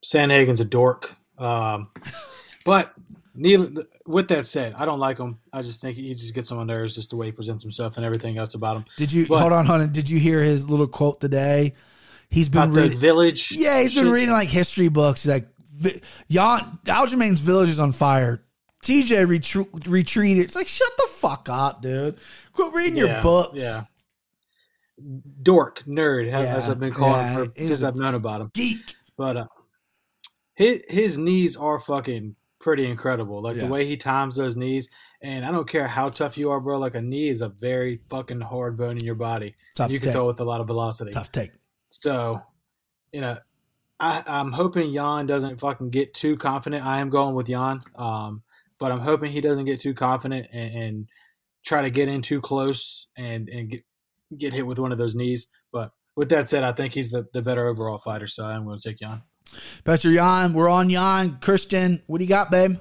Sandhagen's 0.05 0.61
a 0.61 0.65
dork. 0.65 1.15
Um, 1.39 1.89
but 2.65 2.93
neither, 3.35 3.85
with 4.07 4.29
that 4.29 4.47
said, 4.47 4.75
I 4.77 4.85
don't 4.85 4.99
like 5.01 5.19
him. 5.19 5.39
I 5.53 5.63
just 5.63 5.81
think 5.81 5.97
he 5.97 6.15
just 6.15 6.35
gets 6.35 6.51
on 6.53 6.59
my 6.59 6.65
nerves 6.65 6.95
just 6.95 7.11
the 7.11 7.17
way 7.17 7.27
he 7.27 7.33
presents 7.33 7.63
himself 7.63 7.97
and 7.97 8.05
everything 8.07 8.39
else 8.39 8.55
about 8.55 8.77
him. 8.79 8.85
Did 8.97 9.13
you 9.13 9.27
But- 9.27 9.41
hold 9.41 9.53
on, 9.53 9.67
hold 9.67 9.81
on? 9.83 9.93
Did 9.93 10.11
you 10.11 10.19
hear 10.19 10.43
his 10.43 10.69
little 10.69 10.89
quote 10.89 11.21
today? 11.21 11.75
He's 12.29 12.49
been 12.49 12.73
reading. 12.73 12.97
village. 12.99 13.53
Yeah, 13.53 13.83
he's 13.83 13.95
been 13.95 14.05
shit. 14.05 14.13
reading 14.13 14.31
like 14.33 14.49
history 14.49 14.89
books. 14.89 15.23
He's 15.25 15.31
like, 15.33 15.49
Yan, 16.29 16.79
Aljamain's 16.87 17.41
village 17.41 17.69
is 17.69 17.79
on 17.81 17.93
fire. 17.93 18.43
TJ 18.83 19.27
retru- 19.27 19.87
retreated. 19.87 20.45
It's 20.45 20.57
like, 20.57 20.67
shut 20.67 20.91
the 20.97 21.09
fuck 21.11 21.49
up, 21.51 21.83
dude. 21.83 22.17
Quit 22.53 22.73
reading 22.73 22.97
Yeah, 22.99 23.05
your 23.15 23.23
books. 23.23 23.61
Yeah. 23.63 23.85
Dork, 25.43 25.83
nerd, 25.87 26.31
ha- 26.31 26.39
as 26.43 26.69
I've 26.69 26.79
been 26.79 26.93
calling 26.93 27.27
yeah, 27.27 27.45
for 27.45 27.53
since 27.57 27.83
I've 27.83 27.97
known 27.97 28.15
about 28.15 28.41
him. 28.41 28.51
Geek. 28.55 28.95
But 29.17 29.37
uh, 29.37 29.47
his 30.55 30.83
his 30.89 31.19
knees 31.19 31.57
are 31.57 31.79
fucking 31.79 32.37
pretty 32.61 32.87
incredible. 32.87 33.43
Like 33.43 33.57
Yeah. 33.57 33.65
the 33.67 33.73
way 33.73 33.87
he 33.87 33.97
times 33.97 34.37
those 34.37 34.55
knees, 34.55 34.89
and 35.21 35.45
I 35.45 35.51
don't 35.51 35.69
care 35.69 35.89
how 35.89 36.11
tough 36.11 36.37
you 36.39 36.51
are, 36.51 36.61
bro. 36.61 36.79
Like 36.79 36.95
a 36.95 37.03
knee 37.03 37.29
is 37.29 37.41
a 37.41 37.49
very 37.49 38.01
fucking 38.11 38.41
hard 38.43 38.77
bone 38.77 38.99
in 38.99 39.05
your 39.05 39.15
body. 39.17 39.57
Tough 39.75 39.91
you 39.91 39.99
can 39.99 40.09
take. 40.09 40.15
throw 40.15 40.27
with 40.27 40.41
a 40.41 40.45
lot 40.45 40.61
of 40.61 40.67
velocity. 40.67 41.11
Tough 41.11 41.33
take. 41.33 41.53
So, 41.89 42.41
you 43.13 43.21
know, 43.23 43.39
I, 43.99 44.23
I'm 44.27 44.53
hoping 44.53 44.91
Yan 44.91 45.27
doesn't 45.27 45.59
fucking 45.59 45.91
get 45.91 46.15
too 46.15 46.37
confident. 46.37 46.85
I 46.85 47.01
am 47.01 47.11
going 47.11 47.35
with 47.35 47.49
Yan, 47.49 47.83
um, 47.97 48.43
but 48.79 48.93
I'm 48.93 49.01
hoping 49.01 49.33
he 49.33 49.41
doesn't 49.41 49.65
get 49.65 49.81
too 49.81 49.95
confident 49.95 50.47
and, 50.53 50.75
and 50.83 51.09
try 51.65 51.83
to 51.83 51.91
get 51.91 52.09
in 52.09 52.23
too 52.23 52.41
close 52.41 53.07
and 53.17 53.49
and 53.49 53.71
get 53.71 53.85
get 54.37 54.53
hit 54.53 54.67
with 54.67 54.79
one 54.79 54.93
of 54.93 54.99
those 54.99 55.15
knees. 55.15 55.49
But 55.73 55.93
with 56.17 56.29
that 56.31 56.49
said, 56.49 56.65
I 56.65 56.73
think 56.73 56.95
he's 56.95 57.11
the, 57.11 57.27
the 57.33 57.43
better 57.43 57.67
overall 57.67 57.99
fighter, 57.99 58.27
so 58.27 58.45
I'm 58.45 58.65
going 58.65 58.79
to 58.79 58.89
take 58.91 59.01
Yan. 59.01 59.23
Pastor 59.85 60.11
Yan, 60.11 60.53
we're 60.55 60.69
on 60.71 60.89
Yan. 60.91 61.39
Christian, 61.41 62.03
what 62.07 62.19
do 62.19 62.25
you 62.25 62.29
got, 62.29 62.51
babe? 62.51 62.77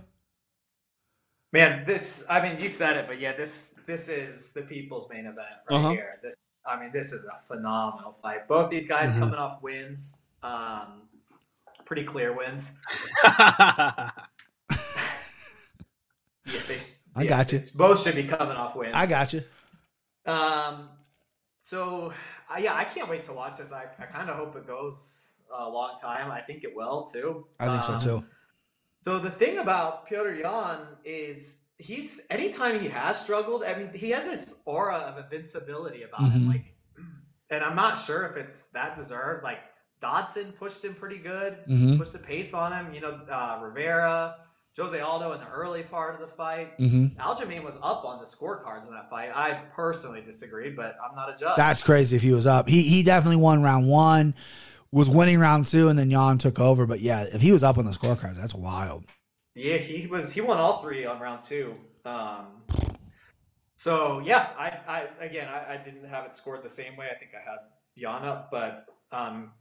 Man, 1.53 1.83
this 1.85 2.25
I 2.29 2.41
mean 2.41 2.61
you 2.61 2.69
said 2.69 2.95
it, 2.95 3.07
but 3.07 3.19
yeah, 3.19 3.33
this 3.35 3.75
this 3.85 4.07
is 4.07 4.51
the 4.53 4.61
people's 4.61 5.09
main 5.09 5.25
event 5.25 5.37
right 5.69 5.75
Uh-huh. 5.77 5.89
here. 5.91 6.19
This 6.23 6.35
I 6.65 6.79
mean, 6.79 6.91
this 6.93 7.11
is 7.11 7.25
a 7.25 7.37
phenomenal 7.37 8.11
fight. 8.13 8.47
Both 8.47 8.69
these 8.69 8.87
guys 8.87 9.11
Mhm. 9.11 9.19
coming 9.19 9.35
off 9.35 9.61
wins. 9.61 10.15
Um 10.43 11.09
pretty 11.85 12.03
clear 12.05 12.31
wins. 12.33 12.71
Yeah, 16.45 16.59
they, 16.67 16.77
I 17.15 17.23
yeah, 17.23 17.29
got 17.29 17.51
you. 17.51 17.63
Both 17.75 18.03
should 18.03 18.15
be 18.15 18.23
coming 18.23 18.55
off 18.57 18.75
wins. 18.75 18.93
I 18.95 19.05
got 19.07 19.33
you. 19.33 19.43
Um, 20.25 20.89
so 21.61 22.13
uh, 22.49 22.57
yeah, 22.59 22.75
I 22.75 22.83
can't 22.83 23.09
wait 23.09 23.23
to 23.23 23.33
watch 23.33 23.57
this. 23.57 23.71
I, 23.71 23.85
I 23.99 24.05
kind 24.05 24.29
of 24.29 24.35
hope 24.37 24.55
it 24.55 24.67
goes 24.67 25.35
a 25.55 25.67
long 25.69 25.97
time. 25.99 26.31
I 26.31 26.41
think 26.41 26.63
it 26.63 26.75
will 26.75 27.03
too. 27.03 27.47
I 27.59 27.65
think 27.67 27.89
Um, 27.89 27.99
so 27.99 28.19
too. 28.19 28.25
So 29.03 29.19
the 29.19 29.31
thing 29.31 29.57
about 29.57 30.07
Petr 30.07 30.39
Yan 30.39 30.77
is 31.03 31.63
he's 31.77 32.21
anytime 32.29 32.79
he 32.79 32.87
has 32.89 33.19
struggled, 33.19 33.63
I 33.63 33.73
mean, 33.75 33.89
he 33.93 34.11
has 34.11 34.25
this 34.25 34.59
aura 34.65 34.97
of 34.97 35.17
invincibility 35.23 36.03
about 36.03 36.29
him. 36.31 36.43
Mhm. 36.43 36.47
Like, 36.49 36.65
and 37.49 37.63
I'm 37.63 37.75
not 37.75 37.97
sure 37.97 38.25
if 38.27 38.37
it's 38.37 38.67
that 38.71 38.95
deserved. 38.95 39.43
Like 39.43 39.59
Dodson 39.99 40.51
pushed 40.53 40.83
him 40.85 40.93
pretty 40.93 41.17
good, 41.17 41.57
Mhm. 41.67 41.97
pushed 41.97 42.13
the 42.13 42.19
pace 42.19 42.53
on 42.53 42.71
him. 42.73 42.93
You 42.93 43.01
know, 43.01 43.11
uh, 43.29 43.59
Rivera, 43.61 44.35
Jose 44.77 44.97
Aldo 44.99 45.33
in 45.33 45.39
the 45.41 45.49
early 45.49 45.83
part 45.83 46.15
of 46.15 46.21
the 46.21 46.33
fight. 46.33 46.77
Mhm. 46.77 47.15
Aljamain 47.17 47.63
was 47.63 47.77
up 47.83 48.05
on 48.05 48.19
the 48.19 48.25
scorecards 48.25 48.87
in 48.87 48.93
that 48.93 49.09
fight. 49.09 49.29
I 49.35 49.53
personally 49.53 50.21
disagreed, 50.21 50.75
but 50.75 50.95
I'm 51.03 51.13
not 51.15 51.35
a 51.35 51.37
judge. 51.37 51.57
That's 51.57 51.83
crazy 51.83 52.15
if 52.15 52.21
he 52.21 52.33
was 52.33 52.47
up. 52.47 52.69
He 52.69 52.83
he 52.83 53.03
definitely 53.03 53.37
won 53.37 53.61
round 53.61 53.87
one, 53.89 54.33
was 54.91 55.09
winning 55.09 55.39
round 55.39 55.67
two, 55.67 55.89
and 55.89 55.99
then 55.99 56.09
Yan 56.09 56.37
took 56.37 56.59
over. 56.59 56.85
But 56.85 57.01
yeah, 57.01 57.23
if 57.23 57.41
he 57.41 57.51
was 57.51 57.63
up 57.63 57.77
on 57.77 57.85
the 57.85 57.91
scorecards, 57.91 58.35
that's 58.35 58.55
wild. 58.55 59.03
Yeah, 59.55 59.77
he 59.77 60.07
was. 60.07 60.31
He 60.31 60.39
won 60.39 60.57
all 60.57 60.81
three 60.81 61.05
on 61.05 61.19
round 61.19 61.43
two. 61.43 61.75
Um, 62.05 62.63
so 63.75 64.19
yeah, 64.19 64.49
I, 64.57 64.79
I 64.87 65.25
again, 65.25 65.49
I, 65.49 65.73
I 65.73 65.77
didn't 65.77 66.05
have 66.05 66.25
it 66.25 66.35
scored 66.35 66.63
the 66.63 66.69
same 66.69 66.95
way. 66.95 67.07
I 67.13 67.17
think 67.19 67.31
I 67.35 67.39
had 67.49 67.59
Yan 67.95 68.23
up, 68.23 68.49
but 68.51 68.85
um, 69.11 69.51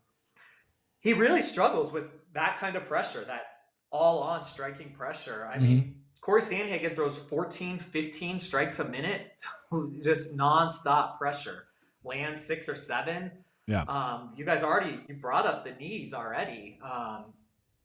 he 1.00 1.14
really 1.14 1.42
struggles 1.42 1.90
with 1.90 2.22
that 2.34 2.58
kind 2.58 2.76
of 2.76 2.84
pressure, 2.84 3.24
that 3.24 3.42
all-on 3.90 4.44
striking 4.44 4.90
pressure. 4.90 5.48
I 5.52 5.58
mean, 5.58 5.96
Corey 6.20 6.40
Sandhagen 6.40 6.94
throws 6.94 7.16
14, 7.16 7.78
15 7.78 8.38
strikes 8.38 8.78
a 8.78 8.84
minute, 8.84 9.40
just 10.02 10.34
non-stop 10.36 11.18
pressure. 11.18 11.64
Land 12.04 12.38
six 12.38 12.68
or 12.68 12.74
seven. 12.74 13.30
Yeah. 13.66 13.82
Um, 13.82 14.32
you 14.36 14.44
guys 14.44 14.62
already 14.62 15.00
you 15.08 15.14
brought 15.16 15.46
up 15.46 15.64
the 15.64 15.72
knees 15.72 16.14
already. 16.14 16.78
Um, 16.82 17.26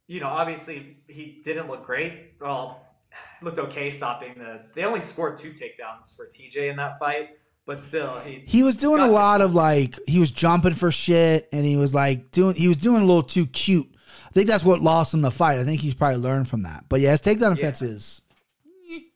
you 0.08 0.20
know, 0.20 0.30
obviously 0.30 0.98
he 1.08 1.42
didn't 1.44 1.70
look 1.70 1.86
great. 1.86 2.34
Well, 2.40 2.82
looked 3.42 3.60
okay 3.60 3.90
stopping 3.92 4.36
the. 4.38 4.62
They 4.74 4.86
only 4.86 5.02
scored 5.02 5.38
two 5.38 5.52
takedowns 5.52 6.16
for 6.16 6.28
TJ 6.28 6.70
in 6.70 6.78
that 6.78 6.98
fight, 6.98 7.32
but 7.66 7.80
still, 7.80 8.20
he 8.20 8.44
He 8.46 8.64
was 8.64 8.76
doing 8.76 9.02
a 9.02 9.08
lot 9.08 9.42
of 9.42 9.54
like 9.54 10.00
he 10.08 10.20
was 10.20 10.32
jumping 10.32 10.74
for 10.74 10.92
shit, 10.92 11.50
and 11.52 11.66
he 11.66 11.76
was 11.76 11.94
like 11.94 12.32
doing 12.32 12.56
he 12.56 12.68
was 12.68 12.78
doing 12.78 13.02
a 13.02 13.06
little 13.06 13.24
too 13.24 13.48
cute. 13.48 13.95
I 14.36 14.40
think 14.40 14.48
that's 14.50 14.66
what 14.66 14.82
lost 14.82 15.14
him 15.14 15.22
the 15.22 15.32
fight. 15.32 15.60
I 15.60 15.64
think 15.64 15.80
he's 15.80 15.94
probably 15.94 16.18
learned 16.18 16.50
from 16.50 16.64
that. 16.64 16.84
But 16.90 17.00
yeah, 17.00 17.12
his 17.12 17.22
takedown 17.22 17.54
offense 17.54 17.82
is 17.82 18.22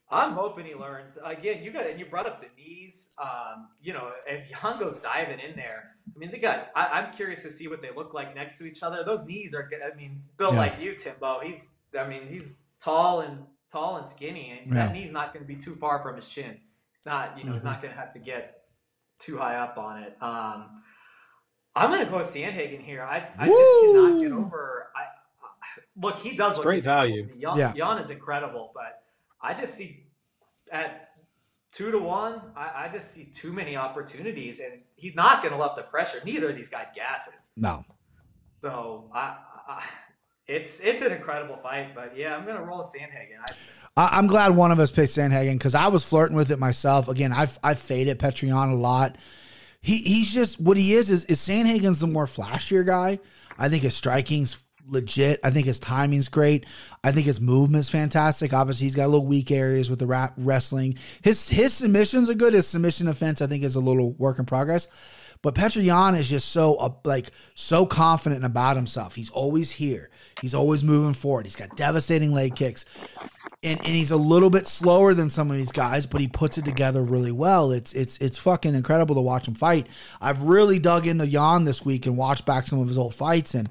I'm 0.10 0.32
hoping 0.32 0.66
he 0.66 0.74
learned. 0.76 1.18
Again, 1.24 1.62
you 1.62 1.72
got 1.72 2.00
you 2.00 2.06
brought 2.06 2.26
up 2.26 2.42
the 2.42 2.48
knees. 2.58 3.12
Um, 3.22 3.68
you 3.82 3.92
know, 3.94 4.12
if 4.26 4.50
Yan 4.50 4.80
goes 4.80 4.96
diving 4.98 5.40
in 5.40 5.56
there, 5.58 5.92
I 6.16 6.18
mean, 6.18 6.32
they 6.32 6.40
got. 6.40 6.70
I, 6.76 6.88
I'm 7.02 7.12
curious 7.14 7.44
to 7.44 7.50
see 7.50 7.68
what 7.68 7.82
they 7.82 7.90
look 7.96 8.14
like 8.14 8.34
next 8.34 8.58
to 8.60 8.66
each 8.66 8.82
other. 8.82 9.04
Those 9.04 9.26
knees 9.26 9.54
are. 9.54 9.64
good. 9.70 9.80
I 9.84 9.96
mean, 9.96 10.22
built 10.38 10.54
Yeah. 10.54 10.60
like 10.60 10.82
you, 10.82 10.96
Timbo. 10.96 11.42
He's. 11.44 11.70
I 12.00 12.08
mean, 12.08 12.28
he's 12.28 12.58
tall 12.82 13.20
and 13.22 13.44
tall 13.72 13.98
and 13.98 14.08
skinny, 14.08 14.58
and 14.64 14.74
Yeah. 14.74 14.86
that 14.88 14.94
knee's 14.94 15.12
not 15.12 15.34
going 15.34 15.46
to 15.46 15.48
be 15.48 15.60
too 15.60 15.76
far 15.76 16.00
from 16.02 16.16
his 16.16 16.28
chin. 16.30 16.58
Not 17.06 17.38
you 17.38 17.44
know, 17.44 17.54
Mm-hmm. 17.54 17.66
not 17.66 17.82
going 17.82 17.94
to 17.94 18.00
have 18.00 18.14
to 18.14 18.20
get 18.20 18.62
too 19.20 19.38
high 19.38 19.58
up 19.58 19.78
on 19.78 20.02
it. 20.02 20.16
Um, 20.24 20.82
I'm 21.76 21.92
going 21.92 22.04
to 22.04 22.10
go 22.10 22.18
with 22.18 22.28
Sandhagen 22.28 22.82
here. 22.82 23.04
I, 23.04 23.28
I 23.38 23.48
just 23.48 23.72
cannot 23.84 24.20
get 24.22 24.32
over. 24.32 24.88
I, 24.96 25.02
I 25.02 25.06
look, 25.96 26.18
he 26.18 26.36
does 26.36 26.56
look 26.58 26.66
great 26.66 26.80
invincible. 26.86 26.96
value. 26.96 27.30
Yan, 27.38 27.58
Yeah. 27.58 27.74
Yan 27.76 27.98
is 28.00 28.10
incredible, 28.10 28.72
but 28.74 29.02
I 29.42 29.54
just 29.54 29.76
see 29.76 30.06
at 30.72 31.10
two 31.72 31.92
to 31.92 32.00
one, 32.00 32.42
I, 32.56 32.86
I 32.86 32.90
just 32.90 33.12
see 33.14 33.26
too 33.26 33.54
many 33.54 33.76
opportunities, 33.76 34.60
and 34.60 34.82
he's 34.96 35.16
not 35.16 35.42
going 35.42 35.54
to 35.54 35.60
love 35.60 35.76
the 35.76 35.84
pressure. 35.84 36.20
Neither 36.26 36.50
of 36.50 36.56
these 36.56 36.70
guys 36.70 36.88
gasses. 36.96 37.52
no. 37.56 37.84
So 38.62 39.10
I, 39.14 39.38
I, 39.70 39.84
it's 40.46 40.82
it's 40.82 41.02
an 41.02 41.14
incredible 41.14 41.56
fight, 41.56 41.96
but 41.96 42.18
yeah, 42.18 42.36
I'm 42.36 42.44
going 42.44 42.58
to 42.58 42.64
roll 42.64 42.82
Sandhagen. 42.84 43.40
I, 43.48 43.54
I, 43.96 44.18
I'm 44.18 44.28
glad 44.28 44.56
one 44.56 44.72
of 44.72 44.80
us 44.80 44.92
picked 44.92 45.14
Sandhagen 45.14 45.54
because 45.54 45.76
I 45.76 45.88
was 45.88 46.04
flirting 46.04 46.36
with 46.36 46.52
it 46.52 46.60
myself. 46.60 47.08
Again, 47.08 47.32
I've 47.32 47.58
I've 47.64 47.80
faded 47.80 48.20
Petr 48.20 48.48
Yan 48.48 48.70
a 48.70 48.76
lot. 48.76 49.18
He 49.82 50.00
he's 50.00 50.34
just 50.34 50.60
what 50.60 50.76
he 50.76 50.94
is 50.94 51.10
is 51.10 51.24
is 51.26 51.40
Sandhagen's 51.40 52.02
the 52.02 52.08
more 52.08 52.26
flashier 52.26 52.86
guy. 52.86 53.20
I 53.58 53.70
think 53.70 53.84
his 53.84 53.96
striking's 53.96 54.62
legit. 54.90 55.40
I 55.44 55.52
think 55.52 55.66
his 55.66 55.80
timing's 55.80 56.30
great. 56.30 56.66
I 57.04 57.12
think 57.12 57.26
his 57.26 57.40
movement's 57.42 57.90
fantastic. 57.90 58.54
Obviously, 58.54 58.86
he's 58.86 58.96
got 58.96 59.06
a 59.06 59.08
little 59.08 59.26
weak 59.26 59.52
areas 59.52 59.90
with 59.90 60.00
the 60.00 60.32
wrestling. 60.38 60.98
His 61.22 61.50
his 61.50 61.74
submissions 61.74 62.30
are 62.30 62.36
good. 62.36 62.54
His 62.54 62.68
submission 62.68 63.08
offense, 63.08 63.42
I 63.42 63.48
think, 63.48 63.64
is 63.64 63.76
a 63.76 63.80
little 63.80 64.12
work 64.14 64.40
in 64.40 64.46
progress. 64.46 64.88
But 65.42 65.56
Petr 65.56 65.82
Yan 65.82 66.16
is 66.16 66.30
just 66.30 66.50
so 66.50 66.76
uh, 66.76 66.94
like 67.06 67.32
so 67.56 67.86
confident 67.86 68.44
about 68.44 68.76
himself. 68.76 69.16
He's 69.16 69.30
always 69.30 69.72
here. 69.72 70.10
He's 70.42 70.54
always 70.54 70.84
moving 70.84 71.14
forward. 71.14 71.46
He's 71.46 71.56
got 71.56 71.76
devastating 71.78 72.34
leg 72.34 72.56
kicks 72.56 72.86
and, 73.62 73.78
and 73.80 73.88
he's 73.88 74.12
a 74.12 74.18
little 74.18 74.50
bit 74.50 74.68
slower 74.68 75.14
than 75.14 75.30
some 75.30 75.52
of 75.52 75.58
these 75.58 75.72
guys, 75.72 76.06
but 76.06 76.22
he 76.22 76.28
puts 76.28 76.58
it 76.58 76.64
together 76.64 77.04
really 77.04 77.32
well. 77.32 77.72
It's 77.72 77.94
it's 77.94 78.18
it's 78.20 78.38
fucking 78.38 78.74
incredible 78.74 79.16
to 79.16 79.22
watch 79.22 79.48
him 79.48 79.56
fight. 79.56 79.88
I've 80.22 80.44
really 80.44 80.80
dug 80.80 81.08
into 81.08 81.28
Yan 81.28 81.66
this 81.66 81.84
week 81.84 82.06
and 82.06 82.16
watched 82.16 82.46
back 82.46 82.68
some 82.68 82.80
of 82.80 82.88
his 82.88 82.98
old 82.98 83.14
fights, 83.14 83.56
and 83.56 83.70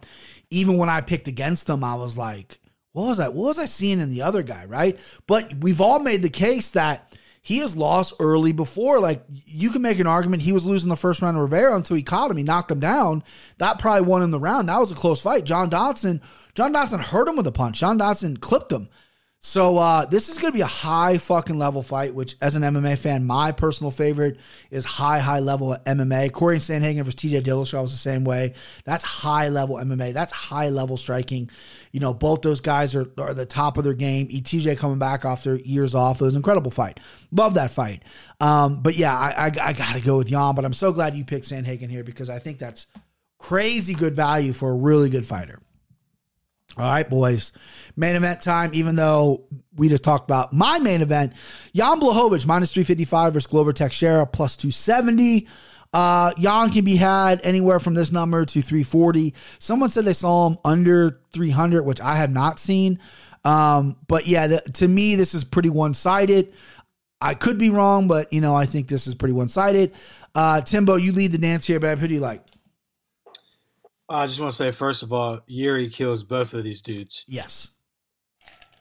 even 0.51 0.77
when 0.77 0.89
I 0.89 1.01
picked 1.01 1.29
against 1.29 1.69
him, 1.69 1.85
I 1.85 1.95
was 1.95 2.17
like, 2.17 2.61
what 2.93 3.07
was 3.07 3.21
I 3.21 3.29
what 3.29 3.47
was 3.47 3.59
I 3.59 3.67
seeing 3.67 4.01
in 4.01 4.11
the 4.11 4.23
other 4.23 4.43
guy, 4.43 4.65
right? 4.65 4.99
But 5.27 5.55
we've 5.61 5.81
all 5.81 5.99
made 5.99 6.23
the 6.23 6.31
case 6.31 6.71
that 6.71 7.17
he 7.43 7.59
has 7.59 7.77
lost 7.77 8.15
early 8.19 8.53
before. 8.53 9.01
Like 9.01 9.25
you 9.29 9.71
can 9.71 9.83
make 9.83 9.99
an 9.99 10.07
argument 10.07 10.43
he 10.43 10.53
was 10.53 10.67
losing 10.67 10.89
the 10.89 10.97
first 10.97 11.23
round 11.23 11.37
of 11.37 11.43
Rivera 11.43 11.77
until 11.77 11.97
he 11.97 12.03
caught 12.03 12.31
him. 12.31 12.37
He 12.37 12.43
knocked 12.43 12.71
him 12.71 12.81
down. 12.81 13.23
That 13.59 13.79
probably 13.79 14.09
won 14.09 14.23
him 14.23 14.31
the 14.31 14.39
round. 14.41 14.69
That 14.69 14.81
was 14.81 14.91
a 14.91 14.97
close 14.97 15.21
fight. 15.21 15.45
John 15.45 15.69
Dodson, 15.69 16.21
John 16.55 16.73
Dodson 16.73 17.01
hurt 17.01 17.29
him 17.29 17.37
with 17.37 17.47
a 17.47 17.53
punch. 17.53 17.79
John 17.79 17.99
Dodson 17.99 18.37
clipped 18.37 18.73
him. 18.73 18.89
So 19.41 19.77
uh, 19.77 20.05
this 20.05 20.29
is 20.29 20.37
going 20.39 20.53
to 20.53 20.57
be 20.57 20.63
a 20.63 20.67
high 20.67 21.17
fucking 21.17 21.59
level 21.59 21.81
fight, 21.81 22.13
which 22.13 22.35
as 22.43 22.57
an 22.57 22.63
MMA 22.63 22.99
fan, 22.99 23.25
my 23.25 23.53
personal 23.53 23.93
favorite 23.93 24.37
is 24.73 24.85
high, 24.85 25.21
high 25.21 25.39
level 25.39 25.77
MMA. 25.87 26.33
Corey 26.33 26.59
Sandhagen 26.59 27.05
versus 27.05 27.15
TJ 27.15 27.43
Dillashaw 27.43 27.83
was 27.83 27.93
the 27.93 27.99
same 27.99 28.25
way. 28.25 28.55
That's 28.85 29.05
high 29.05 29.49
level 29.49 29.77
MMA. 29.77 30.13
That's 30.13 30.33
high 30.33 30.71
level 30.71 30.97
striking. 30.97 31.49
You 31.93 32.01
know, 32.01 32.13
both 32.13 32.43
those 32.43 32.61
guys 32.61 32.97
are, 32.97 33.13
are 33.17 33.33
the 33.33 33.47
top 33.47 33.79
of 33.79 33.85
their 33.85 33.95
game. 33.95 34.27
ETJ 34.29 34.77
coming 34.77 34.99
back 34.99 35.25
after 35.25 35.55
years 35.57 35.95
off. 35.95 36.21
It 36.21 36.25
was 36.25 36.35
an 36.35 36.41
incredible 36.41 36.73
fight. 36.73 36.99
Love 37.31 37.55
that 37.55 37.71
fight. 37.71 38.03
Um, 38.41 38.83
but 38.83 38.97
yeah, 38.97 39.17
I, 39.17 39.47
I, 39.47 39.47
I 39.47 39.73
got 39.73 39.95
to 39.95 40.01
go 40.01 40.19
with 40.19 40.31
Yan, 40.31 40.57
but 40.57 40.65
I'm 40.65 40.73
so 40.73 40.91
glad 40.93 41.17
you 41.17 41.25
picked 41.25 41.47
Sandhagen 41.47 41.89
here 41.89 42.03
because 42.03 42.29
I 42.29 42.41
think 42.41 42.59
that's 42.59 42.89
crazy 43.39 43.95
good 43.95 44.17
value 44.17 44.53
for 44.53 44.71
a 44.71 44.77
really 44.77 45.11
good 45.11 45.25
fighter. 45.25 45.61
All 46.79 46.89
right, 46.89 47.09
boys. 47.09 47.53
Main 47.97 48.15
event 48.15 48.41
time, 48.41 48.71
even 48.73 48.95
though 48.95 49.45
we 49.75 49.89
just 49.89 50.05
talked 50.05 50.31
about 50.31 50.53
my 50.53 50.79
main 50.79 51.03
event, 51.03 51.33
Jan 51.75 51.99
Blachowicz 51.99 52.47
minus 52.47 52.73
355 52.73 53.35
versus 53.35 53.47
Glover 53.49 53.73
Teixeira 53.73 54.27
plus 54.27 54.57
270. 54.57 55.49
Uh, 55.93 56.33
Jan 56.39 56.71
can 56.71 56.85
be 56.85 56.95
had 56.95 57.41
anywhere 57.45 57.81
from 57.81 57.95
this 57.95 58.13
number 58.13 58.45
to 58.45 58.63
340. 58.63 59.35
Someone 59.59 59.91
said 59.91 60.05
they 60.05 60.13
saw 60.13 60.49
him 60.49 60.57
under 60.65 61.21
300, 61.33 61.83
which 61.83 62.01
I 62.01 62.17
have 62.17 62.31
not 62.31 62.61
seen. 62.61 63.01
Um, 63.45 63.97
but 64.07 64.29
yeah, 64.29 64.47
the, 64.47 64.61
to 64.75 64.87
me, 64.87 65.17
this 65.17 65.35
is 65.35 65.43
pretty 65.43 65.71
one 65.71 65.95
sided. 65.95 66.53
I 67.21 67.35
could 67.35 67.59
be 67.59 67.71
wrong, 67.71 68.07
but 68.07 68.33
you 68.33 68.41
know, 68.41 68.55
I 68.55 68.67
think 68.67 68.87
this 68.87 69.09
is 69.09 69.15
pretty 69.15 69.33
one 69.33 69.49
sided. 69.49 69.93
Uh, 70.33 70.61
Timbo, 70.61 70.95
you 70.95 71.13
lead 71.13 71.33
the 71.33 71.39
dance 71.39 71.67
here, 71.67 71.81
babe. 71.81 71.99
Who 71.99 72.07
do 72.07 72.15
you 72.15 72.21
like? 72.21 72.45
I 74.09 74.27
just 74.27 74.41
want 74.41 74.53
to 74.53 74.57
say, 74.57 74.71
first 74.71 75.03
of 75.03 75.13
all, 75.13 75.41
Yuri 75.47 75.91
kills 75.91 76.23
both 76.25 76.55
of 76.55 76.65
these 76.65 76.81
dudes 76.81 77.25
Yes. 77.29 77.73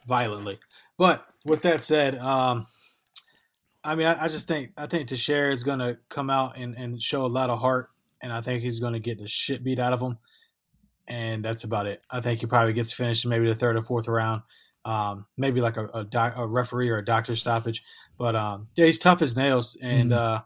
violently. 0.07 0.59
But 0.97 1.25
with 1.43 1.61
that 1.63 1.83
said, 1.83 2.17
um, 2.17 2.67
I 3.83 3.95
mean, 3.95 4.07
I, 4.07 4.25
I 4.25 4.27
just 4.29 4.47
think 4.47 4.71
I 4.77 4.87
think 4.87 5.07
Teixeira 5.07 5.51
is 5.51 5.63
going 5.63 5.79
to 5.79 5.97
come 6.09 6.29
out 6.29 6.57
and, 6.57 6.75
and 6.75 7.01
show 7.01 7.25
a 7.25 7.27
lot 7.27 7.49
of 7.49 7.59
heart, 7.59 7.89
and 8.21 8.31
I 8.33 8.41
think 8.41 8.63
he's 8.63 8.79
going 8.79 8.93
to 8.93 8.99
get 8.99 9.17
the 9.19 9.27
shit 9.27 9.63
beat 9.63 9.79
out 9.79 9.93
of 9.93 10.01
him, 10.01 10.17
and 11.07 11.43
that's 11.43 11.63
about 11.63 11.87
it. 11.87 12.01
I 12.09 12.19
think 12.21 12.39
he 12.39 12.45
probably 12.47 12.73
gets 12.73 12.91
finished 12.91 13.23
in 13.23 13.29
maybe 13.29 13.47
the 13.47 13.55
third 13.55 13.75
or 13.77 13.81
fourth 13.81 14.07
round, 14.07 14.41
um, 14.85 15.25
maybe 15.37 15.61
like 15.61 15.77
a, 15.77 15.87
a, 15.93 16.03
doc, 16.03 16.33
a 16.37 16.47
referee 16.47 16.89
or 16.89 16.97
a 16.97 17.05
doctor 17.05 17.35
stoppage. 17.35 17.83
But 18.17 18.35
um, 18.35 18.69
yeah, 18.75 18.85
he's 18.85 18.99
tough 18.99 19.21
as 19.21 19.35
nails, 19.37 19.77
and 19.81 20.11
Mhm. 20.11 20.17
uh, 20.17 20.41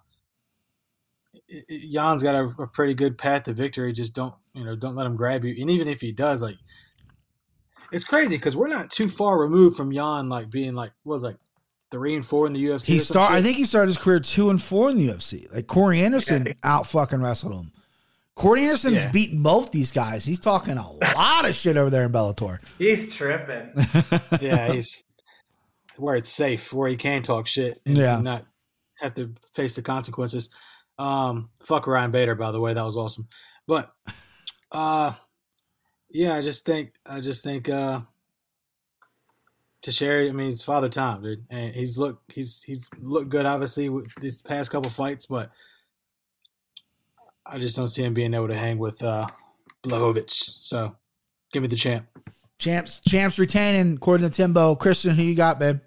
Jan's 1.91 2.23
got 2.23 2.35
a, 2.35 2.43
a 2.63 2.67
pretty 2.67 2.93
good 2.93 3.17
path 3.17 3.43
to 3.43 3.53
victory. 3.53 3.93
Just 3.93 4.13
don't 4.13 4.35
you 4.53 4.63
know 4.63 4.75
don't 4.75 4.95
let 4.95 5.05
him 5.05 5.15
grab 5.15 5.43
you, 5.45 5.55
and 5.61 5.69
even 5.69 5.87
if 5.87 6.01
he 6.01 6.11
does, 6.11 6.41
like 6.41 6.55
it's 7.91 8.03
crazy 8.03 8.29
because 8.29 8.55
we're 8.55 8.67
not 8.67 8.89
too 8.91 9.09
far 9.09 9.39
removed 9.39 9.75
from 9.75 9.91
Jan 9.93 10.29
like 10.29 10.49
being 10.49 10.73
like 10.75 10.91
what 11.03 11.15
was 11.15 11.23
like 11.23 11.37
three 11.91 12.15
and 12.15 12.25
four 12.25 12.47
in 12.47 12.53
the 12.53 12.63
UFC. 12.63 12.85
He 12.87 12.95
or 12.97 12.99
some 12.99 13.13
start. 13.13 13.31
I 13.33 13.41
think 13.41 13.57
he 13.57 13.65
started 13.65 13.87
his 13.87 13.97
career 13.97 14.19
two 14.19 14.49
and 14.49 14.61
four 14.61 14.89
in 14.89 14.97
the 14.97 15.07
UFC. 15.09 15.53
Like 15.53 15.67
Corey 15.67 16.01
Anderson 16.01 16.53
out 16.63 16.87
fucking 16.87 17.21
wrestled 17.21 17.53
him. 17.53 17.71
Corey 18.35 18.63
Anderson's 18.63 18.95
Yeah. 19.03 19.11
beaten 19.11 19.43
both 19.43 19.71
these 19.71 19.91
guys. 19.91 20.23
He's 20.23 20.39
talking 20.39 20.77
a 20.77 20.89
lot 21.15 21.45
of 21.45 21.53
shit 21.53 21.75
over 21.75 21.89
there 21.89 22.03
in 22.05 22.11
Bellator. 22.13 22.59
he's 22.77 23.13
tripping. 23.13 23.71
yeah, 24.41 24.71
he's 24.71 25.03
where 25.97 26.15
it's 26.15 26.29
safe, 26.31 26.71
where 26.71 26.87
he 26.89 26.95
can 26.95 27.23
talk 27.23 27.45
shit, 27.45 27.79
and 27.85 27.97
Yeah. 27.97 28.21
not 28.21 28.45
have 28.99 29.13
to 29.15 29.33
face 29.53 29.75
the 29.75 29.81
consequences. 29.81 30.49
Um, 30.97 31.49
fuck 31.63 31.87
Ryan 31.87 32.11
Bader, 32.11 32.35
by 32.35 32.51
the 32.51 32.59
way, 32.61 32.73
that 32.73 32.85
was 32.85 32.95
awesome. 32.95 33.27
But, 33.67 33.91
uh, 34.71 35.13
yeah, 36.09 36.35
I 36.35 36.41
just 36.41 36.65
think, 36.65 36.93
I 37.05 37.19
just 37.19 37.43
think, 37.43 37.69
uh, 37.69 38.01
Teixeira, 39.81 40.29
I 40.29 40.31
mean, 40.31 40.49
he's 40.49 40.63
father 40.63 40.89
time, 40.89 41.23
dude, 41.23 41.45
and 41.49 41.73
he's 41.73 41.97
look, 41.97 42.21
he's 42.27 42.61
he's 42.63 42.87
looked 42.99 43.29
good, 43.29 43.47
obviously, 43.47 43.89
with 43.89 44.13
these 44.21 44.41
past 44.43 44.69
couple 44.69 44.91
fights, 44.91 45.25
but 45.25 45.49
I 47.45 47.57
just 47.57 47.75
don't 47.75 47.87
see 47.87 48.03
him 48.03 48.13
being 48.13 48.35
able 48.35 48.47
to 48.47 48.57
hang 48.57 48.77
with 48.77 49.03
uh 49.03 49.27
Blachowicz. 49.83 50.59
So 50.61 50.95
give 51.51 51.63
me 51.63 51.67
the 51.67 51.75
champ. 51.75 52.05
Champs, 52.59 53.01
champs 53.07 53.39
retaining 53.39 53.95
according 53.95 54.29
to 54.29 54.35
Timbo. 54.35 54.75
Christian, 54.75 55.15
who 55.15 55.23
you 55.23 55.33
got, 55.33 55.57
babe? 55.57 55.79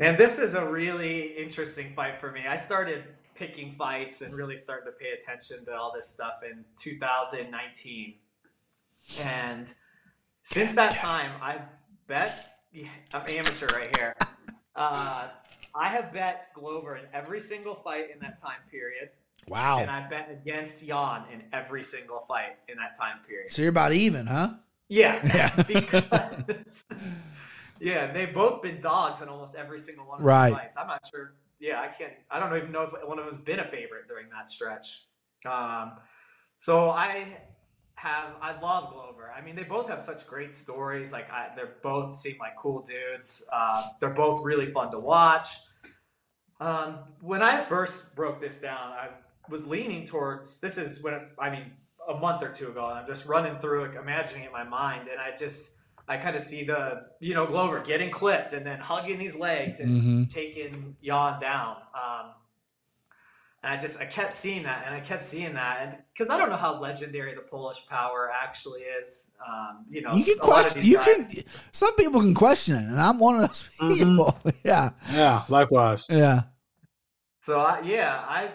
And 0.00 0.18
this 0.18 0.40
is 0.40 0.54
a 0.54 0.68
really 0.68 1.36
interesting 1.36 1.92
fight 1.94 2.18
for 2.18 2.32
me. 2.32 2.46
I 2.48 2.56
started 2.56 3.04
picking 3.34 3.70
fights 3.72 4.20
and 4.22 4.34
really 4.34 4.56
starting 4.56 4.86
to 4.86 4.92
pay 4.92 5.10
attention 5.10 5.64
to 5.66 5.72
all 5.76 5.92
this 5.94 6.08
stuff 6.08 6.40
in 6.48 6.64
2019. 6.76 8.14
And 9.22 9.72
since 10.42 10.74
that 10.74 10.96
time, 10.96 11.32
I 11.42 11.58
bet 12.06 12.58
yeah, 12.72 12.88
I'm 13.12 13.22
amateur 13.28 13.66
right 13.68 13.94
here. 13.96 14.14
Uh, 14.74 15.28
I 15.74 15.88
have 15.88 16.12
bet 16.12 16.48
Glover 16.54 16.96
in 16.96 17.04
every 17.12 17.40
single 17.40 17.74
fight 17.74 18.10
in 18.12 18.18
that 18.20 18.40
time 18.40 18.60
period, 18.70 19.10
Wow. 19.48 19.78
and 19.78 19.90
I 19.90 20.08
bet 20.08 20.28
against 20.30 20.84
Jan 20.84 21.24
in 21.32 21.42
every 21.52 21.82
single 21.84 22.20
fight 22.20 22.56
in 22.68 22.76
that 22.78 22.96
time 22.98 23.18
period. 23.26 23.52
so 23.52 23.62
you're 23.62 23.68
about 23.70 23.92
even, 23.92 24.26
huh? 24.26 24.54
Yeah, 24.88 25.20
Yeah. 25.34 25.62
because 25.66 26.84
yeah, 27.80 28.12
they've 28.12 28.32
both 28.34 28.62
been 28.62 28.80
dogs 28.80 29.20
in 29.20 29.28
almost 29.28 29.54
every 29.54 29.78
single 29.78 30.06
one 30.06 30.20
of 30.20 30.24
Right. 30.26 30.52
fights. 30.52 30.76
I'm 30.76 30.86
not 30.88 31.02
sure. 31.08 31.34
Yeah, 31.60 31.80
I 31.80 31.88
can't. 31.88 32.12
I 32.30 32.40
don't 32.40 32.56
even 32.56 32.72
know 32.72 32.82
if 32.82 32.92
one 33.06 33.18
of 33.18 33.24
them's 33.24 33.38
been 33.38 33.60
a 33.60 33.64
favorite 33.64 34.08
during 34.08 34.26
that 34.30 34.50
stretch. 34.50 35.06
Um, 35.46 35.92
so 36.58 36.90
I 36.90 37.38
have. 37.96 38.34
I 38.40 38.60
love 38.60 38.92
Glover. 38.92 39.32
I 39.36 39.40
mean, 39.40 39.56
they 39.56 39.64
both 39.64 39.88
have 39.88 40.00
such 40.00 40.26
great 40.26 40.54
stories. 40.54 41.12
Like 41.12 41.30
I, 41.30 41.48
they're 41.54 41.76
both 41.82 42.16
seem 42.16 42.36
like 42.38 42.56
cool 42.56 42.82
dudes. 42.82 43.46
Uh, 43.52 43.82
they're 44.00 44.10
both 44.10 44.44
really 44.44 44.66
fun 44.66 44.90
to 44.90 44.98
watch. 44.98 45.48
Um, 46.60 47.00
when 47.20 47.42
I 47.42 47.60
first 47.60 48.14
broke 48.14 48.40
this 48.40 48.58
down, 48.58 48.92
I 48.92 49.08
was 49.48 49.66
leaning 49.66 50.04
towards 50.04 50.60
this 50.60 50.78
is 50.78 51.02
when 51.02 51.20
I 51.38 51.50
mean 51.50 51.72
a 52.08 52.14
month 52.14 52.42
or 52.42 52.50
two 52.50 52.68
ago, 52.68 52.88
and 52.88 52.98
I'm 52.98 53.06
just 53.06 53.26
running 53.26 53.58
through 53.58 53.84
it, 53.84 53.94
imagining 53.94 54.44
it 54.44 54.46
in 54.48 54.52
my 54.52 54.64
mind, 54.64 55.08
and 55.08 55.20
I 55.20 55.34
just 55.34 55.76
I 56.08 56.16
kind 56.18 56.36
of 56.36 56.42
see 56.42 56.64
the 56.64 57.06
you 57.20 57.34
know 57.34 57.46
Glover 57.46 57.80
getting 57.80 58.10
clipped 58.10 58.52
and 58.52 58.64
then 58.66 58.78
hugging 58.78 59.18
these 59.18 59.34
legs 59.36 59.80
and 59.80 60.02
Mhm. 60.02 60.28
taking 60.28 60.96
Jan 61.02 61.40
down. 61.40 61.76
Um, 61.94 62.32
and 63.62 63.72
I 63.72 63.78
just 63.78 63.98
I 63.98 64.04
kept 64.04 64.34
seeing 64.34 64.64
that, 64.64 64.84
and 64.86 64.94
I 64.94 65.00
kept 65.00 65.22
seeing 65.22 65.54
that, 65.54 65.78
and 65.80 65.98
because 66.12 66.28
I 66.28 66.36
don't 66.36 66.50
know 66.50 66.56
how 66.56 66.78
legendary 66.78 67.34
the 67.34 67.40
Polish 67.40 67.86
power 67.88 68.30
actually 68.30 68.82
is. 68.82 69.32
Um, 69.46 69.86
you 69.88 70.02
know, 70.02 70.12
you 70.12 70.24
can 70.24 70.34
a 70.42 70.44
lot 70.46 70.66
of 70.66 70.72
question. 70.72 70.82
You 70.84 70.96
guys- 70.98 71.30
can. 71.32 71.44
Some 71.72 71.94
people 71.96 72.20
can 72.20 72.34
question 72.34 72.74
it, 72.76 72.82
and 72.84 73.00
I'm 73.00 73.18
one 73.18 73.36
of 73.36 73.40
those 73.48 73.70
people. 73.96 74.38
Yeah, 74.64 74.90
Yeah, 75.10 75.44
likewise. 75.48 76.06
yeah. 76.10 76.42
So 77.40 77.60
I, 77.60 77.80
yeah, 77.80 78.22
I 78.28 78.50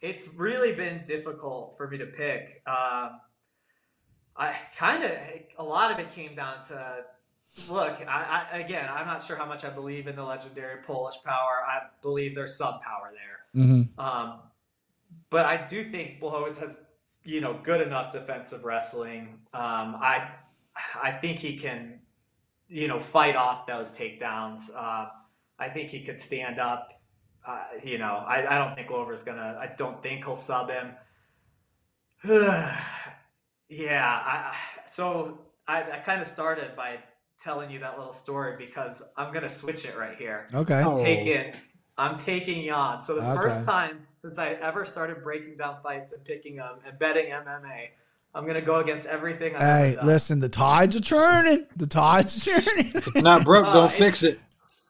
it's 0.00 0.28
really 0.34 0.74
been 0.74 1.04
difficult 1.06 1.76
for 1.76 1.86
me 1.88 1.98
to 1.98 2.06
pick. 2.06 2.62
Um, 2.66 3.20
I 4.36 4.54
kind 4.76 5.02
of 5.02 5.10
a 5.58 5.64
lot 5.64 5.90
of 5.90 5.98
it 5.98 6.10
came 6.10 6.34
down 6.34 6.62
to 6.64 7.04
look. 7.68 8.00
I, 8.06 8.46
I 8.52 8.58
again, 8.58 8.88
I'm 8.90 9.06
not 9.06 9.22
sure 9.22 9.36
how 9.36 9.46
much 9.46 9.64
I 9.64 9.70
believe 9.70 10.06
in 10.06 10.16
the 10.16 10.24
legendary 10.24 10.82
Polish 10.82 11.16
power. 11.24 11.62
I 11.66 11.80
believe 12.02 12.34
there's 12.34 12.56
some 12.56 12.78
power 12.80 13.12
there, 13.12 13.64
hmm 13.64 13.82
um, 13.98 14.40
but 15.28 15.46
I 15.46 15.64
do 15.64 15.84
think 15.84 16.20
Blachowicz 16.20 16.58
has 16.58 16.78
you 17.24 17.40
know 17.40 17.58
good 17.62 17.80
enough 17.80 18.12
defensive 18.12 18.64
wrestling. 18.64 19.40
Um, 19.52 19.96
I 20.00 20.30
I 21.02 21.12
think 21.12 21.38
he 21.38 21.56
can 21.56 22.00
you 22.68 22.88
know 22.88 23.00
fight 23.00 23.36
off 23.36 23.66
those 23.66 23.90
takedowns. 23.90 24.70
Uh, 24.74 25.08
I 25.58 25.68
think 25.68 25.90
he 25.90 26.02
could 26.02 26.18
stand 26.18 26.58
up. 26.58 26.92
Uh, 27.46 27.64
you 27.82 27.98
know, 27.98 28.22
I, 28.26 28.54
I 28.54 28.58
don't 28.58 28.74
think 28.74 28.88
Glover's 28.88 29.22
gonna. 29.22 29.58
I 29.60 29.74
don't 29.76 30.02
think 30.02 30.24
he'll 30.24 30.36
sub 30.36 30.70
him. 30.70 30.92
yeah. 33.70 34.04
I, 34.24 34.30
I- 34.52 34.56
so 34.86 35.38
I, 35.66 35.82
I 35.82 35.96
kind 35.98 36.20
of 36.20 36.26
started 36.26 36.74
by 36.76 36.98
telling 37.42 37.70
you 37.70 37.78
that 37.78 37.96
little 37.96 38.12
story 38.12 38.56
because 38.58 39.02
I'm 39.16 39.32
gonna 39.32 39.48
switch 39.48 39.84
it 39.86 39.96
right 39.96 40.14
here. 40.16 40.46
Okay. 40.52 40.82
Oh. 40.84 40.96
Taking, 40.96 41.54
I'm 41.96 42.16
taking 42.18 42.66
Jan. 42.66 43.00
So 43.00 43.14
the 43.14 43.22
Okay. 43.22 43.40
first 43.40 43.64
time 43.64 44.06
since 44.16 44.38
I 44.38 44.50
ever 44.54 44.84
started 44.84 45.22
breaking 45.22 45.56
down 45.56 45.76
fights 45.82 46.12
and 46.12 46.22
picking 46.24 46.56
them 46.56 46.78
and 46.86 46.98
betting 46.98 47.30
MMA, 47.32 47.88
I'm 48.34 48.46
gonna 48.46 48.60
go 48.60 48.76
against 48.80 49.06
everything 49.06 49.54
I've 49.56 49.60
Hey, 49.62 49.86
ever 49.88 49.96
done. 49.96 50.06
listen, 50.06 50.40
the 50.40 50.48
tides 50.50 50.96
are 50.96 51.00
turning. 51.00 51.66
The 51.76 51.86
tides 51.86 52.46
are 52.48 52.60
turning. 52.60 52.92
It's 52.94 53.22
not 53.22 53.44
broke, 53.44 53.66
Uh, 53.66 53.72
don't 53.74 53.92
it- 53.92 53.96
fix 53.96 54.22
it. 54.22 54.38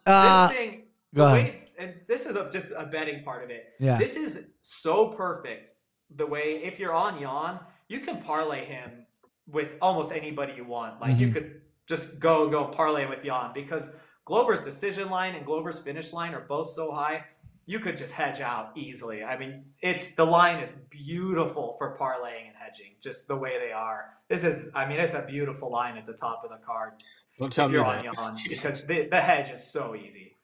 Uh, 0.06 0.48
this 0.48 0.56
thing, 0.56 0.82
go 1.14 1.26
ahead. 1.26 1.34
way, 1.44 1.68
and 1.78 1.94
this 2.08 2.24
is 2.26 2.34
a, 2.36 2.50
just 2.50 2.72
a 2.76 2.86
betting 2.86 3.22
part 3.22 3.44
of 3.44 3.50
it. 3.50 3.66
Yeah. 3.78 3.98
This 3.98 4.16
is 4.16 4.44
so 4.62 5.08
perfect. 5.08 5.74
The 6.16 6.26
way 6.26 6.62
if 6.64 6.80
you're 6.80 6.94
on 6.94 7.20
Jan, 7.20 7.60
you 7.90 8.00
can 8.00 8.22
parlay 8.22 8.64
him 8.64 9.06
with 9.46 9.74
almost 9.82 10.12
anybody 10.12 10.54
you 10.56 10.64
want. 10.64 11.00
Like 11.00 11.12
Mm-hmm. 11.12 11.20
you 11.20 11.28
could 11.32 11.60
just 11.86 12.20
go 12.20 12.48
go 12.48 12.66
parlay 12.68 13.04
with 13.06 13.22
Jan 13.24 13.50
because 13.52 13.88
Glover's 14.24 14.60
decision 14.60 15.10
line 15.10 15.34
and 15.34 15.44
Glover's 15.44 15.80
finish 15.80 16.12
line 16.12 16.32
are 16.34 16.46
both 16.54 16.68
so 16.70 16.92
high. 16.92 17.24
You 17.66 17.78
could 17.80 17.96
just 17.96 18.12
hedge 18.12 18.40
out 18.40 18.70
easily. 18.76 19.22
I 19.22 19.36
mean, 19.38 19.64
it's 19.82 20.14
the 20.14 20.24
line 20.24 20.58
is 20.60 20.72
beautiful 20.90 21.74
for 21.78 21.96
parlaying 21.96 22.46
and 22.48 22.56
hedging, 22.56 22.92
just 23.00 23.28
the 23.28 23.36
way 23.36 23.58
they 23.64 23.72
are. 23.72 24.00
This 24.28 24.44
is, 24.44 24.70
I 24.74 24.86
mean, 24.88 24.98
it's 25.00 25.14
a 25.14 25.24
beautiful 25.26 25.70
line 25.70 25.96
at 25.96 26.06
the 26.06 26.12
top 26.14 26.42
of 26.44 26.50
the 26.50 26.58
card 26.64 26.92
Don't 27.38 27.52
tell 27.52 27.66
if 27.66 27.70
me 27.72 27.76
you're 27.76 27.84
that. 27.84 28.06
on 28.18 28.36
Jan 28.36 28.44
because 28.48 28.84
the, 28.84 29.08
the 29.10 29.20
hedge 29.20 29.50
is 29.50 29.62
so 29.76 29.94
easy. 29.94 30.36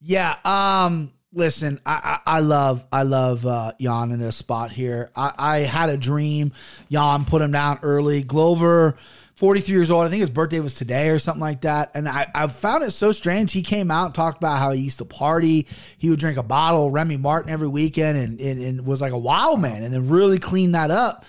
Yeah. 0.00 0.36
Um. 0.44 1.12
Listen, 1.34 1.80
I, 1.86 2.18
I 2.26 2.36
I 2.36 2.40
love 2.40 2.84
I 2.92 3.04
love 3.04 3.46
uh, 3.46 3.72
Jan 3.80 4.12
in 4.12 4.20
this 4.20 4.36
spot 4.36 4.70
here. 4.70 5.10
I, 5.16 5.32
I 5.38 5.58
had 5.60 5.88
a 5.88 5.96
dream. 5.96 6.52
Jan 6.90 7.24
put 7.24 7.40
him 7.40 7.52
down 7.52 7.78
early. 7.82 8.22
Glover, 8.22 8.98
forty 9.34 9.62
three 9.62 9.74
years 9.76 9.90
old. 9.90 10.06
I 10.06 10.10
think 10.10 10.20
his 10.20 10.28
birthday 10.28 10.60
was 10.60 10.74
today 10.74 11.08
or 11.08 11.18
something 11.18 11.40
like 11.40 11.62
that. 11.62 11.92
And 11.94 12.06
I 12.06 12.26
I 12.34 12.48
found 12.48 12.84
it 12.84 12.90
so 12.90 13.12
strange. 13.12 13.50
He 13.52 13.62
came 13.62 13.90
out 13.90 14.14
talked 14.14 14.36
about 14.36 14.58
how 14.58 14.72
he 14.72 14.82
used 14.82 14.98
to 14.98 15.06
party. 15.06 15.66
He 15.96 16.10
would 16.10 16.18
drink 16.18 16.36
a 16.36 16.42
bottle 16.42 16.90
Remy 16.90 17.16
Martin 17.16 17.50
every 17.50 17.68
weekend 17.68 18.18
and, 18.18 18.38
and 18.38 18.62
and 18.62 18.86
was 18.86 19.00
like 19.00 19.12
a 19.12 19.18
wild 19.18 19.58
man. 19.58 19.84
And 19.84 19.94
then 19.94 20.08
really 20.08 20.38
cleaned 20.38 20.74
that 20.74 20.90
up 20.90 21.24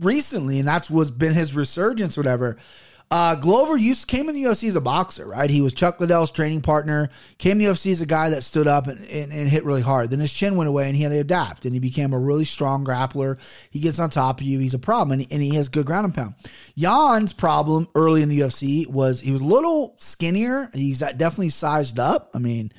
recently, 0.00 0.58
and 0.58 0.66
that's 0.66 0.90
what's 0.90 1.12
been 1.12 1.34
his 1.34 1.54
resurgence, 1.54 2.18
or 2.18 2.22
whatever. 2.22 2.56
Uh, 3.10 3.34
Glover 3.34 3.76
used 3.76 4.06
came 4.06 4.28
in 4.28 4.34
the 4.34 4.42
UFC 4.42 4.68
as 4.68 4.76
a 4.76 4.82
boxer, 4.82 5.26
right? 5.26 5.48
He 5.48 5.62
was 5.62 5.72
Chuck 5.72 5.98
Liddell's 5.98 6.30
training 6.30 6.60
partner. 6.60 7.08
Came 7.38 7.52
in 7.52 7.58
the 7.58 7.64
UFC 7.64 7.90
as 7.90 8.02
a 8.02 8.06
guy 8.06 8.28
that 8.30 8.44
stood 8.44 8.66
up 8.66 8.86
and, 8.86 9.00
and, 9.00 9.32
and 9.32 9.48
hit 9.48 9.64
really 9.64 9.80
hard. 9.80 10.10
Then 10.10 10.20
his 10.20 10.32
chin 10.32 10.56
went 10.56 10.68
away, 10.68 10.88
and 10.88 10.96
he 10.96 11.02
had 11.02 11.12
to 11.12 11.18
adapt, 11.18 11.64
and 11.64 11.72
he 11.72 11.80
became 11.80 12.12
a 12.12 12.18
really 12.18 12.44
strong 12.44 12.84
grappler. 12.84 13.38
He 13.70 13.80
gets 13.80 13.98
on 13.98 14.10
top 14.10 14.40
of 14.40 14.46
you. 14.46 14.58
He's 14.58 14.74
a 14.74 14.78
problem, 14.78 15.20
and, 15.20 15.32
and 15.32 15.42
he 15.42 15.54
has 15.54 15.68
good 15.68 15.86
ground 15.86 16.04
and 16.04 16.14
pound. 16.14 16.34
Jan's 16.76 17.32
problem 17.32 17.88
early 17.94 18.22
in 18.22 18.28
the 18.28 18.40
UFC 18.40 18.86
was 18.86 19.20
he 19.20 19.32
was 19.32 19.40
a 19.40 19.46
little 19.46 19.94
skinnier. 19.98 20.70
He's 20.74 20.98
definitely 20.98 21.48
sized 21.48 21.98
up. 21.98 22.30
I 22.34 22.38
mean, 22.38 22.72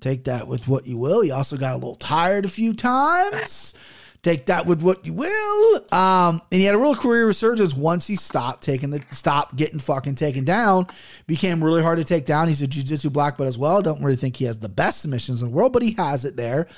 take 0.00 0.24
that 0.24 0.48
with 0.48 0.66
what 0.66 0.86
you 0.86 0.98
will. 0.98 1.20
He 1.20 1.30
also 1.30 1.56
got 1.56 1.74
a 1.74 1.76
little 1.76 1.94
tired 1.94 2.44
a 2.44 2.48
few 2.48 2.74
times. 2.74 3.74
Take 4.22 4.46
that 4.46 4.66
with 4.66 4.82
what 4.82 5.06
you 5.06 5.14
will. 5.14 5.76
Um, 5.94 6.42
and 6.52 6.60
he 6.60 6.64
had 6.64 6.74
a 6.74 6.78
real 6.78 6.94
career 6.94 7.26
resurgence 7.26 7.74
once 7.74 8.06
he 8.06 8.16
stopped 8.16 8.62
taking 8.62 8.90
the 8.90 9.02
stop 9.10 9.56
getting 9.56 9.78
fucking 9.78 10.16
taken 10.16 10.44
down. 10.44 10.88
Became 11.26 11.64
really 11.64 11.82
hard 11.82 11.98
to 11.98 12.04
take 12.04 12.26
down. 12.26 12.48
He's 12.48 12.60
a 12.60 12.66
jiu-jitsu 12.66 13.08
black 13.10 13.38
belt 13.38 13.48
as 13.48 13.56
well. 13.56 13.80
Don't 13.80 14.02
really 14.02 14.16
think 14.16 14.36
he 14.36 14.44
has 14.44 14.58
the 14.58 14.68
best 14.68 15.00
submissions 15.00 15.42
in 15.42 15.48
the 15.48 15.54
world, 15.54 15.72
but 15.72 15.82
he 15.82 15.92
has 15.92 16.26
it 16.26 16.36
there. 16.36 16.68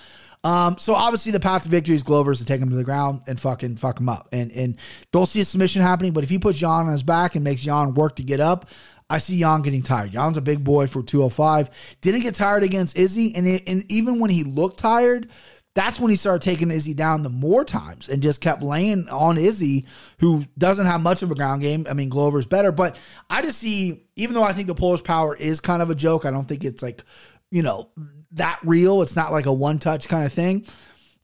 Um, 0.44 0.76
so 0.76 0.94
obviously 0.94 1.30
the 1.30 1.40
path 1.40 1.64
to 1.64 1.68
victory 1.68 1.94
is 1.94 2.02
Glover's 2.02 2.40
to 2.40 2.44
take 2.44 2.60
him 2.60 2.70
to 2.70 2.76
the 2.76 2.84
ground 2.84 3.22
and 3.28 3.38
fucking 3.38 3.76
fuck 3.76 4.00
him 4.00 4.08
up. 4.08 4.28
And 4.32 4.52
and 4.52 4.76
don't 5.10 5.26
see 5.26 5.40
a 5.40 5.44
submission 5.44 5.82
happening, 5.82 6.12
but 6.12 6.24
if 6.24 6.30
he 6.30 6.38
puts 6.38 6.58
Jan 6.58 6.86
on 6.86 6.92
his 6.92 7.02
back 7.02 7.34
and 7.34 7.44
makes 7.44 7.62
Jan 7.62 7.94
work 7.94 8.16
to 8.16 8.22
get 8.22 8.40
up, 8.40 8.68
I 9.08 9.18
see 9.18 9.38
Jan 9.38 9.62
getting 9.62 9.82
tired. 9.82 10.12
Jan's 10.12 10.36
a 10.36 10.42
big 10.42 10.64
boy 10.64 10.86
for 10.86 11.02
205. 11.02 11.98
Didn't 12.00 12.22
get 12.22 12.34
tired 12.34 12.62
against 12.62 12.96
Izzy, 12.96 13.34
and 13.34 13.46
it, 13.46 13.68
and 13.68 13.84
even 13.90 14.18
when 14.18 14.30
he 14.30 14.42
looked 14.42 14.78
tired, 14.78 15.28
that's 15.74 15.98
when 15.98 16.10
he 16.10 16.16
started 16.16 16.42
taking 16.42 16.70
Izzy 16.70 16.94
down 16.94 17.22
the 17.22 17.30
more 17.30 17.64
times 17.64 18.08
and 18.08 18.22
just 18.22 18.40
kept 18.40 18.62
laying 18.62 19.08
on 19.08 19.38
Izzy, 19.38 19.86
who 20.18 20.44
doesn't 20.58 20.86
have 20.86 21.00
much 21.00 21.22
of 21.22 21.30
a 21.30 21.34
ground 21.34 21.62
game. 21.62 21.86
I 21.88 21.94
mean, 21.94 22.10
Glover's 22.10 22.46
better, 22.46 22.72
but 22.72 22.98
I 23.30 23.40
just 23.42 23.58
see, 23.58 24.04
even 24.16 24.34
though 24.34 24.42
I 24.42 24.52
think 24.52 24.66
the 24.66 24.74
Polish 24.74 25.02
power 25.02 25.34
is 25.34 25.60
kind 25.60 25.80
of 25.80 25.88
a 25.88 25.94
joke, 25.94 26.26
I 26.26 26.30
don't 26.30 26.46
think 26.46 26.64
it's 26.64 26.82
like, 26.82 27.04
you 27.50 27.62
know, 27.62 27.88
that 28.32 28.58
real. 28.64 29.02
It's 29.02 29.16
not 29.16 29.32
like 29.32 29.46
a 29.46 29.52
one 29.52 29.78
touch 29.78 30.08
kind 30.08 30.24
of 30.24 30.32
thing. 30.32 30.66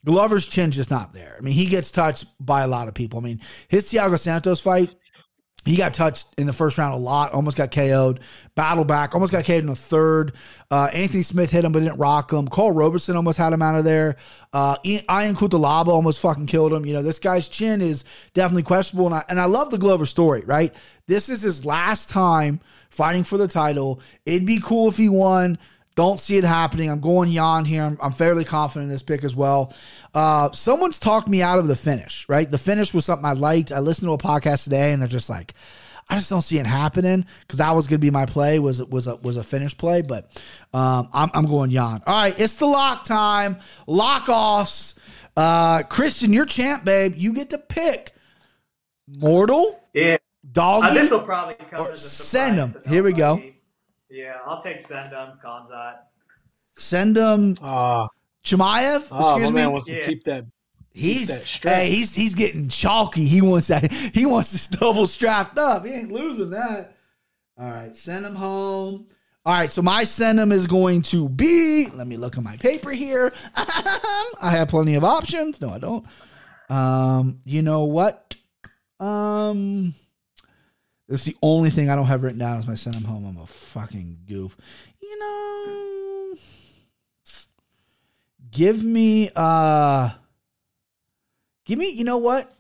Glover's 0.05 0.47
chin's 0.47 0.77
just 0.77 0.91
not 0.91 1.13
there. 1.13 1.37
I 1.37 1.43
mean, 1.43 1.55
he 1.55 1.67
gets 1.67 1.91
touched 1.91 2.27
by 2.41 2.63
a 2.63 2.69
lot 2.69 2.89
of 2.89 2.95
people. 2.95 3.19
I 3.19 3.23
mean, 3.23 3.41
his 3.69 3.87
Thiago 3.93 4.19
Santos 4.19 4.61
fight, 4.61 4.95
he 5.69 5.77
got 5.77 5.93
touched 5.93 6.29
in 6.39 6.47
the 6.47 6.53
first 6.55 6.79
round 6.79 6.95
a 6.95 6.99
lot, 6.99 7.33
almost 7.33 7.57
got 7.59 7.71
KO'd, 7.71 8.21
battle 8.55 8.87
back, 8.87 9.15
almost 9.15 9.33
got 9.33 9.45
KO'd 9.45 9.59
in 9.59 9.67
the 9.67 9.77
third. 9.77 10.33
Uh, 10.71 10.89
Anthony 10.95 11.23
Smith 11.23 11.51
hit 11.51 11.63
him, 11.63 11.73
but 11.73 11.81
didn't 11.81 11.99
rock 11.99 12.33
him. 12.33 12.49
Cole 12.49 12.73
Roberson 12.73 13.17
almost 13.17 13.37
had 13.37 13.53
him 13.53 13.61
out 13.61 13.79
of 13.79 13.85
there. 13.85 14.17
Uh, 14.55 14.77
Ion 14.83 15.35
Cutelaba 15.35 15.89
almost 15.89 16.21
fucking 16.21 16.47
killed 16.47 16.73
him. 16.73 16.87
You 16.87 16.95
know, 16.95 17.03
this 17.03 17.19
guy's 17.19 17.51
chin 17.51 17.83
is 17.83 18.05
definitely 18.33 18.63
questionable. 18.63 19.07
And 19.07 19.17
I, 19.17 19.25
and 19.29 19.39
I 19.39 19.45
love 19.45 19.69
the 19.69 19.77
Glover 19.77 20.07
story, 20.07 20.43
right? 20.47 20.75
This 21.07 21.29
is 21.29 21.43
his 21.43 21.67
last 21.67 22.09
time 22.09 22.61
fighting 22.89 23.25
for 23.25 23.37
the 23.37 23.49
title. 23.49 24.01
It'd 24.25 24.47
be 24.47 24.61
cool 24.61 24.89
if 24.89 24.97
he 24.97 25.11
won 25.11 25.59
Don't 25.99 26.21
see 26.21 26.37
it 26.37 26.45
happening. 26.45 26.89
I'm 26.91 27.01
going 27.01 27.33
Jan 27.33 27.65
here. 27.65 27.83
I'm, 27.83 27.99
I'm 28.01 28.13
fairly 28.13 28.45
confident 28.45 28.85
in 28.85 28.89
this 28.89 29.03
pick 29.03 29.25
as 29.25 29.35
well. 29.35 29.73
Uh, 30.15 30.49
someone's 30.53 31.01
talked 31.01 31.27
me 31.27 31.43
out 31.43 31.59
of 31.59 31.67
the 31.67 31.75
finish, 31.75 32.25
right? 32.29 32.49
The 32.49 32.57
finish 32.57 32.95
was 32.95 33.05
something 33.05 33.25
I 33.27 33.33
liked. 33.33 33.73
I 33.73 33.81
listened 33.81 34.07
to 34.07 34.13
a 34.13 34.19
podcast 34.19 34.63
today 34.63 34.93
and 34.93 35.03
they're 35.03 35.09
just 35.09 35.29
like, 35.29 35.55
I 36.09 36.15
just 36.15 36.31
don't 36.31 36.43
see 36.43 36.57
it 36.57 36.67
happening 36.69 37.27
because 37.41 37.59
that 37.59 37.75
was 37.75 37.89
going 37.89 37.97
to 38.01 38.05
be 38.05 38.13
my 38.13 38.27
play 38.27 38.61
was 38.61 38.81
was 38.85 39.09
a 39.09 39.17
was 39.17 39.37
a 39.37 39.43
finish 39.43 39.77
play, 39.77 40.03
but 40.03 40.41
um, 40.73 41.09
I'm 41.13 41.31
I'm 41.35 41.47
going 41.47 41.71
Jan. 41.73 42.01
All 42.07 42.15
right, 42.17 42.39
it's 42.39 42.55
the 42.59 42.67
lock 42.67 43.03
time, 43.03 43.57
lock 43.89 44.29
offs. 44.29 44.95
Uh, 45.37 45.83
Christian, 45.83 46.33
you're 46.33 46.47
champ, 46.47 46.85
babe. 46.85 47.15
You 47.17 47.35
get 47.35 47.51
to 47.51 47.59
pick 47.59 48.13
mortal, 49.21 49.81
Yeah. 49.95 50.19
doggy. 50.51 50.87
Uh, 50.87 50.95
this 50.95 51.11
will 51.11 51.21
probably 51.23 51.55
come 51.69 51.97
send 51.97 52.57
them. 52.59 52.77
Here 52.89 53.03
we 53.03 53.13
go. 53.13 53.43
Nobody. 54.11 54.23
Yeah, 54.23 54.37
I'll 54.47 54.61
take 54.61 54.81
send 54.81 55.13
them, 55.13 55.39
Khamzat. 55.43 55.97
Send 56.77 57.17
him 57.17 57.55
Ah, 57.63 58.09
Chimaev. 58.45 59.09
oh, 59.11 59.19
my 59.21 59.29
excuse 59.37 59.51
man 59.53 59.67
me. 59.67 59.73
wants 59.73 59.87
to 59.87 59.97
Yeah. 59.97 60.07
keep 60.07 60.25
that. 60.25 60.47
He's 60.93 61.31
hey, 61.63 61.91
he's 61.91 62.15
he's 62.15 62.35
getting 62.35 62.69
chalky. 62.69 63.25
He 63.27 63.41
wants 63.41 63.69
that. 63.69 63.93
He 63.93 64.27
wants 64.27 64.51
this 64.53 64.67
double 64.67 65.07
strapped 65.07 65.59
up. 65.59 65.85
He 65.87 65.93
ain't 65.93 66.11
losing 66.11 66.51
that. 66.51 66.97
All 67.59 67.69
right, 67.71 67.95
send 67.95 68.25
him 68.27 68.35
home. 68.35 69.07
All 69.47 69.55
right, 69.55 69.71
so 69.71 69.81
my 69.81 70.05
send 70.05 70.39
him 70.41 70.51
is 70.53 70.67
going 70.67 71.03
to 71.03 71.29
be. 71.29 71.89
Let 71.95 72.07
me 72.07 72.17
look 72.17 72.37
at 72.37 72.43
my 72.43 72.57
paper 72.57 72.91
here. 72.91 73.33
I 73.57 74.51
have 74.51 74.69
plenty 74.69 74.95
of 74.95 75.05
options. 75.05 75.61
No, 75.61 75.71
I 75.71 75.79
don't. 75.79 76.05
Um, 76.69 77.41
you 77.45 77.63
know 77.63 77.85
what? 77.85 78.35
Um, 79.01 79.95
this 81.09 81.27
is 81.27 81.33
the 81.33 81.37
only 81.43 81.71
thing 81.71 81.91
I 81.91 81.97
don't 81.97 82.07
have 82.07 82.23
written 82.23 82.39
down 82.39 82.59
is 82.59 82.67
my 82.67 82.75
send 82.75 82.97
him 82.97 83.05
home. 83.05 83.25
I'm 83.27 83.43
a 83.43 83.47
fucking 83.47 84.19
goof. 84.29 84.57
You 85.01 85.19
know, 85.19 86.35
give 88.51 88.85
me 88.85 89.31
uh 89.35 90.11
Give 91.69 91.79
me, 91.79 91.91
you 91.91 92.03
know 92.03 92.17
what? 92.17 92.51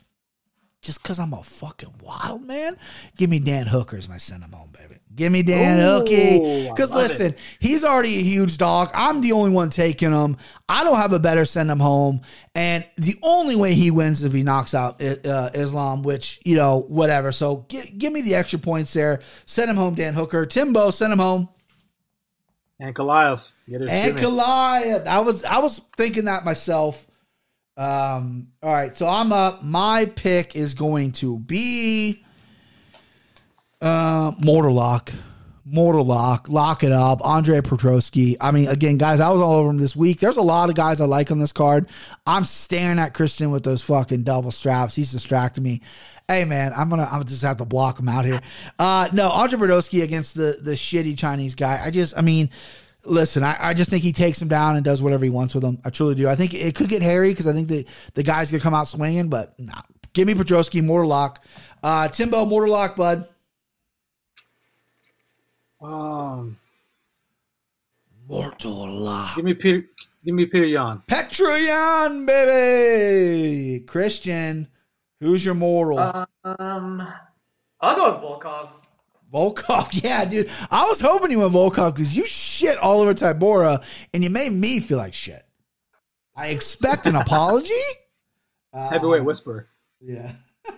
Just 0.82 1.02
because 1.02 1.18
I'm 1.18 1.32
a 1.32 1.42
fucking 1.42 1.94
wild 2.02 2.46
man, 2.46 2.76
give 3.16 3.30
me 3.30 3.38
Dan 3.38 3.66
Hooker 3.66 3.96
as 3.96 4.06
my 4.06 4.18
send 4.18 4.44
him 4.44 4.52
home, 4.52 4.70
baby. 4.70 4.97
Give 5.18 5.32
me 5.32 5.42
Dan 5.42 5.80
Ooh, 5.80 5.98
Hooky. 5.98 6.68
Because 6.70 6.92
listen, 6.92 7.34
he's 7.58 7.82
already 7.82 8.16
a 8.16 8.22
huge 8.22 8.56
dog. 8.56 8.90
I'm 8.94 9.20
the 9.20 9.32
only 9.32 9.50
one 9.50 9.68
taking 9.68 10.12
him. 10.12 10.36
I 10.68 10.84
don't 10.84 10.96
have 10.96 11.12
a 11.12 11.18
better 11.18 11.44
send 11.44 11.70
him 11.70 11.80
home. 11.80 12.22
And 12.54 12.86
the 12.96 13.16
only 13.22 13.56
way 13.56 13.74
he 13.74 13.90
wins 13.90 14.20
is 14.20 14.24
if 14.24 14.32
he 14.32 14.44
knocks 14.44 14.74
out 14.74 15.02
uh, 15.02 15.50
Islam, 15.54 16.02
which, 16.02 16.40
you 16.44 16.54
know, 16.54 16.78
whatever. 16.82 17.32
So 17.32 17.66
gi- 17.68 17.90
give 17.98 18.12
me 18.12 18.22
the 18.22 18.36
extra 18.36 18.60
points 18.60 18.92
there. 18.92 19.20
Send 19.44 19.68
him 19.68 19.76
home, 19.76 19.96
Dan 19.96 20.14
Hooker. 20.14 20.46
Timbo, 20.46 20.90
send 20.92 21.12
him 21.12 21.18
home. 21.18 21.48
And 22.78 22.94
Goliath. 22.94 23.52
And. 23.68 24.16
Goliath. 24.16 25.06
I 25.08 25.18
was 25.18 25.42
I 25.42 25.58
was 25.58 25.80
thinking 25.96 26.26
that 26.26 26.44
myself. 26.44 27.06
Um, 27.76 28.48
all 28.62 28.72
right, 28.72 28.96
so 28.96 29.08
I'm 29.08 29.32
up. 29.32 29.62
My 29.62 30.04
pick 30.04 30.56
is 30.56 30.74
going 30.74 31.12
to 31.12 31.38
be 31.38 32.24
uh 33.80 34.32
Mortal 34.38 34.74
Lock. 34.74 35.12
Mortal 35.64 36.04
Lock. 36.04 36.48
Lock 36.48 36.82
it 36.82 36.92
up. 36.92 37.20
Andre 37.22 37.60
Petroski. 37.60 38.36
I 38.40 38.52
mean, 38.52 38.68
again, 38.68 38.96
guys, 38.96 39.20
I 39.20 39.30
was 39.30 39.40
all 39.40 39.54
over 39.54 39.70
him 39.70 39.76
this 39.76 39.94
week. 39.94 40.18
There's 40.18 40.38
a 40.38 40.42
lot 40.42 40.70
of 40.70 40.74
guys 40.74 41.00
I 41.00 41.04
like 41.04 41.30
on 41.30 41.38
this 41.38 41.52
card. 41.52 41.88
I'm 42.26 42.44
staring 42.44 42.98
at 42.98 43.12
Christian 43.12 43.50
with 43.50 43.64
those 43.64 43.82
fucking 43.82 44.22
double 44.22 44.50
straps. 44.50 44.94
He's 44.94 45.12
distracting 45.12 45.64
me. 45.64 45.82
Hey 46.26 46.44
man, 46.44 46.72
I'm 46.76 46.90
gonna 46.90 47.08
I'm 47.10 47.24
just 47.24 47.42
have 47.42 47.58
to 47.58 47.64
block 47.64 47.98
him 47.98 48.08
out 48.08 48.24
here. 48.24 48.40
Uh 48.78 49.08
no, 49.12 49.30
Andre 49.30 49.58
Petroski 49.58 50.02
against 50.02 50.34
the 50.34 50.58
the 50.60 50.72
shitty 50.72 51.16
Chinese 51.16 51.54
guy. 51.54 51.80
I 51.84 51.90
just 51.90 52.16
I 52.16 52.22
mean 52.22 52.50
Listen, 53.04 53.42
I, 53.42 53.56
I 53.70 53.74
just 53.74 53.90
think 53.90 54.02
he 54.02 54.12
takes 54.12 54.42
him 54.42 54.48
down 54.48 54.76
and 54.76 54.84
does 54.84 55.00
whatever 55.02 55.24
he 55.24 55.30
wants 55.30 55.54
with 55.54 55.64
him. 55.64 55.78
I 55.84 55.90
truly 55.90 56.14
do. 56.14 56.28
I 56.28 56.34
think 56.34 56.52
it 56.52 56.74
could 56.74 56.88
get 56.88 57.00
hairy 57.00 57.30
because 57.30 57.46
I 57.46 57.52
think 57.52 57.68
the, 57.68 57.86
the 58.14 58.22
guy's 58.22 58.50
going 58.50 58.60
to 58.60 58.62
come 58.62 58.74
out 58.74 58.88
swinging, 58.88 59.28
but 59.28 59.58
nah. 59.58 59.80
Give 60.12 60.26
me 60.26 60.34
Petroski, 60.34 60.82
Mortal 60.82 61.08
Lock. 61.08 61.42
Uh, 61.82 62.08
Timbo, 62.08 62.44
Mortal 62.44 62.72
Lock, 62.72 62.96
bud. 62.96 63.24
Um, 65.80 66.58
Mortal 68.28 68.86
Lock. 68.88 69.36
give 69.36 69.44
me 69.44 69.54
Peter. 69.54 69.84
Give 70.24 70.34
me 70.34 70.46
Peter 70.46 70.66
Yan. 70.66 71.02
Petr 71.08 71.64
Yan, 71.64 72.26
baby. 72.26 73.80
Christian, 73.86 74.68
who's 75.20 75.44
your 75.44 75.54
moral? 75.54 75.98
Um, 76.44 77.06
I'll 77.80 77.96
go 77.96 78.12
with 78.12 78.22
Volkov. 78.22 78.70
Volkov. 79.32 79.88
Yeah, 80.02 80.24
dude. 80.24 80.50
I 80.70 80.84
was 80.86 81.00
hoping 81.00 81.30
you 81.30 81.40
went 81.40 81.52
Volkov 81.52 81.94
because 81.94 82.16
you 82.16 82.26
shit 82.26 82.76
all 82.78 83.00
over 83.00 83.14
Tybura 83.14 83.82
and 84.12 84.22
you 84.24 84.30
made 84.30 84.52
me 84.52 84.80
feel 84.80 84.98
like 84.98 85.14
shit. 85.14 85.44
I 86.34 86.48
expect 86.48 87.06
an 87.06 87.14
apology. 87.16 87.72
Heavyweight 88.74 89.24
whisper, 89.24 89.68
Yeah. 90.00 90.32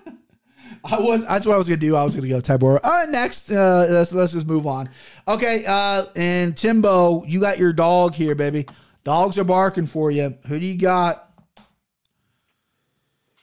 I 0.85 0.99
was 0.99 1.25
that's 1.25 1.47
what 1.47 1.55
I 1.55 1.59
was 1.59 1.69
gonna 1.69 1.79
do. 1.79 1.97
I 1.97 2.05
was 2.05 2.15
gonna 2.15 2.29
go 2.29 2.41
Tybura. 2.41 2.81
Uh 2.83 3.07
next, 3.11 3.51
uh 3.51 3.87
let's 3.91 4.13
let's 4.13 4.33
just 4.33 4.47
move 4.47 4.67
on. 4.67 4.89
Okay, 5.29 5.65
uh 5.67 6.07
and 6.17 6.57
Timbo, 6.57 7.25
you 7.25 7.41
got 7.41 7.59
your 7.59 7.73
dog 7.73 8.15
here, 8.15 8.35
baby. 8.35 8.67
Dogs 9.05 9.39
are 9.39 9.45
barking 9.45 9.87
for 9.87 10.11
you. 10.11 10.35
Who 10.47 10.59
do 10.59 10.67
you 10.67 10.79
got? 10.79 11.27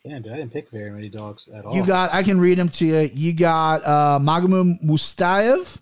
Damn, 0.03 0.21
dude, 0.21 0.31
I 0.31 0.37
didn't 0.37 0.53
pick 0.53 0.69
very 0.69 0.89
many 0.89 1.09
dogs 1.09 1.47
at 1.53 1.65
all. 1.65 1.75
You 1.75 1.85
got 1.85 2.13
I 2.13 2.23
can 2.23 2.39
read 2.39 2.57
them 2.57 2.69
to 2.69 2.85
you. 2.85 3.09
You 3.13 3.33
got 3.33 3.85
uh 3.85 4.19
Magomed 4.21 4.81
Mustafaev. 4.83 5.79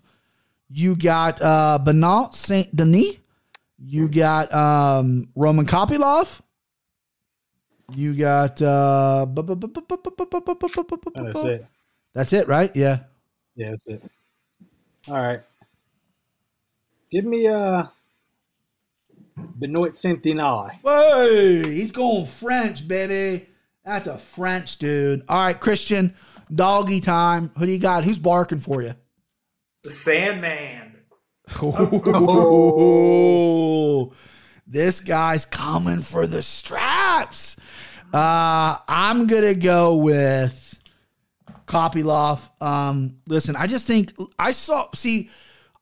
You 0.68 0.96
got 0.96 1.40
uh 1.40 1.78
Benoit 1.82 2.34
Saint 2.34 2.74
Denis. 2.74 3.16
You 3.78 4.08
got 4.08 4.52
um 4.52 5.28
Roman 5.36 5.66
Kopylov. 5.66 6.40
You 7.92 8.14
got. 8.14 8.60
Uh, 8.60 9.26
that's 9.26 11.44
it. 11.44 11.66
That's 12.12 12.32
it, 12.32 12.48
right? 12.48 12.74
Yeah. 12.74 13.00
Yeah, 13.54 13.70
that's 13.70 13.88
it. 13.88 14.02
All 15.08 15.14
right. 15.14 15.40
Give 17.10 17.24
me 17.24 17.46
uh 17.46 17.84
Benoit 19.36 19.96
Saint 19.96 20.22
Denis. 20.22 20.72
Hey, 20.84 21.74
he's 21.74 21.92
going 21.92 22.26
French, 22.26 22.88
baby. 22.88 23.46
That's 23.84 24.08
a 24.08 24.18
French 24.18 24.78
dude. 24.78 25.22
All 25.28 25.38
right, 25.38 25.58
Christian, 25.58 26.14
doggy 26.52 27.00
time. 27.00 27.52
Who 27.56 27.66
do 27.66 27.72
you 27.72 27.78
got? 27.78 28.04
Who's 28.04 28.18
barking 28.18 28.60
for 28.60 28.82
you? 28.82 28.94
The 29.82 29.92
Sandman. 29.92 30.96
Oh, 31.62 32.52
this 34.66 34.98
guy's 34.98 35.44
coming 35.44 36.00
for 36.00 36.26
the 36.26 36.42
straps. 36.42 37.56
Uh, 38.12 38.78
I'm 38.88 39.26
gonna 39.26 39.54
go 39.54 39.96
with 39.96 40.80
Kopylov. 41.66 42.48
Um, 42.62 43.18
listen, 43.26 43.56
I 43.56 43.66
just 43.66 43.86
think 43.86 44.14
I 44.38 44.52
saw. 44.52 44.88
See, 44.94 45.30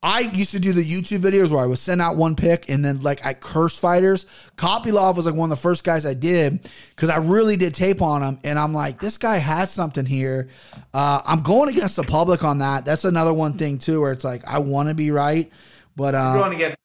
I 0.03 0.21
used 0.21 0.51
to 0.51 0.61
do 0.61 0.75
the 0.75 0.85
YouTube 0.85 1.21
videos 1.21 1.51
where 1.51 1.63
I 1.63 1.67
would 1.67 1.79
send 1.79 2.03
out 2.03 2.17
one 2.17 2.37
pick 2.37 2.69
and 2.69 2.85
then 2.85 3.01
like 3.01 3.25
I 3.25 3.33
cursed 3.33 3.81
fighters. 3.81 4.27
Kopylov 4.57 5.17
was 5.17 5.25
like 5.25 5.35
one 5.35 5.51
of 5.51 5.57
the 5.57 5.63
first 5.63 5.83
guys 5.83 6.05
I 6.05 6.13
did 6.13 6.69
because 6.91 7.09
I 7.09 7.17
really 7.17 7.57
did 7.57 7.75
tape 7.75 8.03
on 8.03 8.23
him, 8.23 8.39
and 8.45 8.59
I'm 8.59 8.75
like, 8.75 9.01
this 9.01 9.17
guy 9.17 9.37
has 9.37 9.71
something 9.71 10.05
here. 10.05 10.51
Uh, 10.93 11.23
I'm 11.25 11.41
going 11.41 11.71
against 11.71 11.97
the 11.97 12.03
public 12.05 12.45
on 12.45 12.59
that. 12.59 12.85
That's 12.85 13.07
another 13.07 13.33
one 13.33 13.57
thing 13.57 13.79
too, 13.79 14.03
where 14.03 14.13
it's 14.13 14.25
like 14.25 14.45
I 14.47 14.59
want 14.59 14.91
to 14.91 14.95
be 14.95 15.11
right, 15.11 15.51
but 15.97 16.15
um, 16.15 16.39
Going 16.39 16.55
against 16.55 16.79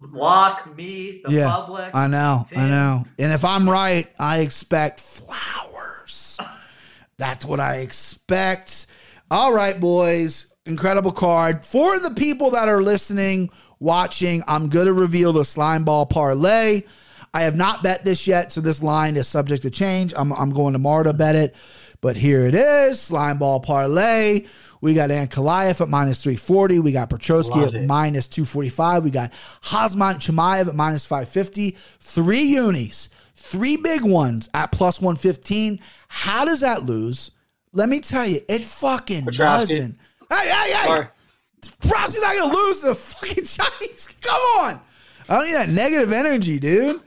Lock, 0.00 0.76
me, 0.76 1.22
the 1.24 1.32
yeah, 1.32 1.50
public. 1.50 1.94
I 1.94 2.06
know, 2.06 2.44
I 2.54 2.68
know. 2.68 3.04
And 3.18 3.32
if 3.32 3.44
I'm 3.44 3.68
right, 3.68 4.08
I 4.18 4.40
expect 4.40 5.00
flowers. 5.00 6.38
That's 7.16 7.44
what 7.44 7.60
I 7.60 7.76
expect. 7.76 8.86
All 9.30 9.52
right, 9.52 9.78
boys. 9.80 10.54
Incredible 10.66 11.12
card. 11.12 11.64
For 11.64 11.98
the 11.98 12.10
people 12.10 12.50
that 12.50 12.68
are 12.68 12.82
listening, 12.82 13.50
watching, 13.78 14.42
I'm 14.46 14.68
going 14.68 14.86
to 14.86 14.92
reveal 14.92 15.32
the 15.32 15.44
slime 15.44 15.84
ball 15.84 16.04
parlay. 16.04 16.82
I 17.32 17.42
have 17.42 17.56
not 17.56 17.82
bet 17.82 18.04
this 18.04 18.26
yet, 18.26 18.52
so 18.52 18.60
this 18.60 18.82
line 18.82 19.16
is 19.16 19.28
subject 19.28 19.62
to 19.62 19.70
change. 19.70 20.12
I'm, 20.16 20.32
I'm 20.32 20.50
going 20.50 20.72
tomorrow 20.72 21.04
to 21.04 21.12
bet 21.12 21.36
it. 21.36 21.54
But 22.00 22.16
here 22.16 22.46
it 22.46 22.54
is 22.54 23.00
slime 23.00 23.38
ball 23.38 23.60
parlay. 23.60 24.46
We 24.80 24.94
got 24.94 25.10
Ankalaev 25.10 25.80
at 25.80 25.88
minus 25.88 26.22
340. 26.22 26.80
We 26.80 26.92
got 26.92 27.10
Petroski 27.10 27.74
at 27.74 27.86
minus 27.86 28.28
245. 28.28 29.04
We 29.04 29.10
got 29.10 29.32
Khamzat 29.62 30.16
Chimaev 30.16 30.68
at 30.68 30.74
minus 30.74 31.06
550. 31.06 31.76
Three 32.00 32.42
unis, 32.42 33.08
three 33.34 33.76
big 33.76 34.02
ones 34.02 34.48
at 34.54 34.72
plus 34.72 35.00
115. 35.00 35.80
How 36.08 36.44
does 36.44 36.60
that 36.60 36.84
lose? 36.84 37.32
Let 37.72 37.88
me 37.88 38.00
tell 38.00 38.26
you, 38.26 38.40
it 38.48 38.62
fucking 38.62 39.24
Petroski. 39.24 39.36
doesn't. 39.38 39.98
Hey, 40.30 40.48
hey, 40.48 40.72
hey! 40.72 40.84
Sorry. 40.86 41.06
Not 41.82 42.36
gonna 42.36 42.54
lose 42.54 42.82
the 42.82 42.94
fucking 42.94 43.44
Chinese. 43.44 44.14
Come 44.20 44.40
on. 44.58 44.80
I 45.28 45.36
don't 45.36 45.46
need 45.46 45.54
that 45.54 45.68
negative 45.68 46.12
energy, 46.12 46.58
dude. 46.58 47.00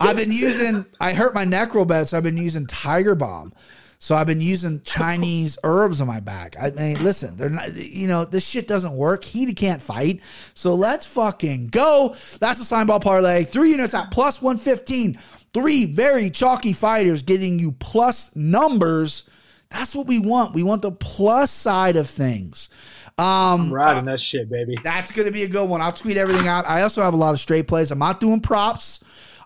I've 0.00 0.16
been 0.16 0.32
using 0.32 0.86
I 1.00 1.12
hurt 1.12 1.34
my 1.34 1.44
necro 1.44 1.86
bet, 1.86 2.08
so 2.08 2.16
I've 2.16 2.22
been 2.22 2.36
using 2.36 2.66
Tiger 2.66 3.14
Balm. 3.14 3.52
So 4.00 4.14
I've 4.14 4.28
been 4.28 4.40
using 4.40 4.80
Chinese 4.82 5.58
herbs 5.64 6.00
on 6.00 6.06
my 6.06 6.20
back. 6.20 6.54
I 6.60 6.70
mean, 6.70 7.02
listen, 7.02 7.36
they're 7.36 7.50
not, 7.50 7.74
you 7.74 8.06
know, 8.06 8.24
this 8.24 8.46
shit 8.46 8.68
doesn't 8.68 8.92
work. 8.92 9.24
He 9.24 9.52
can't 9.54 9.82
fight. 9.82 10.20
So 10.54 10.74
let's 10.74 11.04
fucking 11.04 11.68
go. 11.68 12.14
That's 12.38 12.60
a 12.60 12.64
sign 12.64 12.86
ball 12.86 13.00
parlay. 13.00 13.42
Three 13.42 13.70
units 13.70 13.94
at 13.94 14.12
plus 14.12 14.40
115. 14.40 15.18
Three 15.52 15.84
very 15.84 16.30
chalky 16.30 16.72
fighters 16.72 17.22
getting 17.22 17.58
you 17.58 17.72
plus 17.72 18.34
numbers. 18.36 19.28
That's 19.70 19.96
what 19.96 20.06
we 20.06 20.20
want. 20.20 20.54
We 20.54 20.62
want 20.62 20.82
the 20.82 20.92
plus 20.92 21.50
side 21.50 21.96
of 21.96 22.08
things. 22.08 22.70
Um, 23.18 23.62
I'm 23.62 23.74
riding 23.74 24.04
that 24.04 24.20
shit, 24.20 24.48
baby. 24.48 24.78
that's 24.84 25.10
going 25.10 25.26
to 25.26 25.32
be 25.32 25.42
a 25.42 25.48
good 25.48 25.68
one. 25.68 25.82
I'll 25.82 25.92
tweet 25.92 26.16
everything 26.16 26.46
out. 26.46 26.68
I 26.68 26.82
also 26.82 27.02
have 27.02 27.14
a 27.14 27.16
lot 27.16 27.34
of 27.34 27.40
straight 27.40 27.66
plays. 27.66 27.90
I'm 27.90 27.98
not 27.98 28.20
doing 28.20 28.40
props. 28.40 29.00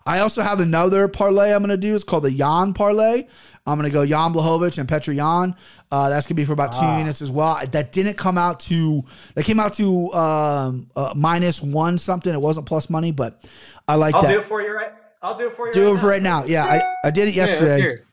I 0.05 0.19
also 0.19 0.41
have 0.41 0.59
another 0.59 1.07
parlay 1.07 1.53
I'm 1.53 1.59
going 1.59 1.69
to 1.69 1.77
do. 1.77 1.95
It's 1.95 2.03
called 2.03 2.23
the 2.23 2.31
Jan 2.31 2.73
parlay. 2.73 3.25
I'm 3.65 3.79
going 3.79 3.89
to 3.89 3.93
go 3.93 4.05
Jan 4.05 4.33
Blachowicz 4.33 4.77
and 4.77 4.87
Petr 4.87 5.15
Yan. 5.15 5.55
Uh, 5.91 6.09
that's 6.09 6.27
going 6.27 6.35
to 6.35 6.41
be 6.41 6.45
for 6.45 6.53
about 6.53 6.73
two 6.73 6.85
units 6.99 7.21
as 7.21 7.31
well. 7.31 7.65
That 7.65 7.91
didn't 7.91 8.15
come 8.15 8.37
out 8.37 8.59
to, 8.61 9.05
that 9.35 9.45
came 9.45 9.59
out 9.59 9.73
to 9.75 10.11
um, 10.13 10.89
uh, 10.95 11.13
minus 11.15 11.61
one 11.61 11.97
something. 11.97 12.33
It 12.33 12.41
wasn't 12.41 12.65
plus 12.65 12.89
money, 12.89 13.11
but 13.11 13.43
I 13.87 13.95
like 13.95 14.13
that. 14.13 14.25
I'll 14.25 14.31
do 14.31 14.39
it 14.39 14.43
for 14.43 14.61
you 14.61 14.73
right. 14.73 14.91
I'll 15.21 15.37
do 15.37 15.47
it 15.47 15.53
for 15.53 15.67
you. 15.67 15.73
Do 15.73 15.87
right 15.87 15.95
it 15.95 15.99
for 15.99 16.07
right 16.07 16.21
now. 16.21 16.43
Yeah, 16.43 16.65
I, 16.65 17.07
I 17.07 17.11
did 17.11 17.29
it 17.29 17.35
yesterday. 17.35 17.79
hear 17.79 17.91
it. 17.91 18.05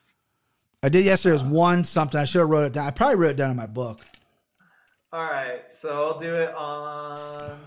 I 0.82 0.88
did 0.88 1.04
yesterday. 1.04 1.30
It 1.30 1.42
was 1.42 1.44
one 1.44 1.82
something. 1.82 2.20
I 2.20 2.24
should 2.24 2.38
have 2.38 2.48
wrote 2.48 2.64
it 2.64 2.72
down. 2.72 2.86
I 2.86 2.92
probably 2.92 3.16
wrote 3.16 3.30
it 3.30 3.36
down 3.36 3.50
in 3.50 3.56
my 3.56 3.66
book. 3.66 4.00
All 5.12 5.24
right, 5.24 5.62
so 5.68 5.90
I'll 5.90 6.18
do 6.20 6.36
it 6.36 6.54
on. 6.54 7.58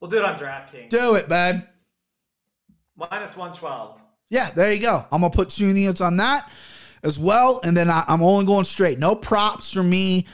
We'll 0.00 0.10
do 0.10 0.16
it 0.16 0.24
on 0.24 0.36
DraftKings. 0.36 0.88
Do 0.88 1.14
it, 1.14 1.28
babe. 1.28 1.62
Minus 3.00 3.34
one 3.34 3.52
twelve. 3.52 3.98
Yeah, 4.28 4.50
there 4.50 4.70
you 4.70 4.82
go. 4.82 5.06
I'm 5.10 5.22
gonna 5.22 5.32
put 5.32 5.48
two 5.48 5.74
units 5.74 6.02
on 6.02 6.18
that 6.18 6.50
as 7.02 7.18
well, 7.18 7.60
and 7.64 7.74
then 7.74 7.88
I, 7.88 8.04
I'm 8.06 8.22
only 8.22 8.44
going 8.44 8.66
straight. 8.66 8.98
No 8.98 9.14
props 9.14 9.72
for 9.72 9.82
me. 9.82 10.26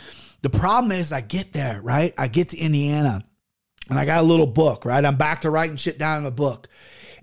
The 0.43 0.51
problem 0.51 0.91
is, 0.91 1.13
I 1.13 1.21
get 1.21 1.53
there 1.53 1.81
right. 1.81 2.13
I 2.19 2.27
get 2.27 2.51
to 2.51 2.59
Indiana, 2.59 3.25
and 3.89 3.99
I 3.99 4.05
got 4.05 4.19
a 4.19 4.27
little 4.27 4.49
book. 4.49 4.85
Right, 4.85 5.05
I'm 5.05 5.17
back 5.17 5.43
to 5.43 5.51
writing 5.51 5.77
shit 5.77 5.97
down 5.97 6.19
in 6.19 6.25
the 6.25 6.33
book, 6.33 6.69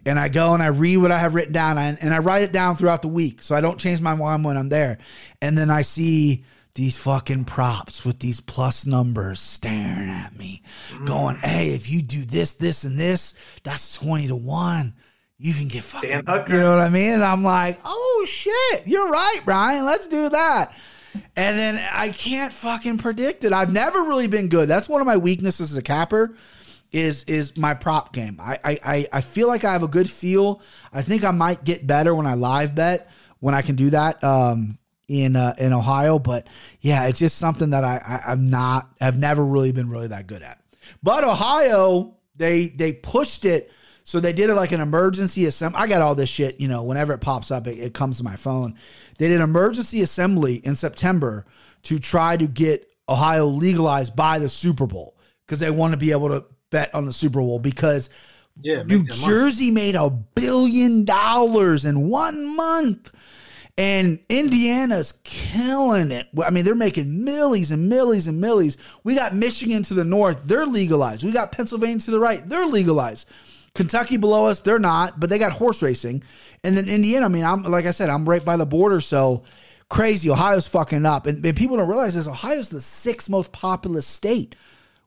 and 0.06 0.18
I 0.18 0.30
go 0.30 0.54
and 0.54 0.64
I 0.64 0.68
read 0.68 0.98
what 0.98 1.12
I 1.12 1.20
have 1.20 1.36
written 1.36 1.54
down, 1.54 1.78
and, 1.78 2.02
and 2.02 2.14
I 2.14 2.20
write 2.20 2.44
it 2.44 2.54
down 2.54 2.78
throughout 2.78 3.02
the 3.02 3.10
week, 3.10 3.42
so 3.42 3.54
I 3.54 3.60
don't 3.60 3.80
change 3.80 4.00
my 4.00 4.16
mind 4.16 4.46
when 4.46 4.56
I'm 4.56 4.70
there. 4.70 4.98
And 5.42 5.58
then 5.58 5.70
I 5.70 5.82
see 5.82 6.46
these 6.74 6.98
fucking 6.98 7.44
props 7.46 8.06
with 8.06 8.20
these 8.20 8.40
plus 8.40 8.86
numbers 8.86 9.42
staring 9.42 10.10
at 10.10 10.38
me, 10.38 10.62
mm. 10.92 11.06
going, 11.06 11.36
"Hey, 11.36 11.72
if 11.72 11.90
you 11.90 12.02
do 12.02 12.24
this, 12.24 12.54
this, 12.54 12.86
and 12.86 12.98
this, 12.98 13.34
that's 13.64 13.94
twenty 13.94 14.28
to 14.28 14.38
one." 14.38 14.94
You 15.44 15.54
can 15.54 15.68
get 15.68 15.84
fucking, 15.84 16.10
Dan 16.10 16.26
Hooker. 16.26 16.54
you 16.54 16.60
know 16.62 16.70
what 16.70 16.80
I 16.80 16.90
mean? 16.90 17.12
And 17.16 17.24
I'm 17.24 17.44
like, 17.44 17.78
oh 17.84 18.26
shit, 18.30 18.88
you're 18.88 19.10
right, 19.10 19.42
Brian. 19.44 19.84
Let's 19.86 20.08
do 20.08 20.30
that. 20.30 20.74
And 21.36 21.58
then 21.58 21.86
I 21.94 22.10
can't 22.12 22.54
fucking 22.54 22.98
predict 23.00 23.44
it. 23.44 23.52
I've 23.52 23.74
never 23.74 24.04
really 24.04 24.28
been 24.28 24.48
good. 24.48 24.70
That's 24.70 24.88
one 24.88 25.02
of 25.02 25.06
my 25.08 25.18
weaknesses 25.18 25.72
as 25.72 25.78
a 25.78 25.82
capper 25.82 26.36
is 26.94 27.24
is 27.26 27.58
my 27.58 27.74
prop 27.74 28.14
game. 28.14 28.38
I 28.40 28.58
I 28.64 28.80
I- 28.86 29.08
I 29.12 29.22
feel 29.22 29.50
like 29.50 29.66
I 29.66 29.74
have 29.74 29.84
a 29.84 29.88
good 29.90 30.10
feel. 30.10 30.62
I 30.94 31.02
think 31.02 31.26
I 31.26 31.32
might 31.32 31.66
get 31.66 31.86
better 31.86 32.16
when 32.16 32.26
I 32.26 32.36
live 32.36 32.74
bet 32.74 33.12
when 33.42 33.54
I 33.54 33.62
can 33.64 33.76
do 33.76 33.90
that 33.90 34.24
um 34.24 34.78
in 35.10 35.36
uh, 35.36 35.56
in 35.58 35.74
Ohio. 35.74 36.20
But 36.20 36.48
yeah, 36.80 37.08
it's 37.08 37.20
just 37.20 37.38
something 37.38 37.72
that 37.72 37.84
I, 37.84 37.98
I 37.98 38.32
I'm 38.32 38.50
not 38.50 38.90
have 39.02 39.18
never 39.20 39.46
really 39.46 39.74
been 39.74 39.90
really 39.90 40.08
that 40.08 40.26
good 40.28 40.42
at. 40.42 40.62
But 41.04 41.26
Ohio, 41.26 42.16
they 42.38 42.70
they 42.70 42.94
pushed 42.94 43.44
it. 43.44 43.72
So 44.04 44.20
they 44.20 44.34
did 44.34 44.50
it 44.50 44.56
like 44.56 44.72
an 44.74 44.82
emergency 44.82 45.46
assembly. 45.46 45.80
I 45.80 45.88
got 45.88 46.02
all 46.02 46.14
this 46.14 46.30
shit, 46.30 46.60
you 46.60 46.68
know, 46.68 46.84
whenever 46.84 47.14
it 47.14 47.20
pops 47.20 47.52
up, 47.52 47.68
it, 47.68 47.80
it 47.80 47.94
comes 47.94 48.18
to 48.18 48.24
my 48.24 48.36
phone. 48.36 48.76
They 49.18 49.30
did 49.30 49.38
an 49.38 49.44
emergency 49.44 50.02
assembly 50.02 50.56
in 50.56 50.76
September 50.76 51.46
to 51.84 52.00
try 52.00 52.36
to 52.36 52.48
get 52.48 52.90
Ohio 53.08 53.46
legalized 53.46 54.16
by 54.16 54.40
the 54.40 54.50
Super 54.50 54.86
Bowl 54.86 55.16
because 55.46 55.60
they 55.60 55.72
want 55.72 55.94
to 55.94 55.98
be 55.98 56.12
able 56.12 56.30
to 56.30 56.46
bet 56.70 56.94
on 56.94 57.06
the 57.06 57.14
Super 57.14 57.40
Bowl 57.40 57.60
because 57.60 58.10
Yeah, 58.62 58.84
New 58.84 59.00
make 59.00 59.08
that 59.10 59.22
money. 59.22 59.34
Jersey 59.34 59.72
made 59.72 59.96
a 59.96 60.10
billion 60.10 61.06
dollars 61.06 61.86
in 61.86 62.10
one 62.10 62.56
month. 62.56 63.12
And 63.76 64.20
Indiana's 64.30 65.14
killing 65.24 66.12
it. 66.12 66.28
I 66.46 66.52
mean, 66.52 66.64
they're 66.64 66.76
making 66.76 67.26
millies 67.26 67.72
and 67.72 67.90
millies 67.90 68.28
and 68.28 68.40
millies. 68.40 68.78
We 69.04 69.16
got 69.16 69.34
Michigan 69.34 69.82
to 69.84 69.96
the 69.96 70.04
north, 70.04 70.42
they're 70.46 70.68
legalized. 70.68 71.24
We 71.24 71.32
got 71.32 71.52
Pennsylvania 71.52 71.98
to 72.02 72.12
the 72.12 72.20
right, 72.20 72.40
they're 72.46 72.68
legalized. 72.68 73.28
Kentucky 73.76 74.18
below 74.18 74.46
us, 74.46 74.60
they're 74.60 74.78
not, 74.80 75.20
but 75.20 75.30
they 75.30 75.40
got 75.40 75.52
horse 75.52 75.82
racing. 75.82 76.24
And 76.64 76.78
then 76.78 76.88
Indiana, 76.88 77.26
I 77.26 77.30
mean, 77.30 77.44
I'm 77.44 77.64
like 77.64 77.86
I 77.86 77.92
said, 77.92 78.10
I'm 78.10 78.28
right 78.28 78.44
by 78.44 78.56
the 78.56 78.66
border, 78.68 79.00
so 79.00 79.44
crazy. 79.90 80.30
Ohio's 80.30 80.68
fucking 80.68 81.06
up. 81.06 81.26
And, 81.26 81.44
and 81.44 81.58
people 81.58 81.78
don't 81.78 81.90
realize 81.90 82.14
this. 82.16 82.28
Ohio's 82.28 82.70
the 82.70 82.82
sixth 82.82 83.30
most 83.30 83.52
populous 83.52 84.06
state. 84.06 84.56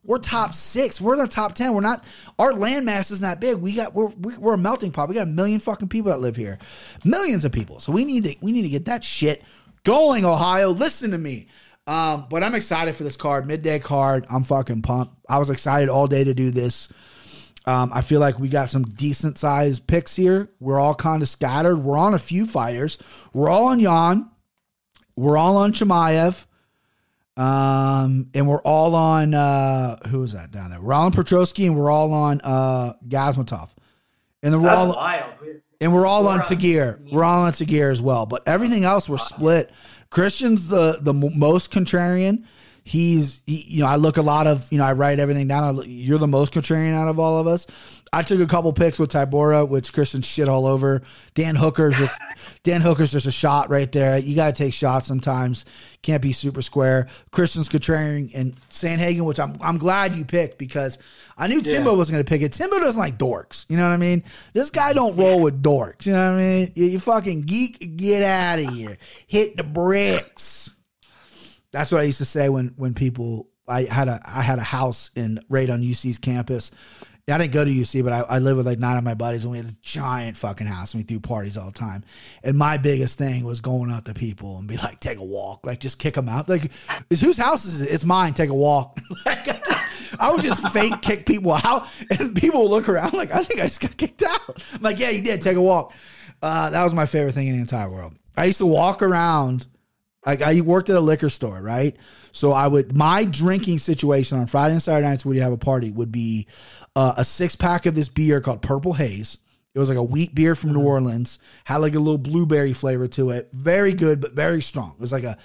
We're 0.03 0.19
top 0.19 0.53
six. 0.53 1.01
We're 1.01 1.13
in 1.13 1.19
the 1.19 1.27
top 1.27 1.53
ten. 1.53 1.73
We're 1.73 1.81
not. 1.81 2.03
Our 2.39 2.51
landmass 2.53 3.11
isn't 3.11 3.21
that 3.21 3.39
big. 3.41 3.57
We 3.57 3.73
got. 3.73 3.93
We're 3.93 4.07
we- 4.07 4.37
we're 4.37 4.53
a 4.53 4.57
melting 4.57 4.91
pot. 4.91 5.09
We 5.09 5.15
got 5.15 5.23
a 5.23 5.31
million 5.31 5.59
fucking 5.59 5.89
people 5.89 6.11
that 6.11 6.19
live 6.19 6.35
here, 6.37 6.59
millions 7.03 7.43
of 7.45 7.51
people. 7.51 7.79
So 7.79 7.91
we 7.91 8.05
need 8.05 8.23
to 8.23 8.35
we 8.41 8.51
need 8.53 8.61
to 8.63 8.69
get 8.69 8.85
that 8.85 9.03
shit 9.03 9.43
going. 9.83 10.23
Ohio, 10.23 10.69
listen 10.71 11.11
to 11.11 11.17
me. 11.17 11.47
Um, 11.87 12.25
but 12.29 12.43
I'm 12.43 12.53
excited 12.55 12.95
for 12.95 13.03
this 13.03 13.15
card, 13.15 13.47
midday 13.47 13.79
card. 13.79 14.25
I'm 14.29 14.43
fucking 14.43 14.81
pumped. 14.81 15.13
I 15.29 15.39
was 15.39 15.49
excited 15.49 15.87
all 15.89 16.07
day 16.07 16.23
to 16.25 16.33
do 16.33 16.51
this. 16.51 16.89
Um, 17.67 17.91
I 17.93 18.01
feel 18.01 18.19
like 18.21 18.39
we 18.39 18.47
got 18.49 18.69
some 18.69 18.83
decent 18.83 19.37
sized 19.37 19.85
picks 19.87 20.15
here. 20.15 20.49
We're 20.59 20.79
all 20.79 20.95
kind 20.95 21.21
of 21.21 21.27
scattered. 21.29 21.77
We're 21.77 21.97
on 21.97 22.13
a 22.13 22.19
few 22.19 22.45
fighters. 22.45 22.97
We're 23.33 23.49
all 23.49 23.65
on 23.65 23.79
Yan. 23.79 24.29
We're 25.17 25.37
all 25.37 25.57
on 25.57 25.73
Chimaev. 25.73 26.45
Um, 27.35 28.29
and 28.33 28.47
we're 28.47 28.61
all 28.63 28.95
on 28.95 29.33
uh 29.35 29.97
who 30.07 30.23
is 30.23 30.33
that 30.33 30.49
down 30.51 30.71
there? 30.71 30.81
We're 30.81 30.93
all 30.93 31.05
on 31.05 31.11
Petroski 31.11 31.65
and 31.67 31.77
we're 31.77 31.91
all 31.91 32.11
on 32.13 32.41
uh 32.43 32.93
Gazmatov. 33.07 33.69
And 34.41 34.53
then 34.53 34.61
we're 34.61 34.69
That's 34.69 34.81
all 34.81 34.95
wild. 34.95 35.33
And 35.79 35.93
we're 35.93 36.07
all 36.07 36.27
on 36.27 36.37
We're 36.37 36.43
on- 36.43 36.45
Tagir. 36.49 37.11
We're 37.11 37.23
all 37.23 37.43
on 37.43 37.51
Tagir 37.51 37.91
as 37.91 38.01
well. 38.01 38.25
But 38.25 38.41
everything 38.47 38.85
else 38.85 39.07
we're 39.07 39.17
split. 39.19 39.69
Christian's 40.09 40.67
the 40.67 40.97
the 41.01 41.13
mo- 41.13 41.29
most 41.35 41.69
contrarian. 41.71 42.45
He's 42.87 43.41
he, 43.45 43.63
you 43.67 43.81
know 43.81 43.87
I 43.87 43.97
look 43.97 44.15
a 44.15 44.21
lot 44.21 44.47
of 44.47 44.71
you 44.71 44.77
know 44.77 44.85
I 44.85 44.93
write 44.93 45.19
everything 45.19 45.49
down. 45.49 45.75
Look, 45.75 45.85
you're 45.89 46.19
the 46.19 46.25
most 46.25 46.53
contrarian 46.53 46.93
out 46.93 47.09
of 47.09 47.19
all 47.19 47.37
of 47.37 47.45
us. 47.45 47.67
I 48.13 48.21
took 48.21 48.39
a 48.39 48.47
couple 48.47 48.71
picks 48.71 48.97
with 48.97 49.11
Tybura, 49.11 49.67
which 49.67 49.91
Christian 49.91 50.21
shit 50.21 50.47
all 50.47 50.65
over. 50.65 51.01
Dan 51.33 51.57
Hooker's 51.57 51.97
just 51.97 52.17
Dan 52.63 52.79
Hooker's 52.79 53.11
just 53.11 53.25
a 53.25 53.31
shot 53.31 53.69
right 53.69 53.91
there. 53.91 54.17
You 54.17 54.37
got 54.37 54.55
to 54.55 54.63
take 54.63 54.73
shots 54.73 55.05
sometimes. 55.05 55.65
Can't 56.01 56.21
be 56.21 56.31
super 56.31 56.61
square. 56.61 57.09
Christian's 57.31 57.67
contrarian 57.67 58.31
and 58.33 58.55
Sandhagen, 58.69 59.25
which 59.25 59.41
I'm 59.41 59.57
I'm 59.59 59.77
glad 59.77 60.15
you 60.15 60.23
picked 60.23 60.57
because 60.57 60.97
I 61.37 61.47
knew 61.47 61.61
Timbo 61.61 61.93
was 61.93 62.09
going 62.09 62.23
to 62.23 62.29
pick 62.29 62.41
it. 62.41 62.53
Timbo 62.53 62.79
doesn't 62.79 62.97
like 62.97 63.17
dorks. 63.17 63.65
You 63.67 63.75
know 63.75 63.83
what 63.83 63.93
I 63.93 63.97
mean? 63.97 64.23
This 64.53 64.69
guy 64.69 64.93
don't 64.93 65.17
roll 65.17 65.41
with 65.41 65.61
dorks. 65.61 66.05
You 66.05 66.13
know 66.13 66.31
what 66.31 66.39
I 66.39 66.41
mean? 66.41 66.71
You, 66.73 66.85
you 66.85 66.99
fucking 66.99 67.41
geek, 67.41 67.97
get 67.97 68.23
out 68.23 68.59
of 68.59 68.73
here. 68.73 68.97
Hit 69.27 69.57
the 69.57 69.65
bricks. 69.65 70.71
That's 71.77 71.91
what 71.91 72.01
I 72.01 72.05
used 72.05 72.17
to 72.17 72.25
say 72.25 72.49
when 72.49 72.73
when 72.75 72.95
people 72.95 73.49
I 73.67 73.83
had 73.83 74.07
a 74.07 74.19
I 74.25 74.41
had 74.41 74.57
a 74.57 74.63
house 74.63 75.11
in 75.15 75.39
right 75.47 75.69
on 75.69 75.81
UC's 75.81 76.17
campus. 76.17 76.71
I 77.29 77.37
didn't 77.37 77.51
go 77.51 77.65
to 77.65 77.69
UC, 77.69 78.05
but 78.05 78.13
I, 78.13 78.19
I 78.21 78.39
lived 78.39 78.55
with 78.55 78.65
like 78.65 78.79
nine 78.79 78.97
of 78.97 79.03
my 79.03 79.13
buddies, 79.13 79.43
and 79.43 79.51
we 79.51 79.57
had 79.57 79.67
this 79.67 79.75
giant 79.75 80.37
fucking 80.37 80.65
house, 80.65 80.93
and 80.93 81.03
we 81.03 81.05
threw 81.05 81.19
parties 81.19 81.57
all 81.57 81.65
the 81.65 81.77
time. 81.77 82.05
And 82.41 82.57
my 82.57 82.77
biggest 82.77 83.17
thing 83.17 83.43
was 83.43 83.59
going 83.59 83.91
up 83.91 84.05
to 84.05 84.13
people 84.13 84.57
and 84.57 84.67
be 84.67 84.77
like, 84.77 85.01
"Take 85.01 85.19
a 85.19 85.23
walk, 85.23 85.65
like 85.65 85.79
just 85.79 85.99
kick 85.99 86.15
them 86.15 86.29
out. 86.29 86.49
Like, 86.49 86.71
whose 87.09 87.37
house 87.37 87.65
is 87.65 87.81
it? 87.81 87.91
It's 87.91 88.05
mine. 88.05 88.33
Take 88.33 88.49
a 88.49 88.55
walk." 88.55 88.97
like, 89.25 89.47
I, 89.47 89.59
just, 89.59 90.19
I 90.19 90.31
would 90.31 90.41
just 90.41 90.67
fake 90.69 91.01
kick 91.01 91.27
people 91.27 91.51
out, 91.53 91.87
and 92.17 92.33
people 92.33 92.63
would 92.63 92.71
look 92.71 92.89
around 92.89 93.13
like, 93.13 93.31
"I 93.31 93.43
think 93.43 93.59
I 93.59 93.63
just 93.63 93.81
got 93.81 93.97
kicked 93.97 94.23
out." 94.23 94.63
I'm 94.73 94.81
like, 94.81 94.97
"Yeah, 94.97 95.09
you 95.09 95.21
did. 95.21 95.41
Take 95.41 95.57
a 95.57 95.61
walk." 95.61 95.93
Uh, 96.41 96.71
that 96.71 96.83
was 96.83 96.95
my 96.95 97.05
favorite 97.05 97.33
thing 97.33 97.47
in 97.47 97.55
the 97.55 97.61
entire 97.61 97.89
world. 97.89 98.13
I 98.35 98.45
used 98.45 98.59
to 98.59 98.65
walk 98.65 99.03
around 99.03 99.67
like 100.27 100.41
I 100.41 100.61
worked 100.61 100.89
at 100.89 100.97
a 100.97 101.01
liquor 101.01 101.29
store, 101.29 101.61
right? 101.61 101.95
So 102.33 102.51
I 102.51 102.67
would 102.67 102.95
my 102.95 103.23
drinking 103.23 103.79
situation 103.79 104.37
on 104.37 104.45
Friday 104.47 104.73
and 104.73 104.83
Saturday 104.83 105.07
nights 105.07 105.25
when 105.25 105.35
you 105.35 105.41
have 105.41 105.53
a 105.53 105.57
party 105.57 105.89
would 105.89 106.11
be 106.11 106.47
uh, 106.95 107.13
a 107.17 107.25
six 107.25 107.55
pack 107.55 107.85
of 107.85 107.95
this 107.95 108.09
beer 108.09 108.41
called 108.41 108.61
Purple 108.61 108.93
Haze. 108.93 109.39
It 109.73 109.79
was 109.79 109.89
like 109.89 109.97
a 109.97 110.03
wheat 110.03 110.33
beer 110.35 110.55
from 110.55 110.73
New 110.73 110.81
Orleans, 110.81 111.39
had 111.63 111.77
like 111.77 111.95
a 111.95 111.99
little 111.99 112.17
blueberry 112.17 112.73
flavor 112.73 113.07
to 113.09 113.29
it. 113.29 113.49
Very 113.53 113.93
good, 113.93 114.19
but 114.19 114.33
very 114.33 114.61
strong. 114.61 114.93
It 114.97 115.01
was 115.01 115.11
like 115.11 115.23
a, 115.23 115.37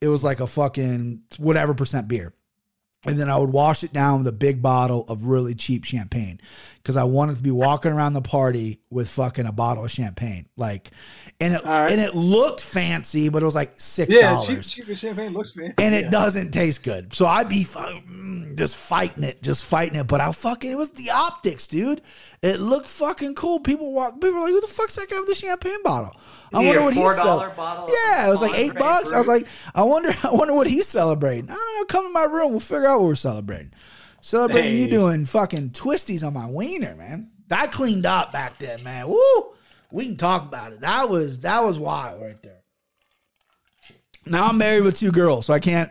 it 0.00 0.08
was 0.08 0.22
like 0.22 0.40
a 0.40 0.46
fucking 0.46 1.22
whatever 1.38 1.74
percent 1.74 2.06
beer. 2.06 2.32
And 3.06 3.18
then 3.18 3.30
I 3.30 3.38
would 3.38 3.50
wash 3.50 3.82
it 3.82 3.94
down 3.94 4.18
with 4.18 4.26
a 4.28 4.32
big 4.32 4.60
bottle 4.60 5.06
of 5.08 5.24
really 5.24 5.54
cheap 5.54 5.84
champagne 5.84 6.38
because 6.76 6.98
I 6.98 7.04
wanted 7.04 7.36
to 7.36 7.42
be 7.42 7.50
walking 7.50 7.92
around 7.92 8.12
the 8.12 8.20
party 8.20 8.80
with 8.90 9.08
fucking 9.08 9.46
a 9.46 9.52
bottle 9.52 9.86
of 9.86 9.90
champagne. 9.90 10.46
Like, 10.58 10.90
and 11.40 11.54
it 11.54 11.64
right. 11.64 11.90
and 11.90 11.98
it 11.98 12.14
looked 12.14 12.60
fancy, 12.60 13.30
but 13.30 13.40
it 13.42 13.46
was 13.46 13.54
like 13.54 13.72
six 13.80 14.12
Yeah, 14.14 14.32
dollars 14.34 14.70
cheap, 14.70 14.86
cheap 14.86 14.98
champagne 14.98 15.32
looks 15.32 15.52
fancy. 15.52 15.72
and 15.78 15.94
it 15.94 16.04
Yeah. 16.04 16.10
doesn't 16.10 16.50
taste 16.50 16.82
good. 16.82 17.14
So 17.14 17.24
I'd 17.24 17.48
be 17.48 17.64
mm, 17.64 18.54
just 18.58 18.76
fighting 18.76 19.24
it, 19.24 19.42
just 19.42 19.64
fighting 19.64 19.98
it. 19.98 20.06
But 20.06 20.20
I 20.20 20.30
fucking 20.32 20.70
it 20.70 20.76
was 20.76 20.90
the 20.90 21.08
optics, 21.10 21.66
dude. 21.66 22.02
It 22.42 22.60
looked 22.60 22.88
fucking 22.88 23.34
cool. 23.34 23.60
People 23.60 23.92
walk. 23.94 24.14
People 24.20 24.34
were 24.34 24.40
like, 24.40 24.50
"Who 24.50 24.60
the 24.60 24.66
fuck's 24.66 24.96
that 24.96 25.08
guy 25.08 25.18
with 25.18 25.28
the 25.28 25.34
champagne 25.34 25.82
bottle?" 25.82 26.14
I 26.52 26.58
wonder 26.58 26.82
what 26.82 26.94
he's 26.94 27.04
$4 27.04 27.14
selling. 27.14 27.50
Yeah, 27.56 28.26
it 28.26 28.30
was 28.30 28.40
like 28.42 28.58
eight 28.58 28.74
bucks. 28.74 29.12
I 29.12 29.18
was 29.18 29.28
like, 29.28 29.44
I 29.74 29.82
wonder, 29.82 30.12
I 30.24 30.32
wonder 30.32 30.54
what 30.54 30.66
he's 30.66 30.88
celebrating. 30.88 31.48
I 31.50 31.54
don't 31.54 31.78
know. 31.78 31.84
Come 31.84 32.06
in 32.06 32.12
my 32.12 32.24
room. 32.24 32.50
We'll 32.50 32.60
figure 32.60 32.86
out 32.86 32.98
what 32.98 33.06
we're 33.06 33.14
celebrating. 33.14 33.72
Celebrating 34.20 34.76
you 34.76 34.88
doing 34.88 35.26
fucking 35.26 35.70
twisties 35.70 36.26
on 36.26 36.34
my 36.34 36.46
wiener, 36.46 36.94
man. 36.94 37.30
That 37.48 37.72
cleaned 37.72 38.06
up 38.06 38.32
back 38.32 38.58
then, 38.58 38.82
man. 38.82 39.08
Woo! 39.08 39.54
We 39.90 40.04
can 40.06 40.16
talk 40.16 40.42
about 40.42 40.72
it. 40.72 40.80
That 40.80 41.08
was 41.08 41.40
that 41.40 41.64
was 41.64 41.78
wild 41.78 42.22
right 42.22 42.40
there. 42.42 42.60
Now 44.26 44.48
I'm 44.48 44.58
married 44.58 44.84
with 44.84 44.98
two 44.98 45.10
girls, 45.10 45.46
so 45.46 45.54
I 45.54 45.58
can't 45.58 45.90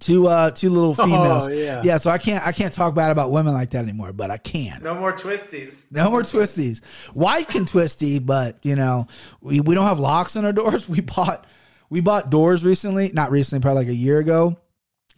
two 0.00 0.26
uh 0.28 0.50
two 0.50 0.70
little 0.70 0.94
females. 0.94 1.48
yeah. 1.50 1.82
yeah. 1.84 1.96
So 1.98 2.10
I 2.10 2.18
can't 2.18 2.46
I 2.46 2.52
can't 2.52 2.72
talk 2.72 2.94
bad 2.94 3.10
about 3.10 3.30
women 3.30 3.54
like 3.54 3.70
that 3.70 3.84
anymore, 3.84 4.12
but 4.12 4.30
I 4.30 4.36
can. 4.38 4.82
No 4.82 4.94
more 4.94 5.12
twisties. 5.12 5.90
No 5.92 6.10
more 6.10 6.22
twisties. 6.22 6.82
Wife 7.14 7.48
can 7.48 7.64
twisty, 7.66 8.18
but 8.18 8.58
you 8.62 8.76
know, 8.76 9.06
we, 9.40 9.60
we 9.60 9.74
don't 9.74 9.86
have 9.86 9.98
locks 9.98 10.36
on 10.36 10.44
our 10.44 10.52
doors. 10.52 10.88
We 10.98 11.00
bought 11.00 11.46
we 11.90 12.00
bought 12.00 12.30
doors 12.30 12.64
recently, 12.64 13.10
not 13.12 13.30
recently, 13.30 13.62
probably 13.62 13.84
like 13.84 13.90
a 13.90 13.94
year 13.94 14.18
ago. 14.18 14.56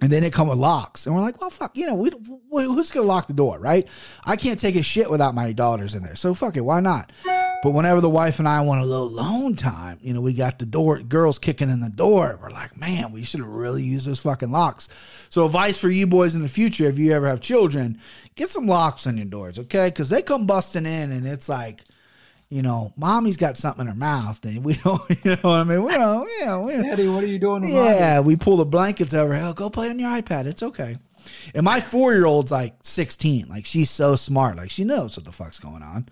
And 0.02 0.10
then 0.10 0.24
it 0.24 0.32
come 0.32 0.48
with 0.48 0.56
locks, 0.56 1.04
and 1.06 1.14
we're 1.14 1.20
like, 1.20 1.38
"Well, 1.42 1.50
fuck, 1.50 1.76
you 1.76 1.86
know, 1.86 1.94
we 1.94 2.08
wh- 2.10 2.64
who's 2.64 2.90
gonna 2.90 3.04
lock 3.06 3.26
the 3.26 3.34
door, 3.34 3.58
right? 3.60 3.86
I 4.24 4.36
can't 4.36 4.58
take 4.58 4.74
a 4.76 4.82
shit 4.82 5.10
without 5.10 5.34
my 5.34 5.52
daughters 5.52 5.94
in 5.94 6.02
there, 6.02 6.16
so 6.16 6.32
fuck 6.32 6.56
it, 6.56 6.64
why 6.64 6.80
not?" 6.80 7.12
But 7.62 7.72
whenever 7.72 8.00
the 8.00 8.08
wife 8.08 8.38
and 8.38 8.48
I 8.48 8.62
want 8.62 8.80
a 8.80 8.86
little 8.86 9.08
alone 9.08 9.54
time, 9.54 9.98
you 10.00 10.14
know, 10.14 10.22
we 10.22 10.32
got 10.32 10.58
the 10.58 10.64
door, 10.64 10.98
girls 11.00 11.38
kicking 11.38 11.68
in 11.68 11.80
the 11.80 11.90
door. 11.90 12.38
We're 12.40 12.48
like, 12.48 12.78
man, 12.78 13.12
we 13.12 13.22
should 13.22 13.40
have 13.40 13.50
really 13.50 13.82
used 13.82 14.06
those 14.06 14.20
fucking 14.20 14.50
locks. 14.50 14.88
So, 15.28 15.44
advice 15.44 15.78
for 15.78 15.90
you 15.90 16.06
boys 16.06 16.34
in 16.34 16.40
the 16.40 16.48
future, 16.48 16.86
if 16.86 16.98
you 16.98 17.12
ever 17.12 17.28
have 17.28 17.42
children, 17.42 18.00
get 18.34 18.48
some 18.48 18.66
locks 18.66 19.06
on 19.06 19.18
your 19.18 19.26
doors, 19.26 19.58
okay? 19.58 19.88
Because 19.88 20.08
they 20.08 20.22
come 20.22 20.46
busting 20.46 20.86
in, 20.86 21.12
and 21.12 21.26
it's 21.26 21.50
like, 21.50 21.82
you 22.48 22.62
know, 22.62 22.94
mommy's 22.96 23.36
got 23.36 23.58
something 23.58 23.82
in 23.82 23.88
her 23.88 23.94
mouth, 23.94 24.42
and 24.46 24.64
we 24.64 24.74
don't, 24.84 25.02
you 25.22 25.32
know 25.32 25.40
what 25.42 25.56
I 25.56 25.64
mean? 25.64 25.82
We 25.82 25.92
don't, 25.92 26.28
yeah, 26.40 26.58
we 26.60 26.72
don't. 26.72 26.86
Eddie, 26.86 27.08
what 27.08 27.24
are 27.24 27.26
you 27.26 27.38
doing? 27.38 27.64
Yeah, 27.68 28.20
we 28.20 28.36
pull 28.36 28.56
the 28.56 28.64
blankets 28.64 29.12
over. 29.12 29.34
Hell, 29.34 29.52
go 29.52 29.68
play 29.68 29.90
on 29.90 29.98
your 29.98 30.10
iPad. 30.10 30.46
It's 30.46 30.62
okay. 30.62 30.96
And 31.54 31.64
my 31.64 31.80
four 31.80 32.14
year 32.14 32.24
old's 32.24 32.50
like 32.50 32.74
16. 32.82 33.48
Like, 33.48 33.66
she's 33.66 33.90
so 33.90 34.16
smart. 34.16 34.56
Like, 34.56 34.70
she 34.70 34.84
knows 34.84 35.14
what 35.16 35.26
the 35.26 35.32
fuck's 35.32 35.58
going 35.58 35.82
on. 35.82 36.08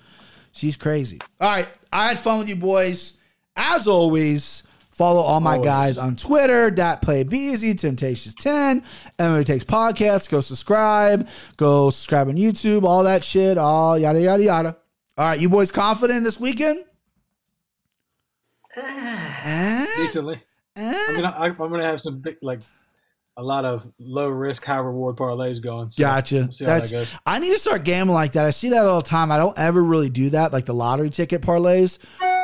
She's 0.59 0.77
crazy. 0.77 1.21
All 1.41 1.49
right. 1.49 1.69
I 1.93 2.09
had 2.09 2.19
fun 2.19 2.41
with 2.41 2.49
you 2.49 2.57
boys. 2.57 3.17
As 3.55 3.87
always, 3.87 4.65
follow 4.91 5.21
all 5.21 5.39
my 5.39 5.53
Always. 5.53 5.67
guys 5.69 5.99
on 5.99 6.17
Twitter, 6.17 6.69
Dat 6.73 7.01
Play 7.01 7.23
Beasy, 7.23 7.79
Temptations 7.79 8.35
10, 8.35 8.83
Emily 9.21 9.45
Takes 9.45 9.65
Podcasts. 9.65 10.29
Go 10.29 10.41
subscribe. 10.41 11.29
Go 11.57 11.91
subscribe 11.91 12.27
on 12.27 12.35
YouTube, 12.35 12.83
all 12.83 13.05
that 13.05 13.23
shit, 13.23 13.57
all 13.57 13.97
yada, 13.97 14.21
yada, 14.21 14.43
yada. 14.43 14.77
All 15.17 15.29
right. 15.29 15.39
You 15.39 15.49
boys 15.49 15.71
confident 15.71 16.25
this 16.25 16.41
weekend? 16.41 16.85
Eh? 18.77 19.87
Decently. 19.97 20.39
I'm 20.77 21.17
gonna 21.17 21.35
I, 21.37 21.47
I'm 21.47 21.57
gonna 21.57 21.87
have 21.87 22.01
some 22.01 22.19
big 22.19 22.37
like 22.43 22.61
a 23.39 23.43
lot 23.43 23.65
of 23.65 23.91
low 24.01 24.29
risk, 24.29 24.65
high 24.65 24.79
reward 24.79 25.17
parlays 25.17 25.63
going. 25.63 25.89
So 25.91 26.03
Gotcha. 26.03 26.35
we'll 26.35 26.51
see 26.51 26.65
how 26.65 26.79
That's, 26.81 26.91
that 26.91 26.97
goes. 26.97 27.17
I 27.25 27.39
need 27.39 27.51
to 27.53 27.59
start 27.59 27.85
gambling 27.85 28.15
like 28.15 28.33
that. 28.33 28.45
I 28.45 28.51
see 28.51 28.69
that 28.71 28.85
all 28.85 29.01
the 29.01 29.09
time. 29.09 29.31
I 29.33 29.37
don't 29.39 29.57
ever 29.57 29.83
really 29.83 30.11
do 30.11 30.31
that, 30.31 30.53
like 30.53 30.67
the 30.67 30.75
lottery 30.75 31.09
ticket 31.09 31.41
parlays. 31.41 31.99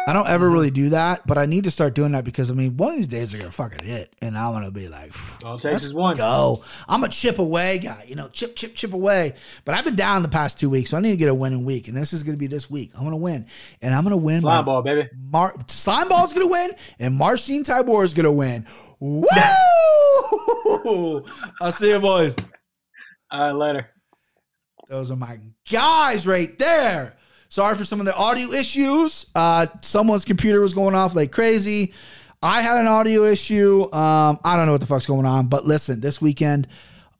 I 0.06 0.12
don't 0.12 0.28
ever 0.28 0.44
Mm-hmm. 0.46 0.52
really 0.54 0.70
do 0.70 0.88
that, 0.90 1.26
but 1.26 1.36
I 1.38 1.46
need 1.46 1.64
to 1.64 1.70
start 1.70 1.94
doing 1.94 2.12
that 2.12 2.24
because 2.24 2.50
I 2.50 2.54
mean, 2.54 2.76
one 2.76 2.90
of 2.92 2.96
these 2.96 3.06
days 3.08 3.32
they're 3.32 3.40
gonna 3.40 3.50
fucking 3.50 3.84
hit, 3.86 4.14
and 4.20 4.36
I 4.38 4.50
want 4.50 4.66
to 4.66 4.70
be 4.70 4.86
like, 4.86 5.12
All 5.44 5.56
it 5.56 5.62
takes 5.62 5.82
is 5.82 5.94
one. 5.94 6.16
Go. 6.18 6.62
I'm 6.86 7.02
a 7.04 7.08
chip 7.08 7.38
away 7.38 7.78
guy, 7.78 8.04
you 8.06 8.14
know, 8.14 8.28
chip, 8.28 8.54
chip, 8.54 8.74
chip 8.74 8.92
away. 8.92 9.32
But 9.64 9.74
I've 9.74 9.84
been 9.86 9.96
down 9.96 10.22
the 10.22 10.28
past 10.28 10.60
two 10.60 10.68
weeks, 10.68 10.90
so 10.90 10.98
I 10.98 11.00
need 11.00 11.12
to 11.12 11.16
get 11.16 11.30
a 11.30 11.34
winning 11.34 11.64
week, 11.64 11.88
and 11.88 11.96
this 11.96 12.12
is 12.12 12.22
gonna 12.22 12.36
be 12.36 12.46
this 12.46 12.70
week. 12.70 12.92
I'm 12.96 13.02
gonna 13.04 13.16
win, 13.16 13.46
and 13.82 13.94
I'm 13.94 14.02
gonna 14.04 14.16
win. 14.18 14.42
Slime 14.42 14.64
ball, 14.66 14.82
baby. 14.82 15.08
Mar- 15.32 15.56
Slime 15.68 16.08
Ball's 16.10 16.34
gonna 16.34 16.48
win, 16.48 16.70
and 17.00 17.16
Marcin 17.16 17.62
Tybura 17.64 18.04
is 18.04 18.12
gonna 18.14 18.30
win. 18.32 18.66
Woo! 19.00 19.24
I'll 21.60 21.72
see 21.72 21.90
you 21.90 22.01
boys. 22.01 22.34
All 23.30 23.40
right, 23.40 23.52
later. 23.52 23.90
Those 24.88 25.10
are 25.10 25.16
my 25.16 25.38
guys 25.70 26.26
right 26.26 26.59
there. 26.59 27.16
Sorry 27.48 27.74
for 27.76 27.84
some 27.84 28.01
of 28.01 28.06
the 28.06 28.14
audio 28.14 28.52
issues. 28.52 29.26
Uh, 29.34 29.66
someone's 29.80 30.24
computer 30.24 30.60
was 30.60 30.74
going 30.74 30.94
off 30.94 31.14
like 31.14 31.32
crazy. 31.32 31.94
I 32.42 32.60
had 32.60 32.78
an 32.78 32.86
audio 32.86 33.24
issue. 33.24 33.84
Um, 33.92 34.38
I 34.44 34.56
don't 34.56 34.66
know 34.66 34.72
what 34.72 34.80
the 34.80 34.86
fuck's 34.86 35.06
going 35.06 35.24
on, 35.24 35.46
but 35.46 35.64
listen, 35.64 36.01
this 36.01 36.20
weekend, 36.20 36.68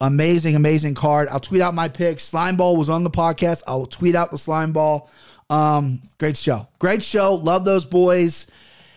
amazing, 0.01 0.55
amazing 0.55 0.95
card. 0.95 1.29
I'll 1.29 1.41
tweet 1.41 1.63
out 1.63 1.73
my 1.73 1.89
picks. 1.89 2.25
Slime 2.25 2.57
Ball 2.57 2.77
was 2.77 2.91
on 2.91 3.05
the 3.05 3.11
podcast. 3.11 3.63
I'll 3.67 3.87
tweet 3.87 4.15
out 4.15 4.31
the 4.31 4.39
Slime 4.39 4.73
Ball. 4.73 5.09
Um, 5.49 6.01
great 6.19 6.37
show. 6.37 6.69
Great 6.79 7.03
show. 7.03 7.37
Love 7.37 7.65
those 7.65 7.85
boys. 7.85 8.47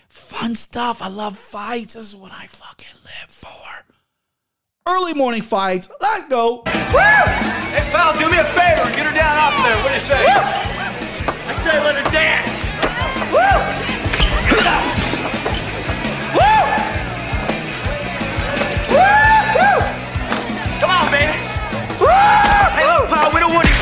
Fun 0.09 0.55
stuff. 0.55 1.01
I 1.01 1.07
love 1.07 1.37
fights. 1.37 1.93
This 1.93 2.09
is 2.09 2.15
what 2.15 2.31
I 2.31 2.47
fucking 2.47 2.97
live 3.03 3.29
for. 3.29 3.86
Early 4.87 5.13
morning 5.13 5.41
fights. 5.41 5.89
Let's 5.99 6.23
go. 6.29 6.63
Hey, 6.65 7.83
pal, 7.91 8.13
do 8.17 8.29
me 8.31 8.37
a 8.37 8.45
favor. 8.55 8.89
Get 8.95 9.05
her 9.05 9.11
down 9.13 9.37
off 9.37 9.53
there. 9.61 9.75
What 9.83 9.89
do 9.89 9.95
you 9.95 9.99
say? 9.99 10.25
I 10.25 11.53
say 11.59 11.83
let 11.83 11.95
her 11.99 12.09
dance. 12.09 12.47
Woo! 13.27 13.59
Woo! 16.31 16.63
Woo! 18.95 19.03
Woo! 19.59 19.75
Come 20.79 20.91
on, 20.95 21.11
baby. 21.11 21.35
Woo! 21.99 22.07
Hey, 22.71 22.87
look, 22.87 23.09
pal, 23.09 23.27
we 23.33 23.39
don't 23.41 23.53
want 23.53 23.67
you. 23.67 23.75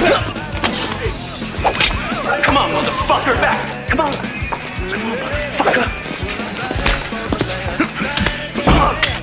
Come 2.42 2.58
on, 2.58 2.72
motherfucker. 2.72 3.36
Back. 3.40 3.88
Come 3.90 4.00
on. 4.00 4.12
Come 4.12 5.02
on, 5.02 5.20
motherfucker. 5.22 5.86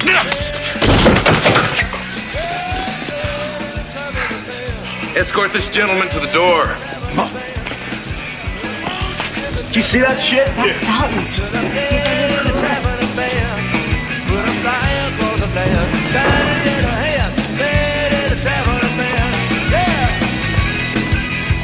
Come 0.00 0.41
Escort 5.14 5.52
this 5.52 5.68
gentleman 5.68 6.08
to 6.08 6.20
the 6.20 6.32
door. 6.32 6.64
Do 9.70 9.78
you 9.78 9.84
see 9.84 10.00
that 10.00 10.18
shit? 10.18 10.48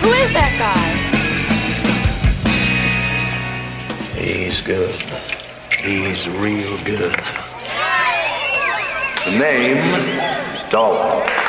Who 0.02 0.10
is 0.12 0.32
that 0.34 0.52
guy? 0.58 0.88
He's 4.20 4.60
good. 4.60 4.94
He's 5.80 6.28
real 6.28 6.76
good. 6.84 7.16
The 9.24 9.30
name, 9.38 10.54
Stalin. 10.54 11.47